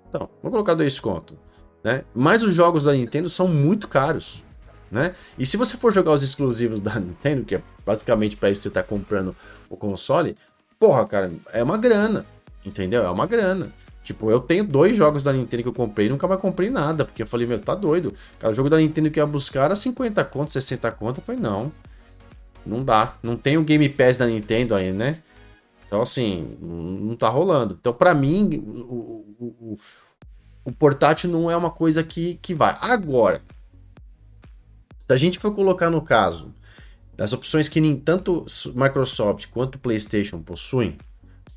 Então, 0.10 0.30
vou 0.42 0.52
colocar 0.52 0.74
2 0.74 1.00
conto. 1.00 1.38
Né? 1.84 2.04
Mas 2.14 2.44
os 2.44 2.54
jogos 2.54 2.84
da 2.84 2.94
Nintendo 2.94 3.30
são 3.30 3.48
muito 3.48 3.88
caros. 3.88 4.44
Né? 4.92 5.16
E 5.40 5.46
se 5.46 5.56
você 5.56 5.78
for 5.78 5.94
jogar 5.94 6.12
os 6.12 6.22
exclusivos 6.22 6.82
da 6.82 7.00
Nintendo, 7.00 7.46
que 7.46 7.56
é 7.56 7.62
basicamente 7.86 8.36
para 8.36 8.50
isso 8.52 8.62
que 8.62 8.70
você 8.70 8.74
tá 8.74 8.84
comprando 8.84 9.36
o 9.70 9.78
console, 9.78 10.36
porra, 10.78 11.06
cara, 11.08 11.32
é 11.54 11.64
uma 11.64 11.78
grana, 11.78 12.26
entendeu? 12.66 13.04
É 13.04 13.10
uma 13.10 13.26
grana. 13.26 13.72
Tipo, 14.04 14.32
eu 14.32 14.40
tenho 14.40 14.64
dois 14.64 14.98
jogos 14.98 15.24
da 15.24 15.32
Nintendo 15.32 15.64
que 15.64 15.70
eu 15.70 15.74
comprei 15.74 16.08
e 16.08 16.10
nunca 16.10 16.28
mais 16.28 16.42
comprei 16.42 16.70
nada, 16.70 17.06
porque 17.06 17.22
eu 17.22 17.28
falei, 17.28 17.46
meu, 17.46 17.60
tá 17.60 17.76
doido. 17.76 18.14
Cara, 18.40 18.52
o 18.52 18.56
jogo 18.56 18.70
da 18.70 18.78
Nintendo 18.78 19.12
que 19.12 19.20
ia 19.20 19.26
buscar 19.26 19.66
era 19.66 19.76
50 19.76 20.24
conto, 20.26 20.52
60 20.52 20.92
conto. 20.92 21.20
Eu 21.20 21.24
falei, 21.24 21.40
não, 21.40 21.72
não 22.66 22.84
dá. 22.84 23.16
Não 23.22 23.38
tem 23.38 23.58
o 23.58 23.64
Game 23.64 23.88
Pass 23.90 24.18
da 24.18 24.26
Nintendo 24.26 24.74
aí, 24.74 24.92
né? 24.92 25.20
Então, 25.86 26.02
assim, 26.02 26.58
não 26.62 27.16
tá 27.16 27.30
rolando. 27.30 27.78
Então, 27.80 27.94
para 27.94 28.14
mim, 28.16 28.64
o, 28.66 29.26
o, 29.40 29.46
o, 29.46 29.78
o, 30.66 30.72
portátil 30.72 31.30
não 31.30 31.52
é 31.52 31.56
uma 31.56 31.70
coisa 31.70 32.02
que, 32.02 32.40
que 32.42 32.56
vai. 32.56 32.76
Agora, 32.82 33.42
se 35.12 35.16
a 35.16 35.18
gente 35.18 35.40
for 35.40 35.54
colocar 35.54 35.90
no 35.90 36.02
caso 36.02 36.54
das 37.18 37.34
opções 37.34 37.68
que 37.68 37.82
nem 37.82 37.98
tanto 37.98 38.46
Microsoft 38.74 39.48
quanto 39.48 39.78
PlayStation 39.78 40.42
possuem, 40.42 40.96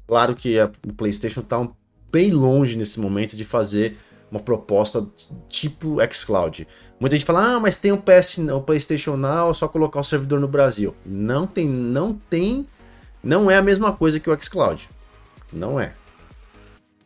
claro 0.09 0.35
que 0.35 0.59
a, 0.59 0.69
o 0.87 0.93
PlayStation 0.93 1.41
está 1.41 1.69
bem 2.11 2.33
longe 2.33 2.77
nesse 2.77 2.99
momento 2.99 3.37
de 3.37 3.45
fazer 3.45 3.97
uma 4.29 4.41
proposta 4.41 5.07
tipo 5.49 5.99
xCloud. 6.13 6.67
Muita 6.99 7.15
gente 7.15 7.25
fala, 7.25 7.55
ah, 7.55 7.61
mas 7.61 7.77
tem 7.77 7.93
o 7.93 7.99
PS, 7.99 8.39
o 8.39 8.61
PlayStation 8.61 9.17
Now, 9.17 9.53
é 9.53 9.55
só 9.55 9.69
colocar 9.69 10.01
o 10.01 10.05
servidor 10.05 10.41
no 10.41 10.49
Brasil. 10.49 10.93
Não 11.07 11.47
tem, 11.47 11.69
não 11.69 12.13
tem, 12.13 12.67
não 13.23 13.49
é 13.49 13.57
a 13.57 13.63
mesma 13.63 13.93
coisa 13.93 14.19
que 14.19 14.29
o 14.29 14.43
xCloud. 14.43 14.89
Não 15.53 15.79
é. 15.79 15.93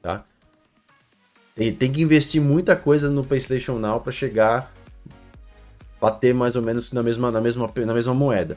Tá? 0.01 0.25
Tem, 1.55 1.75
tem 1.75 1.93
que 1.93 2.01
investir 2.01 2.41
muita 2.41 2.75
coisa 2.75 3.11
no 3.11 3.23
PlayStation 3.23 3.79
Now 3.79 4.01
para 4.01 4.13
chegar 4.13 4.73
bater 6.01 6.35
mais 6.35 6.57
ou 6.57 6.63
menos 6.63 6.93
na 6.93 7.03
mesma, 7.03 7.31
na 7.31 7.41
mesma, 7.41 7.71
na 7.77 7.95
mesma 7.95 8.15
moeda. 8.15 8.57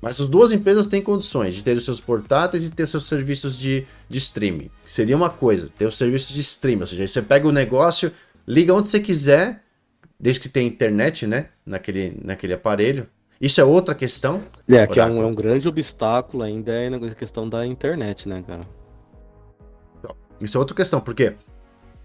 Mas 0.00 0.20
as 0.20 0.28
duas 0.28 0.50
empresas 0.50 0.86
têm 0.86 1.02
condições 1.02 1.54
de 1.54 1.62
ter 1.62 1.76
os 1.76 1.84
seus 1.84 2.00
portáteis 2.00 2.64
e 2.66 2.70
ter 2.70 2.84
os 2.84 2.90
seus 2.90 3.04
serviços 3.04 3.56
de, 3.56 3.86
de 4.08 4.18
streaming. 4.18 4.70
Seria 4.86 5.14
uma 5.14 5.28
coisa, 5.28 5.68
ter 5.76 5.84
os 5.84 5.96
serviços 5.96 6.34
de 6.34 6.40
streaming, 6.40 6.80
ou 6.80 6.86
seja, 6.86 7.06
você 7.06 7.20
pega 7.20 7.46
o 7.46 7.52
negócio, 7.52 8.10
liga 8.48 8.72
onde 8.72 8.88
você 8.88 8.98
quiser, 8.98 9.62
desde 10.18 10.40
que 10.40 10.48
tenha 10.48 10.66
internet, 10.66 11.26
né, 11.26 11.48
naquele, 11.66 12.18
naquele 12.24 12.54
aparelho. 12.54 13.06
Isso 13.38 13.60
é 13.60 13.64
outra 13.64 13.94
questão. 13.94 14.40
É, 14.68 14.86
que 14.86 15.00
é 15.00 15.04
um, 15.04 15.22
é 15.22 15.26
um, 15.26 15.34
grande 15.34 15.68
obstáculo 15.68 16.42
ainda 16.42 16.72
é 16.72 16.88
a 16.88 17.14
questão 17.14 17.48
da 17.48 17.66
internet, 17.66 18.28
né, 18.28 18.42
cara? 18.46 18.66
Então, 19.98 20.14
isso 20.40 20.56
é 20.56 20.60
outra 20.60 20.76
questão, 20.76 21.00
porque 21.00 21.34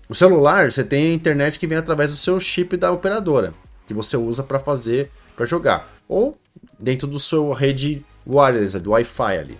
o 0.09 0.15
celular, 0.15 0.71
você 0.71 0.83
tem 0.83 1.11
a 1.11 1.13
internet 1.13 1.59
que 1.59 1.67
vem 1.67 1.77
através 1.77 2.11
do 2.11 2.17
seu 2.17 2.39
chip 2.39 2.75
da 2.75 2.91
operadora 2.91 3.53
que 3.85 3.93
você 3.93 4.17
usa 4.17 4.43
para 4.43 4.59
fazer, 4.59 5.11
para 5.35 5.45
jogar. 5.45 5.87
Ou 6.07 6.37
dentro 6.79 7.07
do 7.07 7.19
seu 7.19 7.51
rede 7.51 8.05
wireless, 8.25 8.79
do 8.79 8.91
Wi-Fi 8.91 9.37
ali. 9.37 9.57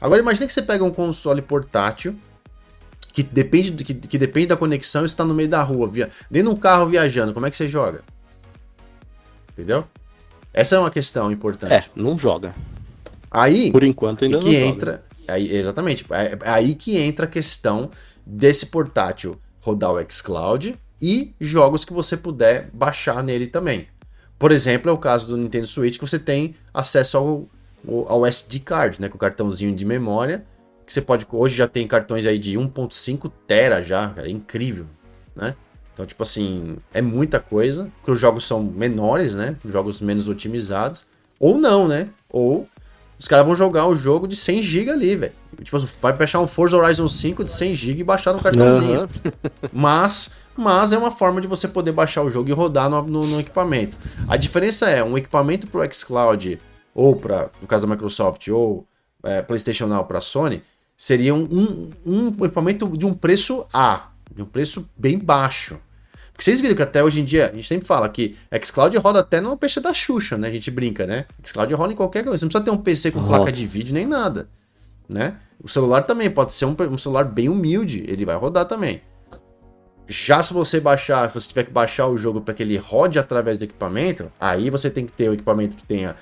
Agora 0.00 0.20
imagine 0.20 0.46
que 0.46 0.52
você 0.52 0.62
pega 0.62 0.84
um 0.84 0.90
console 0.90 1.42
portátil 1.42 2.16
que 3.12 3.22
depende, 3.22 3.72
que, 3.72 3.94
que 3.94 4.18
depende 4.18 4.48
da 4.48 4.56
conexão 4.56 5.02
e 5.02 5.06
está 5.06 5.24
no 5.24 5.32
meio 5.32 5.48
da 5.48 5.62
rua, 5.62 5.88
via, 5.88 6.10
dentro 6.30 6.50
de 6.50 6.54
um 6.54 6.58
carro 6.58 6.86
viajando, 6.86 7.32
como 7.32 7.46
é 7.46 7.50
que 7.50 7.56
você 7.56 7.66
joga? 7.66 8.02
Entendeu? 9.52 9.86
Essa 10.52 10.76
é 10.76 10.78
uma 10.78 10.90
questão 10.90 11.32
importante. 11.32 11.72
É, 11.72 11.84
não 11.94 12.18
joga. 12.18 12.54
Aí, 13.30 13.72
por 13.72 13.82
enquanto 13.82 14.24
ainda 14.24 14.38
que 14.38 14.52
não 14.52 14.68
entra, 14.68 14.92
joga. 14.92 15.02
Aí, 15.28 15.56
exatamente, 15.56 16.06
é, 16.10 16.38
é 16.42 16.50
aí 16.50 16.74
que 16.74 16.98
entra 16.98 17.24
a 17.24 17.28
questão 17.28 17.90
desse 18.24 18.66
portátil 18.66 19.40
rodar 19.60 19.92
o 19.92 20.12
xCloud 20.12 20.78
e 21.00 21.34
jogos 21.40 21.84
que 21.84 21.92
você 21.92 22.16
puder 22.16 22.70
baixar 22.72 23.22
nele 23.22 23.46
também. 23.46 23.88
Por 24.38 24.52
exemplo, 24.52 24.90
é 24.90 24.92
o 24.92 24.98
caso 24.98 25.28
do 25.28 25.36
Nintendo 25.36 25.66
Switch 25.66 25.98
que 25.98 26.06
você 26.06 26.18
tem 26.18 26.54
acesso 26.72 27.16
ao, 27.16 27.48
ao 28.08 28.26
SD 28.26 28.60
card, 28.60 29.00
né, 29.00 29.08
com 29.08 29.16
o 29.16 29.20
cartãozinho 29.20 29.74
de 29.74 29.84
memória, 29.84 30.44
que 30.86 30.92
você 30.92 31.00
pode 31.00 31.26
hoje 31.30 31.56
já 31.56 31.66
tem 31.66 31.86
cartões 31.88 32.26
aí 32.26 32.38
de 32.38 32.56
1.5 32.56 33.30
tera 33.46 33.82
já, 33.82 34.10
cara, 34.10 34.28
é 34.28 34.30
incrível, 34.30 34.86
né? 35.34 35.54
Então, 35.92 36.04
tipo 36.04 36.22
assim, 36.22 36.76
é 36.92 37.00
muita 37.00 37.40
coisa, 37.40 37.90
porque 37.96 38.10
os 38.10 38.20
jogos 38.20 38.46
são 38.46 38.62
menores, 38.62 39.34
né? 39.34 39.56
Jogos 39.64 40.00
menos 40.00 40.28
otimizados, 40.28 41.06
ou 41.40 41.56
não, 41.56 41.88
né? 41.88 42.10
Ou 42.28 42.68
os 43.18 43.26
caras 43.26 43.46
vão 43.46 43.56
jogar 43.56 43.86
o 43.86 43.96
jogo 43.96 44.28
de 44.28 44.36
100 44.36 44.62
GB 44.62 44.90
ali, 44.90 45.16
velho. 45.16 45.32
Tipo, 45.62 45.78
vai 46.02 46.12
baixar 46.12 46.40
um 46.40 46.46
Forza 46.46 46.76
Horizon 46.76 47.08
5 47.08 47.44
de 47.44 47.50
100 47.50 47.74
GB 47.74 48.00
e 48.00 48.04
baixar 48.04 48.34
no 48.34 48.42
cartãozinho. 48.42 49.00
Uhum. 49.00 49.08
Mas 49.72 50.32
mas 50.56 50.92
é 50.92 50.98
uma 50.98 51.10
forma 51.10 51.40
de 51.40 51.46
você 51.46 51.68
poder 51.68 51.92
baixar 51.92 52.22
o 52.22 52.30
jogo 52.30 52.48
e 52.48 52.52
rodar 52.52 52.88
no, 52.88 53.02
no, 53.02 53.26
no 53.26 53.40
equipamento. 53.40 53.96
A 54.26 54.36
diferença 54.36 54.88
é 54.88 55.02
um 55.04 55.16
equipamento 55.16 55.66
para 55.66 55.80
o 55.80 55.92
xCloud 55.92 56.58
ou 56.94 57.14
para, 57.14 57.50
no 57.60 57.68
caso 57.68 57.86
da 57.86 57.92
Microsoft, 57.92 58.48
ou 58.48 58.86
é, 59.22 59.42
PlayStation 59.42 59.86
Now 59.86 60.04
para 60.04 60.20
Sony, 60.20 60.62
seria 60.96 61.34
um, 61.34 61.42
um, 61.42 61.92
um, 62.06 62.44
equipamento 62.44 62.88
de 62.96 63.04
um 63.04 63.12
preço 63.12 63.66
A, 63.72 64.08
de 64.34 64.42
um 64.42 64.46
preço 64.46 64.88
bem 64.96 65.18
baixo. 65.18 65.78
Porque 66.32 66.44
vocês 66.44 66.60
viram 66.60 66.74
que 66.74 66.82
até 66.82 67.04
hoje 67.04 67.20
em 67.20 67.24
dia, 67.24 67.50
a 67.50 67.54
gente 67.54 67.68
sempre 67.68 67.86
fala 67.86 68.08
que 68.08 68.36
xCloud 68.62 68.96
roda 68.98 69.20
até 69.20 69.40
no 69.40 69.56
PC 69.56 69.80
da 69.80 69.92
Xuxa, 69.92 70.38
né? 70.38 70.48
A 70.48 70.50
gente 70.50 70.70
brinca, 70.70 71.06
né? 71.06 71.26
xCloud 71.44 71.72
roda 71.74 71.92
em 71.92 71.96
qualquer 71.96 72.24
coisa. 72.24 72.38
Você 72.38 72.44
não 72.44 72.50
precisa 72.50 72.64
ter 72.64 72.70
um 72.70 72.82
PC 72.82 73.10
com 73.10 73.26
placa 73.26 73.52
de 73.52 73.66
vídeo 73.66 73.94
nem 73.94 74.06
nada, 74.06 74.48
né? 75.08 75.36
O 75.62 75.68
celular 75.68 76.02
também 76.02 76.30
pode 76.30 76.52
ser 76.52 76.66
um, 76.66 76.76
um 76.90 76.98
celular 76.98 77.24
bem 77.24 77.48
humilde, 77.48 78.04
ele 78.06 78.24
vai 78.24 78.36
rodar 78.36 78.66
também. 78.66 79.02
Já 80.08 80.42
se 80.42 80.54
você 80.54 80.78
baixar, 80.78 81.28
se 81.28 81.34
você 81.34 81.48
tiver 81.48 81.64
que 81.64 81.70
baixar 81.70 82.06
o 82.06 82.16
jogo 82.16 82.40
para 82.40 82.54
que 82.54 82.62
ele 82.62 82.76
rode 82.76 83.18
através 83.18 83.58
do 83.58 83.64
equipamento, 83.64 84.30
aí 84.40 84.70
você 84.70 84.88
tem 84.88 85.04
que 85.04 85.12
ter 85.12 85.28
o 85.28 85.34
equipamento 85.34 85.76
que 85.76 85.84
tenha 85.84 86.14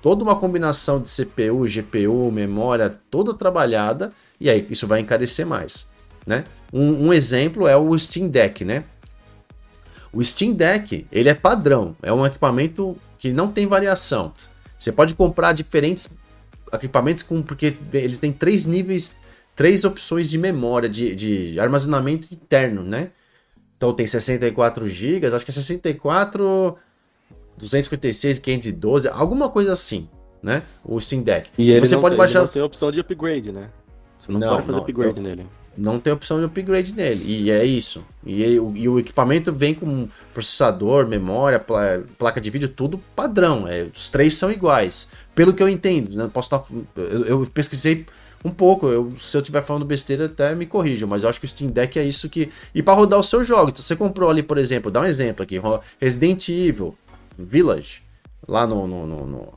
toda 0.00 0.22
uma 0.22 0.36
combinação 0.36 1.00
de 1.00 1.08
CPU, 1.08 1.64
GPU, 1.66 2.30
memória, 2.30 2.94
toda 3.10 3.34
trabalhada, 3.34 4.12
e 4.40 4.48
aí 4.48 4.66
isso 4.70 4.86
vai 4.86 5.00
encarecer 5.00 5.46
mais, 5.46 5.86
né? 6.26 6.44
Um, 6.72 7.08
um 7.08 7.12
exemplo 7.12 7.66
é 7.66 7.76
o 7.76 7.96
Steam 7.98 8.28
Deck, 8.28 8.64
né? 8.64 8.84
O 10.12 10.22
Steam 10.22 10.52
Deck, 10.52 11.06
ele 11.10 11.28
é 11.28 11.34
padrão, 11.34 11.96
é 12.02 12.12
um 12.12 12.24
equipamento 12.26 12.96
que 13.18 13.32
não 13.32 13.50
tem 13.50 13.66
variação. 13.66 14.32
Você 14.78 14.92
pode 14.92 15.14
comprar 15.14 15.52
diferentes 15.52 16.18
equipamentos 16.72 17.22
com 17.22 17.42
porque 17.42 17.76
eles 17.92 18.18
têm 18.18 18.32
três 18.32 18.66
níveis, 18.66 19.16
três 19.54 19.84
opções 19.84 20.28
de 20.28 20.38
memória, 20.38 20.88
de, 20.88 21.14
de 21.14 21.60
armazenamento 21.60 22.28
interno, 22.32 22.82
né? 22.82 23.10
Então 23.82 23.92
tem 23.92 24.06
64 24.06 24.86
GB, 24.86 25.26
acho 25.26 25.44
que 25.44 25.50
é 25.50 25.54
64, 25.54 26.78
256, 27.58 28.38
512, 28.38 29.08
alguma 29.08 29.48
coisa 29.48 29.72
assim, 29.72 30.08
né? 30.40 30.62
O 30.84 31.00
Steam 31.00 31.24
Deck. 31.24 31.50
E, 31.58 31.72
e 31.72 31.80
você 31.80 31.96
pode 31.96 32.10
tem, 32.10 32.18
baixar. 32.18 32.38
Ele 32.38 32.46
não 32.46 32.52
tem 32.52 32.62
opção 32.62 32.92
de 32.92 33.00
upgrade, 33.00 33.50
né? 33.50 33.70
Você 34.20 34.30
não, 34.30 34.38
não 34.38 34.48
pode 34.50 34.66
fazer 34.66 34.72
não, 34.76 34.82
upgrade 34.84 35.16
eu... 35.16 35.22
nele 35.24 35.46
não 35.76 35.98
tem 35.98 36.12
opção 36.12 36.38
de 36.38 36.44
upgrade 36.44 36.94
nele. 36.94 37.24
E 37.26 37.50
é 37.50 37.64
isso. 37.64 38.04
E, 38.24 38.42
e, 38.42 38.54
e 38.54 38.88
o 38.88 38.98
equipamento 38.98 39.52
vem 39.52 39.74
com 39.74 40.08
processador, 40.34 41.06
memória, 41.06 41.58
placa 42.18 42.40
de 42.40 42.50
vídeo, 42.50 42.68
tudo 42.68 42.98
padrão. 43.16 43.66
É, 43.66 43.84
os 43.84 44.10
três 44.10 44.34
são 44.34 44.50
iguais. 44.50 45.08
Pelo 45.34 45.52
que 45.52 45.62
eu 45.62 45.68
entendo, 45.68 46.14
né? 46.14 46.30
Posso 46.32 46.46
estar, 46.46 46.58
tá, 46.58 46.74
eu, 46.94 47.24
eu, 47.24 47.46
pesquisei 47.46 48.04
um 48.44 48.50
pouco. 48.50 48.88
Eu, 48.88 49.12
se 49.16 49.36
eu 49.36 49.40
estiver 49.40 49.62
falando 49.62 49.84
besteira, 49.84 50.26
até 50.26 50.54
me 50.54 50.66
corrijam. 50.66 51.08
Mas 51.08 51.22
eu 51.22 51.28
acho 51.28 51.40
que 51.40 51.46
o 51.46 51.48
Steam 51.48 51.70
Deck 51.70 51.98
é 51.98 52.04
isso 52.04 52.28
que. 52.28 52.50
E 52.74 52.82
para 52.82 52.94
rodar 52.94 53.18
o 53.18 53.22
seu 53.22 53.44
jogo. 53.44 53.70
Então 53.70 53.82
você 53.82 53.96
comprou 53.96 54.30
ali, 54.30 54.42
por 54.42 54.58
exemplo, 54.58 54.90
dá 54.90 55.00
um 55.00 55.04
exemplo 55.04 55.42
aqui: 55.42 55.60
Resident 56.00 56.48
Evil 56.48 56.96
Village, 57.38 58.02
lá 58.46 58.66
no. 58.66 58.86
no, 58.86 59.06
no, 59.06 59.26
no 59.26 59.48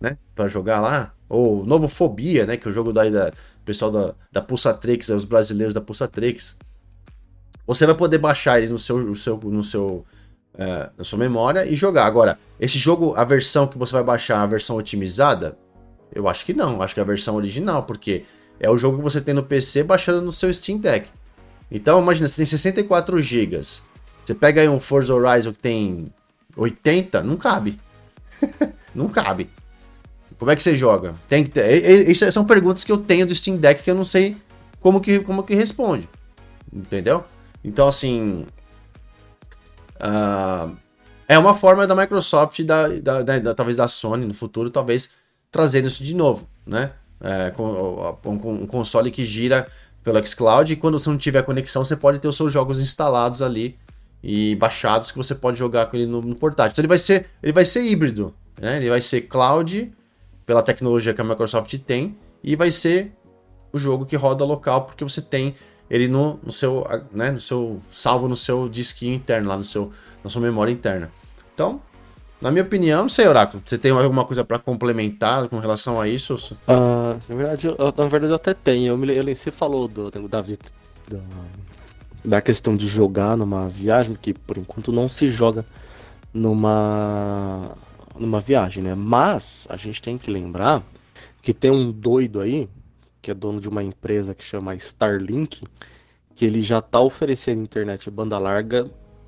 né? 0.00 0.18
Para 0.34 0.46
jogar 0.48 0.80
lá. 0.80 1.12
Ou 1.28 1.64
Novo 1.64 1.88
Fobia, 1.88 2.44
né? 2.46 2.56
Que 2.56 2.68
é 2.68 2.70
o 2.70 2.74
jogo 2.74 2.92
daí 2.92 3.10
da 3.10 3.32
pessoal 3.64 3.90
da, 3.90 4.14
da 4.30 4.42
Pulsatrix, 4.42 5.08
os 5.08 5.24
brasileiros 5.24 5.74
da 5.74 5.80
Pulsatrix, 5.80 6.56
você 7.66 7.86
vai 7.86 7.94
poder 7.94 8.18
baixar 8.18 8.60
ele 8.60 8.70
no 8.70 8.78
seu, 8.78 8.98
no 8.98 9.14
seu, 9.14 9.38
no 9.38 9.62
seu, 9.62 10.04
é, 10.56 10.90
na 10.96 11.04
sua 11.04 11.18
memória 11.18 11.66
e 11.66 11.74
jogar. 11.74 12.04
Agora, 12.04 12.38
esse 12.60 12.78
jogo, 12.78 13.14
a 13.16 13.24
versão 13.24 13.66
que 13.66 13.78
você 13.78 13.92
vai 13.92 14.04
baixar, 14.04 14.42
a 14.42 14.46
versão 14.46 14.76
otimizada, 14.76 15.56
eu 16.14 16.28
acho 16.28 16.44
que 16.44 16.54
não. 16.54 16.80
Acho 16.80 16.94
que 16.94 17.00
é 17.00 17.02
a 17.02 17.06
versão 17.06 17.34
original, 17.36 17.82
porque 17.82 18.24
é 18.60 18.70
o 18.70 18.78
jogo 18.78 18.98
que 18.98 19.02
você 19.02 19.20
tem 19.20 19.34
no 19.34 19.42
PC 19.42 19.82
baixando 19.82 20.22
no 20.22 20.32
seu 20.32 20.52
Steam 20.52 20.78
Deck. 20.78 21.08
Então, 21.70 22.00
imagina, 22.00 22.28
você 22.28 22.36
tem 22.36 22.46
64 22.46 23.20
GB. 23.20 23.60
Você 24.22 24.34
pega 24.34 24.60
aí 24.60 24.68
um 24.68 24.78
Forza 24.78 25.12
Horizon 25.12 25.52
que 25.52 25.58
tem 25.58 26.12
80, 26.56 27.22
não 27.22 27.36
cabe. 27.36 27.78
não 28.94 29.08
cabe. 29.08 29.50
Como 30.38 30.50
é 30.50 30.56
que 30.56 30.62
você 30.62 30.76
joga? 30.76 31.14
Tem 31.28 31.44
que 31.44 31.50
ter. 31.50 32.14
São 32.32 32.44
perguntas 32.44 32.84
que 32.84 32.92
eu 32.92 32.98
tenho 32.98 33.26
do 33.26 33.34
Steam 33.34 33.56
Deck 33.56 33.82
que 33.82 33.90
eu 33.90 33.94
não 33.94 34.04
sei 34.04 34.36
como 34.80 35.00
que, 35.00 35.20
como 35.20 35.42
que 35.42 35.54
responde. 35.54 36.08
Entendeu? 36.72 37.24
Então, 37.62 37.88
assim. 37.88 38.46
Uh, 39.96 40.76
é 41.26 41.38
uma 41.38 41.54
forma 41.54 41.86
da 41.86 41.94
Microsoft, 41.94 42.62
da, 42.62 42.88
da, 42.88 43.22
da, 43.22 43.38
da, 43.38 43.54
talvez 43.54 43.76
da 43.76 43.88
Sony 43.88 44.26
no 44.26 44.34
futuro, 44.34 44.68
talvez 44.68 45.12
trazendo 45.54 45.86
isso 45.86 46.02
de 46.02 46.16
novo, 46.16 46.48
né? 46.66 46.90
É, 47.20 47.50
com, 47.52 48.18
com, 48.20 48.54
um 48.54 48.66
console 48.66 49.08
que 49.08 49.24
gira 49.24 49.68
pelo 50.02 50.24
xCloud 50.26 50.72
e 50.72 50.76
quando 50.76 50.98
você 50.98 51.08
não 51.08 51.16
tiver 51.16 51.42
conexão, 51.44 51.84
você 51.84 51.94
pode 51.94 52.18
ter 52.18 52.26
os 52.26 52.36
seus 52.36 52.52
jogos 52.52 52.80
instalados 52.80 53.40
ali 53.40 53.78
e 54.20 54.56
baixados 54.56 55.12
que 55.12 55.16
você 55.16 55.32
pode 55.32 55.56
jogar 55.56 55.86
com 55.86 55.96
ele 55.96 56.06
no, 56.06 56.20
no 56.20 56.34
portátil. 56.34 56.72
Então 56.72 56.82
ele 56.82 56.88
vai 56.88 56.98
ser, 56.98 57.26
ele 57.40 57.52
vai 57.52 57.64
ser 57.64 57.84
híbrido, 57.84 58.34
né? 58.60 58.78
Ele 58.78 58.90
vai 58.90 59.00
ser 59.00 59.22
cloud 59.22 59.92
pela 60.44 60.60
tecnologia 60.60 61.14
que 61.14 61.20
a 61.20 61.24
Microsoft 61.24 61.72
tem 61.86 62.18
e 62.42 62.56
vai 62.56 62.72
ser 62.72 63.12
o 63.72 63.78
jogo 63.78 64.04
que 64.04 64.16
roda 64.16 64.44
local 64.44 64.82
porque 64.82 65.04
você 65.04 65.22
tem 65.22 65.54
ele 65.88 66.08
no, 66.08 66.40
no 66.42 66.50
seu, 66.50 66.84
né, 67.12 67.30
no 67.30 67.40
seu 67.40 67.80
salvo 67.92 68.26
no 68.26 68.34
seu 68.34 68.68
disquinho 68.68 69.14
interno 69.14 69.48
lá 69.48 69.56
no 69.56 69.64
seu 69.64 69.92
na 70.24 70.28
sua 70.28 70.42
memória 70.42 70.72
interna. 70.72 71.12
Então, 71.54 71.80
na 72.44 72.50
minha 72.50 72.62
opinião, 72.62 73.04
não 73.04 73.08
sei, 73.08 73.26
Oráculo, 73.26 73.62
você 73.64 73.78
tem 73.78 73.90
alguma 73.90 74.22
coisa 74.26 74.44
para 74.44 74.58
complementar 74.58 75.48
com 75.48 75.58
relação 75.58 75.98
a 75.98 76.06
isso? 76.06 76.34
Uh, 76.68 77.18
na 77.26 77.34
verdade, 77.34 77.66
eu, 77.68 77.74
na 77.78 78.06
verdade 78.06 78.32
eu 78.32 78.36
até 78.36 78.52
tenho. 78.52 78.88
Eu 78.88 78.98
me, 78.98 79.16
eu, 79.16 79.24
você 79.34 79.50
falou 79.50 79.88
do, 79.88 80.10
da, 80.10 80.44
da 82.22 82.42
questão 82.42 82.76
de 82.76 82.86
jogar 82.86 83.34
numa 83.34 83.66
viagem 83.66 84.14
que 84.20 84.34
por 84.34 84.58
enquanto 84.58 84.92
não 84.92 85.08
se 85.08 85.26
joga 85.26 85.64
numa 86.34 87.70
numa 88.14 88.40
viagem, 88.40 88.82
né? 88.82 88.94
Mas 88.94 89.66
a 89.70 89.78
gente 89.78 90.02
tem 90.02 90.18
que 90.18 90.30
lembrar 90.30 90.82
que 91.40 91.54
tem 91.54 91.70
um 91.70 91.90
doido 91.90 92.42
aí, 92.42 92.68
que 93.22 93.30
é 93.30 93.34
dono 93.34 93.58
de 93.58 93.70
uma 93.70 93.82
empresa 93.82 94.34
que 94.34 94.44
chama 94.44 94.74
Starlink, 94.74 95.62
que 96.34 96.44
ele 96.44 96.60
já 96.60 96.80
está 96.80 97.00
oferecendo 97.00 97.62
internet 97.62 98.10
banda 98.10 98.38
larga 98.38 98.84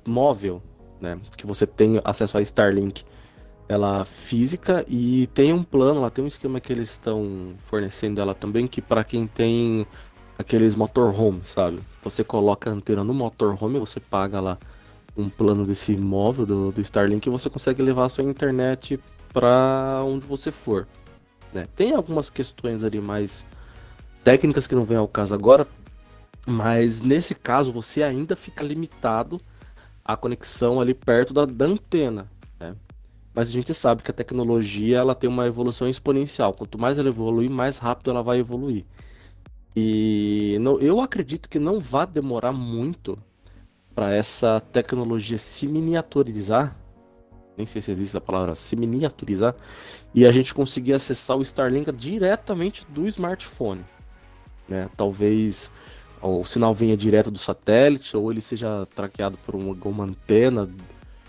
móvel, 0.07 0.61
né? 1.01 1.17
Que 1.35 1.45
você 1.45 1.65
tem 1.65 2.01
acesso 2.03 2.37
a 2.37 2.41
Starlink 2.41 3.03
ela 3.69 4.05
física 4.05 4.85
e 4.87 5.27
tem 5.33 5.51
um 5.51 5.61
plano, 5.61 5.99
lá 5.99 6.09
tem 6.09 6.23
um 6.23 6.27
esquema 6.27 6.59
que 6.59 6.71
eles 6.71 6.91
estão 6.91 7.53
fornecendo 7.65 8.21
ela 8.21 8.33
também 8.33 8.65
que 8.65 8.81
para 8.81 9.03
quem 9.03 9.27
tem 9.27 9.85
aqueles 10.37 10.75
motorhome, 10.75 11.41
sabe? 11.43 11.79
Você 12.03 12.23
coloca 12.23 12.69
a 12.69 12.73
antena 12.73 13.03
no 13.03 13.13
motorhome, 13.13 13.79
você 13.79 13.99
paga 13.99 14.39
lá 14.39 14.57
um 15.17 15.27
plano 15.27 15.65
desse 15.65 15.97
móvel 15.97 16.45
do, 16.45 16.71
do 16.71 16.81
Starlink, 16.81 17.29
você 17.29 17.49
consegue 17.49 17.81
levar 17.81 18.05
a 18.05 18.09
sua 18.09 18.23
internet 18.23 18.99
para 19.33 20.01
onde 20.03 20.25
você 20.25 20.51
for. 20.51 20.87
Né? 21.51 21.67
Tem 21.75 21.93
algumas 21.93 22.29
questões 22.29 22.83
ali 22.83 23.01
mais 23.01 23.45
técnicas 24.23 24.67
que 24.67 24.75
não 24.75 24.85
vem 24.85 24.97
ao 24.97 25.07
caso 25.07 25.33
agora, 25.33 25.67
mas 26.45 27.01
nesse 27.01 27.33
caso 27.33 27.73
você 27.73 28.03
ainda 28.03 28.35
fica 28.35 28.63
limitado 28.63 29.41
à 30.07 30.15
conexão 30.15 30.79
ali 30.79 30.93
perto 30.93 31.33
da, 31.33 31.45
da 31.45 31.65
antena. 31.65 32.31
Né? 32.57 32.73
Mas 33.35 33.49
a 33.49 33.51
gente 33.51 33.73
sabe 33.73 34.01
que 34.01 34.09
a 34.09 34.13
tecnologia 34.13 34.99
ela 34.99 35.13
tem 35.13 35.29
uma 35.29 35.45
evolução 35.45 35.89
exponencial. 35.89 36.53
Quanto 36.53 36.79
mais 36.79 36.97
ela 36.97 37.09
evolui, 37.09 37.49
mais 37.49 37.77
rápido 37.77 38.09
ela 38.09 38.23
vai 38.23 38.39
evoluir. 38.39 38.85
E 39.75 40.57
não, 40.61 40.79
eu 40.79 41.01
acredito 41.01 41.49
que 41.49 41.59
não 41.59 41.79
vai 41.79 42.07
demorar 42.07 42.51
muito 42.51 43.19
para 43.93 44.13
essa 44.13 44.59
tecnologia 44.59 45.37
se 45.37 45.67
miniaturizar, 45.67 46.75
nem 47.55 47.65
sei 47.65 47.81
se 47.81 47.91
existe 47.91 48.15
a 48.15 48.21
palavra 48.21 48.55
se 48.55 48.75
miniaturizar, 48.75 49.55
e 50.13 50.25
a 50.25 50.31
gente 50.31 50.53
conseguir 50.53 50.93
acessar 50.93 51.37
o 51.37 51.41
Starlink 51.41 51.91
diretamente 51.91 52.85
do 52.89 53.05
smartphone. 53.07 53.83
Né? 54.67 54.89
Talvez 54.95 55.71
o 56.21 56.43
sinal 56.45 56.73
venha 56.73 56.97
direto 56.97 57.29
do 57.29 57.37
satélite, 57.37 58.15
ou 58.15 58.31
ele 58.31 58.41
seja 58.41 58.85
traqueado 58.95 59.37
por 59.45 59.55
uma, 59.55 59.77
uma 59.85 60.03
antena 60.03 60.69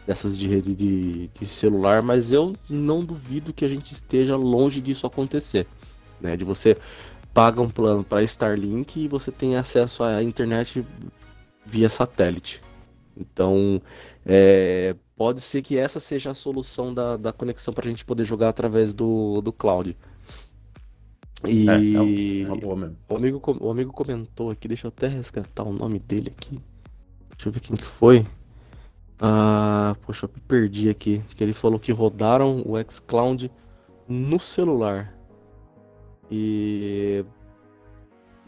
dessas 0.07 0.39
de 0.39 0.49
rede 0.49 0.75
de, 0.75 1.29
de, 1.29 1.47
celular, 1.47 2.03
mas 2.03 2.33
eu 2.33 2.55
não 2.69 3.05
duvido 3.05 3.53
que 3.53 3.65
a 3.65 3.69
gente 3.69 3.93
esteja 3.93 4.37
longe 4.37 4.81
disso 4.81 5.07
acontecer. 5.07 5.67
Né? 6.19 6.37
De 6.37 6.45
você 6.45 6.79
paga 7.35 7.61
um 7.61 7.69
plano 7.69 8.03
para 8.03 8.23
Starlink 8.23 8.99
e 8.99 9.07
você 9.09 9.31
tem 9.31 9.57
acesso 9.57 10.03
à 10.03 10.23
internet 10.23 10.85
via 11.67 11.91
satélite. 11.91 12.63
Então, 13.15 13.83
é, 14.25 14.97
pode 15.15 15.41
ser 15.41 15.61
que 15.61 15.77
essa 15.77 16.01
seja 16.01 16.31
a 16.31 16.35
solução 16.35 16.95
da, 16.95 17.17
da 17.17 17.33
conexão 17.33 17.75
para 17.75 17.87
a 17.87 17.91
gente 17.91 18.05
poder 18.05 18.25
jogar 18.25 18.49
através 18.49 18.95
do, 18.95 19.41
do 19.43 19.53
cloud. 19.53 19.97
E 21.47 21.69
é, 21.69 22.43
é 22.43 22.47
uma 22.47 22.57
boa 22.57 22.77
mesmo. 22.77 22.97
O 23.09 23.17
amigo, 23.17 23.43
o 23.61 23.71
amigo 23.71 23.93
comentou 23.93 24.51
aqui, 24.51 24.67
deixa 24.67 24.87
eu 24.87 24.89
até 24.89 25.07
resgatar 25.07 25.63
o 25.63 25.73
nome 25.73 25.99
dele 25.99 26.33
aqui. 26.37 26.59
Deixa 27.31 27.49
eu 27.49 27.53
ver 27.53 27.61
quem 27.61 27.77
que 27.77 27.85
foi. 27.85 28.27
Ah, 29.21 29.97
poxa, 30.05 30.27
eu 30.27 30.31
perdi 30.47 30.89
aqui. 30.89 31.23
Que 31.35 31.45
ele 31.45 31.53
falou 31.53 31.79
que 31.79 31.93
rodaram 31.93 32.63
o 32.67 32.75
xCloud 32.91 33.51
no 34.09 34.41
celular. 34.41 35.15
E 36.31 37.25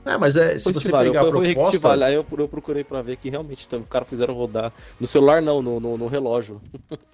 é, 0.05 0.17
mas 0.17 0.37
é, 0.37 0.59
se 0.59 0.73
você 0.73 0.91
pegar 0.91 1.21
a 1.21 1.25
proposta... 1.25 2.05
Aí 2.05 2.15
eu, 2.15 2.25
eu 2.39 2.49
procurei 2.49 2.83
pra 2.83 3.03
ver 3.03 3.17
que 3.17 3.29
realmente 3.29 3.67
então, 3.67 3.81
o 3.81 3.85
cara 3.85 4.05
fizeram 4.05 4.35
rodar 4.35 4.73
no 4.99 5.07
celular 5.07 5.43
não, 5.43 5.61
no, 5.61 5.79
no, 5.79 5.99
no 5.99 6.07
relógio. 6.07 6.61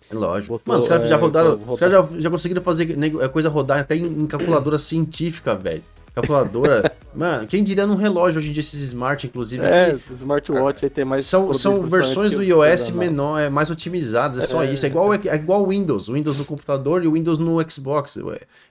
Relógio. 0.08 0.48
Botou, 0.48 0.72
Mano, 0.72 0.82
os 0.82 0.88
caras 0.88 1.06
é, 1.06 1.08
já 1.08 1.16
rodaram, 1.16 1.58
os 1.66 1.80
caras 1.80 1.94
já, 1.94 2.20
já 2.20 2.30
conseguiram 2.30 2.62
fazer 2.62 2.96
é, 3.20 3.28
coisa 3.28 3.48
rodar 3.48 3.80
até 3.80 3.96
em, 3.96 4.04
em 4.04 4.26
calculadora 4.26 4.78
científica, 4.78 5.54
velho. 5.54 5.82
Calculadora. 6.16 6.96
Mano, 7.14 7.46
quem 7.46 7.62
diria 7.62 7.86
num 7.86 7.94
relógio 7.94 8.38
hoje 8.38 8.48
em 8.48 8.52
dia, 8.52 8.60
esses 8.60 8.80
smart, 8.80 9.26
inclusive. 9.26 9.62
É, 9.62 9.94
que, 9.94 10.12
smartwatch 10.14 10.84
aí 10.84 10.90
tem 10.90 11.04
mais. 11.04 11.26
São, 11.26 11.52
são 11.52 11.82
versões 11.82 12.32
do 12.32 12.42
iOS 12.42 12.90
menor, 12.90 13.38
é, 13.38 13.50
mais 13.50 13.70
otimizadas, 13.70 14.44
é 14.44 14.46
só 14.46 14.62
é, 14.62 14.72
isso. 14.72 14.86
É 14.86 14.88
igual, 14.88 15.12
é, 15.12 15.20
é 15.26 15.34
igual 15.34 15.62
o 15.62 15.68
Windows. 15.68 16.08
O 16.08 16.14
Windows 16.14 16.38
no 16.38 16.44
computador 16.46 17.04
e 17.04 17.06
o 17.06 17.12
Windows 17.12 17.38
no 17.38 17.58
Xbox. 17.70 18.18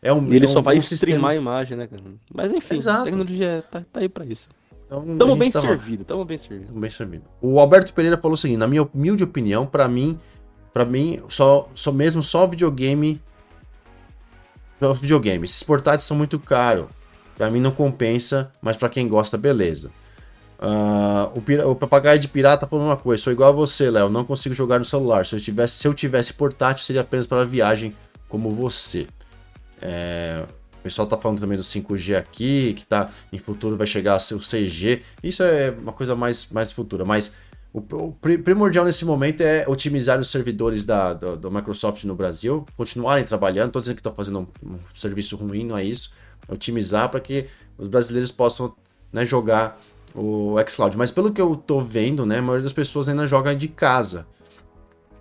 É 0.02 0.12
um, 0.12 0.28
e 0.28 0.36
ele 0.36 0.46
é 0.46 0.48
só 0.48 0.60
um 0.60 0.64
vai 0.64 0.78
streamar 0.78 1.32
a 1.32 1.36
imagem, 1.36 1.78
né, 1.78 1.86
cara? 1.86 2.02
Mas 2.34 2.52
enfim, 2.52 2.78
Exato. 2.78 3.02
a 3.02 3.04
tecnologia 3.06 3.64
tá, 3.70 3.82
tá 3.91 4.00
aí 4.00 4.10
pra 4.10 4.26
isso. 4.26 4.50
Então, 4.88 5.18
tamo 5.18 5.36
bem 5.36 5.52
tava... 5.52 5.68
servido, 5.68 6.04
tamo 6.04 6.26
bem 6.26 6.38
servido. 6.38 6.68
Tamo 6.68 6.80
bem 6.80 6.89
servido. 6.89 7.24
O 7.41 7.60
Alberto 7.60 7.93
Pereira 7.93 8.18
falou 8.18 8.34
o 8.34 8.38
seguinte: 8.38 8.58
na 8.58 8.68
minha 8.68 8.84
humilde 8.84 9.24
opinião, 9.24 9.68
para 9.68 9.88
mim, 9.88 10.18
para 10.74 10.84
mim, 10.84 11.22
só, 11.28 11.70
só 11.76 11.91
mesmo 11.91 12.24
só 12.24 12.48
videogame. 12.48 13.22
Só 14.80 14.93
videogame. 14.93 15.46
Esses 15.46 15.62
portáteis 15.62 16.04
são 16.04 16.18
muito 16.18 16.39
caros. 16.39 16.88
Para 17.38 17.49
mim 17.49 17.59
não 17.59 17.71
compensa, 17.71 18.51
mas 18.61 18.77
para 18.77 18.89
quem 18.89 19.07
gosta, 19.07 19.38
beleza. 19.38 19.91
Uh, 20.57 21.65
o, 21.67 21.71
o, 21.71 21.75
papagaio 21.75 22.17
de 22.17 22.27
pirata 22.27 22.65
falou 22.65 22.86
uma 22.86 22.97
coisa: 22.97 23.21
sou 23.21 23.33
igual 23.33 23.49
a 23.49 23.51
você, 23.51 23.89
Léo, 23.89 24.09
não 24.09 24.23
consigo 24.23 24.55
jogar 24.55 24.79
no 24.79 24.86
celular. 24.86 25.25
Se 25.25 25.36
eu, 25.36 25.39
tivesse, 25.39 25.77
se 25.77 25.88
eu 25.88 25.93
tivesse 25.93 26.33
portátil, 26.33 26.86
seria 26.86 27.01
apenas 27.01 27.27
para 27.27 27.43
viagem 27.43 27.93
como 28.29 28.49
você. 28.51 29.07
É, 29.81 30.43
o 30.79 30.81
pessoal 30.81 31.07
tá 31.07 31.17
falando 31.17 31.39
também 31.39 31.57
do 31.57 31.63
5G 31.63 32.17
aqui, 32.17 32.73
que 32.73 32.86
tá 32.86 33.09
em 33.33 33.38
futuro 33.38 33.75
vai 33.75 33.88
chegar 33.88 34.15
a 34.15 34.19
ser 34.19 34.36
o 34.36 34.39
6G. 34.39 35.01
Isso 35.21 35.43
é 35.43 35.71
uma 35.71 35.91
coisa 35.91 36.15
mais, 36.15 36.49
mais 36.51 36.71
futura, 36.71 37.03
mas 37.03 37.33
o, 37.75 37.79
o 37.79 38.13
primordial 38.13 38.86
nesse 38.86 39.03
momento 39.03 39.41
é 39.41 39.65
otimizar 39.67 40.17
os 40.17 40.31
servidores 40.31 40.86
da, 40.86 41.17
Microsoft 41.51 42.05
no 42.05 42.15
Brasil, 42.15 42.65
continuarem 42.77 43.25
trabalhando. 43.25 43.67
Estou 43.67 43.81
dizendo 43.81 43.95
que 43.95 43.99
estão 43.99 44.13
fazendo 44.13 44.39
um, 44.39 44.75
um, 44.75 44.79
serviço 44.95 45.36
ruim, 45.36 45.65
não 45.65 45.77
é 45.77 45.83
isso. 45.83 46.13
Otimizar 46.48 47.10
para 47.10 47.20
que 47.20 47.48
os 47.78 47.88
brasileiros 47.88 48.32
possam 48.32 48.74
né, 49.12 49.26
jogar 49.26 49.80
o 50.16 50.56
xCloud. 50.68 50.98
Mas 50.98 51.12
pelo 51.12 51.32
que 51.32 51.41
eu 51.41 51.56
tô 51.56 51.82
vendo, 51.82 52.26
né, 52.26 52.39
a 52.39 52.41
maioria 52.41 52.64
das 52.64 52.74
pessoas 52.74 53.10
ainda 53.10 53.28
joga 53.28 53.56
de 53.56 53.68
casa. 53.68 54.26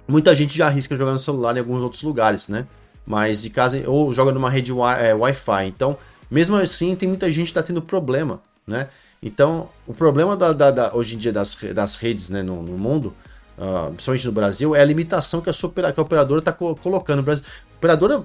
Muita 0.06 0.34
gente 0.34 0.56
já 0.56 0.66
arrisca 0.66 0.96
jogar 0.96 1.12
no 1.12 1.18
celular 1.18 1.56
em 1.56 1.60
alguns 1.60 1.82
outros 1.82 2.02
lugares, 2.02 2.48
né? 2.48 2.66
Mas 3.06 3.40
de 3.40 3.50
casa 3.50 3.82
ou 3.88 4.12
joga 4.12 4.32
numa 4.32 4.50
rede 4.50 4.70
é, 5.00 5.14
Wi-Fi. 5.14 5.66
Então, 5.66 5.96
mesmo 6.30 6.56
assim, 6.56 6.94
tem 6.94 7.08
muita 7.08 7.30
gente 7.32 7.46
que 7.46 7.50
está 7.50 7.62
tendo 7.62 7.80
problema, 7.80 8.42
né? 8.66 8.88
Então, 9.22 9.70
o 9.86 9.94
problema 9.94 10.36
da, 10.36 10.52
da, 10.52 10.70
da, 10.70 10.94
hoje 10.94 11.14
em 11.14 11.18
dia 11.18 11.32
das, 11.32 11.56
das 11.74 11.96
redes 11.96 12.28
né, 12.28 12.42
no, 12.42 12.62
no 12.62 12.76
mundo, 12.76 13.14
uh, 13.56 13.90
principalmente 13.92 14.26
no 14.26 14.32
Brasil, 14.32 14.76
é 14.76 14.82
a 14.82 14.84
limitação 14.84 15.40
que 15.40 15.48
a, 15.48 15.52
que 15.92 16.00
a 16.00 16.02
operadora 16.02 16.40
está 16.40 16.52
co 16.52 16.76
colocando. 16.76 17.30
A 17.30 17.34
operadora 17.76 18.22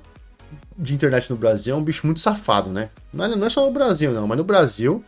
de 0.80 0.94
internet 0.94 1.30
no 1.30 1.36
Brasil 1.36 1.76
é 1.76 1.78
um 1.78 1.84
bicho 1.84 2.06
muito 2.06 2.20
safado, 2.20 2.70
né? 2.70 2.90
Não 3.14 3.26
é, 3.26 3.36
não 3.36 3.46
é 3.46 3.50
só 3.50 3.66
no 3.66 3.72
Brasil, 3.72 4.12
não, 4.12 4.26
mas 4.26 4.38
no 4.38 4.44
Brasil, 4.44 5.04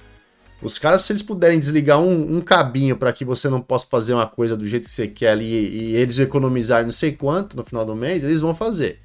os 0.61 0.77
caras, 0.77 1.03
se 1.03 1.13
eles 1.13 1.23
puderem 1.23 1.57
desligar 1.57 1.99
um, 1.99 2.37
um 2.37 2.41
cabinho 2.41 2.97
para 2.97 3.13
que 3.13 3.23
você 3.23 3.49
não 3.49 3.61
possa 3.61 3.87
fazer 3.87 4.13
uma 4.13 4.27
coisa 4.27 4.57
do 4.57 4.67
jeito 4.67 4.85
que 4.85 4.91
você 4.91 5.07
quer 5.07 5.31
ali 5.31 5.45
e, 5.45 5.91
e 5.91 5.95
eles 5.95 6.19
economizarem 6.19 6.85
não 6.85 6.91
sei 6.91 7.13
quanto 7.13 7.55
no 7.55 7.63
final 7.63 7.85
do 7.85 7.95
mês, 7.95 8.23
eles 8.23 8.41
vão 8.41 8.53
fazer. 8.53 8.99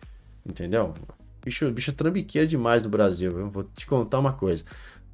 Entendeu? 0.44 0.92
Bicho, 1.44 1.70
bicho 1.70 1.92
trambiqueira 1.92 2.46
demais 2.46 2.82
no 2.82 2.88
Brasil. 2.88 3.38
Eu 3.38 3.48
vou 3.48 3.64
te 3.64 3.86
contar 3.86 4.18
uma 4.18 4.32
coisa. 4.32 4.64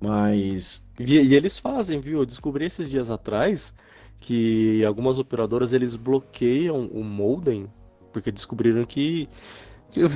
Mas. 0.00 0.86
E, 0.98 1.18
e, 1.18 1.34
eles 1.34 1.58
fazem, 1.58 1.98
viu? 2.00 2.20
Eu 2.20 2.26
descobri 2.26 2.64
esses 2.64 2.90
dias 2.90 3.10
atrás 3.10 3.72
que 4.18 4.84
algumas 4.84 5.18
operadoras 5.18 5.72
eles 5.72 5.96
bloqueiam 5.96 6.86
o 6.86 7.04
modem 7.04 7.68
porque 8.12 8.30
descobriram 8.30 8.84
que, 8.84 9.28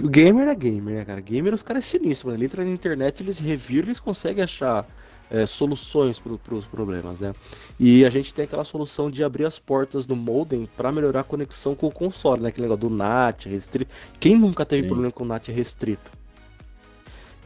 gamer 0.09 0.49
é 0.49 0.55
gamer, 0.55 0.95
né, 0.97 1.05
cara? 1.05 1.21
Gamer 1.21 1.53
os 1.53 1.63
caras 1.63 1.85
é 1.85 1.87
sinistro, 1.87 2.33
Ele 2.33 2.45
entra 2.45 2.65
na 2.65 2.71
internet, 2.71 3.23
eles 3.23 3.39
reviram, 3.39 3.89
eles 3.89 4.01
conseguem 4.01 4.43
achar 4.43 4.87
é, 5.31 5.45
soluções 5.47 6.19
para 6.19 6.55
os 6.55 6.67
problemas, 6.67 7.21
né? 7.21 7.35
E 7.79 8.05
a 8.05 8.11
gente 8.11 8.33
tem 8.33 8.45
aquela 8.45 8.65
solução 8.65 9.11
de 9.11 9.23
abrir 9.23 9.45
as 9.45 9.59
portas 9.59 10.07
do 10.07 10.17
modem 10.17 10.69
para 10.77 10.93
melhorar 10.93 11.21
a 11.21 11.25
conexão 11.25 11.75
com 11.75 11.87
o 11.87 11.93
console, 11.93 12.43
né? 12.43 12.49
Aquele 12.49 12.69
negócio 12.69 12.89
do 12.89 12.95
NAT 12.95 13.47
restrito. 13.47 13.93
Quem 14.19 14.39
nunca 14.39 14.65
teve 14.65 14.83
Sim. 14.83 14.89
problema 14.89 15.13
com 15.13 15.25
o 15.25 15.27
NAT 15.27 15.49
restrito? 15.49 16.13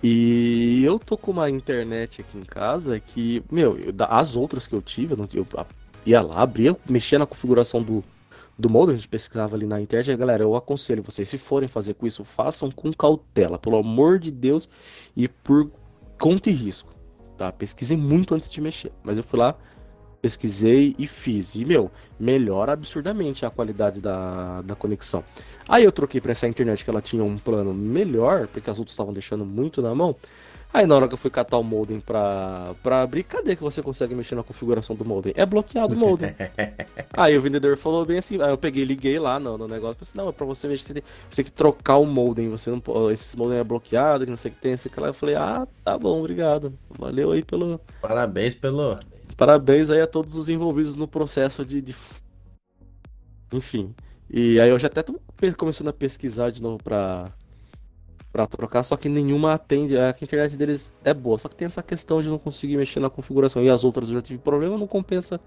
E 0.02 0.82
eu 0.82 0.98
tô 0.98 1.16
com 1.16 1.30
uma 1.30 1.50
internet 1.50 2.22
aqui 2.22 2.38
em 2.38 2.44
casa 2.44 2.98
que, 2.98 3.42
meu, 3.50 3.76
as 4.08 4.34
outras 4.34 4.66
que 4.66 4.74
eu 4.74 4.80
tive, 4.80 5.14
eu, 5.34 5.46
ia 6.06 6.22
lá, 6.22 6.40
abria, 6.40 6.74
mexia 6.88 7.18
na 7.18 7.26
configuração 7.26 7.82
do, 7.82 8.02
do 8.60 8.70
modem, 8.70 8.94
a 8.94 8.96
gente 8.96 9.08
pesquisava 9.08 9.56
ali 9.56 9.66
na 9.66 9.80
internet, 9.80 10.16
galera, 10.16 10.42
eu 10.42 10.54
aconselho 10.54 11.02
vocês, 11.02 11.28
se 11.28 11.38
forem 11.38 11.68
fazer 11.68 11.94
com 11.94 12.06
isso, 12.06 12.24
façam 12.24 12.70
com 12.70 12.92
cautela, 12.92 13.58
pelo 13.58 13.76
amor 13.76 14.18
de 14.18 14.30
Deus, 14.30 14.68
e 15.16 15.26
por 15.26 15.70
conta 16.18 16.50
e 16.50 16.52
risco, 16.52 16.90
tá? 17.36 17.50
Pesquisem 17.50 17.96
muito 17.96 18.34
antes 18.34 18.52
de 18.52 18.60
mexer, 18.60 18.92
mas 19.02 19.16
eu 19.16 19.24
fui 19.24 19.38
lá, 19.38 19.56
pesquisei 20.20 20.94
e 20.98 21.06
fiz. 21.06 21.54
E, 21.54 21.64
meu, 21.64 21.90
melhora 22.18 22.72
absurdamente 22.72 23.46
a 23.46 23.50
qualidade 23.50 24.00
da, 24.00 24.62
da 24.62 24.74
conexão. 24.74 25.24
Aí 25.68 25.84
eu 25.84 25.92
troquei 25.92 26.20
para 26.20 26.32
essa 26.32 26.46
internet 26.46 26.84
que 26.84 26.90
ela 26.90 27.00
tinha 27.00 27.24
um 27.24 27.38
plano 27.38 27.72
melhor, 27.72 28.46
porque 28.46 28.70
as 28.70 28.78
outras 28.78 28.92
estavam 28.92 29.12
deixando 29.12 29.44
muito 29.44 29.80
na 29.80 29.94
mão. 29.94 30.14
Aí 30.72 30.86
na 30.86 30.94
hora 30.94 31.08
que 31.08 31.14
eu 31.14 31.18
fui 31.18 31.30
catar 31.30 31.58
o 31.58 31.64
modem 31.64 31.98
pra, 31.98 32.74
pra 32.82 33.02
abrir, 33.02 33.24
cadê 33.24 33.56
que 33.56 33.62
você 33.62 33.82
consegue 33.82 34.14
mexer 34.14 34.36
na 34.36 34.42
configuração 34.42 34.94
do 34.94 35.04
modem? 35.04 35.32
É 35.36 35.44
bloqueado 35.44 35.94
o 35.94 35.98
modem. 35.98 36.34
aí 37.12 37.36
o 37.36 37.42
vendedor 37.42 37.76
falou 37.76 38.04
bem 38.06 38.18
assim, 38.18 38.40
aí 38.40 38.50
eu 38.50 38.58
peguei 38.58 38.84
liguei 38.84 39.18
lá 39.18 39.40
no, 39.40 39.58
no 39.58 39.66
negócio, 39.66 39.96
falei 39.96 40.10
assim, 40.10 40.18
não, 40.18 40.28
é 40.28 40.32
pra 40.32 40.46
você 40.46 40.68
mexer, 40.68 40.86
você 40.86 40.94
tem, 40.94 41.02
você 41.28 41.42
tem 41.42 41.44
que 41.44 41.52
trocar 41.52 41.96
o 41.96 42.06
modem, 42.06 42.48
você 42.48 42.70
não 42.70 42.80
esse 43.10 43.36
modem 43.36 43.58
é 43.58 43.64
bloqueado, 43.64 44.24
que 44.24 44.30
não 44.30 44.36
sei 44.36 44.50
o 44.50 44.54
que 44.54 44.60
tem, 44.60 44.76
sei 44.76 44.90
que 44.90 45.00
lá. 45.00 45.08
Eu 45.08 45.14
falei, 45.14 45.34
ah, 45.34 45.66
tá 45.84 45.98
bom, 45.98 46.20
obrigado. 46.20 46.72
Valeu 46.96 47.32
aí 47.32 47.42
pelo... 47.42 47.80
Parabéns 48.00 48.54
pelo... 48.54 48.96
Parabéns 49.40 49.90
aí 49.90 50.02
a 50.02 50.06
todos 50.06 50.36
os 50.36 50.50
envolvidos 50.50 50.96
no 50.96 51.08
processo 51.08 51.64
de. 51.64 51.80
de... 51.80 51.94
Enfim. 53.50 53.94
E 54.28 54.60
aí 54.60 54.68
eu 54.68 54.78
já 54.78 54.86
até 54.86 55.02
tô 55.02 55.18
começando 55.56 55.88
a 55.88 55.94
pesquisar 55.94 56.50
de 56.50 56.60
novo 56.60 56.76
pra, 56.84 57.32
pra 58.32 58.46
trocar, 58.46 58.82
só 58.82 58.96
que 58.96 59.08
nenhuma 59.08 59.54
atende. 59.54 59.96
A 59.98 60.10
internet 60.10 60.56
deles 60.56 60.92
é 61.04 61.12
boa, 61.12 61.38
só 61.38 61.48
que 61.48 61.56
tem 61.56 61.66
essa 61.66 61.82
questão 61.82 62.22
de 62.22 62.28
não 62.28 62.38
conseguir 62.38 62.76
mexer 62.76 63.00
na 63.00 63.10
configuração. 63.10 63.62
E 63.62 63.70
as 63.70 63.84
outras 63.84 64.08
eu 64.08 64.14
já 64.14 64.22
tive 64.22 64.38
problema, 64.38 64.78
não 64.78 64.86
compensa 64.86 65.40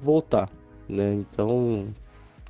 voltar, 0.00 0.50
né? 0.88 1.14
Então. 1.14 1.88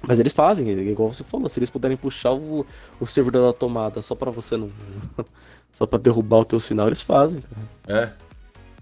Mas 0.06 0.20
eles 0.20 0.32
fazem, 0.32 0.68
igual 0.68 1.12
você 1.12 1.24
falou, 1.24 1.48
se 1.48 1.58
eles 1.58 1.70
puderem 1.70 1.96
puxar 1.96 2.32
o, 2.32 2.66
o 3.00 3.06
servidor 3.06 3.46
da 3.46 3.52
tomada 3.52 4.00
só 4.02 4.14
para 4.14 4.30
você 4.30 4.56
não. 4.56 4.70
só 5.72 5.86
para 5.86 5.98
derrubar 5.98 6.38
o 6.38 6.44
teu 6.44 6.60
sinal, 6.60 6.86
eles 6.86 7.00
fazem, 7.00 7.40
cara. 7.86 8.02
É. 8.02 8.26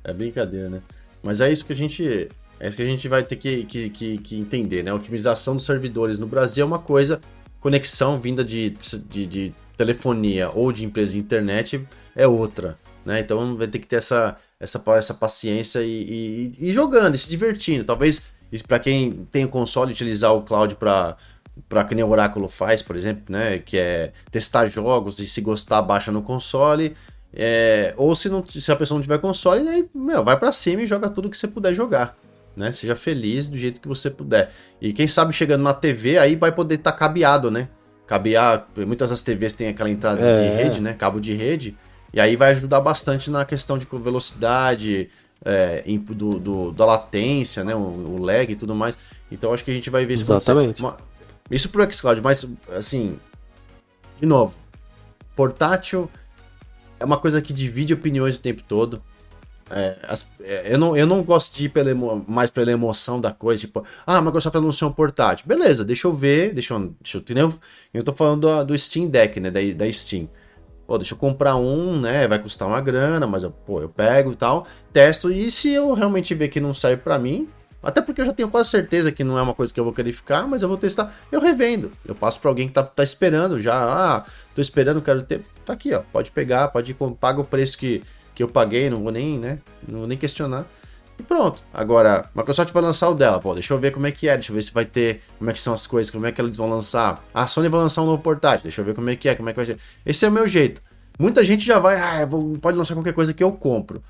É 0.05 0.13
brincadeira, 0.13 0.69
né? 0.69 0.83
Mas 1.23 1.41
é 1.41 1.51
isso 1.51 1.65
que 1.65 1.73
a 1.73 1.77
gente. 1.77 2.29
É 2.61 2.69
isso 2.69 2.77
que 2.77 2.83
a 2.83 2.87
gente 2.87 3.09
vai 3.09 3.23
ter 3.25 3.37
que, 3.37 3.65
que, 3.65 3.91
que, 3.91 4.19
que 4.19 4.39
entender, 4.39 4.83
né? 4.85 4.91
A 4.91 4.95
otimização 4.95 5.57
dos 5.57 5.65
servidores 5.65 6.19
no 6.19 6.27
Brasil 6.27 6.63
é 6.63 6.67
uma 6.67 6.79
coisa, 6.79 7.21
conexão 7.65 8.19
vinda 8.19 8.45
de, 8.45 8.77
de, 9.09 9.27
de 9.27 9.55
telefonia 9.75 10.51
ou 10.51 10.71
de 10.71 10.85
empresa 10.85 11.13
de 11.13 11.19
internet 11.19 11.89
é 12.15 12.27
outra. 12.27 12.79
Né? 13.07 13.21
Então 13.21 13.57
vai 13.57 13.67
ter 13.67 13.79
que 13.79 13.87
ter 13.87 13.97
essa, 13.97 14.37
essa, 14.61 14.83
essa 14.89 15.15
paciência 15.15 15.83
e, 15.83 16.53
e, 16.59 16.69
e 16.69 16.75
jogando, 16.75 17.15
e 17.15 17.19
se 17.19 17.27
divertindo. 17.27 17.83
Talvez 17.83 18.27
para 18.69 18.79
quem 18.79 19.27
tem 19.33 19.47
o 19.47 19.49
console 19.49 19.93
utilizar 19.93 20.35
o 20.35 20.43
cloud 20.43 20.77
para 20.77 21.17
para 21.69 21.85
que 21.85 21.95
nem 21.95 22.05
o 22.05 22.11
Oráculo 22.11 22.49
faz, 22.49 22.83
por 22.83 22.97
exemplo, 22.97 23.23
né, 23.29 23.61
que 23.61 23.79
é 23.79 24.13
testar 24.29 24.67
jogos 24.67 25.21
e 25.21 25.27
se 25.27 25.41
gostar 25.41 25.81
baixa 25.83 26.11
no 26.11 26.21
console, 26.21 26.97
é, 27.33 27.95
ou 27.97 28.15
se, 28.17 28.29
não, 28.29 28.45
se 28.45 28.73
a 28.73 28.77
pessoa 28.77 28.99
não 28.99 29.03
tiver 29.03 29.19
console, 29.19 29.69
aí, 29.69 29.89
meu, 29.95 30.25
vai 30.25 30.37
para 30.37 30.51
cima 30.51 30.83
e 30.83 30.87
joga 30.87 31.09
tudo 31.09 31.31
que 31.31 31.39
você 31.39 31.47
puder 31.47 31.73
jogar. 31.73 32.17
Né? 32.57 32.71
Seja 32.73 32.95
feliz 32.95 33.51
do 33.51 33.59
jeito 33.59 33.81
que 33.81 33.89
você 33.89 34.11
puder. 34.11 34.53
E 34.81 34.93
quem 34.93 35.09
sabe 35.09 35.33
chegando 35.33 35.63
na 35.63 35.75
TV, 35.75 36.19
aí 36.19 36.37
vai 36.37 36.53
poder 36.53 36.77
estar 36.77 36.93
tá 36.93 36.99
cabeado, 36.99 37.51
né? 37.51 37.69
Cabear, 38.07 38.69
muitas 38.87 39.11
das 39.11 39.23
TVs 39.23 39.55
têm 39.55 39.69
aquela 39.69 39.91
entrada 39.91 40.25
é. 40.25 40.35
de 40.35 40.63
rede, 40.63 40.81
né? 40.81 40.93
Cabo 40.93 41.21
de 41.21 41.33
rede. 41.33 41.77
E 42.13 42.21
aí 42.21 42.37
vai 42.37 42.53
ajudar 42.53 42.81
bastante 42.81 43.31
na 43.31 43.45
questão 43.45 43.77
de 43.77 43.87
velocidade, 43.91 45.09
é, 45.45 45.83
do, 46.11 46.39
do, 46.39 46.73
da 46.73 46.85
latência, 46.85 47.65
né? 47.65 47.75
O, 47.75 47.79
o, 47.79 48.23
lag 48.23 48.51
e 48.51 48.57
tudo 48.57 48.75
mais. 48.75 48.97
Então 49.31 49.53
acho 49.53 49.65
que 49.65 49.71
a 49.71 49.75
gente 49.75 49.91
vai 49.91 50.07
ver 50.07 50.15
isso 50.15 50.33
Exatamente. 50.33 50.81
Uma, 50.81 50.97
isso 51.51 51.69
pro 51.69 51.93
xCloud, 51.93 52.21
mas 52.23 52.49
assim, 52.71 53.19
de 54.21 54.27
novo, 54.27 54.55
portátil 55.37 56.09
é 56.99 57.05
uma 57.05 57.19
coisa 57.19 57.43
que 57.43 57.53
divide 57.53 57.93
opiniões 57.93 58.37
o 58.37 58.41
tempo 58.41 58.63
todo. 58.67 59.03
É, 59.71 59.97
as, 60.03 60.31
é, 60.43 60.75
eu, 60.75 60.79
não, 60.79 60.97
eu 60.97 61.07
não 61.07 61.23
gosto 61.23 61.55
de 61.55 61.65
ir 61.65 61.69
pela 61.71 61.91
emo, 61.91 62.25
mais 62.29 62.51
pela 62.51 62.71
emoção 62.71 63.21
da 63.21 63.33
coisa, 63.33 63.61
tipo, 63.63 63.85
ah, 64.07 64.19
a 64.19 64.23
Microsoft 64.23 64.55
anunciou 64.55 64.91
um 64.91 64.93
portátil. 64.95 65.47
Beleza, 65.47 65.85
deixa 65.85 66.07
eu 66.07 66.13
ver, 66.13 66.53
deixa 66.53 66.75
eu. 66.75 66.95
Deixa 67.01 67.19
eu, 67.19 67.37
eu, 67.37 67.55
eu 67.95 68.03
tô 68.03 68.13
falando 68.13 68.43
do, 68.43 68.65
do 68.65 68.79
Steam 68.79 69.09
Deck, 69.09 69.41
né? 69.41 69.51
Da, 69.51 69.61
da 69.75 69.91
Steam. 69.93 70.29
Pô, 70.87 70.99
deixa 70.99 71.15
eu 71.15 71.19
comprar 71.19 71.57
um, 71.57 71.99
né? 71.99 72.29
Vai 72.29 72.39
custar 72.39 72.69
uma 72.69 72.81
grana, 72.81 73.27
mas 73.27 73.43
eu, 73.43 73.51
pô, 73.51 73.81
eu 73.81 73.89
pego 73.89 74.33
e 74.33 74.35
tal, 74.35 74.67
testo, 74.93 75.31
e 75.31 75.51
se 75.51 75.71
eu 75.71 75.95
realmente 75.95 76.35
ver 76.35 76.49
que 76.49 76.61
não 76.61 76.75
serve 76.75 77.03
para 77.03 77.19
mim, 77.19 77.49
até 77.83 78.03
porque 78.03 78.21
eu 78.21 78.27
já 78.27 78.33
tenho 78.33 78.51
quase 78.51 78.71
certeza 78.71 79.13
que 79.13 79.23
não 79.23 79.39
é 79.39 79.43
uma 79.43 79.55
coisa 79.55 79.73
que 79.73 79.79
eu 79.79 79.85
vou 79.85 79.93
querer 79.93 80.13
ficar, 80.13 80.47
mas 80.47 80.63
eu 80.63 80.69
vou 80.69 80.77
testar, 80.77 81.15
eu 81.31 81.41
revendo. 81.41 81.93
Eu 82.05 82.15
passo 82.15 82.41
para 82.41 82.51
alguém 82.51 82.67
que 82.67 82.75
tá, 82.75 82.83
tá 82.83 83.03
esperando 83.03 83.61
já, 83.61 83.75
ah, 83.75 84.25
tô 84.55 84.61
esperando, 84.61 85.03
quero 85.03 85.23
ter. 85.23 85.43
Tá 85.65 85.73
aqui, 85.75 85.93
ó. 85.95 86.03
Pode 86.13 86.31
pegar, 86.31 86.69
pode 86.69 86.93
ir, 86.93 86.97
paga 87.21 87.41
o 87.41 87.45
preço 87.45 87.77
que, 87.79 88.03
que 88.35 88.43
eu 88.43 88.49
paguei, 88.49 88.91
não 88.91 89.03
vou 89.03 89.13
nem, 89.13 89.39
né? 89.39 89.59
Não 89.87 90.01
vou 90.01 90.09
nem 90.09 90.19
questionar. 90.19 90.67
E 91.19 91.23
pronto. 91.23 91.63
Agora, 91.73 92.29
Microsoft 92.35 92.73
vai 92.73 92.83
lançar 92.83 93.09
o 93.09 93.15
dela, 93.15 93.39
pô, 93.39 93.55
deixa 93.55 93.73
eu 93.73 93.79
ver 93.79 93.93
como 93.93 94.07
é 94.07 94.11
que 94.11 94.29
é, 94.29 94.35
deixa 94.35 94.51
eu 94.51 94.57
ver 94.57 94.63
se 94.63 94.73
vai 94.73 94.85
ter, 94.85 95.23
como 95.39 95.49
é 95.51 95.53
que 95.53 95.61
são 95.61 95.73
as 95.73 95.87
coisas, 95.87 96.11
como 96.11 96.27
é 96.27 96.33
que 96.33 96.41
eles 96.41 96.57
vão 96.57 96.69
lançar. 96.69 97.25
A 97.33 97.47
Sony 97.47 97.69
vai 97.69 97.81
lançar 97.81 98.03
um 98.03 98.07
novo 98.07 98.23
portátil, 98.23 98.65
deixa 98.65 98.81
eu 98.81 98.85
ver 98.85 98.95
como 98.95 99.09
é 99.11 99.17
que 99.17 99.29
é, 99.29 99.35
como 99.35 99.49
é 99.49 99.53
que 99.53 99.57
vai 99.57 99.67
ser. 99.67 99.79
Esse 100.05 100.25
é 100.25 100.29
o 100.29 100.33
meu 100.33 100.49
jeito. 100.49 100.83
Muita 101.19 101.45
gente 101.45 101.65
já 101.65 101.79
vai, 101.79 101.97
ah, 102.01 102.27
vou, 102.27 102.59
pode 102.59 102.77
lançar 102.77 102.95
qualquer 102.95 103.13
coisa 103.13 103.33
que 103.33 103.45
eu 103.45 103.53
compro. 103.53 104.03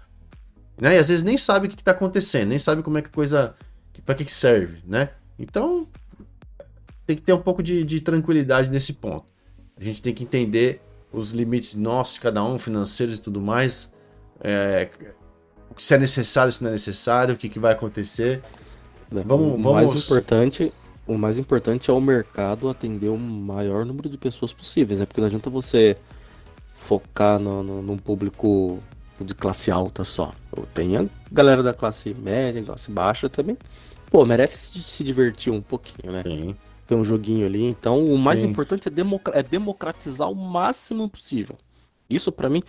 Né? 0.80 0.96
E 0.96 0.98
às 0.98 1.08
vezes 1.08 1.22
nem 1.22 1.36
sabe 1.36 1.66
o 1.66 1.70
que, 1.70 1.76
está 1.76 1.92
acontecendo, 1.92 2.48
nem 2.48 2.58
sabe 2.58 2.82
como 2.82 2.98
é 2.98 3.02
que 3.02 3.08
a 3.08 3.12
coisa. 3.12 3.54
para 4.04 4.14
que, 4.14 4.24
que 4.24 4.32
serve, 4.32 4.82
né? 4.86 5.10
Então, 5.38 5.86
tem 7.06 7.16
que 7.16 7.22
ter 7.22 7.32
um 7.32 7.40
pouco 7.40 7.62
de, 7.62 7.84
de 7.84 8.00
tranquilidade 8.00 8.70
nesse 8.70 8.94
ponto. 8.94 9.26
A 9.76 9.84
gente 9.84 10.00
tem 10.00 10.14
que 10.14 10.24
entender 10.24 10.80
os 11.12 11.32
limites 11.32 11.74
nossos, 11.74 12.18
cada 12.18 12.42
um, 12.44 12.58
financeiros 12.58 13.18
e 13.18 13.20
tudo 13.20 13.40
mais. 13.40 13.92
É, 14.44 14.90
se 15.76 15.94
é 15.94 15.98
necessário, 15.98 16.52
se 16.52 16.62
não 16.62 16.68
é 16.68 16.72
necessário, 16.72 17.34
o 17.34 17.36
que, 17.36 17.48
que 17.48 17.58
vai 17.58 17.72
acontecer. 17.72 18.42
Vamos, 19.10 19.58
o 19.58 19.62
vamos... 19.62 19.72
mais 19.72 20.04
importante, 20.04 20.72
o 21.06 21.18
mais 21.18 21.38
importante 21.38 21.90
é 21.90 21.92
o 21.92 22.00
mercado 22.00 22.68
atender 22.68 23.08
o 23.08 23.18
maior 23.18 23.84
número 23.84 24.08
de 24.08 24.18
pessoas 24.18 24.52
possíveis, 24.52 25.00
né? 25.00 25.06
Porque 25.06 25.20
não 25.20 25.26
adianta 25.26 25.48
você 25.48 25.96
focar 26.72 27.38
no, 27.38 27.62
no, 27.62 27.82
num 27.82 27.96
público 27.96 28.78
de 29.20 29.34
classe 29.34 29.70
alta 29.70 30.04
só. 30.04 30.32
Tem 30.74 30.96
a 30.96 31.06
galera 31.30 31.62
da 31.62 31.72
classe 31.72 32.12
média, 32.14 32.62
classe 32.62 32.90
baixa 32.90 33.28
também. 33.28 33.56
Pô, 34.10 34.24
merece 34.26 34.58
se, 34.58 34.82
se 34.82 35.04
divertir 35.04 35.52
um 35.52 35.60
pouquinho, 35.60 36.12
né? 36.12 36.22
Sim. 36.22 36.56
Tem 36.86 36.98
um 36.98 37.04
joguinho 37.04 37.46
ali. 37.46 37.64
Então, 37.64 38.04
o 38.04 38.18
mais 38.18 38.40
Sim. 38.40 38.48
importante 38.48 38.88
é, 38.88 38.90
democra 38.90 39.38
é 39.38 39.42
democratizar 39.42 40.30
o 40.30 40.34
máximo 40.34 41.08
possível. 41.08 41.56
Isso 42.08 42.30
para 42.30 42.50
mim, 42.50 42.62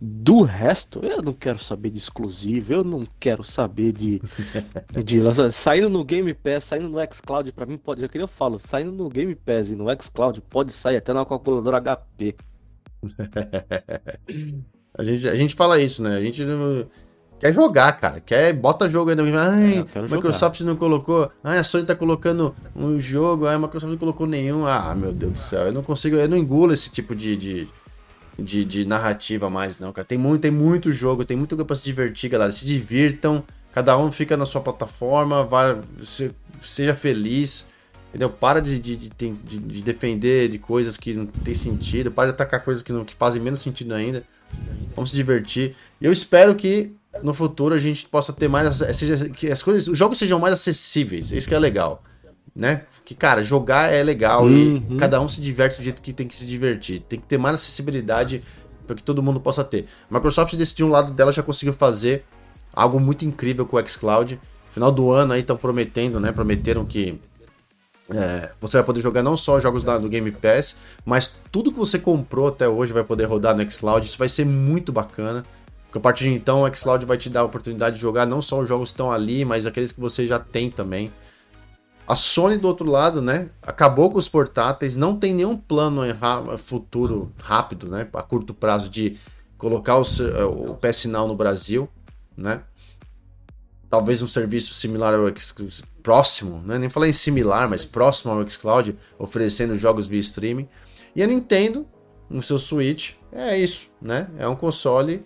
do 0.00 0.42
resto, 0.42 1.00
eu 1.02 1.22
não 1.22 1.32
quero 1.32 1.58
saber 1.58 1.90
de 1.90 1.98
exclusivo, 1.98 2.72
eu 2.72 2.84
não 2.84 3.06
quero 3.18 3.42
saber 3.42 3.92
de. 3.92 4.20
de 5.02 5.20
saindo 5.50 5.88
no 5.88 6.04
Game 6.04 6.32
Pass, 6.34 6.64
saindo 6.64 6.88
no 6.88 6.98
Xcloud, 7.12 7.50
para 7.52 7.64
mim 7.64 7.78
pode. 7.78 8.04
É 8.04 8.08
que 8.08 8.18
eu 8.18 8.28
falo, 8.28 8.60
saindo 8.60 8.92
no 8.92 9.08
Game 9.08 9.34
Pass 9.34 9.70
e 9.70 9.76
no 9.76 9.86
Xcloud, 10.00 10.40
pode 10.42 10.72
sair 10.72 10.98
até 10.98 11.12
na 11.12 11.24
calculadora 11.24 11.80
HP. 11.80 12.36
a, 14.96 15.04
gente, 15.04 15.28
a 15.28 15.34
gente 15.34 15.54
fala 15.54 15.80
isso, 15.80 16.02
né? 16.02 16.16
A 16.16 16.20
gente 16.20 16.44
não, 16.44 16.86
quer 17.38 17.54
jogar, 17.54 17.92
cara. 17.92 18.20
Quer, 18.20 18.52
bota 18.52 18.90
jogo 18.90 19.10
aí. 19.10 19.16
Ai, 19.34 19.86
é, 19.94 20.02
Microsoft 20.02 20.58
jogar. 20.58 20.70
não 20.70 20.76
colocou. 20.78 21.30
Ai, 21.42 21.58
a 21.58 21.64
Sony 21.64 21.84
tá 21.84 21.94
colocando 21.94 22.54
um 22.74 23.00
jogo. 23.00 23.46
Ai, 23.46 23.54
a 23.54 23.58
Microsoft 23.58 23.90
não 23.90 23.98
colocou 23.98 24.26
nenhum. 24.26 24.66
Ah, 24.66 24.94
meu 24.94 25.12
Deus 25.12 25.32
do 25.32 25.38
céu. 25.38 25.66
Eu 25.66 25.72
não 25.72 25.82
consigo, 25.82 26.16
eu 26.16 26.28
não 26.28 26.36
engulo 26.36 26.74
esse 26.74 26.90
tipo 26.90 27.14
de, 27.14 27.34
de 27.36 27.68
de, 28.38 28.64
de 28.64 28.84
narrativa 28.84 29.48
mais, 29.48 29.78
não, 29.78 29.92
cara. 29.92 30.06
Tem 30.06 30.18
muito, 30.18 30.42
tem 30.42 30.50
muito 30.50 30.92
jogo, 30.92 31.24
tem 31.24 31.36
muito 31.36 31.56
pra 31.64 31.76
se 31.76 31.82
divertir, 31.82 32.30
galera. 32.30 32.52
Se 32.52 32.66
divirtam, 32.66 33.42
cada 33.72 33.96
um 33.96 34.12
fica 34.12 34.36
na 34.36 34.46
sua 34.46 34.60
plataforma, 34.60 35.44
vai, 35.44 35.78
se, 36.04 36.30
seja 36.60 36.94
feliz. 36.94 37.66
Entendeu? 38.08 38.30
Para 38.30 38.60
de, 38.60 38.78
de, 38.78 38.96
de, 38.96 39.08
de, 39.08 39.82
defender 39.82 40.48
de 40.48 40.58
coisas 40.58 40.96
que 40.96 41.12
não 41.12 41.26
tem 41.26 41.52
sentido, 41.52 42.10
para 42.10 42.28
de 42.28 42.34
atacar 42.34 42.64
coisas 42.64 42.82
que, 42.82 42.92
não, 42.92 43.04
que 43.04 43.14
fazem 43.14 43.42
menos 43.42 43.60
sentido 43.60 43.92
ainda. 43.92 44.22
Vamos 44.94 45.10
se 45.10 45.16
divertir. 45.16 45.74
E 46.00 46.06
eu 46.06 46.12
espero 46.12 46.54
que 46.54 46.92
no 47.22 47.34
futuro 47.34 47.74
a 47.74 47.78
gente 47.78 48.06
possa 48.06 48.32
ter 48.32 48.48
mais. 48.48 48.76
Seja, 48.94 49.28
que 49.28 49.50
as 49.50 49.62
coisas, 49.62 49.88
os 49.88 49.98
jogos 49.98 50.18
sejam 50.18 50.38
mais 50.38 50.54
acessíveis. 50.54 51.32
Isso 51.32 51.48
que 51.48 51.54
é 51.54 51.58
legal 51.58 52.02
né? 52.56 52.82
Que, 53.04 53.14
cara, 53.14 53.42
jogar 53.42 53.92
é 53.92 54.02
legal 54.02 54.44
uhum. 54.44 54.82
e 54.90 54.96
cada 54.96 55.20
um 55.20 55.28
se 55.28 55.40
diverte 55.42 55.76
do 55.76 55.84
jeito 55.84 56.00
que 56.00 56.12
tem 56.12 56.26
que 56.26 56.34
se 56.34 56.46
divertir. 56.46 57.00
Tem 57.00 57.20
que 57.20 57.26
ter 57.26 57.36
mais 57.36 57.56
acessibilidade 57.56 58.42
para 58.86 58.96
que 58.96 59.02
todo 59.02 59.22
mundo 59.22 59.38
possa 59.38 59.62
ter. 59.62 59.86
A 60.10 60.14
Microsoft 60.14 60.54
decidiu 60.54 60.86
um 60.86 60.90
lado 60.90 61.12
dela 61.12 61.30
já 61.30 61.42
conseguiu 61.42 61.74
fazer 61.74 62.24
algo 62.72 62.98
muito 62.98 63.26
incrível 63.26 63.66
com 63.66 63.76
o 63.76 63.86
xCloud. 63.86 64.40
Final 64.70 64.90
do 64.90 65.10
ano 65.10 65.34
aí 65.34 65.40
estão 65.40 65.56
prometendo, 65.56 66.18
né? 66.18 66.32
Prometeram 66.32 66.86
que 66.86 67.20
é, 68.08 68.50
você 68.58 68.78
vai 68.78 68.84
poder 68.84 69.00
jogar 69.02 69.22
não 69.22 69.36
só 69.36 69.60
jogos 69.60 69.82
da, 69.82 69.98
do 69.98 70.08
Game 70.08 70.30
Pass, 70.30 70.76
mas 71.04 71.36
tudo 71.52 71.72
que 71.72 71.78
você 71.78 71.98
comprou 71.98 72.48
até 72.48 72.66
hoje 72.66 72.92
vai 72.92 73.04
poder 73.04 73.26
rodar 73.26 73.54
no 73.54 73.70
xCloud. 73.70 74.06
Isso 74.06 74.18
vai 74.18 74.30
ser 74.30 74.46
muito 74.46 74.92
bacana. 74.92 75.44
Porque 75.86 75.98
a 75.98 76.00
partir 76.00 76.24
de 76.24 76.30
então 76.30 76.62
o 76.62 76.74
xCloud 76.74 77.04
vai 77.04 77.18
te 77.18 77.28
dar 77.28 77.40
a 77.40 77.44
oportunidade 77.44 77.96
de 77.96 78.02
jogar 78.02 78.24
não 78.24 78.40
só 78.40 78.60
os 78.60 78.68
jogos 78.68 78.90
que 78.90 78.94
estão 78.94 79.12
ali, 79.12 79.44
mas 79.44 79.66
aqueles 79.66 79.92
que 79.92 80.00
você 80.00 80.26
já 80.26 80.38
tem 80.38 80.70
também. 80.70 81.12
A 82.06 82.14
Sony, 82.14 82.56
do 82.56 82.68
outro 82.68 82.88
lado, 82.88 83.20
né, 83.20 83.48
acabou 83.60 84.10
com 84.10 84.18
os 84.18 84.28
portáteis, 84.28 84.96
não 84.96 85.16
tem 85.16 85.34
nenhum 85.34 85.56
plano 85.56 86.02
futuro 86.58 87.32
rápido, 87.40 87.88
né, 87.88 88.06
a 88.12 88.22
curto 88.22 88.54
prazo, 88.54 88.88
de 88.88 89.16
colocar 89.58 89.96
o, 89.96 90.02
o 90.02 90.76
PS 90.76 91.06
Now 91.06 91.26
no 91.26 91.34
Brasil, 91.34 91.88
né? 92.36 92.62
Talvez 93.88 94.20
um 94.20 94.26
serviço 94.26 94.74
similar 94.74 95.14
ao 95.14 95.32
próximo, 96.02 96.60
né? 96.66 96.78
nem 96.78 96.88
falei 96.88 97.10
em 97.10 97.12
similar, 97.12 97.68
mas 97.68 97.84
próximo 97.84 98.32
ao 98.32 98.46
xCloud, 98.48 98.96
oferecendo 99.18 99.78
jogos 99.78 100.06
via 100.06 100.18
streaming. 100.20 100.68
E 101.14 101.22
a 101.22 101.26
Nintendo, 101.26 101.86
no 102.28 102.42
seu 102.42 102.58
Switch, 102.58 103.12
é 103.32 103.56
isso, 103.58 103.88
né? 104.02 104.28
É 104.38 104.46
um 104.46 104.56
console 104.56 105.24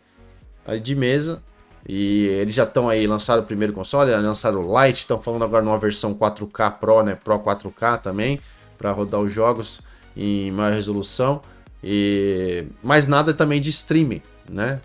de 0.83 0.95
mesa 0.95 1.43
e 1.89 2.27
eles 2.27 2.55
já 2.55 2.65
estão 2.65 2.89
aí, 2.89 3.07
lançaram 3.07 3.43
o 3.43 3.47
primeiro 3.47 3.73
console, 3.73 4.11
lançaram 4.11 4.67
o 4.67 4.85
Lite, 4.85 5.01
estão 5.01 5.19
falando 5.19 5.45
agora 5.45 5.65
numa 5.65 5.79
versão 5.79 6.15
4K 6.15 6.79
Pro, 6.79 7.03
né? 7.03 7.15
Pro 7.15 7.39
4K 7.39 8.01
também, 8.01 8.39
para 8.77 8.93
rodar 8.93 9.21
os 9.21 9.33
jogos 9.33 9.81
em 10.17 10.51
maior 10.51 10.75
resolução. 10.75 11.41
E 11.83 12.67
mais 12.83 13.09
nada 13.09 13.33
também 13.33 13.59
de 13.61 13.71
streaming, 13.71 14.21
né? 14.49 14.81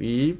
E 0.00 0.36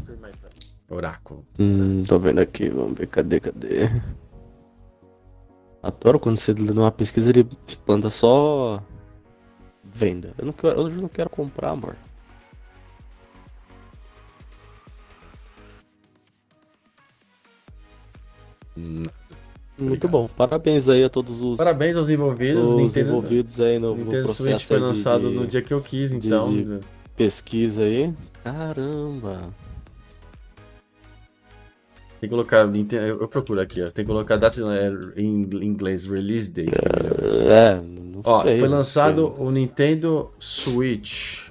Oráculo. 0.89 1.44
Hum, 1.59 2.02
tô 2.05 2.18
vendo 2.18 2.39
aqui, 2.39 2.68
vamos 2.70 2.98
ver, 2.98 3.09
cadê, 3.09 3.40
cadê? 3.40 3.90
Adoro 5.82 6.18
quando 6.18 6.39
você 6.39 6.52
lê 6.52 6.70
uma 6.70 6.90
pesquisa 6.90 7.30
ele 7.30 7.48
manda 7.86 8.09
só 8.10 8.82
venda. 9.85 10.32
Eu 10.39 10.47
não 10.47 10.52
quero, 10.52 10.80
eu 10.80 10.89
não 10.90 11.09
quero 11.09 11.30
comprar, 11.30 11.70
amor. 11.70 11.97
Não. 18.76 19.18
Muito 19.78 20.09
bom. 20.09 20.28
Parabéns 20.36 20.88
aí 20.88 21.05
a 21.05 21.09
todos 21.09 21.40
os. 21.40 21.56
Parabéns 21.56 21.96
aos 21.96 22.10
envolvidos. 22.10 22.62
Os 22.62 22.74
Nintendo, 22.74 23.10
envolvidos 23.10 23.60
aí 23.60 23.78
no, 23.78 23.94
Nintendo 23.94 24.26
no 24.26 24.34
Switch 24.34 24.64
foi 24.64 24.78
lançado 24.78 25.28
de, 25.28 25.34
no 25.34 25.46
dia 25.46 25.62
que 25.62 25.72
eu 25.72 25.80
quis, 25.80 26.12
então. 26.12 26.52
De, 26.52 26.64
de 26.64 26.80
pesquisa 27.16 27.82
aí. 27.82 28.12
Caramba. 28.42 29.55
Tem 32.20 32.28
que 32.28 32.34
colocar. 32.34 32.68
Eu 32.92 33.28
procuro 33.28 33.60
aqui, 33.60 33.80
ó. 33.80 33.90
Tem 33.90 34.05
que 34.05 34.10
colocar 34.10 34.36
data 34.36 34.60
em 35.16 35.42
inglês, 35.62 36.05
release 36.05 36.50
date. 36.50 36.72
É, 37.48 37.74
é 37.76 37.80
não 37.80 38.20
ó, 38.24 38.42
sei. 38.42 38.59
Foi 38.59 38.68
lançado 38.68 39.32
o 39.38 39.50
Nintendo 39.52 40.32
Switch. 40.40 41.48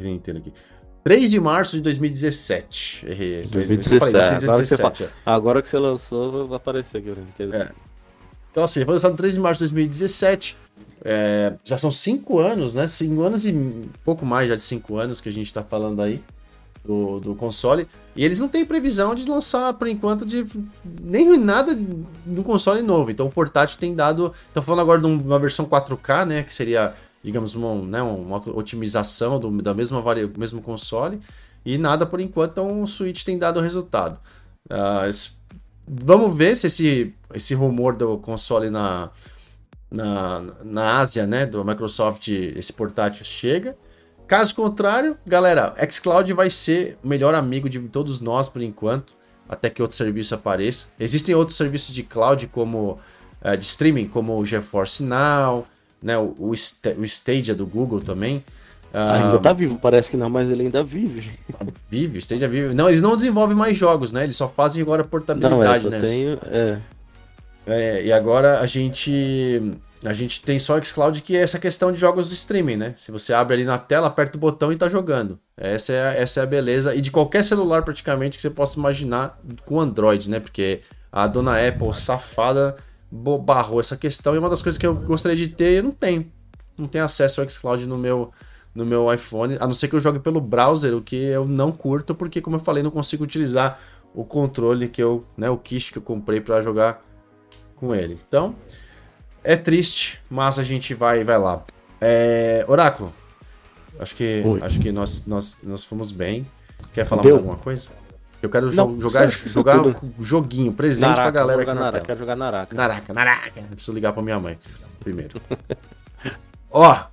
Nintendo 0.00 0.38
aqui. 0.38 0.52
3 1.04 1.30
de 1.30 1.38
março 1.38 1.76
de 1.76 1.82
2017. 1.82 3.06
Errei. 3.06 3.42
2017. 3.46 4.00
Falei, 4.00 4.20
agora, 4.24 4.62
que 4.62 4.66
você, 4.66 5.08
agora 5.26 5.62
que 5.62 5.68
você 5.68 5.78
lançou, 5.78 6.48
vai 6.48 6.56
aparecer 6.56 6.98
aqui. 6.98 7.10
É. 7.52 7.70
Então, 8.50 8.64
assim, 8.64 8.84
foi 8.84 8.94
lançado 8.94 9.14
3 9.14 9.34
de 9.34 9.40
março 9.40 9.58
de 9.58 9.64
2017. 9.64 10.56
É, 11.04 11.52
já 11.62 11.76
são 11.76 11.92
5 11.92 12.38
anos, 12.38 12.74
né? 12.74 12.88
5 12.88 13.20
anos 13.20 13.44
e 13.44 13.52
pouco 14.02 14.24
mais 14.24 14.48
já 14.48 14.56
de 14.56 14.62
5 14.62 14.96
anos 14.96 15.20
que 15.20 15.28
a 15.28 15.32
gente 15.32 15.52
tá 15.52 15.62
falando 15.62 16.00
aí 16.00 16.22
do, 16.84 17.20
do 17.20 17.34
console. 17.34 17.86
E 18.14 18.24
eles 18.24 18.40
não 18.40 18.48
têm 18.48 18.64
previsão 18.64 19.14
de 19.14 19.28
lançar, 19.28 19.72
por 19.74 19.88
enquanto, 19.88 20.24
de 20.24 20.46
nem 21.02 21.36
nada 21.36 21.76
do 22.24 22.42
console 22.42 22.80
novo. 22.80 23.10
Então 23.10 23.26
o 23.26 23.30
portátil 23.30 23.78
tem 23.78 23.94
dado. 23.94 24.32
Estão 24.48 24.62
falando 24.62 24.80
agora 24.80 25.00
de 25.00 25.06
uma 25.06 25.38
versão 25.38 25.66
4K, 25.66 26.24
né? 26.24 26.42
Que 26.42 26.54
seria 26.54 26.94
digamos, 27.24 27.54
uma, 27.54 27.74
né, 27.74 28.02
uma 28.02 28.36
otimização 28.36 29.40
do 29.40 29.50
da 29.62 29.72
mesma 29.72 30.02
varia, 30.02 30.30
mesmo 30.36 30.60
console. 30.60 31.18
E 31.64 31.78
nada 31.78 32.04
por 32.04 32.20
enquanto, 32.20 32.50
então 32.50 32.86
Switch 32.86 33.24
tem 33.24 33.38
dado 33.38 33.60
resultado. 33.60 34.20
Uh, 34.66 35.10
vamos 35.88 36.36
ver 36.36 36.54
se 36.56 36.66
esse, 36.66 37.14
esse 37.32 37.54
rumor 37.54 37.96
do 37.96 38.18
console 38.18 38.68
na, 38.68 39.10
na, 39.90 40.42
na 40.62 40.98
Ásia, 40.98 41.26
né, 41.26 41.46
do 41.46 41.64
Microsoft, 41.64 42.28
esse 42.28 42.72
portátil 42.72 43.24
chega. 43.24 43.74
Caso 44.26 44.54
contrário, 44.54 45.16
galera, 45.26 45.74
xCloud 45.90 46.30
vai 46.34 46.50
ser 46.50 46.98
o 47.02 47.08
melhor 47.08 47.34
amigo 47.34 47.68
de 47.68 47.80
todos 47.88 48.20
nós 48.20 48.48
por 48.48 48.60
enquanto, 48.60 49.14
até 49.48 49.70
que 49.70 49.80
outro 49.80 49.96
serviço 49.96 50.34
apareça. 50.34 50.88
Existem 51.00 51.34
outros 51.34 51.56
serviços 51.56 51.94
de 51.94 52.02
cloud 52.02 52.46
como 52.48 52.98
uh, 53.42 53.56
de 53.56 53.64
streaming, 53.64 54.08
como 54.08 54.38
o 54.38 54.44
GeForce 54.44 55.02
Now, 55.02 55.66
né? 56.04 56.18
O, 56.18 56.34
o, 56.38 56.50
o 56.50 57.04
Stadia 57.04 57.54
do 57.54 57.66
Google 57.66 58.00
também. 58.00 58.44
Ah, 58.92 59.14
ainda 59.14 59.40
tá 59.40 59.52
vivo, 59.52 59.76
parece 59.76 60.08
que 60.08 60.16
não, 60.16 60.30
mas 60.30 60.50
ele 60.50 60.62
ainda 60.62 60.84
vive. 60.84 61.32
Vive, 61.90 62.18
Stadia 62.18 62.46
vive. 62.46 62.74
Não, 62.74 62.88
eles 62.88 63.00
não 63.00 63.16
desenvolvem 63.16 63.56
mais 63.56 63.76
jogos, 63.76 64.12
né? 64.12 64.22
Eles 64.22 64.36
só 64.36 64.48
fazem 64.48 64.82
agora 64.82 65.02
portabilidade, 65.02 65.84
não, 65.84 65.90
né? 65.90 66.00
Tenho, 66.00 66.38
é. 66.46 66.78
é. 67.66 68.04
E 68.04 68.12
agora 68.12 68.60
a 68.60 68.66
gente 68.66 69.72
a 70.04 70.12
gente 70.12 70.42
tem 70.42 70.58
só 70.58 70.80
xCloud 70.80 71.22
que 71.22 71.36
é 71.36 71.40
essa 71.40 71.58
questão 71.58 71.90
de 71.90 71.98
jogos 71.98 72.28
de 72.28 72.34
streaming, 72.34 72.76
né? 72.76 72.94
Se 72.98 73.10
você 73.10 73.32
abre 73.32 73.54
ali 73.54 73.64
na 73.64 73.78
tela, 73.78 74.06
aperta 74.06 74.36
o 74.36 74.40
botão 74.40 74.70
e 74.70 74.76
tá 74.76 74.88
jogando. 74.88 75.40
Essa 75.56 75.92
é, 75.92 76.02
a, 76.02 76.12
essa 76.14 76.40
é 76.40 76.42
a 76.42 76.46
beleza. 76.46 76.94
E 76.94 77.00
de 77.00 77.10
qualquer 77.10 77.42
celular 77.42 77.82
praticamente 77.82 78.36
que 78.36 78.42
você 78.42 78.50
possa 78.50 78.78
imaginar 78.78 79.40
com 79.64 79.80
Android, 79.80 80.28
né? 80.28 80.38
Porque 80.38 80.82
a 81.10 81.26
dona 81.26 81.66
Apple 81.66 81.94
safada 81.94 82.76
barrou 83.38 83.78
essa 83.78 83.96
questão 83.96 84.34
e 84.34 84.38
uma 84.38 84.50
das 84.50 84.60
coisas 84.60 84.76
que 84.76 84.86
eu 84.86 84.94
gostaria 84.94 85.36
de 85.36 85.48
ter 85.48 85.78
eu 85.78 85.82
não 85.84 85.92
tenho. 85.92 86.30
Não 86.76 86.88
tenho 86.88 87.04
acesso 87.04 87.40
ao 87.40 87.48
xCloud 87.48 87.86
no 87.86 87.96
meu, 87.96 88.32
no 88.74 88.84
meu 88.84 89.12
iPhone, 89.12 89.56
a 89.60 89.66
não 89.66 89.74
ser 89.74 89.86
que 89.86 89.94
eu 89.94 90.00
jogue 90.00 90.18
pelo 90.18 90.40
browser, 90.40 90.94
o 90.94 91.00
que 91.00 91.14
eu 91.14 91.46
não 91.46 91.70
curto, 91.70 92.14
porque, 92.14 92.40
como 92.40 92.56
eu 92.56 92.60
falei, 92.60 92.82
não 92.82 92.90
consigo 92.90 93.22
utilizar 93.22 93.78
o 94.12 94.24
controle 94.24 94.88
que 94.88 95.02
eu, 95.02 95.24
né, 95.36 95.48
o 95.48 95.56
kit 95.56 95.92
que 95.92 95.98
eu 95.98 96.02
comprei 96.02 96.40
para 96.40 96.60
jogar 96.60 97.04
com 97.76 97.94
ele. 97.94 98.18
Então, 98.26 98.56
é 99.44 99.54
triste, 99.54 100.20
mas 100.28 100.58
a 100.58 100.64
gente 100.64 100.94
vai 100.94 101.22
vai 101.22 101.38
lá. 101.38 101.62
É, 102.00 102.64
Oráculo, 102.66 103.12
acho 104.00 104.16
que 104.16 104.42
Oi. 104.44 104.60
acho 104.60 104.80
que 104.80 104.90
nós, 104.90 105.24
nós, 105.26 105.58
nós 105.62 105.84
fomos 105.84 106.10
bem. 106.10 106.44
Quer 106.92 107.06
falar 107.06 107.22
Deu. 107.22 107.34
mais 107.34 107.44
alguma 107.44 107.62
coisa? 107.62 107.88
Eu 108.44 108.50
quero 108.50 108.72
Não, 108.74 109.00
jogar, 109.00 109.26
jogar 109.28 109.86
um 109.86 109.94
joguinho, 110.20 110.72
presente 110.72 111.08
Naraka, 111.08 111.22
pra 111.22 111.30
galera. 111.30 111.60
Jogar 111.60 111.74
Naraka, 111.74 112.06
quero 112.06 112.18
jogar 112.18 112.36
Naraka. 112.36 112.76
Naraka, 112.76 113.14
Naraka. 113.14 113.60
Eu 113.60 113.66
preciso 113.68 113.92
ligar 113.92 114.12
pra 114.12 114.22
minha 114.22 114.38
mãe 114.38 114.58
primeiro. 115.00 115.40
Ó, 116.70 117.06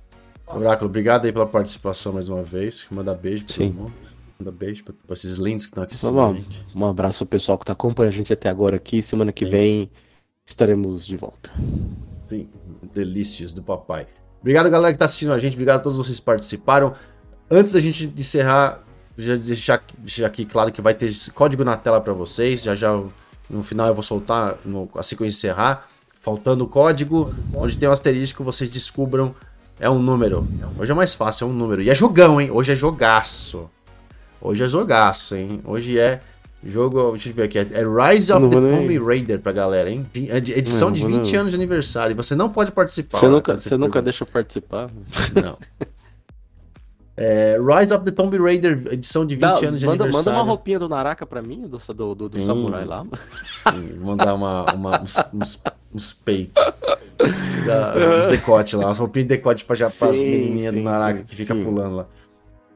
Oráculo, 0.54 0.90
obrigado 0.90 1.24
aí 1.24 1.32
pela 1.32 1.46
participação 1.46 2.12
mais 2.12 2.28
uma 2.28 2.42
vez. 2.42 2.84
Manda 2.90 3.14
beijo 3.14 3.44
pra 3.44 3.54
Sim. 3.54 3.72
todo 3.72 3.82
mundo. 3.82 3.92
Manda 4.38 4.50
beijo 4.50 4.84
pra, 4.84 4.94
pra 5.06 5.14
esses 5.14 5.36
lindos 5.36 5.64
que 5.66 5.70
estão 5.70 5.82
aqui. 6.30 6.44
Um, 6.76 6.80
um 6.80 6.86
abraço 6.86 7.24
ao 7.24 7.26
pessoal 7.26 7.56
que 7.56 7.64
tá 7.64 7.72
acompanhando 7.72 8.12
a 8.12 8.16
gente 8.16 8.32
até 8.32 8.48
agora 8.48 8.76
aqui. 8.76 9.00
Semana 9.00 9.32
que 9.32 9.44
Sim. 9.44 9.50
vem 9.50 9.90
estaremos 10.44 11.06
de 11.06 11.16
volta. 11.16 11.50
Sim, 12.28 12.48
delícias 12.92 13.52
do 13.54 13.62
papai. 13.62 14.06
Obrigado, 14.40 14.68
galera, 14.68 14.92
que 14.92 14.98
tá 14.98 15.06
assistindo 15.06 15.32
a 15.32 15.38
gente. 15.38 15.54
Obrigado 15.54 15.80
a 15.80 15.82
todos 15.82 15.96
vocês 15.96 16.18
que 16.18 16.24
participaram. 16.24 16.94
Antes 17.50 17.72
da 17.72 17.80
gente 17.80 18.12
encerrar, 18.16 18.82
já 19.16 19.36
deixar, 19.36 19.82
deixar 19.98 20.26
aqui 20.26 20.44
claro 20.44 20.72
que 20.72 20.80
vai 20.80 20.94
ter 20.94 21.12
código 21.34 21.64
na 21.64 21.76
tela 21.76 22.00
para 22.00 22.12
vocês. 22.12 22.62
Já 22.62 22.74
já 22.74 23.00
no 23.48 23.62
final 23.62 23.88
eu 23.88 23.94
vou 23.94 24.02
soltar 24.02 24.56
no, 24.64 24.88
assim 24.94 25.16
que 25.16 25.22
eu 25.22 25.26
encerrar. 25.26 25.88
Faltando 26.20 26.64
o 26.64 26.68
código, 26.68 27.34
onde 27.52 27.76
tem 27.76 27.88
um 27.88 27.92
asterisco, 27.92 28.44
vocês 28.44 28.70
descubram. 28.70 29.34
É 29.80 29.90
um 29.90 29.98
número. 29.98 30.46
Hoje 30.78 30.92
é 30.92 30.94
mais 30.94 31.12
fácil, 31.12 31.48
é 31.48 31.50
um 31.50 31.52
número. 31.52 31.82
E 31.82 31.90
é 31.90 31.94
jogão, 31.94 32.40
hein? 32.40 32.50
Hoje 32.52 32.72
é 32.72 32.76
jogaço. 32.76 33.68
Hoje 34.40 34.62
é 34.62 34.68
jogaço, 34.68 35.34
hein? 35.34 35.60
Hoje 35.64 35.98
é 35.98 36.20
jogo. 36.64 37.10
Deixa 37.12 37.30
eu 37.30 37.34
ver 37.34 37.42
aqui. 37.42 37.58
É 37.58 37.64
Rise 37.64 38.32
of 38.32 38.48
the 38.48 38.54
Tomb 38.54 38.98
Raider 38.98 39.40
pra 39.40 39.50
galera, 39.50 39.90
hein? 39.90 40.06
É 40.14 40.36
edição 40.36 40.90
não, 40.90 40.94
de 40.94 41.04
20 41.04 41.32
não. 41.32 41.40
anos 41.40 41.50
de 41.50 41.56
aniversário. 41.56 42.14
Você 42.14 42.36
não 42.36 42.48
pode 42.48 42.70
participar. 42.70 43.18
Você 43.18 43.28
nunca, 43.28 43.56
você 43.56 43.76
nunca 43.76 44.00
deixa 44.00 44.24
participar? 44.24 44.88
Não. 45.34 45.58
É, 47.16 47.58
Rise 47.58 47.92
of 47.92 48.04
the 48.04 48.10
Tomb 48.10 48.36
Raider, 48.38 48.84
edição 48.90 49.26
de 49.26 49.34
20 49.34 49.40
Dá, 49.40 49.48
anos 49.48 49.80
de 49.80 49.86
manda, 49.86 50.04
aniversário. 50.04 50.12
Manda 50.12 50.30
uma 50.30 50.42
roupinha 50.42 50.78
do 50.78 50.88
Naraka 50.88 51.26
pra 51.26 51.42
mim, 51.42 51.68
do, 51.68 51.76
do, 51.76 52.14
do, 52.14 52.28
do 52.28 52.40
sim, 52.40 52.46
samurai 52.46 52.84
lá. 52.84 53.04
Sim, 53.54 53.98
mandar 54.00 54.34
uma, 54.34 54.64
uma, 54.72 55.02
uns, 55.02 55.16
uns, 55.34 55.62
uns 55.94 56.12
peitos. 56.14 56.62
uns 58.18 58.28
decotes 58.28 58.72
lá, 58.72 58.86
umas 58.86 58.98
roupinhas 58.98 59.28
de 59.28 59.36
decote 59.36 59.64
pra, 59.64 59.76
já, 59.76 59.90
sim, 59.90 60.06
as 60.06 60.16
menininhas 60.16 60.74
do 60.74 60.80
Naraka 60.80 61.22
que 61.24 61.36
fica 61.36 61.54
pulando 61.54 61.96
lá. 61.96 62.06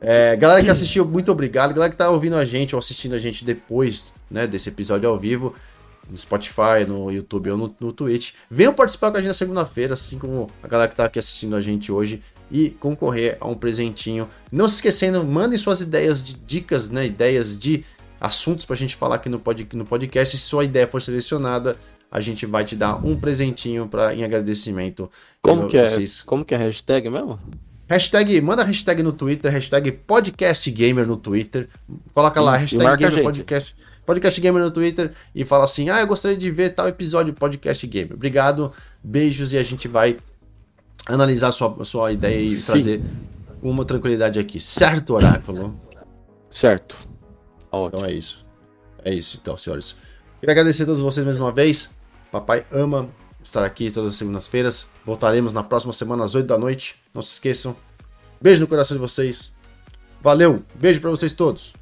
É, 0.01 0.37
galera 0.37 0.63
que 0.63 0.71
assistiu, 0.71 1.07
muito 1.07 1.33
obrigado. 1.33 1.73
Galera 1.73 1.91
que 1.91 1.97
tá 1.97 2.11
ouvindo 2.11 2.37
a 2.37 2.45
gente 2.45 2.75
ou 2.75 2.79
assistindo 2.79 3.15
a 3.15 3.19
gente 3.19 3.45
depois 3.45 4.13
né, 4.31 4.47
desse 4.47 4.69
episódio 4.69 5.09
ao 5.09 5.19
vivo, 5.19 5.55
no 6.11 6.17
Spotify, 6.17 6.85
no 6.87 7.11
YouTube 7.11 7.51
ou 7.51 7.57
no, 7.57 7.75
no 7.81 7.93
Twitch, 7.93 8.33
venham 8.51 8.75
participar 8.75 9.11
com 9.11 9.17
a 9.17 9.21
gente 9.21 9.29
na 9.29 9.35
segunda-feira, 9.35 9.95
assim 9.95 10.19
como 10.19 10.49
a 10.63 10.69
galera 10.69 10.89
que 10.89 10.95
tá 10.95 11.07
aqui 11.07 11.19
assistindo 11.19 11.57
a 11.57 11.61
gente 11.61 11.91
hoje 11.91 12.23
e 12.51 12.71
concorrer 12.71 13.37
a 13.41 13.49
um 13.49 13.55
presentinho. 13.55 14.29
Não 14.51 14.69
se 14.69 14.77
esquecendo, 14.77 15.25
mandem 15.25 15.59
suas 15.59 15.81
ideias 15.81 16.23
de 16.23 16.35
dicas, 16.35 16.91
né? 16.91 17.07
Ideias 17.07 17.59
de 17.59 17.85
assuntos 18.21 18.65
pra 18.65 18.77
gente 18.77 18.97
falar 18.97 19.17
aqui 19.17 19.29
no, 19.29 19.39
pod, 19.39 19.67
no 19.73 19.85
podcast. 19.85 20.37
Se 20.37 20.45
sua 20.45 20.65
ideia 20.65 20.87
for 20.87 21.03
selecionada, 21.03 21.77
a 22.11 22.21
gente 22.21 22.47
vai 22.47 22.65
te 22.65 22.77
dar 22.77 23.05
um 23.05 23.19
presentinho 23.19 23.89
pra, 23.89 24.15
em 24.15 24.25
agradecimento. 24.25 25.11
Como 25.43 25.67
que 25.67 25.77
é? 25.77 25.89
Como 26.25 26.45
que 26.45 26.55
é 26.55 26.57
a 26.57 26.61
hashtag 26.61 27.11
mesmo? 27.11 27.39
Hashtag, 27.89 28.41
manda 28.41 28.65
hashtag 28.65 29.03
no 29.03 29.13
Twitter, 29.13 29.51
hashtag 29.51 29.93
podcastgamer 29.93 31.07
no 31.07 31.17
Twitter. 31.17 31.69
Coloca 32.13 32.41
lá, 32.41 32.61
Isso, 32.61 32.77
hashtag 32.79 33.05
gamer 33.05 33.23
podcast, 33.23 33.77
podcast 34.05 34.41
gamer 34.41 34.63
no 34.63 34.71
Twitter 34.73 35.13
e 35.33 35.45
fala 35.45 35.65
assim: 35.65 35.89
Ah, 35.89 36.01
eu 36.01 36.07
gostaria 36.07 36.37
de 36.37 36.51
ver 36.51 36.71
tal 36.71 36.89
episódio 36.89 37.33
podcast 37.33 37.87
gamer. 37.87 38.15
Obrigado, 38.15 38.73
beijos 39.05 39.53
e 39.53 39.59
a 39.59 39.63
gente 39.63 39.87
vai 39.87 40.17
analisar 41.07 41.53
sua, 41.53 41.85
sua 41.85 42.13
ideia 42.13 42.39
e 42.39 42.55
Sim. 42.55 42.73
trazer 42.73 43.03
uma 43.63 43.85
tranquilidade 43.85 44.39
aqui. 44.39 44.61
Certo, 44.61 45.15
Oráculo? 45.15 45.81
Certo. 46.51 46.97
Ótimo. 47.71 47.99
Então 47.99 48.09
é 48.09 48.13
isso. 48.13 48.47
É 49.05 49.15
isso, 49.15 49.39
então, 49.41 49.57
senhores. 49.57 49.97
Queria 50.41 50.53
agradecer 50.53 50.83
a 50.83 50.87
todos 50.87 51.01
vocês 51.01 51.25
mais 51.25 51.39
uma 51.39 51.53
vez. 51.53 51.91
Papai 52.31 52.67
ama 52.73 53.09
estar 53.43 53.65
aqui 53.65 53.91
todas 53.91 54.13
as 54.13 54.19
segundas-feiras. 54.19 54.89
Voltaremos 55.05 55.55
na 55.55 55.63
próxima 55.63 55.93
semana 55.93 56.25
às 56.25 56.35
8 56.35 56.47
da 56.47 56.59
noite. 56.59 56.97
Não 57.15 57.23
se 57.23 57.33
esqueçam. 57.33 57.77
Beijo 58.41 58.61
no 58.61 58.67
coração 58.67 58.97
de 58.97 59.01
vocês. 59.01 59.53
Valeu. 60.21 60.63
Beijo 60.75 61.01
para 61.01 61.11
vocês 61.11 61.33
todos. 61.33 61.73